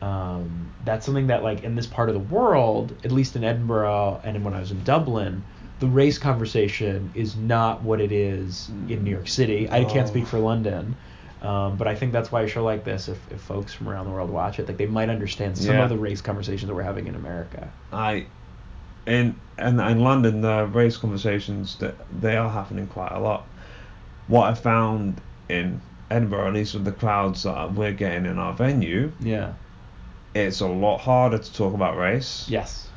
um, 0.02 0.74
that's 0.84 1.06
something 1.06 1.28
that 1.28 1.44
like 1.44 1.64
in 1.64 1.76
this 1.76 1.88
part 1.88 2.10
of 2.10 2.14
the 2.16 2.20
world 2.20 2.94
at 3.06 3.12
least 3.12 3.36
in 3.36 3.44
edinburgh 3.44 4.20
and 4.24 4.44
when 4.44 4.54
i 4.54 4.60
was 4.60 4.72
in 4.72 4.84
dublin 4.84 5.42
the 5.80 5.88
race 5.88 6.18
conversation 6.18 7.12
is 7.16 7.36
not 7.36 7.82
what 7.82 8.00
it 8.02 8.12
is 8.12 8.70
in 8.70 9.04
new 9.04 9.12
york 9.12 9.28
city. 9.28 9.70
I 9.72 9.84
can't 9.86 10.08
Oh. 10.08 10.12
speak 10.12 10.28
for 10.28 10.40
london 10.40 10.96
um, 11.46 11.78
but 11.78 11.88
I 11.88 11.96
think 11.96 12.12
that's 12.12 12.32
why 12.32 12.42
a 12.42 12.48
show 12.48 12.64
like 12.64 12.84
this, 12.84 13.08
if, 13.08 13.20
if 13.32 13.40
folks 13.42 13.74
from 13.74 13.88
around 13.90 14.06
the 14.06 14.12
world 14.12 14.30
watch 14.30 14.60
it, 14.60 14.68
like 14.68 14.78
they 14.78 14.86
might 14.86 15.10
understand 15.10 15.58
some 15.58 15.76
Yeah. 15.76 15.84
of 15.84 15.90
the 15.90 15.98
race 15.98 16.22
conversations 16.22 16.68
that 16.68 16.74
we're 16.76 16.84
having 16.84 17.08
in 17.08 17.16
America. 17.16 17.72
I 17.94 18.26
in 19.06 19.36
and 19.58 19.80
in 19.80 20.00
London, 20.00 20.42
the 20.42 20.66
race 20.66 20.98
conversations 20.98 21.76
that 21.78 21.96
they 22.22 22.36
are 22.36 22.50
happening 22.50 22.88
quite 22.88 23.12
a 23.12 23.20
lot. 23.20 23.46
What 24.28 24.50
I 24.50 24.54
found 24.56 25.22
in 25.50 25.80
Edinburgh, 26.10 26.48
at 26.48 26.54
least 26.54 26.74
with 26.74 26.86
the 26.86 26.92
crowds 26.92 27.44
that 27.44 27.74
we're 27.74 27.94
getting 27.94 28.26
in 28.26 28.40
our 28.40 28.54
venue, 28.54 29.12
Yeah. 29.20 29.54
it's 30.34 30.60
a 30.62 30.68
lot 30.68 30.98
harder 31.00 31.38
to 31.38 31.54
talk 31.54 31.74
about 31.76 31.98
race 31.98 32.48
Yes. 32.50 32.90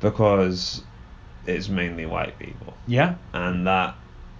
because 0.00 0.82
it's 1.46 1.68
mainly 1.68 2.06
white 2.06 2.38
people, 2.38 2.74
Yeah. 2.86 3.14
and 3.32 3.66
that 3.66 3.94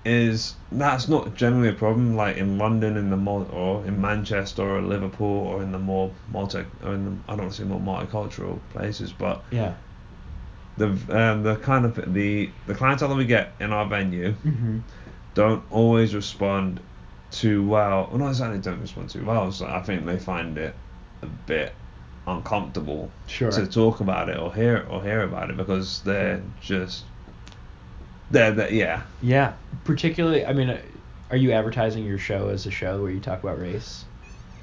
is 0.04 0.54
that's 0.72 1.08
not 1.08 1.34
generally 1.34 1.68
a 1.68 1.72
problem. 1.74 2.16
Like 2.16 2.36
in 2.38 2.56
London, 2.58 2.96
in 2.96 3.10
the 3.10 3.16
mul- 3.16 3.50
or 3.52 3.84
in 3.84 4.00
Manchester 4.00 4.62
or 4.62 4.80
Liverpool 4.82 5.26
or 5.46 5.62
in 5.62 5.72
the 5.72 5.78
more 5.78 6.10
multi 6.32 6.64
or 6.84 6.94
in 6.94 7.04
the, 7.04 7.10
I 7.28 7.36
don't 7.36 7.40
want 7.46 7.52
to 7.52 7.58
say 7.58 7.64
more 7.64 7.80
multicultural 7.80 8.58
places, 8.70 9.12
but 9.12 9.42
Yeah. 9.50 9.74
the 10.78 10.86
um, 11.10 11.42
the 11.42 11.56
kind 11.56 11.84
of 11.84 12.12
the 12.14 12.50
the 12.66 12.74
clientele 12.74 13.08
that 13.08 13.14
we 13.16 13.26
get 13.26 13.52
in 13.60 13.72
our 13.72 13.86
venue 13.86 14.32
Mm-hmm. 14.44 14.78
don't 15.34 15.62
always 15.70 16.14
respond 16.14 16.80
too 17.30 17.66
well. 17.66 18.08
Well, 18.10 18.18
not 18.18 18.28
exactly 18.30 18.58
don't 18.58 18.80
respond 18.80 19.10
too 19.10 19.24
well. 19.24 19.52
So 19.52 19.66
I 19.66 19.80
think 19.82 20.06
they 20.06 20.18
find 20.18 20.56
it 20.58 20.74
a 21.22 21.26
bit 21.26 21.74
uncomfortable 22.26 23.10
Sure. 23.26 23.50
to 23.50 23.66
talk 23.66 24.00
about 24.00 24.28
it 24.28 24.38
or 24.38 24.52
hear 24.54 24.86
or 24.90 25.02
hear 25.02 25.22
about 25.22 25.50
it 25.50 25.56
because 25.56 26.00
they're 26.02 26.40
just 26.62 27.04
they're, 28.30 28.52
they 28.52 28.72
yeah 28.78 29.02
Yeah. 29.20 29.52
Particularly, 29.84 30.44
I 30.44 30.52
mean, 30.52 30.70
uh, 30.70 30.80
are 31.30 31.36
you 31.36 31.52
advertising 31.52 32.04
your 32.04 32.18
show 32.18 32.48
as 32.48 32.66
a 32.66 32.70
show 32.70 33.00
where 33.02 33.10
you 33.10 33.20
talk 33.20 33.42
about 33.42 33.58
race? 33.58 34.04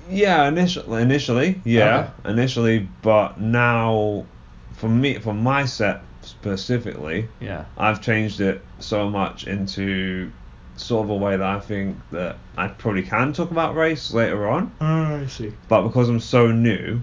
yeah 0.09 0.47
initially 0.47 1.01
initially 1.01 1.61
yeah 1.65 2.11
initially 2.23 2.79
but 3.01 3.41
now 3.41 4.23
for 4.71 4.87
me 4.87 5.17
for 5.19 5.33
my 5.33 5.65
set 5.65 6.01
specifically 6.21 7.27
Yeah. 7.41 7.65
I've 7.77 8.01
changed 8.01 8.39
it 8.39 8.65
so 8.79 9.09
much 9.09 9.47
into 9.47 10.31
sort 10.77 11.03
of 11.05 11.09
a 11.09 11.15
way 11.15 11.35
that 11.35 11.45
I 11.45 11.59
think 11.59 11.97
that 12.11 12.37
I 12.57 12.67
probably 12.69 13.03
can 13.03 13.33
talk 13.33 13.51
about 13.51 13.75
race 13.75 14.13
later 14.13 14.47
on. 14.47 14.71
Oh, 14.79 14.85
I 15.23 15.25
see. 15.25 15.51
But 15.67 15.83
because 15.83 16.07
I'm 16.07 16.19
so 16.21 16.51
new, 16.53 17.01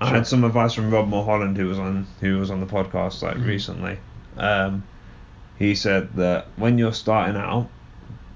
I 0.00 0.06
Sure. 0.06 0.16
had 0.18 0.26
some 0.26 0.44
advice 0.44 0.74
from 0.74 0.90
Rob 0.92 1.08
Mulholland 1.08 1.56
who 1.56 1.66
was 1.66 1.78
on 1.78 2.06
who 2.20 2.38
was 2.38 2.50
on 2.52 2.60
the 2.60 2.66
podcast 2.66 3.20
like 3.22 3.36
Mhm. 3.38 3.46
recently. 3.46 3.98
Um, 4.36 4.84
he 5.62 5.76
said 5.76 6.14
that 6.14 6.48
when 6.56 6.76
you're 6.76 6.92
starting 6.92 7.36
out, 7.36 7.68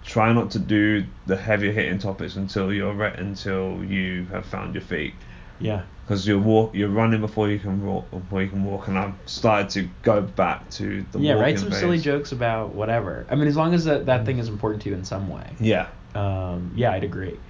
try 0.04 0.32
not 0.32 0.52
to 0.52 0.60
do 0.60 1.04
the 1.26 1.36
heavier 1.36 1.72
hitting 1.72 1.98
topics 1.98 2.36
until 2.36 2.72
you're 2.72 2.94
re- 2.94 3.14
until 3.16 3.82
you 3.84 4.26
have 4.26 4.46
found 4.46 4.74
your 4.74 4.82
feet. 4.82 5.14
Yeah. 5.58 5.82
Because 6.04 6.26
you're 6.28 6.38
walk, 6.38 6.72
you're 6.74 6.88
running 6.88 7.20
before 7.20 7.50
you 7.50 7.58
can 7.58 7.84
walk, 7.84 8.08
before 8.12 8.42
you 8.42 8.48
can 8.48 8.62
walk, 8.62 8.86
and 8.86 8.96
I've 8.96 9.14
started 9.26 9.70
to 9.70 9.88
go 10.02 10.20
back 10.22 10.70
to 10.72 11.04
the 11.10 11.18
yeah. 11.18 11.32
Write 11.32 11.58
some 11.58 11.70
phase. 11.70 11.80
silly 11.80 11.98
jokes 11.98 12.30
about 12.30 12.76
whatever. 12.76 13.26
I 13.28 13.34
mean, 13.34 13.48
as 13.48 13.56
long 13.56 13.74
as 13.74 13.84
that, 13.86 14.06
that 14.06 14.24
thing 14.24 14.38
is 14.38 14.48
important 14.48 14.82
to 14.82 14.90
you 14.90 14.94
in 14.94 15.04
some 15.04 15.28
way. 15.28 15.50
Yeah. 15.58 15.88
Um, 16.14 16.70
yeah, 16.76 16.92
I'd 16.92 17.02
agree. 17.02 17.40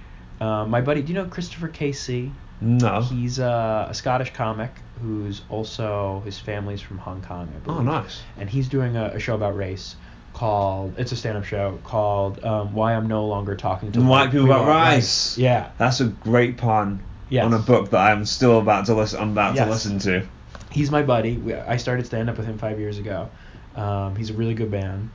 Um, 0.41 0.71
my 0.71 0.81
buddy, 0.81 1.03
do 1.03 1.13
you 1.13 1.19
know 1.19 1.25
Christopher 1.25 1.67
Casey? 1.67 2.31
No. 2.61 3.01
He's 3.01 3.39
uh, 3.39 3.87
a 3.89 3.93
Scottish 3.93 4.33
comic 4.33 4.71
who's 5.01 5.41
also 5.49 6.21
his 6.25 6.37
family's 6.39 6.81
from 6.81 6.97
Hong 6.97 7.21
Kong. 7.21 7.49
I 7.55 7.59
believe. 7.59 7.79
Oh, 7.79 7.83
nice. 7.83 8.21
And 8.37 8.49
he's 8.49 8.67
doing 8.67 8.95
a, 8.97 9.05
a 9.15 9.19
show 9.19 9.35
about 9.35 9.55
race 9.55 9.95
called 10.33 10.93
it's 10.99 11.11
a 11.11 11.15
stand-up 11.15 11.43
show 11.45 11.79
called 11.83 12.43
um, 12.43 12.73
Why 12.73 12.93
I'm 12.93 13.07
No 13.07 13.25
Longer 13.25 13.55
Talking 13.55 13.91
to 13.93 14.01
White 14.01 14.31
people 14.31 14.45
about 14.45 14.67
rice. 14.67 15.37
Yeah. 15.37 15.71
That's 15.77 15.99
a 15.99 16.05
great 16.05 16.57
pun 16.57 17.03
Yes. 17.29 17.43
on 17.45 17.53
a 17.53 17.59
book 17.59 17.89
that 17.89 17.99
I'm 18.11 18.25
still 18.25 18.59
about 18.59 18.85
to 18.85 18.93
listen. 18.93 19.19
I'm 19.19 19.31
about 19.31 19.55
Yes. 19.55 19.65
to 19.65 19.71
listen 19.71 19.99
to. 19.99 20.27
he's 20.71 20.91
my 20.91 21.01
buddy. 21.01 21.37
We, 21.37 21.53
I 21.55 21.77
started 21.77 22.05
stand 22.05 22.29
up 22.29 22.37
with 22.37 22.45
him 22.45 22.57
five 22.57 22.79
years 22.79 22.99
ago. 22.99 23.29
Um, 23.75 24.15
he's 24.15 24.29
a 24.29 24.33
really 24.33 24.53
good 24.53 24.71
man, 24.71 25.11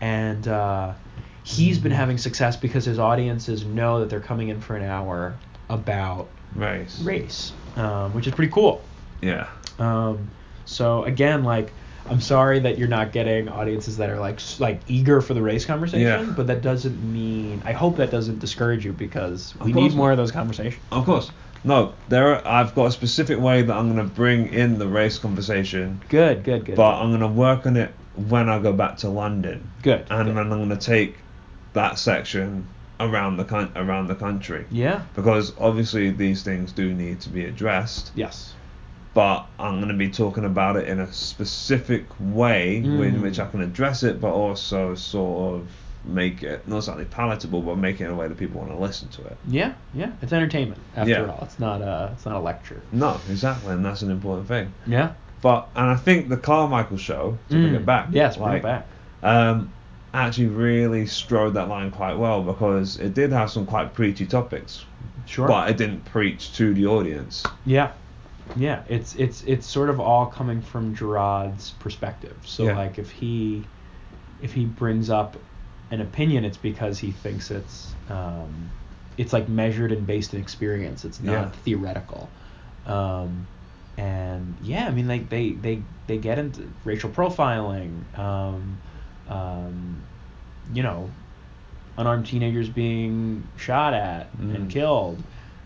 and 0.00 0.46
uh, 0.48 0.92
he's 1.44 1.78
been 1.78 1.92
having 1.92 2.18
success 2.18 2.56
because 2.56 2.84
his 2.84 2.98
audiences 2.98 3.64
know 3.64 4.00
that 4.00 4.10
they're 4.10 4.20
coming 4.20 4.48
in 4.48 4.60
for 4.60 4.74
an 4.76 4.82
hour 4.82 5.34
about 5.68 6.28
Race. 6.54 7.00
race, 7.02 7.52
um, 7.76 8.12
which 8.12 8.26
is 8.26 8.34
pretty 8.34 8.52
cool. 8.52 8.82
Yeah. 9.22 9.48
Um, 9.78 10.28
so 10.64 11.04
again, 11.04 11.44
like. 11.44 11.72
I'm 12.10 12.20
sorry 12.20 12.58
that 12.58 12.78
you're 12.78 12.88
not 12.88 13.12
getting 13.12 13.48
audiences 13.48 13.98
that 13.98 14.10
are 14.10 14.18
like 14.18 14.40
like 14.58 14.80
eager 14.88 15.20
for 15.20 15.34
the 15.34 15.40
race 15.40 15.64
conversation, 15.64 16.00
Yeah. 16.02 16.34
but 16.36 16.48
that 16.48 16.60
doesn't 16.60 17.00
mean 17.00 17.62
I 17.64 17.70
hope 17.70 17.96
that 17.98 18.10
doesn't 18.10 18.40
discourage 18.40 18.84
you 18.84 18.92
because 18.92 19.54
we 19.60 19.72
need 19.72 19.94
more 19.94 20.10
of 20.10 20.16
those 20.16 20.32
conversations. 20.32 20.82
Of 20.90 21.04
course. 21.04 21.30
No, 21.62 21.92
there. 22.08 22.34
Are, 22.34 22.44
I've 22.44 22.74
got 22.74 22.86
a 22.86 22.90
specific 22.90 23.38
way 23.38 23.62
that 23.62 23.72
I'm 23.72 23.94
going 23.94 24.04
to 24.04 24.12
bring 24.12 24.52
in 24.52 24.80
the 24.80 24.88
race 24.88 25.16
conversation, 25.18 26.00
Good, 26.08 26.42
good, 26.42 26.64
good. 26.64 26.74
but 26.74 27.00
I'm 27.00 27.10
going 27.10 27.20
to 27.20 27.28
work 27.28 27.66
on 27.66 27.76
it 27.76 27.94
when 28.16 28.48
I 28.48 28.58
go 28.58 28.72
back 28.72 28.96
to 28.98 29.08
London, 29.08 29.70
good. 29.82 30.04
and 30.10 30.26
good. 30.26 30.36
then 30.36 30.38
I'm 30.38 30.58
going 30.58 30.70
to 30.70 30.76
take 30.76 31.18
that 31.74 32.00
section 32.00 32.66
around 32.98 33.36
the 33.36 33.70
around 33.76 34.08
the 34.08 34.16
country 34.16 34.66
yeah. 34.72 35.02
because 35.14 35.52
obviously 35.58 36.10
these 36.10 36.42
things 36.42 36.72
do 36.72 36.92
need 36.92 37.20
to 37.20 37.28
be 37.28 37.44
addressed. 37.44 38.10
Yes. 38.16 38.54
But 39.14 39.46
I'm 39.58 39.76
going 39.76 39.88
to 39.88 39.94
be 39.94 40.08
talking 40.08 40.44
about 40.44 40.76
it 40.76 40.88
in 40.88 41.00
a 41.00 41.12
specific 41.12 42.04
way 42.20 42.76
in 42.78 42.84
Mm. 42.84 43.20
which 43.22 43.38
I 43.38 43.46
can 43.46 43.60
address 43.60 44.02
it, 44.02 44.20
but 44.20 44.32
also 44.32 44.94
sort 44.94 45.54
of 45.54 45.68
make 46.04 46.42
it 46.42 46.66
not 46.66 46.78
exactly 46.78 47.04
palatable, 47.04 47.60
but 47.62 47.76
make 47.76 48.00
it 48.00 48.04
in 48.06 48.10
a 48.10 48.14
way 48.14 48.26
that 48.26 48.36
people 48.36 48.60
want 48.60 48.72
to 48.72 48.76
listen 48.78 49.08
to 49.10 49.22
it. 49.24 49.36
Yeah, 49.46 49.72
yeah. 49.94 50.10
It's 50.20 50.32
entertainment 50.32 50.80
after 50.96 51.10
Yeah. 51.10 51.26
all. 51.26 51.38
It's 51.42 51.60
not 51.60 51.80
a 51.82 52.10
it's 52.14 52.24
not 52.26 52.36
a 52.36 52.40
lecture. 52.40 52.80
No, 52.90 53.20
exactly, 53.30 53.72
and 53.74 53.84
that's 53.84 54.02
an 54.02 54.10
important 54.10 54.48
thing. 54.48 54.72
Yeah. 54.86 55.10
But 55.42 55.68
and 55.76 55.90
I 55.90 55.96
think 55.96 56.28
the 56.28 56.36
Carmichael 56.36 56.96
show 56.96 57.38
to 57.50 57.54
bring 57.54 57.72
Mm. 57.74 57.76
it 57.76 57.86
back, 57.86 58.08
Yes, 58.12 58.36
bring 58.36 58.48
like, 58.48 58.58
it 58.58 58.62
back. 58.62 58.86
um, 59.22 59.72
actually 60.14 60.46
really 60.48 61.06
strode 61.06 61.54
that 61.54 61.68
line 61.68 61.90
quite 61.90 62.16
well 62.18 62.42
because 62.42 62.98
it 62.98 63.14
did 63.14 63.32
have 63.32 63.50
some 63.50 63.64
quite 63.66 63.94
preachy 63.94 64.26
topics, 64.26 64.84
Sure. 65.26 65.46
but 65.48 65.70
it 65.70 65.76
didn't 65.76 66.04
preach 66.04 66.52
to 66.56 66.74
the 66.74 66.86
audience. 66.86 67.42
yeah. 67.64 67.90
Yeah, 68.54 68.84
it's 68.88 69.14
it's 69.14 69.42
it's 69.42 69.66
sort 69.66 69.88
of 69.90 69.98
all 70.00 70.26
coming 70.26 70.60
from 70.60 70.94
Jerrod's 70.94 71.72
perspective. 71.72 72.42
So 72.46 72.66
Yeah. 72.66 72.74
like 72.74 72.98
if 72.98 73.10
he 73.10 73.70
if 74.38 74.54
he 74.54 74.66
brings 74.66 75.10
up 75.10 75.36
an 75.90 76.00
opinion, 76.00 76.44
it's 76.44 76.58
because 76.58 76.98
he 76.98 77.12
thinks 77.12 77.50
it's 77.50 77.96
um, 78.08 78.74
it's 79.16 79.32
like 79.32 79.48
measured 79.48 79.92
and 79.92 80.06
based 80.06 80.34
in 80.34 80.40
experience. 80.40 81.04
It's 81.04 81.20
not 81.20 81.54
Yeah. 81.54 81.62
theoretical. 81.62 82.36
Um, 82.86 83.48
and 83.96 84.58
yeah, 84.60 84.86
I 84.86 84.90
mean 84.90 85.08
like 85.08 85.30
they 85.30 85.54
they 85.54 85.86
they 86.06 86.18
get 86.18 86.38
into 86.38 86.74
racial 86.84 87.10
profiling. 87.10 88.16
Um, 88.18 88.82
um, 89.26 90.06
you 90.72 90.82
know, 90.82 91.16
unarmed 91.96 92.26
teenagers 92.26 92.68
being 92.70 93.50
shot 93.56 93.94
at 93.94 94.32
Mm. 94.38 94.54
and 94.54 94.70
killed. 94.70 95.24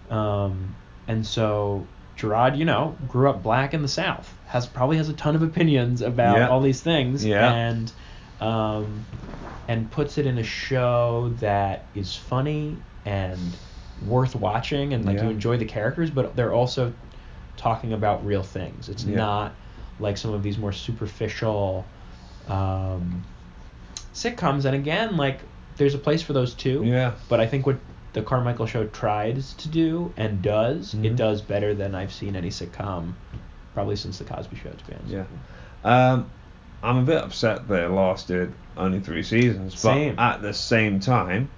Um, 0.08 0.76
and 1.06 1.24
so 1.26 1.90
Jerrod, 2.16 2.56
you 2.56 2.64
know, 2.64 2.96
grew 3.06 3.28
up 3.30 3.42
black 3.42 3.74
in 3.74 3.82
the 3.82 3.88
South, 3.88 4.32
has 4.46 4.66
probably 4.66 4.96
has 4.96 5.08
a 5.08 5.14
ton 5.14 5.34
of 5.34 5.42
opinions 5.42 6.00
about 6.00 6.38
Yeah. 6.38 6.48
all 6.48 6.60
these 6.60 6.80
things, 6.80 7.24
Yeah. 7.24 7.52
and 7.52 7.92
um, 8.40 9.06
and 9.68 9.90
puts 9.90 10.18
it 10.18 10.26
in 10.26 10.38
a 10.38 10.42
show 10.42 11.30
that 11.40 11.86
is 11.94 12.14
funny 12.14 12.76
and 13.04 13.56
worth 14.00 14.34
watching, 14.36 14.92
and 14.92 15.04
like 15.04 15.16
Yeah. 15.16 15.24
you 15.24 15.30
enjoy 15.30 15.56
the 15.56 15.64
characters, 15.64 16.10
but 16.10 16.36
they're 16.36 16.52
also 16.52 16.92
talking 17.56 17.92
about 17.92 18.24
real 18.26 18.42
things. 18.42 18.88
It's 18.88 19.04
not 19.16 19.52
like 19.98 20.18
some 20.18 20.32
of 20.34 20.42
these 20.42 20.58
more 20.58 20.72
superficial 20.72 21.90
um, 22.48 23.24
sitcoms. 24.14 24.64
And 24.66 24.74
again, 24.74 25.16
like 25.16 25.40
there's 25.76 25.94
a 25.94 25.98
place 25.98 26.22
for 26.22 26.32
those 26.32 26.54
too. 26.54 26.82
Yeah. 26.84 27.12
But 27.28 27.40
I 27.40 27.46
think 27.46 27.66
what 27.66 27.78
the 28.16 28.22
Carmichael 28.22 28.64
Show 28.64 28.86
tries 28.86 29.52
to 29.54 29.68
do 29.68 30.10
and 30.16 30.40
does, 30.40 30.94
Mhm. 30.94 31.04
it 31.04 31.16
does 31.16 31.42
better 31.42 31.74
than 31.74 31.94
I've 31.94 32.12
seen 32.12 32.34
any 32.34 32.48
sitcom, 32.48 33.12
probably 33.74 33.94
since 33.94 34.16
the 34.18 34.24
Cosby 34.24 34.56
Show. 34.56 34.70
To 34.70 34.84
be 34.86 34.94
honest. 34.94 35.12
Yeah. 35.12 35.24
Um, 35.84 36.26
I'm 36.82 36.96
a 36.96 37.02
bit 37.02 37.22
upset 37.22 37.68
that 37.68 37.84
it 37.84 37.90
lasted 37.90 38.52
only 38.76 39.00
three 39.00 39.22
seasons, 39.22 39.80
but 39.82 39.98
at 40.18 40.40
the 40.40 40.54
same 40.54 40.98
time, 40.98 41.50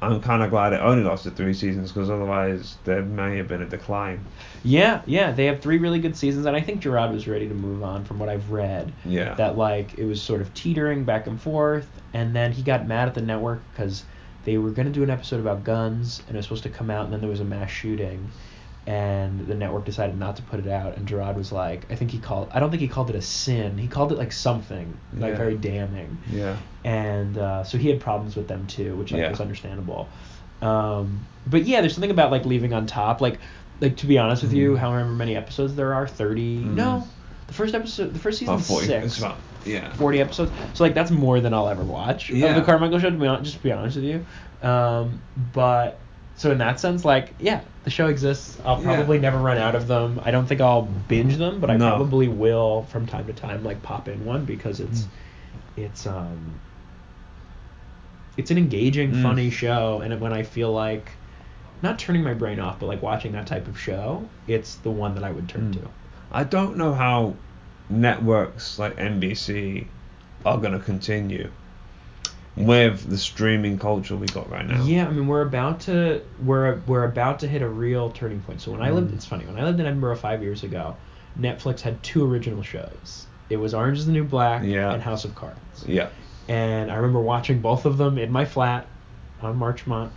I'm 0.00 0.20
kind 0.22 0.42
of 0.42 0.48
glad 0.50 0.72
it 0.72 0.80
only 0.80 1.04
lasted 1.04 1.36
three 1.36 1.52
seasons 1.54 1.92
because 1.92 2.08
otherwise 2.10 2.76
there 2.84 3.02
may 3.02 3.36
have 3.36 3.48
been 3.48 3.62
a 3.62 3.66
decline. 3.68 4.24
Yeah, 4.62 5.02
yeah, 5.04 5.32
they 5.32 5.44
have 5.46 5.60
three 5.60 5.76
really 5.78 5.98
good 5.98 6.16
seasons, 6.16 6.46
and 6.46 6.56
I 6.56 6.60
think 6.62 6.82
Jerrod 6.82 7.12
was 7.12 7.28
ready 7.28 7.48
to 7.48 7.54
move 7.54 7.82
on 7.82 8.04
from 8.04 8.18
what 8.18 8.30
I've 8.30 8.50
read. 8.50 8.92
Yeah. 9.04 9.34
That 9.34 9.58
like 9.58 9.98
it 9.98 10.04
was 10.06 10.22
sort 10.22 10.40
of 10.40 10.52
teetering 10.54 11.04
back 11.04 11.26
and 11.26 11.38
forth, 11.38 11.86
and 12.14 12.34
then 12.34 12.52
he 12.52 12.62
got 12.62 12.86
mad 12.88 13.08
at 13.08 13.14
the 13.14 13.20
network 13.22 13.60
because 13.72 14.04
they 14.44 14.58
were 14.58 14.70
gonna 14.70 14.90
do 14.90 15.02
an 15.02 15.10
episode 15.10 15.40
about 15.40 15.64
guns, 15.64 16.22
and 16.28 16.36
it 16.36 16.38
was 16.38 16.46
supposed 16.46 16.62
to 16.64 16.68
come 16.70 16.90
out, 16.90 17.04
and 17.04 17.12
then 17.12 17.20
there 17.20 17.30
was 17.30 17.40
a 17.40 17.44
mass 17.44 17.70
shooting, 17.70 18.28
and 18.86 19.46
the 19.46 19.54
network 19.54 19.84
decided 19.86 20.18
not 20.18 20.36
to 20.36 20.42
put 20.42 20.60
it 20.60 20.66
out, 20.68 20.96
and 20.96 21.08
Jerrod 21.08 21.36
was 21.36 21.50
like, 21.52 21.90
I 21.90 21.94
think 21.94 22.10
he 22.10 22.18
called, 22.18 22.50
I 22.52 22.60
don't 22.60 22.70
think 22.70 22.82
he 22.82 22.88
called 22.88 23.08
it 23.10 23.16
a 23.16 23.22
sin, 23.22 23.78
he 23.78 23.88
called 23.88 24.12
it 24.12 24.18
like 24.18 24.32
something 24.32 24.94
like 25.16 25.30
Yeah. 25.32 25.36
very 25.38 25.56
damning, 25.56 26.18
yeah. 26.30 26.56
and 26.84 27.38
uh, 27.38 27.64
so 27.64 27.78
he 27.78 27.88
had 27.88 28.00
problems 28.00 28.36
with 28.36 28.46
them 28.48 28.66
too, 28.66 28.94
which 28.96 29.10
like 29.12 29.20
Yeah. 29.22 29.30
was 29.30 29.40
understandable. 29.40 30.08
Um, 30.60 31.20
but 31.46 31.64
yeah, 31.64 31.80
there's 31.80 31.94
something 31.94 32.10
about 32.10 32.30
like 32.30 32.44
leaving 32.44 32.72
on 32.74 32.86
top, 32.86 33.20
like 33.20 33.38
like 33.80 33.96
to 33.96 34.06
be 34.06 34.18
honest 34.18 34.42
with 34.42 34.52
you, 34.52 34.74
Mhm. 34.74 34.78
however 34.78 35.04
many 35.10 35.34
episodes 35.36 35.74
there 35.74 35.94
are, 35.94 36.06
thirty. 36.06 36.58
Mhm. 36.58 36.74
No, 36.74 37.00
the 37.00 37.06
The 37.48 37.52
first 37.54 37.74
episode, 37.74 38.14
the 38.14 38.18
first 38.20 38.38
season, 38.38 38.58
40. 38.58 38.86
six. 38.86 39.06
It's 39.06 39.18
about 39.18 39.36
yeah. 39.66 39.92
40 39.94 40.20
episodes. 40.20 40.52
So 40.74 40.84
like 40.84 40.94
that's 40.94 41.10
more 41.10 41.40
than 41.40 41.54
I'll 41.54 41.68
ever 41.68 41.82
watch 41.84 42.30
of 42.30 42.38
the 42.40 42.62
Carmichael 42.62 42.98
show 42.98 43.10
to 43.10 43.16
be 43.16 43.26
honest, 43.26 43.44
just 43.44 43.56
to 43.58 43.62
be 43.62 43.72
honest 43.72 43.96
with 43.96 44.04
you. 44.04 44.24
Um, 44.68 45.20
but 45.52 45.98
so 46.36 46.50
in 46.50 46.58
that 46.58 46.80
sense, 46.80 47.04
like 47.04 47.34
yeah, 47.38 47.60
the 47.84 47.90
show 47.90 48.08
exists. 48.08 48.58
I'll 48.64 48.78
Yeah. 48.78 48.94
probably 48.94 49.18
never 49.18 49.38
run 49.38 49.58
out 49.58 49.74
of 49.74 49.86
them. 49.86 50.20
I 50.24 50.30
don't 50.30 50.46
think 50.46 50.60
I'll 50.60 50.82
binge 51.08 51.36
them, 51.36 51.60
but 51.60 51.70
I 51.70 51.76
No. 51.76 51.90
probably 51.90 52.28
will 52.28 52.82
from 52.90 53.06
time 53.06 53.26
to 53.26 53.32
time 53.32 53.62
like 53.64 53.82
pop 53.82 54.08
in 54.08 54.24
one 54.24 54.44
because 54.44 54.80
it's 54.80 55.02
Mm. 55.02 55.08
it's 55.76 56.06
um 56.06 56.38
it's 58.36 58.50
an 58.50 58.58
engaging, 58.58 59.12
Mm. 59.12 59.22
funny 59.22 59.50
show, 59.50 60.00
and 60.00 60.20
when 60.20 60.32
I 60.32 60.42
feel 60.42 60.72
like 60.72 61.12
not 61.82 61.98
turning 61.98 62.24
my 62.24 62.34
brain 62.34 62.58
off, 62.58 62.80
but 62.80 62.86
like 62.86 63.02
watching 63.02 63.32
that 63.32 63.46
type 63.46 63.68
of 63.68 63.78
show, 63.78 64.28
it's 64.48 64.76
the 64.76 64.90
one 64.90 65.14
that 65.14 65.22
I 65.24 65.30
would 65.30 65.48
turn 65.48 65.70
Mm. 65.70 65.82
to. 65.82 65.88
I 66.32 66.42
don't 66.42 66.76
know 66.76 66.94
how 66.94 67.34
networks 68.00 68.78
like 68.78 68.96
NBC 68.96 69.86
are 70.44 70.58
going 70.58 70.72
to 70.72 70.78
continue 70.78 71.50
with 72.56 73.08
the 73.08 73.18
streaming 73.18 73.78
culture 73.78 74.14
we 74.16 74.26
got 74.28 74.48
right 74.50 74.66
now. 74.66 74.84
Yeah, 74.84 75.08
I 75.08 75.10
mean 75.10 75.26
we're 75.26 75.42
about 75.42 75.80
to 75.80 76.22
we're 76.44 76.76
we're 76.86 77.04
about 77.04 77.40
to 77.40 77.48
hit 77.48 77.62
a 77.62 77.68
real 77.68 78.10
turning 78.10 78.40
point. 78.42 78.60
So 78.60 78.70
when 78.70 78.82
I 78.82 78.90
lived, 78.90 79.10
Mm. 79.10 79.14
it's 79.14 79.26
funny 79.26 79.44
when 79.44 79.58
I 79.58 79.64
lived 79.64 79.80
in 79.80 79.86
Edinburgh 79.86 80.16
five 80.16 80.42
years 80.42 80.62
ago, 80.62 80.96
Netflix 81.38 81.80
had 81.80 82.00
two 82.02 82.24
original 82.24 82.62
shows. 82.62 83.26
It 83.50 83.56
was 83.56 83.74
Orange 83.74 83.98
Is 83.98 84.06
the 84.06 84.12
New 84.12 84.24
Black 84.24 84.62
Yeah. 84.64 84.92
and 84.92 85.02
House 85.02 85.24
of 85.24 85.34
Cards. 85.34 85.84
Yeah. 85.86 86.08
And 86.48 86.90
I 86.92 86.96
remember 86.96 87.20
watching 87.20 87.60
both 87.60 87.86
of 87.86 87.98
them 87.98 88.18
in 88.18 88.30
my 88.30 88.44
flat 88.44 88.86
on 89.42 89.56
Marchmont, 89.56 90.12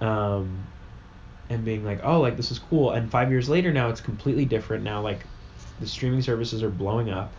um, 0.00 0.64
and 1.50 1.64
being 1.64 1.84
like, 1.84 2.00
oh, 2.04 2.20
like 2.20 2.36
this 2.36 2.50
is 2.52 2.58
cool. 2.58 2.92
And 2.92 3.10
five 3.10 3.30
years 3.30 3.48
later 3.48 3.72
now, 3.72 3.88
it's 3.88 4.00
completely 4.00 4.44
different. 4.44 4.84
Now 4.84 5.00
like 5.00 5.26
the 5.80 5.86
streaming 5.86 6.22
services 6.22 6.62
are 6.62 6.70
blowing 6.70 7.10
up. 7.10 7.32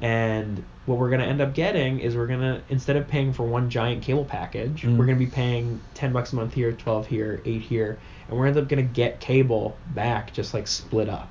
And 0.00 0.62
what 0.86 0.98
we're 0.98 1.08
gonna 1.10 1.24
end 1.24 1.40
up 1.40 1.54
getting 1.54 2.00
is 2.00 2.16
we're 2.16 2.26
gonna 2.26 2.60
instead 2.68 2.96
of 2.96 3.08
paying 3.08 3.32
for 3.32 3.44
one 3.44 3.70
giant 3.70 4.02
cable 4.02 4.24
package, 4.24 4.82
Mm. 4.82 4.96
we're 4.96 5.06
gonna 5.06 5.18
be 5.18 5.26
paying 5.26 5.80
ten 5.94 6.12
bucks 6.12 6.32
a 6.32 6.36
month 6.36 6.52
here, 6.52 6.72
twelve 6.72 7.06
here, 7.06 7.40
eight 7.44 7.62
here, 7.62 7.98
and 8.28 8.36
we're 8.38 8.46
end 8.46 8.56
up 8.58 8.68
gonna 8.68 8.82
get 8.82 9.20
cable 9.20 9.76
back 9.94 10.32
just 10.32 10.52
like 10.52 10.66
split 10.66 11.08
up. 11.08 11.30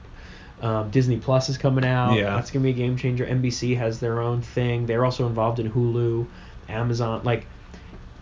Um, 0.61 0.89
Disney 0.91 1.17
Plus 1.17 1.49
is 1.49 1.57
coming 1.57 1.83
out. 1.85 2.13
Yeah. 2.15 2.35
That's 2.35 2.49
gonna 2.51 2.63
be 2.63 2.69
a 2.69 2.73
game 2.73 2.95
changer. 2.95 3.25
NBC 3.25 3.75
has 3.77 3.99
their 3.99 4.21
own 4.21 4.41
thing. 4.41 4.85
They're 4.85 5.03
also 5.03 5.27
involved 5.27 5.59
in 5.59 5.69
Hulu, 5.69 6.25
Amazon. 6.69 7.21
Like, 7.25 7.45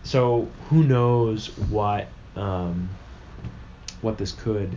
so 0.02 0.48
who 0.68 0.82
knows 0.82 1.56
what 1.70 2.08
um, 2.36 2.88
what 4.00 4.18
this 4.18 4.32
could 4.32 4.76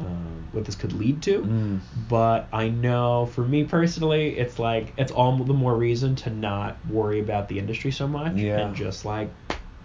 um, 0.00 0.48
what 0.52 0.64
this 0.64 0.74
could 0.74 0.92
lead 0.92 1.22
to 1.22 1.40
Mm. 1.42 1.78
but 2.08 2.48
I 2.52 2.68
know 2.68 3.26
for 3.26 3.42
me 3.42 3.64
personally, 3.64 4.38
it's 4.38 4.58
like 4.58 4.92
it's 4.96 5.12
all 5.12 5.36
the 5.36 5.54
more 5.54 5.74
reason 5.76 6.16
to 6.16 6.30
not 6.30 6.76
worry 6.88 7.20
about 7.20 7.48
the 7.48 7.58
industry 7.58 7.90
so 7.92 8.08
much 8.08 8.34
Yeah. 8.34 8.58
and 8.58 8.74
just 8.74 9.04
like 9.04 9.30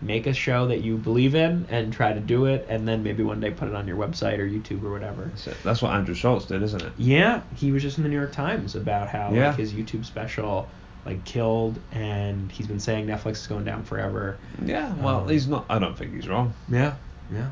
make 0.01 0.27
a 0.27 0.33
show 0.33 0.67
that 0.67 0.81
you 0.81 0.97
believe 0.97 1.35
in 1.35 1.65
and 1.69 1.91
try 1.93 2.11
to 2.13 2.19
do 2.19 2.45
it, 2.45 2.65
and 2.69 2.87
then 2.87 3.01
maybe 3.01 3.23
one 3.23 3.39
day 3.39 3.49
put 3.49 3.67
it 3.67 3.73
on 3.75 3.87
your 3.87 3.97
website 3.97 4.39
or 4.39 4.45
YouTube 4.47 4.83
or 4.83 4.91
whatever. 4.91 5.31
That's, 5.63 5.81
what 5.81 5.93
Andrew 5.93 6.13
Schulz 6.13 6.45
did, 6.45 6.61
isn't 6.63 6.81
it? 6.83 6.91
Yeah, 6.97 7.41
he 7.55 7.71
was 7.71 7.81
just 7.81 7.97
in 7.97 8.03
the 8.03 8.09
New 8.09 8.17
York 8.17 8.33
Times 8.33 8.75
about 8.75 9.07
how 9.07 9.31
Yeah. 9.33 9.47
like 9.49 9.57
his 9.57 9.73
YouTube 9.73 10.05
special 10.05 10.67
like 11.05 11.23
killed, 11.23 11.79
and 11.91 12.51
he's 12.51 12.65
been 12.67 12.79
saying 12.79 13.05
Netflix 13.05 13.33
is 13.33 13.47
going 13.47 13.63
down 13.63 13.83
forever. 13.83 14.37
Yeah. 14.65 14.91
Well, 14.95 15.19
Um, 15.21 15.29
he's 15.29 15.47
not. 15.47 15.65
I 15.69 15.77
don't 15.79 15.95
think 15.97 16.13
he's 16.13 16.27
wrong. 16.27 16.53
Yeah, 16.67 16.95
yeah. 17.31 17.49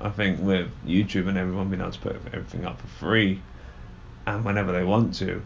I 0.00 0.10
think 0.10 0.40
with 0.40 0.70
YouTube 0.86 1.28
and 1.28 1.38
everyone 1.38 1.68
being 1.68 1.80
able 1.80 1.92
to 1.92 1.98
put 1.98 2.16
everything 2.32 2.64
up 2.64 2.80
for 2.80 2.86
free, 2.86 3.40
and 4.26 4.44
whenever 4.44 4.72
they 4.72 4.84
want 4.84 5.14
to, 5.16 5.42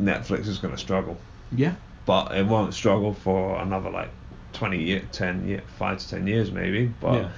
Netflix 0.00 0.46
is 0.46 0.58
going 0.58 0.74
to 0.74 0.80
struggle. 0.80 1.16
Yeah. 1.52 1.74
But 2.04 2.34
it 2.34 2.46
won't 2.46 2.74
struggle 2.74 3.14
for 3.14 3.58
another 3.60 3.90
like 3.90 4.10
20 4.52 4.82
year, 4.82 5.02
10 5.12 5.48
year, 5.48 5.62
5 5.78 5.98
to 5.98 6.08
10 6.08 6.26
years 6.26 6.50
maybe. 6.50 6.92
But 7.00 7.14
yeah, 7.14 7.30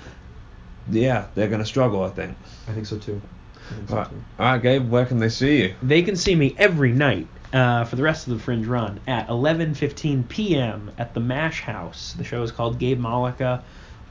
yeah, 0.91 1.27
they're 1.35 1.49
going 1.49 1.61
to 1.61 1.67
struggle, 1.67 2.03
I 2.03 2.11
think. 2.11 2.37
I 2.69 2.73
think 2.73 2.87
so 2.87 2.99
too. 2.99 3.21
Think 3.69 3.89
so 3.89 3.95
All 3.95 4.01
right. 4.01 4.11
too. 4.11 4.23
All 4.39 4.47
right, 4.47 4.63
Gabe, 4.63 4.89
where 4.91 5.07
can 5.07 5.19
they 5.19 5.29
see 5.29 5.63
you? 5.63 5.75
They 5.83 6.03
can 6.03 6.17
see 6.17 6.35
me 6.35 6.55
every 6.59 6.93
night 6.93 7.29
uh, 7.53 7.85
for 7.85 7.97
the 7.97 8.03
rest 8.03 8.27
of 8.27 8.35
the 8.35 8.39
Fringe 8.41 8.67
run 8.67 9.01
at 9.07 9.29
11:15 9.29 10.29
p.m. 10.29 10.91
at 10.99 11.15
the 11.15 11.21
Mash 11.21 11.61
House. 11.63 12.15
The 12.17 12.25
show 12.25 12.43
is 12.43 12.53
called 12.53 12.79
Gabe 12.79 13.01
Mollica, 13.01 13.63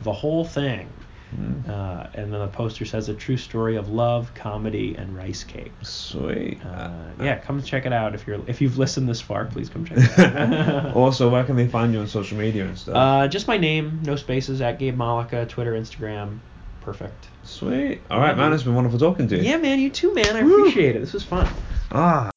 the 0.02 0.14
whole 0.14 0.46
thing. 0.46 0.90
Mm. 1.36 1.70
Uh, 1.70 2.08
and 2.14 2.34
then 2.34 2.40
the 2.40 2.48
poster 2.48 2.86
says 2.86 3.10
a 3.10 3.14
true 3.14 3.38
story 3.38 3.76
of 3.76 3.90
love, 3.90 4.34
comedy, 4.34 4.96
and 4.98 5.16
rice 5.16 5.44
cakes. 5.44 5.88
Sweet. 5.88 6.60
Uh, 6.66 6.92
yeah, 7.22 7.38
come 7.38 7.62
check 7.62 7.86
it 7.86 7.94
out 7.94 8.16
if 8.16 8.26
you're 8.26 8.42
if 8.48 8.62
you've 8.62 8.78
listened 8.78 9.08
this 9.08 9.22
far. 9.22 9.46
Please 9.46 9.70
come 9.70 9.86
check 9.86 9.98
it 10.00 10.20
out. 10.20 10.94
also, 10.96 11.30
where 11.30 11.44
can 11.44 11.56
they 11.56 11.68
find 11.68 11.94
you 11.94 12.00
on 12.00 12.08
social 12.08 12.38
media 12.38 12.66
and 12.66 12.78
stuff? 12.78 12.96
uh, 12.96 13.28
just 13.28 13.48
my 13.48 13.58
name, 13.58 14.02
no 14.04 14.16
spaces 14.16 14.62
at 14.62 14.80
Gabe 14.80 14.98
Mollica, 14.98 15.48
Twitter, 15.48 15.74
Instagram. 15.74 16.40
Perfect. 16.82 17.28
Sweet. 17.44 18.02
All 18.10 18.20
right, 18.20 18.36
man. 18.36 18.54
It's 18.54 18.64
been 18.64 18.76
wonderful 18.76 19.00
talking 19.00 19.28
to 19.28 19.38
you. 19.38 19.44
Yeah, 19.44 19.58
man, 19.58 19.80
you 19.80 19.90
too, 19.90 20.14
man. 20.14 20.36
I 20.36 20.44
Woo. 20.44 20.60
appreciate 20.60 20.96
it. 20.96 21.00
This 21.00 21.14
was 21.14 21.24
fun. 21.24 21.48
Ah. 21.92 22.30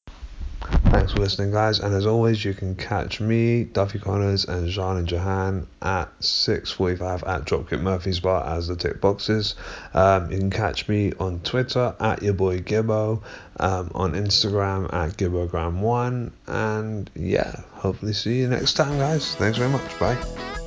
Thanks 0.92 1.12
for 1.12 1.20
listening, 1.20 1.50
guys. 1.50 1.80
And 1.80 1.94
as 1.94 2.06
always, 2.06 2.44
you 2.44 2.54
can 2.54 2.76
catch 2.76 3.20
me, 3.20 3.64
Duffy 3.64 3.98
Connors, 3.98 4.44
and 4.44 4.68
Jean 4.68 4.98
and 4.98 5.10
Johan 5.10 5.66
at 5.80 6.08
6.45 6.20 7.26
at 7.26 7.44
Dropkick 7.44 7.80
Murphy's 7.80 8.20
Bar 8.20 8.44
as 8.46 8.68
the 8.68 8.76
tick 8.76 9.00
boxes. 9.00 9.54
Um, 9.94 10.30
you 10.30 10.38
can 10.38 10.50
catch 10.50 10.88
me 10.88 11.12
on 11.18 11.40
Twitter 11.40 11.94
at 11.98 12.22
your 12.22 12.34
boy 12.34 12.60
Gibbo, 12.60 13.22
um, 13.58 13.90
on 13.94 14.12
Instagram 14.12 14.92
at 14.92 15.16
Gibbogram1. 15.16 16.30
And 16.46 17.10
yeah, 17.14 17.62
hopefully 17.72 18.12
see 18.12 18.40
you 18.40 18.48
next 18.48 18.74
time, 18.74 18.98
guys. 18.98 19.34
Thanks 19.36 19.58
very 19.58 19.70
much. 19.70 19.98
Bye. 19.98 20.61